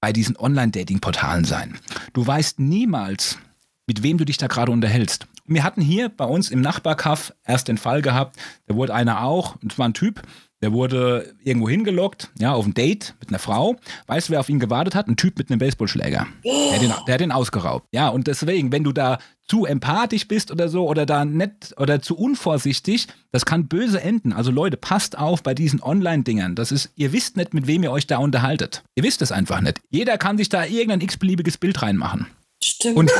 bei 0.00 0.12
diesen 0.12 0.36
Online-Dating-Portalen 0.36 1.44
sein. 1.44 1.78
Du 2.12 2.26
weißt 2.26 2.58
niemals, 2.58 3.38
mit 3.86 4.02
wem 4.02 4.18
du 4.18 4.24
dich 4.24 4.38
da 4.38 4.46
gerade 4.46 4.72
unterhältst. 4.72 5.26
wir 5.46 5.64
hatten 5.64 5.82
hier 5.82 6.08
bei 6.08 6.24
uns 6.24 6.50
im 6.50 6.60
Nachbarkaff 6.60 7.34
erst 7.44 7.68
den 7.68 7.78
Fall 7.78 8.02
gehabt, 8.02 8.36
da 8.66 8.74
wurde 8.76 8.94
einer 8.94 9.22
auch, 9.22 9.56
und 9.62 9.72
zwar 9.72 9.88
ein 9.88 9.94
Typ, 9.94 10.22
der 10.62 10.72
wurde 10.72 11.34
irgendwo 11.42 11.68
hingelockt, 11.68 12.30
ja, 12.38 12.52
auf 12.52 12.66
ein 12.66 12.74
Date 12.74 13.14
mit 13.20 13.30
einer 13.30 13.38
Frau. 13.38 13.76
Weißt 14.06 14.28
du, 14.28 14.32
wer 14.32 14.40
auf 14.40 14.48
ihn 14.48 14.60
gewartet 14.60 14.94
hat? 14.94 15.08
Ein 15.08 15.16
Typ 15.16 15.38
mit 15.38 15.50
einem 15.50 15.58
Baseballschläger. 15.58 16.26
Der 16.44 16.72
hat, 16.72 16.82
den, 16.82 16.92
der 17.06 17.14
hat 17.14 17.20
den 17.20 17.32
ausgeraubt. 17.32 17.86
Ja, 17.92 18.08
und 18.08 18.26
deswegen, 18.26 18.70
wenn 18.70 18.84
du 18.84 18.92
da 18.92 19.18
zu 19.48 19.64
empathisch 19.64 20.28
bist 20.28 20.50
oder 20.50 20.68
so 20.68 20.86
oder 20.88 21.06
da 21.06 21.24
nett 21.24 21.74
oder 21.76 22.00
zu 22.02 22.16
unvorsichtig, 22.16 23.08
das 23.32 23.44
kann 23.44 23.66
böse 23.66 24.00
enden. 24.00 24.32
Also 24.32 24.50
Leute, 24.50 24.76
passt 24.76 25.18
auf 25.18 25.42
bei 25.42 25.54
diesen 25.54 25.82
Online-Dingern. 25.82 26.54
Das 26.54 26.72
ist, 26.72 26.90
ihr 26.94 27.12
wisst 27.12 27.36
nicht, 27.36 27.54
mit 27.54 27.66
wem 27.66 27.82
ihr 27.82 27.90
euch 27.90 28.06
da 28.06 28.18
unterhaltet. 28.18 28.84
Ihr 28.94 29.02
wisst 29.02 29.22
es 29.22 29.32
einfach 29.32 29.60
nicht. 29.60 29.80
Jeder 29.90 30.18
kann 30.18 30.38
sich 30.38 30.50
da 30.50 30.64
irgendein 30.64 31.00
x-beliebiges 31.00 31.58
Bild 31.58 31.82
reinmachen. 31.82 32.26
Stimmt. 32.62 32.96
Und 32.96 33.10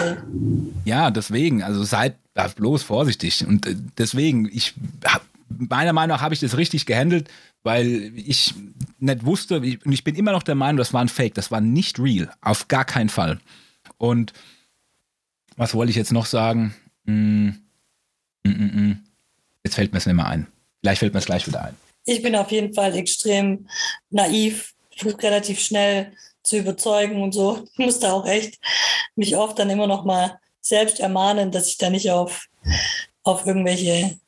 ja, 0.85 1.11
deswegen, 1.11 1.63
also 1.63 1.83
seid 1.83 2.17
bloß 2.57 2.83
vorsichtig. 2.83 3.47
Und 3.47 3.67
äh, 3.67 3.75
deswegen, 3.99 4.49
ich 4.53 4.75
hab, 5.05 5.23
meiner 5.59 5.93
Meinung 5.93 6.17
nach 6.17 6.23
habe 6.23 6.35
ich 6.35 6.41
das 6.41 6.57
richtig 6.57 6.87
gehandelt, 6.87 7.29
weil 7.63 8.13
ich 8.17 8.55
nicht 8.99 9.27
wusste, 9.27 9.61
ich, 9.65 9.85
und 9.85 9.93
ich 9.93 10.05
bin 10.05 10.15
immer 10.15 10.33
noch 10.33 10.43
der 10.43 10.55
Meinung, 10.55 10.79
das 10.79 10.93
war 10.93 11.01
ein 11.01 11.09
Fake, 11.09 11.35
das 11.35 11.51
war 11.51 11.61
nicht 11.61 11.99
real, 11.99 12.31
auf 12.41 12.69
gar 12.69 12.85
keinen 12.85 13.09
Fall. 13.09 13.41
Und 13.99 14.33
was 15.57 15.75
wollte 15.75 15.91
ich 15.91 15.97
jetzt 15.97 16.13
noch 16.13 16.27
sagen? 16.27 16.75
Hm, 17.07 17.59
hm, 18.47 18.59
hm, 18.59 18.73
hm. 18.73 19.05
jetzt 19.65 19.75
fällt 19.75 19.93
mir 19.93 19.99
es 19.99 20.07
nicht 20.07 20.17
mehr 20.17 20.27
ein. 20.27 20.47
Vielleicht 20.81 21.01
fällt 21.01 21.13
mir 21.13 21.19
es 21.19 21.27
gleich 21.27 21.47
wieder 21.47 21.65
ein. 21.65 21.77
Ich 22.05 22.23
bin 22.23 22.35
auf 22.35 22.51
jeden 22.51 22.73
Fall 22.73 22.97
extrem 22.97 23.69
naiv, 24.09 24.75
relativ 25.03 25.61
schnell 25.61 26.13
zu 26.43 26.59
überzeugen 26.59 27.23
und 27.23 27.33
so. 27.33 27.67
Ich 27.73 27.79
musste 27.79 28.13
auch 28.13 28.27
echt 28.27 28.59
mich 29.17 29.37
oft 29.37 29.59
dann 29.59 29.71
immer 29.71 29.87
noch 29.87 30.05
mal 30.05 30.39
selbst 30.61 31.01
ermahnen, 31.01 31.51
dass 31.51 31.69
ich 31.69 31.79
da 31.79 31.91
nicht 31.91 32.11
auf, 32.11 32.47
auf 33.23 33.47
irgendwelche 33.47 34.20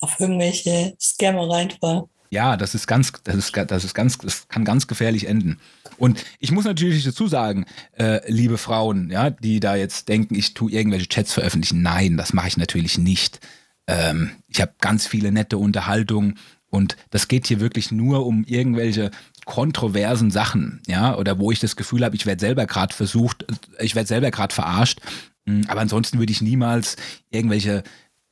auf 0.00 0.18
irgendwelche 0.20 0.96
Scammer 1.00 1.48
reinfall. 1.50 2.08
Ja, 2.30 2.56
das 2.56 2.74
ist 2.74 2.86
ganz, 2.86 3.12
das 3.24 3.36
ist, 3.36 3.56
das 3.56 3.84
ist 3.84 3.94
ganz, 3.94 4.18
das 4.18 4.48
kann 4.48 4.64
ganz 4.64 4.86
gefährlich 4.86 5.28
enden. 5.28 5.58
Und 5.96 6.24
ich 6.38 6.50
muss 6.50 6.64
natürlich 6.64 7.04
dazu 7.04 7.28
sagen, 7.28 7.66
äh, 7.92 8.20
liebe 8.30 8.58
Frauen, 8.58 9.10
ja, 9.10 9.30
die 9.30 9.60
da 9.60 9.76
jetzt 9.76 10.08
denken, 10.08 10.34
ich 10.34 10.54
tue 10.54 10.70
irgendwelche 10.70 11.08
Chats 11.08 11.32
veröffentlichen. 11.32 11.82
Nein, 11.82 12.16
das 12.16 12.32
mache 12.32 12.48
ich 12.48 12.56
natürlich 12.56 12.98
nicht. 12.98 13.40
Ähm, 13.86 14.32
ich 14.48 14.60
habe 14.60 14.74
ganz 14.80 15.06
viele 15.06 15.30
nette 15.32 15.56
Unterhaltungen 15.58 16.38
und 16.68 16.96
das 17.10 17.28
geht 17.28 17.46
hier 17.46 17.60
wirklich 17.60 17.92
nur 17.92 18.26
um 18.26 18.44
irgendwelche 18.44 19.10
kontroversen 19.44 20.32
Sachen, 20.32 20.82
ja, 20.88 21.16
oder 21.16 21.38
wo 21.38 21.52
ich 21.52 21.60
das 21.60 21.76
Gefühl 21.76 22.04
habe, 22.04 22.16
ich 22.16 22.26
werde 22.26 22.40
selber 22.40 22.66
gerade 22.66 22.94
versucht, 22.94 23.46
ich 23.78 23.94
werde 23.94 24.08
selber 24.08 24.32
gerade 24.32 24.52
verarscht. 24.52 25.00
Hm, 25.46 25.64
aber 25.68 25.80
ansonsten 25.80 26.18
würde 26.18 26.32
ich 26.32 26.42
niemals 26.42 26.96
irgendwelche 27.30 27.84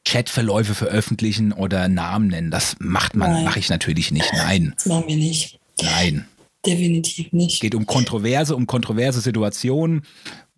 Chatverläufe 0.07 0.75
veröffentlichen 0.75 1.53
oder 1.53 1.89
Namen 1.89 2.29
nennen. 2.29 2.51
Das 2.51 2.77
macht 2.79 3.17
man, 3.17 3.45
mache 3.45 3.59
ich 3.59 3.71
natürlich 3.71 4.11
nicht. 4.11 4.31
Nein. 4.35 4.73
Das 4.77 4.87
machen 4.87 5.09
wir 5.09 5.17
nicht. 5.17 5.59
Nein. 5.83 6.27
Definitiv 6.65 7.33
nicht. 7.33 7.55
Es 7.55 7.61
geht 7.61 7.75
um 7.75 7.87
Kontroverse, 7.87 8.57
um 8.57 8.67
kontroverse 8.67 9.21
Situationen, 9.21 10.03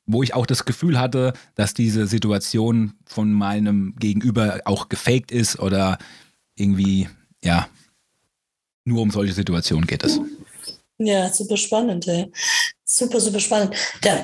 wo 0.07 0.22
ich 0.22 0.34
auch 0.34 0.47
das 0.47 0.64
Gefühl 0.64 0.99
hatte, 0.99 1.32
dass 1.55 1.74
diese 1.74 2.07
Situation 2.07 2.94
von 3.05 3.32
meinem 3.32 3.94
Gegenüber 3.99 4.61
auch 4.64 4.88
gefaked 4.88 5.32
ist 5.32 5.59
oder 5.59 5.99
irgendwie, 6.55 7.09
ja, 7.42 7.68
nur 8.84 9.03
um 9.03 9.11
solche 9.11 9.32
Situationen 9.32 9.86
geht 9.86 10.05
es. 10.05 10.20
Ja, 10.99 11.32
super 11.32 11.57
spannend. 11.57 12.07
Ey. 12.07 12.30
Super, 12.89 13.20
super 13.20 13.41
spannend. 13.41 13.74
Da, 14.03 14.22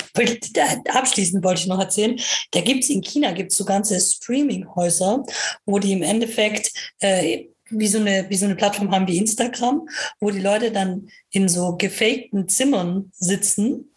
da, 0.54 0.62
abschließend 0.92 1.42
wollte 1.42 1.62
ich 1.62 1.66
noch 1.66 1.80
erzählen, 1.80 2.18
da 2.52 2.60
gibt 2.60 2.84
es 2.84 2.90
in 2.90 3.00
China 3.00 3.32
gibt's 3.32 3.56
so 3.56 3.64
ganze 3.64 4.00
Streaming-Häuser, 4.00 5.24
wo 5.66 5.80
die 5.80 5.92
im 5.92 6.02
Endeffekt 6.02 6.70
äh, 7.00 7.46
wie 7.72 7.88
so, 7.88 7.98
eine, 7.98 8.26
wie 8.28 8.36
so 8.36 8.44
eine 8.44 8.56
Plattform 8.56 8.90
haben 8.90 9.06
wie 9.06 9.18
Instagram, 9.18 9.88
wo 10.20 10.30
die 10.30 10.40
Leute 10.40 10.70
dann 10.70 11.08
in 11.30 11.48
so 11.48 11.76
gefakten 11.76 12.48
Zimmern 12.48 13.10
sitzen 13.14 13.92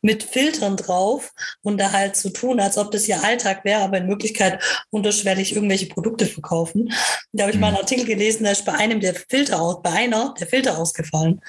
mit 0.00 0.22
Filtern 0.22 0.76
drauf 0.76 1.32
und 1.62 1.78
da 1.78 1.92
halt 1.92 2.16
so 2.16 2.30
tun, 2.30 2.60
als 2.60 2.78
ob 2.78 2.90
das 2.90 3.08
ihr 3.08 3.22
Alltag 3.22 3.64
wäre, 3.64 3.82
aber 3.82 3.98
in 3.98 4.08
Wirklichkeit 4.08 4.62
unterschwellig 4.90 5.54
irgendwelche 5.54 5.86
Produkte 5.86 6.26
verkaufen. 6.26 6.92
Da 7.32 7.44
habe 7.44 7.52
ich 7.52 7.58
mal 7.58 7.68
einen 7.68 7.76
mhm. 7.76 7.82
Artikel 7.82 8.04
gelesen, 8.04 8.44
da 8.44 8.50
ist 8.50 8.64
bei 8.64 8.74
einem 8.74 9.00
der 9.00 9.14
Filter 9.14 9.60
aus, 9.60 9.82
bei 9.82 9.90
einer 9.90 10.34
der 10.38 10.46
Filter 10.46 10.78
ausgefallen. 10.78 11.40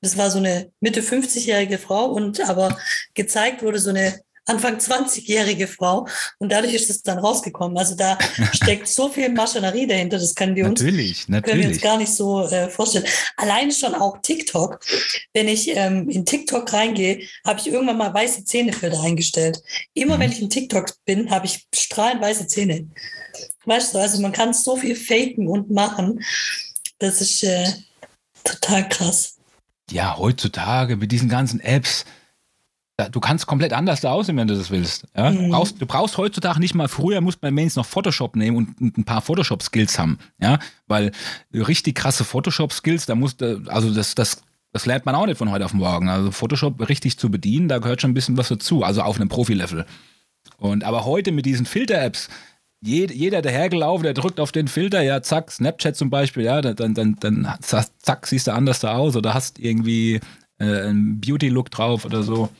Das 0.00 0.16
war 0.16 0.30
so 0.30 0.38
eine 0.38 0.70
Mitte 0.80 1.00
50-jährige 1.00 1.78
Frau 1.78 2.06
und 2.06 2.40
aber 2.48 2.78
gezeigt 3.14 3.62
wurde 3.62 3.78
so 3.78 3.90
eine 3.90 4.20
Anfang 4.46 4.76
20-jährige 4.76 5.66
Frau. 5.66 6.06
Und 6.38 6.52
dadurch 6.52 6.74
ist 6.74 6.90
es 6.90 7.02
dann 7.02 7.18
rausgekommen. 7.18 7.76
Also 7.78 7.96
da 7.96 8.18
steckt 8.52 8.88
so 8.88 9.08
viel 9.08 9.28
Maschinerie 9.30 9.86
dahinter, 9.86 10.18
das 10.18 10.34
können 10.34 10.54
wir 10.54 10.66
uns, 10.66 10.80
natürlich, 10.80 11.28
natürlich. 11.28 11.52
Können 11.52 11.62
wir 11.62 11.74
uns 11.74 11.80
gar 11.82 11.98
nicht 11.98 12.12
so 12.12 12.46
äh, 12.46 12.68
vorstellen. 12.68 13.06
Alleine 13.36 13.72
schon 13.72 13.94
auch 13.94 14.18
TikTok. 14.22 14.80
Wenn 15.32 15.48
ich 15.48 15.68
ähm, 15.68 16.08
in 16.08 16.26
TikTok 16.26 16.72
reingehe, 16.72 17.26
habe 17.46 17.60
ich 17.60 17.68
irgendwann 17.68 17.98
mal 17.98 18.12
weiße 18.12 18.44
Zähnefilter 18.44 19.00
eingestellt. 19.02 19.62
Immer 19.94 20.16
mhm. 20.16 20.20
wenn 20.20 20.32
ich 20.32 20.42
in 20.42 20.50
TikTok 20.50 20.86
bin, 21.04 21.30
habe 21.30 21.46
ich 21.46 21.66
strahlend 21.74 22.22
weiße 22.22 22.46
Zähne. 22.46 22.88
Weißt 23.64 23.94
du, 23.94 23.98
also 23.98 24.20
man 24.20 24.32
kann 24.32 24.52
so 24.52 24.76
viel 24.76 24.94
faken 24.94 25.48
und 25.48 25.70
machen. 25.70 26.22
Das 26.98 27.20
ist 27.20 27.42
äh, 27.42 27.66
total 28.44 28.88
krass. 28.88 29.36
Ja, 29.90 30.16
heutzutage 30.16 30.96
mit 30.96 31.12
diesen 31.12 31.28
ganzen 31.28 31.60
Apps, 31.60 32.04
du 32.96 33.20
kannst 33.20 33.46
komplett 33.46 33.72
anders 33.72 34.00
da 34.00 34.12
aussehen, 34.12 34.36
wenn 34.36 34.48
du 34.48 34.56
das 34.56 34.70
willst. 34.70 35.06
Ja? 35.16 35.30
Mhm. 35.30 35.36
Du, 35.36 35.48
brauchst, 35.50 35.80
du, 35.82 35.86
brauchst, 35.86 36.18
heutzutage 36.18 36.60
nicht 36.60 36.74
mal, 36.74 36.88
früher 36.88 37.20
musste 37.20 37.40
man 37.42 37.54
Mains 37.54 37.76
noch 37.76 37.86
Photoshop 37.86 38.36
nehmen 38.36 38.56
und 38.56 38.98
ein 38.98 39.04
paar 39.04 39.20
Photoshop-Skills 39.20 39.98
haben. 39.98 40.18
Ja, 40.40 40.58
weil 40.86 41.12
richtig 41.52 41.96
krasse 41.96 42.24
Photoshop-Skills, 42.24 43.06
da 43.06 43.14
musste, 43.14 43.62
also 43.66 43.92
das, 43.92 44.14
das, 44.14 44.42
das 44.72 44.86
lernt 44.86 45.06
man 45.06 45.14
auch 45.14 45.26
nicht 45.26 45.38
von 45.38 45.50
heute 45.50 45.64
auf 45.64 45.74
morgen. 45.74 46.08
Also 46.08 46.30
Photoshop 46.30 46.88
richtig 46.88 47.18
zu 47.18 47.30
bedienen, 47.30 47.68
da 47.68 47.78
gehört 47.78 48.00
schon 48.00 48.12
ein 48.12 48.14
bisschen 48.14 48.36
was 48.36 48.48
dazu, 48.48 48.84
also 48.84 49.02
auf 49.02 49.16
einem 49.16 49.28
Profi-Level. 49.28 49.86
Und 50.58 50.84
aber 50.84 51.04
heute 51.04 51.32
mit 51.32 51.46
diesen 51.46 51.66
Filter-Apps, 51.66 52.28
jeder, 52.80 53.40
der 53.40 53.50
hergelaufen, 53.50 54.04
der 54.04 54.12
drückt 54.12 54.38
auf 54.38 54.52
den 54.52 54.68
Filter, 54.68 55.00
ja, 55.00 55.22
zack, 55.22 55.50
Snapchat 55.50 55.96
zum 55.96 56.10
Beispiel, 56.10 56.44
ja, 56.44 56.60
dann, 56.60 56.92
dann, 56.92 57.16
dann, 57.18 57.48
zack, 57.60 58.26
siehst 58.26 58.46
du 58.46 58.52
anders 58.52 58.80
da 58.80 58.94
aus 58.94 59.16
oder 59.16 59.32
hast 59.32 59.58
irgendwie 59.58 60.20
äh, 60.58 60.82
einen 60.82 61.20
Beauty-Look 61.20 61.70
drauf 61.70 62.04
oder 62.04 62.22
so. 62.22 62.50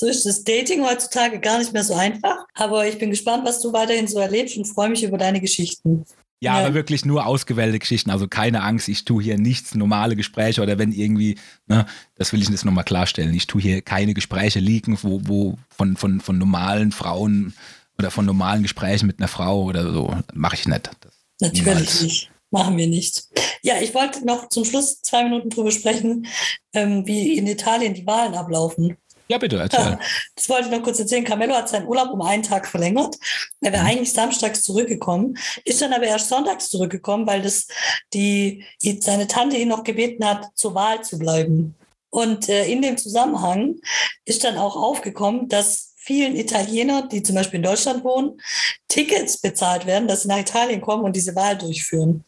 So 0.00 0.06
ist 0.06 0.24
das 0.24 0.44
Dating 0.44 0.82
heutzutage 0.82 1.38
gar 1.40 1.58
nicht 1.58 1.74
mehr 1.74 1.84
so 1.84 1.92
einfach. 1.92 2.46
Aber 2.54 2.88
ich 2.88 2.96
bin 2.96 3.10
gespannt, 3.10 3.44
was 3.44 3.60
du 3.60 3.70
weiterhin 3.74 4.08
so 4.08 4.18
erlebst 4.18 4.56
und 4.56 4.64
freue 4.64 4.88
mich 4.88 5.02
über 5.02 5.18
deine 5.18 5.42
Geschichten. 5.42 6.06
Ja, 6.42 6.58
ja, 6.58 6.64
aber 6.64 6.74
wirklich 6.74 7.04
nur 7.04 7.26
ausgewählte 7.26 7.78
Geschichten. 7.78 8.08
Also 8.10 8.26
keine 8.26 8.62
Angst, 8.62 8.88
ich 8.88 9.04
tue 9.04 9.22
hier 9.22 9.36
nichts, 9.36 9.74
normale 9.74 10.16
Gespräche 10.16 10.62
oder 10.62 10.78
wenn 10.78 10.92
irgendwie, 10.92 11.36
ne, 11.66 11.84
das 12.14 12.32
will 12.32 12.40
ich 12.40 12.48
jetzt 12.48 12.64
nochmal 12.64 12.84
klarstellen. 12.84 13.34
Ich 13.34 13.46
tue 13.46 13.60
hier 13.60 13.82
keine 13.82 14.14
Gespräche 14.14 14.58
liegen, 14.58 14.98
wo, 15.02 15.20
wo 15.24 15.58
von, 15.68 15.98
von, 15.98 16.22
von 16.22 16.38
normalen 16.38 16.92
Frauen 16.92 17.52
oder 17.98 18.10
von 18.10 18.24
normalen 18.24 18.62
Gesprächen 18.62 19.06
mit 19.06 19.18
einer 19.18 19.28
Frau 19.28 19.64
oder 19.64 19.92
so. 19.92 20.16
Mache 20.32 20.54
ich 20.54 20.66
nicht. 20.66 20.88
Das 21.02 21.12
Natürlich 21.52 21.66
niemals. 21.66 22.02
nicht. 22.02 22.30
Machen 22.50 22.78
wir 22.78 22.86
nicht. 22.86 23.24
Ja, 23.62 23.74
ich 23.82 23.94
wollte 23.94 24.24
noch 24.24 24.48
zum 24.48 24.64
Schluss 24.64 25.02
zwei 25.02 25.24
Minuten 25.24 25.50
drüber 25.50 25.70
sprechen, 25.70 26.26
ähm, 26.72 27.06
wie 27.06 27.36
in 27.36 27.46
Italien 27.46 27.92
die 27.92 28.06
Wahlen 28.06 28.32
ablaufen. 28.32 28.96
Ja, 29.30 29.38
bitte, 29.38 29.58
erzähl. 29.58 29.96
Das 30.34 30.48
wollte 30.48 30.64
ich 30.64 30.70
noch 30.72 30.82
kurz 30.82 30.98
erzählen. 30.98 31.24
Carmelo 31.24 31.54
hat 31.54 31.68
seinen 31.68 31.86
Urlaub 31.86 32.10
um 32.10 32.20
einen 32.20 32.42
Tag 32.42 32.66
verlängert. 32.66 33.14
Er 33.60 33.72
wäre 33.72 33.84
mhm. 33.84 33.88
eigentlich 33.88 34.12
samstags 34.12 34.62
zurückgekommen, 34.62 35.38
ist 35.64 35.80
dann 35.80 35.92
aber 35.92 36.04
erst 36.04 36.28
sonntags 36.28 36.68
zurückgekommen, 36.68 37.28
weil 37.28 37.40
das 37.40 37.68
die, 38.12 38.64
seine 39.00 39.28
Tante 39.28 39.56
ihn 39.56 39.68
noch 39.68 39.84
gebeten 39.84 40.26
hat, 40.26 40.48
zur 40.56 40.74
Wahl 40.74 41.04
zu 41.04 41.16
bleiben. 41.16 41.76
Und 42.10 42.48
äh, 42.48 42.66
in 42.66 42.82
dem 42.82 42.98
Zusammenhang 42.98 43.76
ist 44.24 44.42
dann 44.42 44.58
auch 44.58 44.74
aufgekommen, 44.74 45.48
dass 45.48 45.89
vielen 46.02 46.34
Italiener, 46.34 47.06
die 47.06 47.22
zum 47.22 47.36
Beispiel 47.36 47.58
in 47.58 47.64
Deutschland 47.64 48.02
wohnen, 48.04 48.40
Tickets 48.88 49.38
bezahlt 49.38 49.86
werden, 49.86 50.08
dass 50.08 50.22
sie 50.22 50.28
nach 50.28 50.38
Italien 50.38 50.80
kommen 50.80 51.04
und 51.04 51.14
diese 51.14 51.36
Wahl 51.36 51.58
durchführen. 51.58 52.24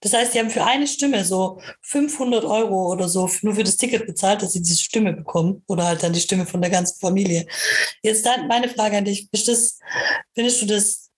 Das 0.00 0.12
heißt, 0.12 0.32
sie 0.32 0.40
haben 0.40 0.50
für 0.50 0.64
eine 0.64 0.86
Stimme 0.86 1.24
so 1.24 1.60
500 1.82 2.44
Euro 2.44 2.92
oder 2.92 3.08
so 3.08 3.30
nur 3.42 3.54
für 3.54 3.64
das 3.64 3.76
Ticket 3.76 4.06
bezahlt, 4.06 4.42
dass 4.42 4.52
sie 4.52 4.62
diese 4.62 4.82
Stimme 4.82 5.12
bekommen 5.12 5.62
oder 5.68 5.86
halt 5.86 6.02
dann 6.02 6.12
die 6.12 6.20
Stimme 6.20 6.46
von 6.46 6.60
der 6.60 6.70
ganzen 6.70 6.98
Familie. 7.00 7.46
Jetzt 8.02 8.26
dann 8.26 8.48
meine 8.48 8.68
Frage 8.68 8.98
an 8.98 9.04
dich, 9.04 9.28
das, 9.30 9.78
findest 10.34 10.62
du 10.62 10.66
das 10.66 11.10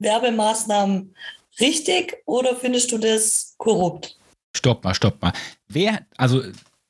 Werbemaßnahmen 0.00 1.14
richtig 1.60 2.18
oder 2.26 2.56
findest 2.56 2.90
du 2.90 2.98
das 2.98 3.54
korrupt? 3.56 4.18
Stopp 4.54 4.82
mal, 4.82 4.94
stopp 4.94 5.22
mal. 5.22 5.32
Wer, 5.68 6.06
also 6.16 6.42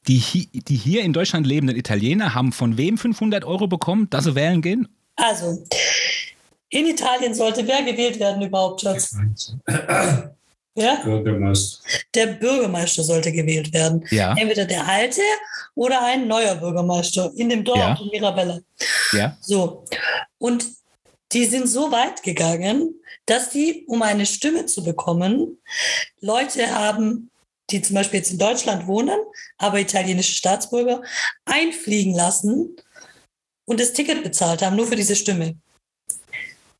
die, 0.08 0.48
die 0.52 0.76
hier 0.76 1.02
in 1.02 1.12
Deutschland 1.12 1.46
lebenden 1.46 1.76
Italiener 1.76 2.34
haben 2.34 2.52
von 2.52 2.76
wem 2.76 2.98
500 2.98 3.44
Euro 3.44 3.66
bekommen, 3.66 4.08
dass 4.10 4.24
sie 4.24 4.34
wählen 4.34 4.62
gehen? 4.62 4.88
Also, 5.16 5.64
in 6.68 6.86
Italien 6.86 7.34
sollte 7.34 7.66
wer 7.66 7.82
gewählt 7.82 8.18
werden 8.18 8.42
überhaupt, 8.42 8.82
Schatz? 8.82 9.16
Ja? 10.78 10.96
Bürgermeister. 11.02 11.82
Der 12.14 12.26
Bürgermeister 12.26 13.02
sollte 13.02 13.32
gewählt 13.32 13.72
werden. 13.72 14.06
Ja. 14.10 14.34
Entweder 14.36 14.66
der 14.66 14.86
alte 14.86 15.22
oder 15.74 16.04
ein 16.04 16.28
neuer 16.28 16.54
Bürgermeister 16.54 17.32
in 17.34 17.48
dem 17.48 17.64
Dorf 17.64 17.78
ja. 17.78 17.98
in 17.98 18.10
Mirabelle. 18.10 18.62
Ja. 19.12 19.36
So. 19.40 19.84
Und 20.38 20.66
die 21.32 21.46
sind 21.46 21.66
so 21.66 21.90
weit 21.90 22.22
gegangen, 22.22 22.94
dass 23.24 23.50
die, 23.50 23.84
um 23.86 24.02
eine 24.02 24.26
Stimme 24.26 24.66
zu 24.66 24.84
bekommen, 24.84 25.58
Leute 26.20 26.70
haben, 26.72 27.30
die 27.70 27.82
zum 27.82 27.94
Beispiel 27.94 28.20
jetzt 28.20 28.32
in 28.32 28.38
Deutschland 28.38 28.86
wohnen, 28.86 29.18
aber 29.58 29.80
italienische 29.80 30.34
Staatsbürger, 30.34 31.02
einfliegen 31.44 32.14
lassen 32.14 32.76
und 33.64 33.80
das 33.80 33.92
Ticket 33.92 34.22
bezahlt 34.22 34.62
haben, 34.62 34.76
nur 34.76 34.86
für 34.86 34.96
diese 34.96 35.16
Stimme. 35.16 35.56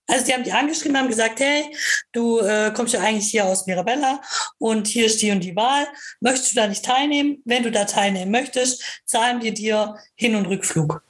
Also 0.08 0.24
die 0.24 0.32
haben 0.32 0.44
die 0.44 0.52
angeschrieben, 0.52 0.96
haben 0.96 1.08
gesagt, 1.08 1.40
hey, 1.40 1.64
du 2.12 2.38
äh, 2.38 2.72
kommst 2.72 2.94
ja 2.94 3.00
eigentlich 3.00 3.28
hier 3.28 3.44
aus 3.44 3.66
Mirabella 3.66 4.20
und 4.58 4.86
hier 4.86 5.06
ist 5.06 5.20
die 5.20 5.32
und 5.32 5.40
die 5.40 5.56
Wahl. 5.56 5.86
Möchtest 6.20 6.52
du 6.52 6.56
da 6.60 6.68
nicht 6.68 6.84
teilnehmen? 6.84 7.42
Wenn 7.44 7.64
du 7.64 7.72
da 7.72 7.86
teilnehmen 7.86 8.30
möchtest, 8.30 9.02
zahlen 9.04 9.42
wir 9.42 9.52
dir 9.52 9.96
Hin- 10.14 10.36
und 10.36 10.46
Rückflug. 10.46 11.02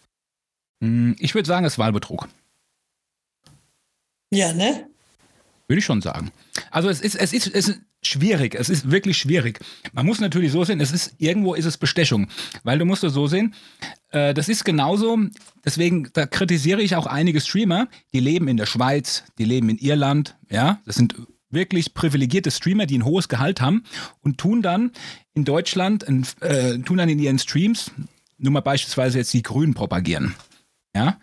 Hm, 0.81 1.15
ich 1.19 1.35
würde 1.35 1.47
sagen, 1.47 1.67
es 1.67 1.75
ist 1.75 1.79
Wahlbetrug. 1.79 2.27
Ja, 4.31 4.53
ne? 4.53 4.89
Würde 5.69 5.79
ich 5.79 5.85
schon 5.85 6.01
sagen. 6.01 6.33
Also 6.71 6.89
es 6.89 7.01
ist, 7.01 7.17
es 7.17 7.33
ist, 7.33 7.49
es 7.49 7.69
ist 7.69 7.81
schwierig. 8.07 8.55
Es 8.55 8.69
ist 8.69 8.91
wirklich 8.91 9.19
schwierig. 9.19 9.61
Man 9.93 10.07
muss 10.07 10.21
natürlich 10.21 10.53
so 10.53 10.65
sehen, 10.65 10.81
es 10.81 10.93
ist, 10.93 11.15
irgendwo 11.19 11.55
ist 11.55 11.65
es 11.65 11.77
Bestechung. 11.77 12.29
Weil 12.63 12.79
du 12.79 12.85
musst 12.85 13.05
es 13.05 13.13
so 13.13 13.27
sehen, 13.27 13.55
äh, 14.11 14.35
das 14.35 14.49
ist 14.49 14.65
genauso, 14.65 15.19
deswegen, 15.65 16.09
da 16.13 16.27
kritisiere 16.27 16.83
ich 16.83 16.97
auch 16.97 17.07
einige 17.07 17.41
Streamer, 17.41 17.89
die 18.13 18.21
leben 18.21 18.49
in 18.49 18.57
der 18.57 18.67
Schweiz, 18.67 19.25
die 19.39 19.45
leben 19.45 19.69
in 19.69 19.79
Irland, 19.79 20.37
ja, 20.51 20.81
das 20.87 20.97
sind 20.97 21.15
wirklich 21.51 21.95
privilegierte 21.95 22.51
Streamer, 22.51 22.87
die 22.87 22.99
ein 22.99 23.05
hohes 23.05 23.29
Gehalt 23.29 23.61
haben 23.61 23.85
und 24.21 24.39
tun 24.39 24.63
dann 24.63 24.93
in 25.35 25.45
Deutschland, 25.45 26.05
äh, 26.41 26.79
tun 26.79 26.99
dann 26.99 27.09
in 27.09 27.19
ihren 27.19 27.39
Streams, 27.39 27.91
nur 28.39 28.53
mal 28.53 28.61
beispielsweise 28.61 29.19
jetzt 29.19 29.33
die 29.33 29.43
Grünen 29.43 29.75
propagieren. 29.75 30.35
Ja, 30.95 31.19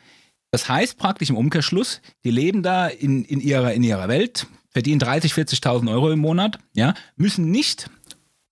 das 0.52 0.70
heißt 0.70 0.98
praktisch 0.98 1.30
im 1.30 1.38
Umkehrschluss, 1.38 2.02
die 2.24 2.32
leben 2.32 2.62
da 2.62 2.88
in, 2.88 3.26
in, 3.26 3.42
ihrer, 3.42 3.74
in 3.74 3.84
ihrer 3.84 4.08
Welt, 4.08 4.46
verdienen 4.74 5.00
30, 5.00 5.34
40.000 5.34 5.92
Euro 5.92 6.12
im 6.12 6.20
Monat, 6.20 6.60
ja, 6.74 6.94
müssen 7.16 7.52
nicht 7.52 7.90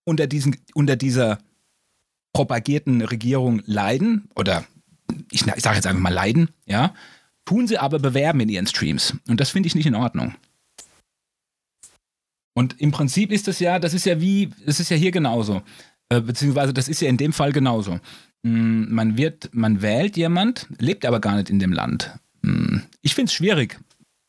unter, 0.04 0.28
diesen, 0.28 0.56
unter 0.74 0.96
dieser 0.96 1.40
propagierten 2.34 3.02
Regierung 3.02 3.62
leiden 3.66 4.30
oder 4.36 4.66
ich, 5.32 5.46
ich 5.46 5.64
sage 5.64 5.76
jetzt 5.76 5.88
einfach 5.88 6.02
mal 6.02 6.14
leiden, 6.14 6.50
ja, 6.66 6.94
tun 7.46 7.68
sie 7.68 7.78
aber 7.78 8.00
bewerben 8.00 8.40
in 8.40 8.50
ihren 8.50 8.68
Streams. 8.68 9.16
Und 9.28 9.40
das 9.40 9.50
finde 9.50 9.68
ich 9.68 9.76
nicht 9.76 9.88
in 9.88 9.96
Ordnung. 9.96 10.36
Und 12.54 12.80
im 12.80 12.92
Prinzip 12.92 13.32
ist 13.32 13.48
das 13.48 13.60
ja, 13.60 13.80
das 13.80 13.94
ist 13.94 14.06
ja 14.06 14.20
wie, 14.22 14.52
das 14.66 14.80
ist 14.80 14.90
ja 14.90 14.98
hier 14.98 15.12
genauso. 15.12 15.62
Äh, 16.10 16.22
beziehungsweise 16.22 16.74
das 16.74 16.88
ist 16.88 17.02
ja 17.02 17.10
in 17.10 17.18
dem 17.18 17.34
Fall 17.34 17.52
genauso. 17.52 18.00
Mm, 18.44 18.94
man 18.94 19.18
wird, 19.18 19.50
man 19.54 19.82
wählt 19.82 20.18
jemand, 20.18 20.68
lebt 20.78 21.06
aber 21.06 21.20
gar 21.20 21.36
nicht 21.38 21.50
in 21.50 21.60
dem 21.60 21.72
Land. 21.72 22.12
Mm, 22.42 22.80
ich 23.02 23.16
finde 23.16 23.30
es 23.30 23.34
schwierig. 23.34 23.80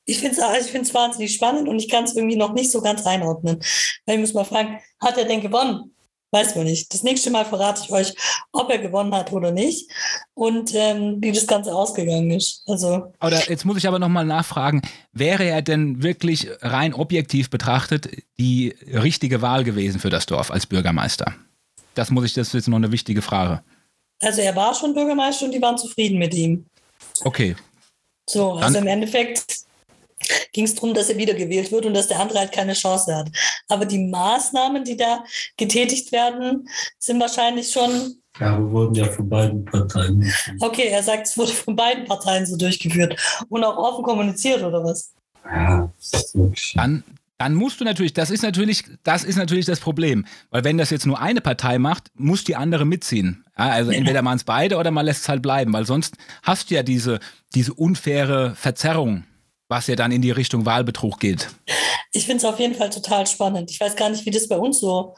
Ich 0.05 0.19
finde 0.19 0.37
es 0.41 0.75
ich 0.75 0.95
wahnsinnig 0.95 1.35
spannend 1.35 1.69
und 1.69 1.79
ich 1.79 1.89
kann 1.89 2.05
es 2.05 2.17
irgendwie 2.17 2.37
noch 2.37 2.53
nicht 2.53 2.71
so 2.71 2.81
ganz 2.81 3.07
einordnen. 3.07 3.63
Weil 4.07 4.17
ich 4.17 4.21
muss 4.21 4.35
mal 4.35 4.45
fragen, 4.45 4.81
hat 5.01 5.17
er 5.17 5.25
denn 5.25 5.41
gewonnen? 5.41 5.95
Weiß 6.35 6.57
man 6.57 6.65
nicht. 6.65 6.93
Das 6.95 7.03
nächste 7.03 7.31
Mal 7.31 7.45
verrate 7.45 7.83
ich 7.85 7.93
euch, 7.93 8.15
ob 8.53 8.71
er 8.71 8.79
gewonnen 8.79 9.15
hat 9.15 9.33
oder 9.33 9.53
nicht 9.53 9.91
und 10.33 10.75
ähm, 10.75 11.19
wie 11.21 11.31
das 11.31 11.47
Ganze 11.47 11.75
ausgegangen 11.75 12.31
ist. 12.31 12.63
Also. 12.67 13.13
Oder 13.23 13.51
jetzt 13.51 13.67
muss 13.67 13.77
ich 13.77 13.87
aber 13.87 13.99
nochmal 13.99 14.25
nachfragen, 14.25 14.81
wäre 15.13 15.45
er 15.45 15.61
denn 15.61 16.03
wirklich 16.03 16.49
rein 16.63 16.95
objektiv 16.95 17.51
betrachtet 17.51 18.09
die 18.39 18.75
richtige 18.95 19.43
Wahl 19.43 19.63
gewesen 19.63 20.01
für 20.01 20.09
das 20.09 20.25
Dorf 20.25 20.51
als 20.51 20.67
Bürgermeister? 20.67 21.35
Das 21.95 22.11
muss 22.11 22.25
ich, 22.25 22.33
das 22.33 22.49
ist 22.49 22.55
jetzt 22.55 22.69
noch 22.69 22.79
eine 22.79 22.93
wichtige 22.93 23.21
Frage. 23.21 23.63
Also 24.23 24.41
er 24.41 24.57
war 24.57 24.75
schon 24.75 24.95
Bürgermeister 24.95 25.45
und 25.45 25.53
die 25.53 25.61
waren 25.61 25.77
zufrieden 25.77 26.19
mit 26.19 26.33
ihm. 26.33 26.65
Okay. 27.25 27.57
So, 28.29 28.53
also 28.53 28.75
Dann 28.75 28.85
im 28.85 28.87
Endeffekt 28.87 29.62
ging 30.53 30.65
es 30.65 30.75
darum, 30.75 30.95
dass 30.95 31.09
er 31.09 31.17
wiedergewählt 31.17 31.73
wird 31.73 31.87
und 31.87 31.95
dass 31.95 32.09
der 32.09 32.21
andere 32.21 32.41
halt 32.41 32.53
keine 32.53 32.75
Chance 32.75 33.15
hat. 33.15 33.29
Aber 33.69 33.85
die 33.85 33.99
Maßnahmen, 33.99 34.85
die 34.85 34.97
da 34.97 35.25
getätigt 35.57 36.13
werden, 36.13 36.69
sind 36.99 37.21
wahrscheinlich 37.21 37.71
schon. 37.71 38.17
Ja, 38.41 38.59
wir 38.59 38.71
wurden 38.71 38.95
ja 38.95 39.05
von 39.07 39.29
beiden 39.29 39.65
Parteien. 39.65 40.33
Okay, 40.61 40.89
er 40.89 41.03
sagt, 41.03 41.27
es 41.27 41.37
wurde 41.37 41.53
von 41.53 41.77
beiden 41.77 42.05
Parteien 42.05 42.47
so 42.47 42.57
durchgeführt 42.57 43.21
und 43.49 43.63
auch 43.63 43.77
offen 43.77 44.05
kommuniziert, 44.05 44.63
oder 44.63 44.83
was? 44.83 45.13
Ja, 45.45 45.93
das 45.99 46.25
ist 46.25 46.35
wirklich. 46.35 46.73
Dann, 46.75 47.05
dann 47.43 47.55
musst 47.55 47.81
du 47.81 47.85
natürlich, 47.85 48.13
das 48.15 48.31
ist 48.31 48.43
natürlich, 48.43 48.85
das 49.03 49.25
ist 49.25 49.37
natürlich 49.37 49.67
das 49.67 49.81
Problem. 49.81 50.25
Weil 50.51 50.63
wenn 50.63 50.79
das 50.79 50.91
jetzt 50.91 51.07
nur 51.07 51.21
eine 51.21 51.41
Partei 51.41 51.79
macht, 51.79 52.11
muss 52.15 52.45
die 52.45 52.55
andere 52.55 52.85
mitziehen. 52.85 53.45
Ja, 53.59 53.71
also 53.71 53.91
ja. 53.91 53.99
entweder 53.99 54.23
machen 54.23 54.37
es 54.37 54.45
beide 54.45 54.77
oder 54.77 54.93
man 54.93 55.05
lässt 55.05 55.23
es 55.23 55.29
halt 55.29 55.43
bleiben, 55.43 55.73
weil 55.73 55.85
sonst 55.85 56.17
hast 56.43 56.71
du 56.71 56.77
ja 56.77 56.83
diese, 56.83 57.19
diese 57.55 57.75
unfaire 57.75 58.55
Verzerrung, 58.55 59.25
was 59.73 59.87
ja 59.87 59.97
dann 59.97 60.13
in 60.13 60.21
die 60.21 60.31
Richtung 60.31 60.67
Wahlbetrug 60.67 61.19
geht. 61.19 61.49
Ich 62.13 62.27
finde 62.27 62.37
es 62.37 62.45
auf 62.45 62.61
jeden 62.61 62.75
Fall 62.75 62.91
total 62.91 63.27
spannend. 63.27 63.71
Ich 63.71 63.81
weiß 63.81 63.97
gar 63.97 64.11
nicht, 64.11 64.27
wie 64.27 64.31
das 64.31 64.47
bei 64.47 64.59
uns 64.59 64.81
so 64.81 65.15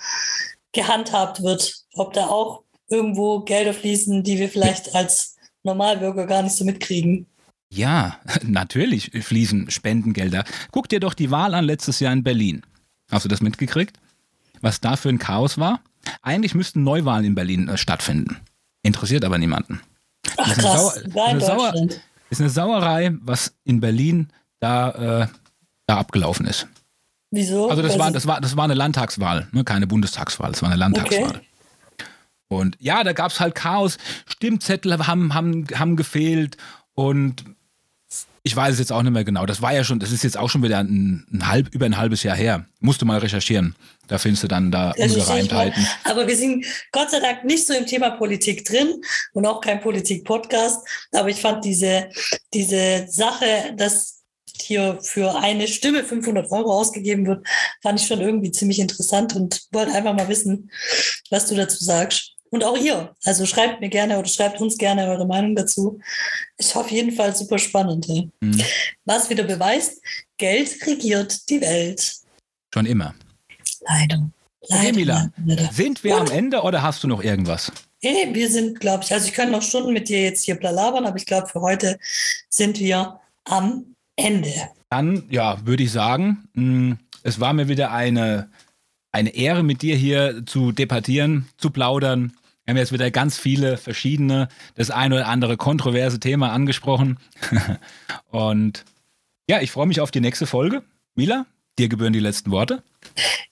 gehandhabt 0.73 1.43
wird. 1.43 1.75
Ob 1.95 2.13
da 2.13 2.29
auch 2.29 2.63
irgendwo 2.89 3.41
Gelder 3.41 3.75
fließen, 3.75 4.23
die 4.23 4.39
wir 4.39 4.49
vielleicht 4.49 4.95
als 4.95 5.35
Normalbürger 5.65 6.27
gar 6.27 6.43
nicht 6.43 6.55
so 6.55 6.65
mitkriegen. 6.65 7.27
Ja, 7.69 8.21
natürlich 8.45 9.11
fließen 9.11 9.73
Spendengelder. 9.73 10.45
Guck 10.71 10.89
dir 10.89 11.01
doch 11.01 11.15
die 11.15 11.33
Wahl 11.33 11.53
an 11.55 11.65
letztes 11.65 11.99
Jahr 11.99 12.13
in 12.13 12.23
Berlin. 12.23 12.63
Hast 13.11 13.25
du 13.25 13.29
das 13.29 13.41
mitgekriegt? 13.41 13.99
Was 14.61 14.81
da 14.81 14.95
für 14.95 15.09
ein 15.09 15.19
Chaos 15.19 15.59
war? 15.59 15.81
Eigentlich 16.23 16.55
müssten 16.55 16.85
Neuwahlen 16.85 17.25
in 17.25 17.35
Berlin 17.35 17.67
äh, 17.67 17.77
stattfinden. 17.77 18.37
Interessiert 18.85 19.25
aber 19.25 19.39
niemanden. 19.39 19.81
Ach, 20.37 20.47
ist, 20.47 20.59
eine 20.59 20.63
krass. 20.63 21.47
Sauer, 21.47 21.75
ist 22.31 22.41
eine 22.41 22.51
Sauerei, 22.51 23.11
was 23.21 23.57
in 23.65 23.81
Berlin 23.81 24.29
da, 24.61 25.23
äh, 25.23 25.27
da 25.87 25.97
abgelaufen 25.99 26.47
ist. 26.47 26.67
Wieso? 27.31 27.69
Also 27.69 27.83
das 27.83 27.99
war, 27.99 28.13
das 28.13 28.27
war, 28.27 28.41
das 28.41 28.57
war 28.57 28.65
eine 28.65 28.75
Landtagswahl, 28.75 29.49
ne? 29.53 29.65
keine 29.65 29.87
Bundestagswahl, 29.87 30.53
das 30.53 30.63
war 30.63 30.69
eine 30.69 30.79
Landtagswahl. 30.79 31.29
Okay. 31.29 31.41
Und 32.49 32.77
ja, 32.79 33.03
da 33.03 33.13
gab 33.13 33.33
es 33.33 33.41
halt 33.41 33.55
Chaos, 33.55 33.99
Stimmzettel 34.27 35.07
haben, 35.07 35.35
haben, 35.35 35.67
haben 35.75 35.97
gefehlt 35.97 36.57
und 36.95 37.45
ich 38.47 38.55
weiß 38.55 38.75
es 38.75 38.79
jetzt 38.79 38.93
auch 38.93 39.03
nicht 39.03 39.13
mehr 39.13 39.25
genau. 39.25 39.47
Das 39.47 39.63
war 39.63 39.73
ja 39.73 39.85
schon, 39.85 39.99
das 39.99 40.13
ist 40.13 40.23
jetzt 40.23 40.37
auch 40.37 40.51
schon 40.51 40.63
wieder 40.63 40.79
ein, 40.79 41.27
ein 41.33 41.49
halb, 41.49 41.75
über 41.75 41.87
ein 41.87 41.97
halbes 41.97 42.23
Jahr 42.23 42.37
her. 42.37 42.67
Musst 42.79 43.01
du 43.01 43.07
mal 43.07 43.19
recherchieren. 43.19 43.75
Da 44.07 44.19
findest 44.19 44.43
du 44.43 44.49
dann 44.49 44.71
da 44.71 44.91
Ungereimtheiten. 44.91 45.87
Aber 46.05 46.29
wir 46.29 46.37
sind 46.37 46.67
Gott 46.93 47.11
sei 47.11 47.21
Dank 47.21 47.45
nicht 47.45 47.67
so 47.67 47.73
im 47.73 47.87
Thema 47.87 48.11
Politik 48.11 48.67
drin 48.67 49.01
und 49.33 49.47
auch 49.47 49.63
kein 49.63 49.81
Politik-Podcast. 49.81 50.87
Aber 51.13 51.31
ich 51.31 51.41
fand 51.41 51.65
diese, 51.65 52.11
diese 52.53 53.07
Sache, 53.09 53.73
dass 53.79 54.14
hier 54.61 54.99
für 55.03 55.37
eine 55.37 55.69
Stimme 55.69 56.05
500 56.05 56.51
Euro 56.51 56.73
ausgegeben 56.79 57.27
wird, 57.27 57.47
fand 57.83 58.01
ich 58.01 58.07
schon 58.07 58.21
irgendwie 58.21 58.53
ziemlich 58.53 58.79
interessant 58.79 59.35
und 59.35 59.63
wollte 59.73 59.93
einfach 59.93 60.15
mal 60.15 60.29
wissen, 60.29 60.71
was 61.31 61.47
du 61.47 61.55
dazu 61.55 61.83
sagst. 61.83 62.33
Und 62.51 62.63
auch 62.63 62.79
ihr. 62.79 63.17
Also 63.25 63.47
schreibt 63.47 63.81
mir 63.81 63.89
gerne 63.89 64.17
oder 64.17 64.29
schreibt 64.29 64.61
uns 64.61 64.79
gerne 64.79 65.09
eure 65.09 65.27
Meinung 65.27 65.57
dazu. 65.57 65.99
Ist 66.57 66.77
auf 66.77 66.89
jeden 66.89 67.11
Fall 67.11 67.35
super 67.35 67.59
spannend. 67.59 68.07
Ja. 68.07 68.23
Mhm. 68.41 68.63
Was 69.05 69.29
wieder 69.29 69.43
beweist, 69.43 70.01
Geld 70.39 70.87
regiert 70.87 71.49
die 71.49 71.61
Welt. 71.61 72.15
Schon 72.73 72.87
immer. 72.87 73.15
Leider. 73.81 74.31
Leider, 74.69 74.89
Emila, 74.89 75.31
sind 75.73 76.05
wir 76.05 76.17
Und? 76.17 76.31
am 76.31 76.37
Ende 76.37 76.63
oder 76.63 76.83
hast 76.83 77.03
du 77.03 77.09
noch 77.09 77.23
irgendwas? 77.23 77.71
Hey, 78.01 78.33
wir 78.33 78.49
sind, 78.49 78.81
glaube 78.81 79.05
ich, 79.05 79.13
also 79.13 79.27
ich 79.27 79.35
könnte 79.35 79.53
noch 79.53 79.63
Stunden 79.63 79.93
mit 79.93 80.09
dir 80.09 80.23
jetzt 80.23 80.45
hier 80.45 80.55
blalabern, 80.55 81.07
aber 81.07 81.17
ich 81.17 81.27
glaube, 81.27 81.49
für 81.49 81.61
heute 81.61 81.99
sind 82.49 82.79
wir 82.79 83.21
am 83.45 83.94
Ende. 84.17 84.53
Dann, 84.91 85.25
ja, 85.31 85.65
würde 85.67 85.83
ich 85.83 85.93
sagen, 85.93 86.49
hm, 86.55 86.99
es 87.23 87.41
war 87.41 87.53
mir 87.53 87.69
wieder 87.69 87.91
eine, 87.91 88.49
eine 89.13 89.35
Ehre, 89.35 89.63
mit 89.63 89.83
dir 89.83 89.97
hier 89.97 90.45
zu 90.47 90.73
debattieren, 90.73 91.47
zu 91.57 91.71
plaudern. 91.71 92.33
Wir 92.65 92.73
haben 92.73 92.79
jetzt 92.79 92.93
wieder 92.93 93.11
ganz 93.11 93.39
viele 93.39 93.77
verschiedene, 93.77 94.49
das 94.75 94.91
ein 94.91 95.13
oder 95.13 95.29
andere 95.29 95.57
kontroverse 95.57 96.21
Thema 96.21 96.53
angesprochen. 96.53 97.19
Und 98.31 98.85
ja, 99.49 99.61
ich 99.61 99.71
freue 99.71 99.87
mich 99.87 100.01
auf 100.01 100.11
die 100.11 100.21
nächste 100.21 100.47
Folge. 100.47 100.83
Mila, 101.15 101.47
dir 101.79 101.89
gebühren 101.89 102.13
die 102.13 102.21
letzten 102.21 102.51
Worte. 102.51 102.83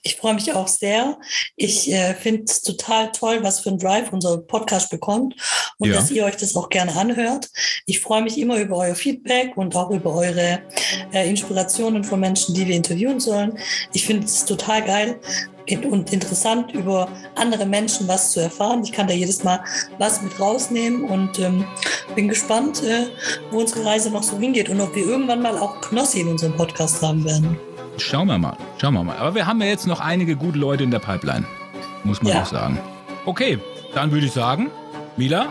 Ich 0.01 0.17
freue 0.17 0.33
mich 0.33 0.51
auch 0.53 0.67
sehr. 0.67 1.17
Ich 1.55 1.91
äh, 1.91 2.13
finde 2.15 2.43
es 2.43 2.61
total 2.61 3.11
toll, 3.11 3.39
was 3.41 3.61
für 3.61 3.69
ein 3.69 3.77
Drive 3.77 4.11
unser 4.11 4.37
Podcast 4.37 4.89
bekommt 4.89 5.35
und 5.77 5.89
ja. 5.89 5.95
dass 5.95 6.11
ihr 6.11 6.25
euch 6.25 6.35
das 6.35 6.55
auch 6.55 6.69
gerne 6.69 6.95
anhört. 6.95 7.49
Ich 7.85 8.01
freue 8.01 8.23
mich 8.23 8.37
immer 8.37 8.57
über 8.57 8.77
euer 8.77 8.95
Feedback 8.95 9.55
und 9.55 9.75
auch 9.75 9.91
über 9.91 10.13
eure 10.13 10.61
äh, 11.13 11.29
Inspirationen 11.29 12.03
von 12.03 12.19
Menschen, 12.19 12.55
die 12.55 12.67
wir 12.67 12.75
interviewen 12.75 13.19
sollen. 13.19 13.57
Ich 13.93 14.05
finde 14.05 14.25
es 14.25 14.43
total 14.43 14.83
geil, 14.83 15.19
und 15.89 16.11
interessant, 16.11 16.73
über 16.73 17.07
andere 17.35 17.65
Menschen 17.65 18.07
was 18.07 18.31
zu 18.31 18.41
erfahren. 18.41 18.83
Ich 18.83 18.91
kann 18.91 19.07
da 19.07 19.13
jedes 19.13 19.43
Mal 19.43 19.63
was 19.97 20.21
mit 20.21 20.37
rausnehmen 20.39 21.05
und 21.05 21.39
ähm, 21.39 21.65
bin 22.15 22.27
gespannt, 22.27 22.83
äh, 22.83 23.07
wo 23.51 23.59
unsere 23.59 23.85
Reise 23.85 24.09
noch 24.09 24.23
so 24.23 24.37
hingeht 24.37 24.69
und 24.69 24.81
ob 24.81 24.93
wir 24.95 25.05
irgendwann 25.05 25.41
mal 25.41 25.57
auch 25.57 25.79
Knossi 25.81 26.21
in 26.21 26.27
unserem 26.27 26.55
Podcast 26.57 27.01
haben 27.01 27.23
werden. 27.23 27.57
Schauen 27.97 28.27
wir 28.27 28.37
mal, 28.37 28.57
schauen 28.79 28.93
wir 28.93 29.03
mal. 29.03 29.17
Aber 29.17 29.35
wir 29.35 29.45
haben 29.47 29.61
ja 29.61 29.67
jetzt 29.67 29.87
noch 29.87 29.99
einige 29.99 30.35
gute 30.35 30.57
Leute 30.57 30.83
in 30.83 30.91
der 30.91 30.99
Pipeline, 30.99 31.45
muss 32.03 32.21
man 32.21 32.33
ja. 32.33 32.41
auch 32.41 32.45
sagen. 32.45 32.79
Okay, 33.25 33.59
dann 33.93 34.11
würde 34.11 34.25
ich 34.25 34.31
sagen, 34.31 34.71
Mila, 35.17 35.47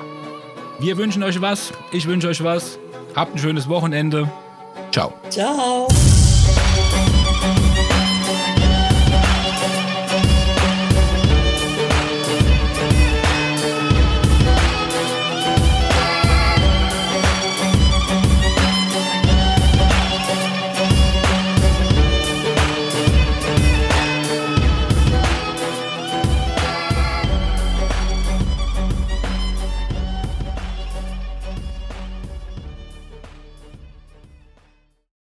wir 0.81 0.97
wünschen 0.97 1.23
euch 1.23 1.41
was, 1.41 1.73
ich 1.93 2.07
wünsche 2.07 2.29
euch 2.29 2.43
was. 2.43 2.79
Habt 3.15 3.35
ein 3.35 3.39
schönes 3.39 3.69
Wochenende 3.69 4.29
Ciao. 4.93 5.15
Ciao. 5.31 5.89